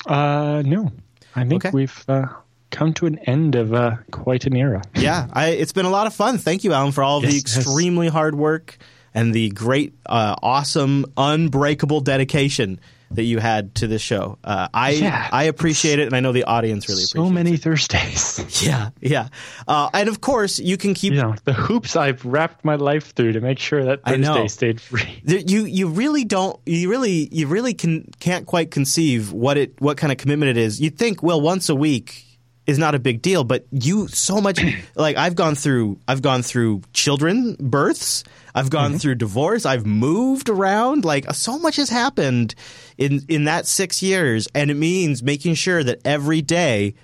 Uh, 0.06 0.62
no, 0.64 0.92
I 1.36 1.46
think 1.46 1.66
Okay. 1.66 1.72
we've 1.74 2.06
uh, 2.08 2.28
come 2.74 2.94
to 2.96 3.06
an 3.06 3.20
end 3.20 3.56
of 3.56 3.74
uh, 3.74 3.96
quite 4.12 4.46
an 4.46 4.56
era. 4.58 4.82
Yeah, 4.96 5.28
I, 5.32 5.50
it's 5.50 5.74
been 5.74 5.86
a 5.86 5.90
lot 5.90 6.08
of 6.08 6.14
fun. 6.14 6.38
Thank 6.38 6.64
you, 6.64 6.74
Allan, 6.74 6.92
for 6.92 7.04
all 7.04 7.18
of 7.18 7.24
the 7.24 7.30
Yes, 7.34 7.44
yes. 7.46 7.58
extremely 7.58 8.08
hard 8.10 8.36
work 8.36 8.78
and 9.14 9.34
the 9.34 9.50
great, 9.50 9.94
uh, 10.06 10.36
awesome, 10.42 11.06
unbreakable 11.18 12.02
dedication 12.02 12.80
that 13.12 13.24
you 13.24 13.38
had 13.40 13.76
to 13.76 13.86
this 13.88 14.02
show. 14.02 14.38
Uh, 14.44 14.68
I 14.74 14.92
Yeah, 14.92 15.30
I 15.32 15.44
appreciate 15.44 16.00
it, 16.00 16.08
and 16.08 16.16
I 16.16 16.20
know 16.20 16.32
the 16.32 16.46
audience 16.46 16.90
really 16.90 17.04
so 17.04 17.30
many 17.30 17.58
Thursdays. 17.58 18.40
Yeah, 18.64 18.90
yeah, 19.02 19.28
uh, 19.68 19.90
and 19.94 20.10
of 20.10 20.22
course 20.22 20.58
you 20.60 20.78
can 20.78 20.94
keep. 20.94 21.14
you 21.14 21.22
know 21.22 21.36
the 21.44 21.54
hoops 21.54 21.96
I've 21.96 22.24
wrapped 22.26 22.64
my 22.66 22.76
life 22.76 23.14
through 23.14 23.34
to 23.34 23.42
make 23.42 23.60
sure 23.60 23.84
that. 23.86 24.02
Thursday 24.04 24.48
stayed 24.48 24.82
free. 24.82 25.22
You 25.26 25.66
you 25.66 25.90
really 25.90 26.24
don't 26.24 26.60
you 26.66 26.90
really 26.90 27.28
you 27.32 27.48
really 27.48 27.74
can 27.74 28.10
can't 28.20 28.46
quite 28.48 28.72
conceive 28.72 29.32
what 29.32 29.58
it 29.58 29.80
what 29.80 29.98
kind 29.98 30.12
of 30.12 30.18
commitment 30.18 30.50
it 30.50 30.58
is. 30.58 30.80
You'd 30.82 30.98
think 30.98 31.22
well 31.22 31.42
once 31.42 31.70
a 31.70 31.76
week 31.76 32.26
is 32.66 32.80
not 32.80 32.96
a 32.96 33.00
big 33.00 33.22
deal, 33.22 33.44
but 33.44 33.66
you 33.72 34.08
so 34.08 34.40
much 34.40 34.60
like 34.96 35.18
I've 35.18 35.36
gone 35.36 35.56
through 35.56 36.00
I've 36.08 36.22
gone 36.22 36.44
through 36.44 36.82
children 36.94 37.56
births, 37.60 38.24
I've 38.56 38.70
gone 38.70 38.98
through 39.00 39.16
divorce, 39.16 39.66
I've 39.66 39.86
moved 39.86 40.50
around, 40.50 41.04
like 41.06 41.30
so 41.34 41.60
much 41.60 41.76
has 41.76 41.90
happened 41.90 42.56
in 42.98 43.22
in 43.28 43.46
that 43.46 43.66
6 43.68 44.02
years 44.02 44.48
and 44.56 44.72
it 44.72 44.76
means 44.76 45.22
making 45.24 45.56
sure 45.56 45.84
that 45.84 46.00
every 46.06 46.42
day 46.42 46.96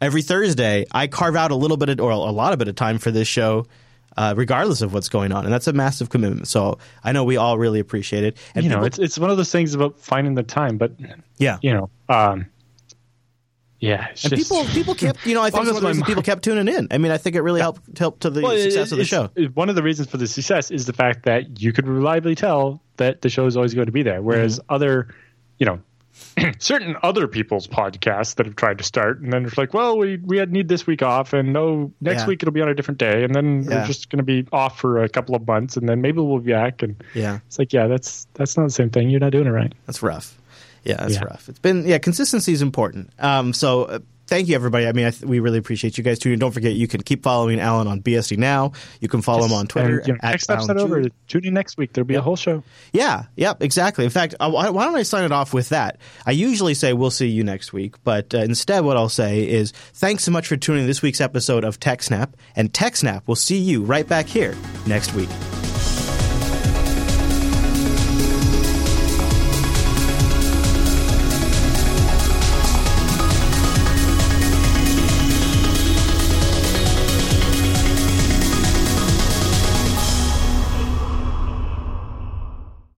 every 0.00 0.22
Thursday 0.22 0.84
I 0.92 1.06
carve 1.06 1.36
out 1.36 1.50
a 1.50 1.56
little 1.56 1.76
bit 1.76 1.88
of, 1.90 2.00
or 2.00 2.10
a 2.10 2.16
lot 2.16 2.52
of 2.52 2.58
bit 2.58 2.68
of 2.68 2.74
time 2.74 2.98
for 2.98 3.10
this 3.10 3.28
show. 3.28 3.66
Uh, 4.16 4.34
regardless 4.36 4.82
of 4.82 4.92
what's 4.92 5.08
going 5.08 5.30
on, 5.30 5.44
and 5.44 5.54
that's 5.54 5.68
a 5.68 5.72
massive 5.72 6.10
commitment. 6.10 6.48
So 6.48 6.78
I 7.04 7.12
know 7.12 7.22
we 7.22 7.36
all 7.36 7.56
really 7.56 7.78
appreciate 7.78 8.24
it. 8.24 8.36
And 8.52 8.64
you 8.64 8.68
know, 8.70 8.78
people- 8.78 8.86
it's 8.86 8.98
it's 8.98 9.18
one 9.18 9.30
of 9.30 9.36
those 9.36 9.52
things 9.52 9.74
about 9.74 10.00
finding 10.00 10.34
the 10.34 10.42
time, 10.42 10.76
but 10.76 10.90
yeah, 11.36 11.58
you 11.62 11.72
know, 11.72 11.88
um, 12.08 12.46
yeah, 13.80 14.08
and 14.08 14.16
just, 14.16 14.34
people 14.50 14.64
people 14.66 14.94
kept 14.94 15.24
you 15.26 15.34
know 15.34 15.42
I 15.42 15.50
think 15.50 15.66
one 15.66 15.68
of 15.68 15.80
the 15.80 15.86
reasons 15.86 16.06
people 16.06 16.22
kept 16.22 16.42
tuning 16.44 16.68
in. 16.74 16.88
I 16.90 16.98
mean, 16.98 17.12
I 17.12 17.18
think 17.18 17.36
it 17.36 17.42
really 17.42 17.60
helped 17.60 17.98
helped 17.98 18.22
to 18.22 18.30
the 18.30 18.42
Well, 18.42 18.52
it- 18.52 18.62
success 18.62 18.92
of 18.92 18.98
the 18.98 19.04
show. 19.04 19.30
One 19.54 19.68
of 19.68 19.74
the 19.76 19.82
reasons 19.82 20.08
for 20.08 20.16
the 20.16 20.26
success 20.26 20.70
is 20.70 20.86
the 20.86 20.92
fact 20.92 21.24
that 21.24 21.60
you 21.60 21.72
could 21.72 21.86
reliably 21.86 22.34
tell 22.34 22.82
that 22.96 23.20
the 23.22 23.28
show 23.28 23.46
is 23.46 23.56
always 23.56 23.74
going 23.74 23.86
to 23.86 23.92
be 23.92 24.02
there, 24.02 24.20
whereas 24.22 24.58
Mm-hmm. 24.58 24.74
other, 24.74 25.14
you 25.58 25.66
know. 25.66 25.80
certain 26.58 26.96
other 27.04 27.28
people's 27.28 27.68
podcasts 27.68 28.34
that 28.36 28.46
have 28.46 28.56
tried 28.56 28.78
to 28.78 28.82
start 28.82 29.20
and 29.20 29.32
then 29.32 29.44
it's 29.44 29.56
like 29.56 29.72
well 29.72 29.96
we 29.96 30.16
we 30.16 30.36
had 30.36 30.50
need 30.50 30.66
this 30.66 30.84
week 30.84 31.00
off 31.00 31.32
and 31.32 31.52
no 31.52 31.92
next 32.00 32.22
Yeah. 32.22 32.26
week 32.26 32.42
it'll 32.42 32.50
be 32.52 32.60
on 32.60 32.68
a 32.68 32.74
different 32.74 32.98
day 32.98 33.22
and 33.22 33.32
then 33.32 33.62
Yeah. 33.62 33.82
we're 33.82 33.86
just 33.86 34.10
going 34.10 34.16
to 34.18 34.24
be 34.24 34.44
off 34.50 34.80
for 34.80 35.00
a 35.04 35.08
couple 35.08 35.36
of 35.36 35.46
months 35.46 35.76
and 35.76 35.88
then 35.88 36.00
maybe 36.00 36.18
we'll 36.20 36.40
be 36.40 36.50
back 36.50 36.82
and 36.82 36.96
Yeah, 37.14 37.38
it's 37.46 37.56
like 37.60 37.72
yeah 37.72 37.86
that's 37.86 38.26
that's 38.34 38.56
not 38.56 38.64
the 38.64 38.70
same 38.72 38.90
thing 38.90 39.10
you're 39.10 39.20
not 39.20 39.30
doing 39.30 39.46
it 39.46 39.50
right 39.50 39.72
that's 39.86 40.02
rough. 40.02 40.36
Yeah, 40.88 40.96
that's 40.96 41.14
Yeah. 41.14 41.24
rough. 41.24 41.48
It's 41.48 41.58
been 41.60 41.86
yeah, 41.86 41.98
consistency 41.98 42.52
is 42.52 42.62
important. 42.62 43.10
Um, 43.20 43.52
so. 43.52 43.84
Uh, 43.84 43.98
Thank 44.30 44.48
you, 44.48 44.54
everybody. 44.56 44.86
I 44.86 44.92
mean, 44.92 45.06
I 45.06 45.10
th- 45.10 45.22
we 45.22 45.40
really 45.40 45.56
appreciate 45.56 45.96
you 45.96 46.04
guys 46.04 46.18
tuning. 46.18 46.34
in. 46.34 46.38
Don't 46.38 46.52
forget, 46.52 46.74
you 46.74 46.86
can 46.86 47.00
keep 47.00 47.22
following 47.22 47.60
Allan 47.60 47.86
on 47.88 48.02
BSD 48.02 48.36
now. 48.36 48.72
You 49.00 49.08
can 49.08 49.22
follow 49.22 49.46
him 49.46 49.54
on 49.54 49.66
Twitter 49.68 50.00
and, 50.00 50.06
you 50.06 50.12
know, 50.12 50.18
at 50.22 50.32
next 50.32 50.50
episode 50.50 50.76
over 50.76 51.02
tune 51.28 51.46
in 51.46 51.54
next 51.54 51.78
week 51.78 51.94
there'll 51.94 52.06
be 52.06 52.14
a 52.14 52.20
whole 52.20 52.36
show 52.36 52.62
Yeah, 52.92 53.22
yep, 53.36 53.62
exactly. 53.62 54.04
In 54.04 54.10
fact, 54.10 54.34
uh, 54.38 54.50
why, 54.50 54.68
why 54.68 54.84
don't 54.84 54.96
I 54.96 55.02
sign 55.02 55.24
it 55.24 55.32
off 55.32 55.54
with 55.54 55.70
that? 55.70 55.96
I 56.26 56.32
usually 56.32 56.74
say 56.74 56.92
we'll 56.92 57.10
see 57.10 57.28
you 57.28 57.42
next 57.42 57.72
week, 57.72 57.94
but 58.04 58.34
uh, 58.34 58.40
instead, 58.40 58.80
what 58.84 58.98
I'll 58.98 59.08
say 59.08 59.48
is 59.48 59.72
thanks 59.94 60.24
so 60.24 60.30
much 60.30 60.46
for 60.46 60.58
tuning 60.58 60.82
in 60.82 60.86
this 60.86 61.00
week's 61.00 61.22
episode 61.22 61.64
of 61.64 61.80
TechSnap, 61.80 62.34
and 62.54 62.70
TechSnap 62.70 63.22
will 63.26 63.34
see 63.34 63.56
you 63.56 63.82
right 63.82 64.06
back 64.06 64.26
here 64.26 64.54
next 64.86 65.14
week. 65.14 65.30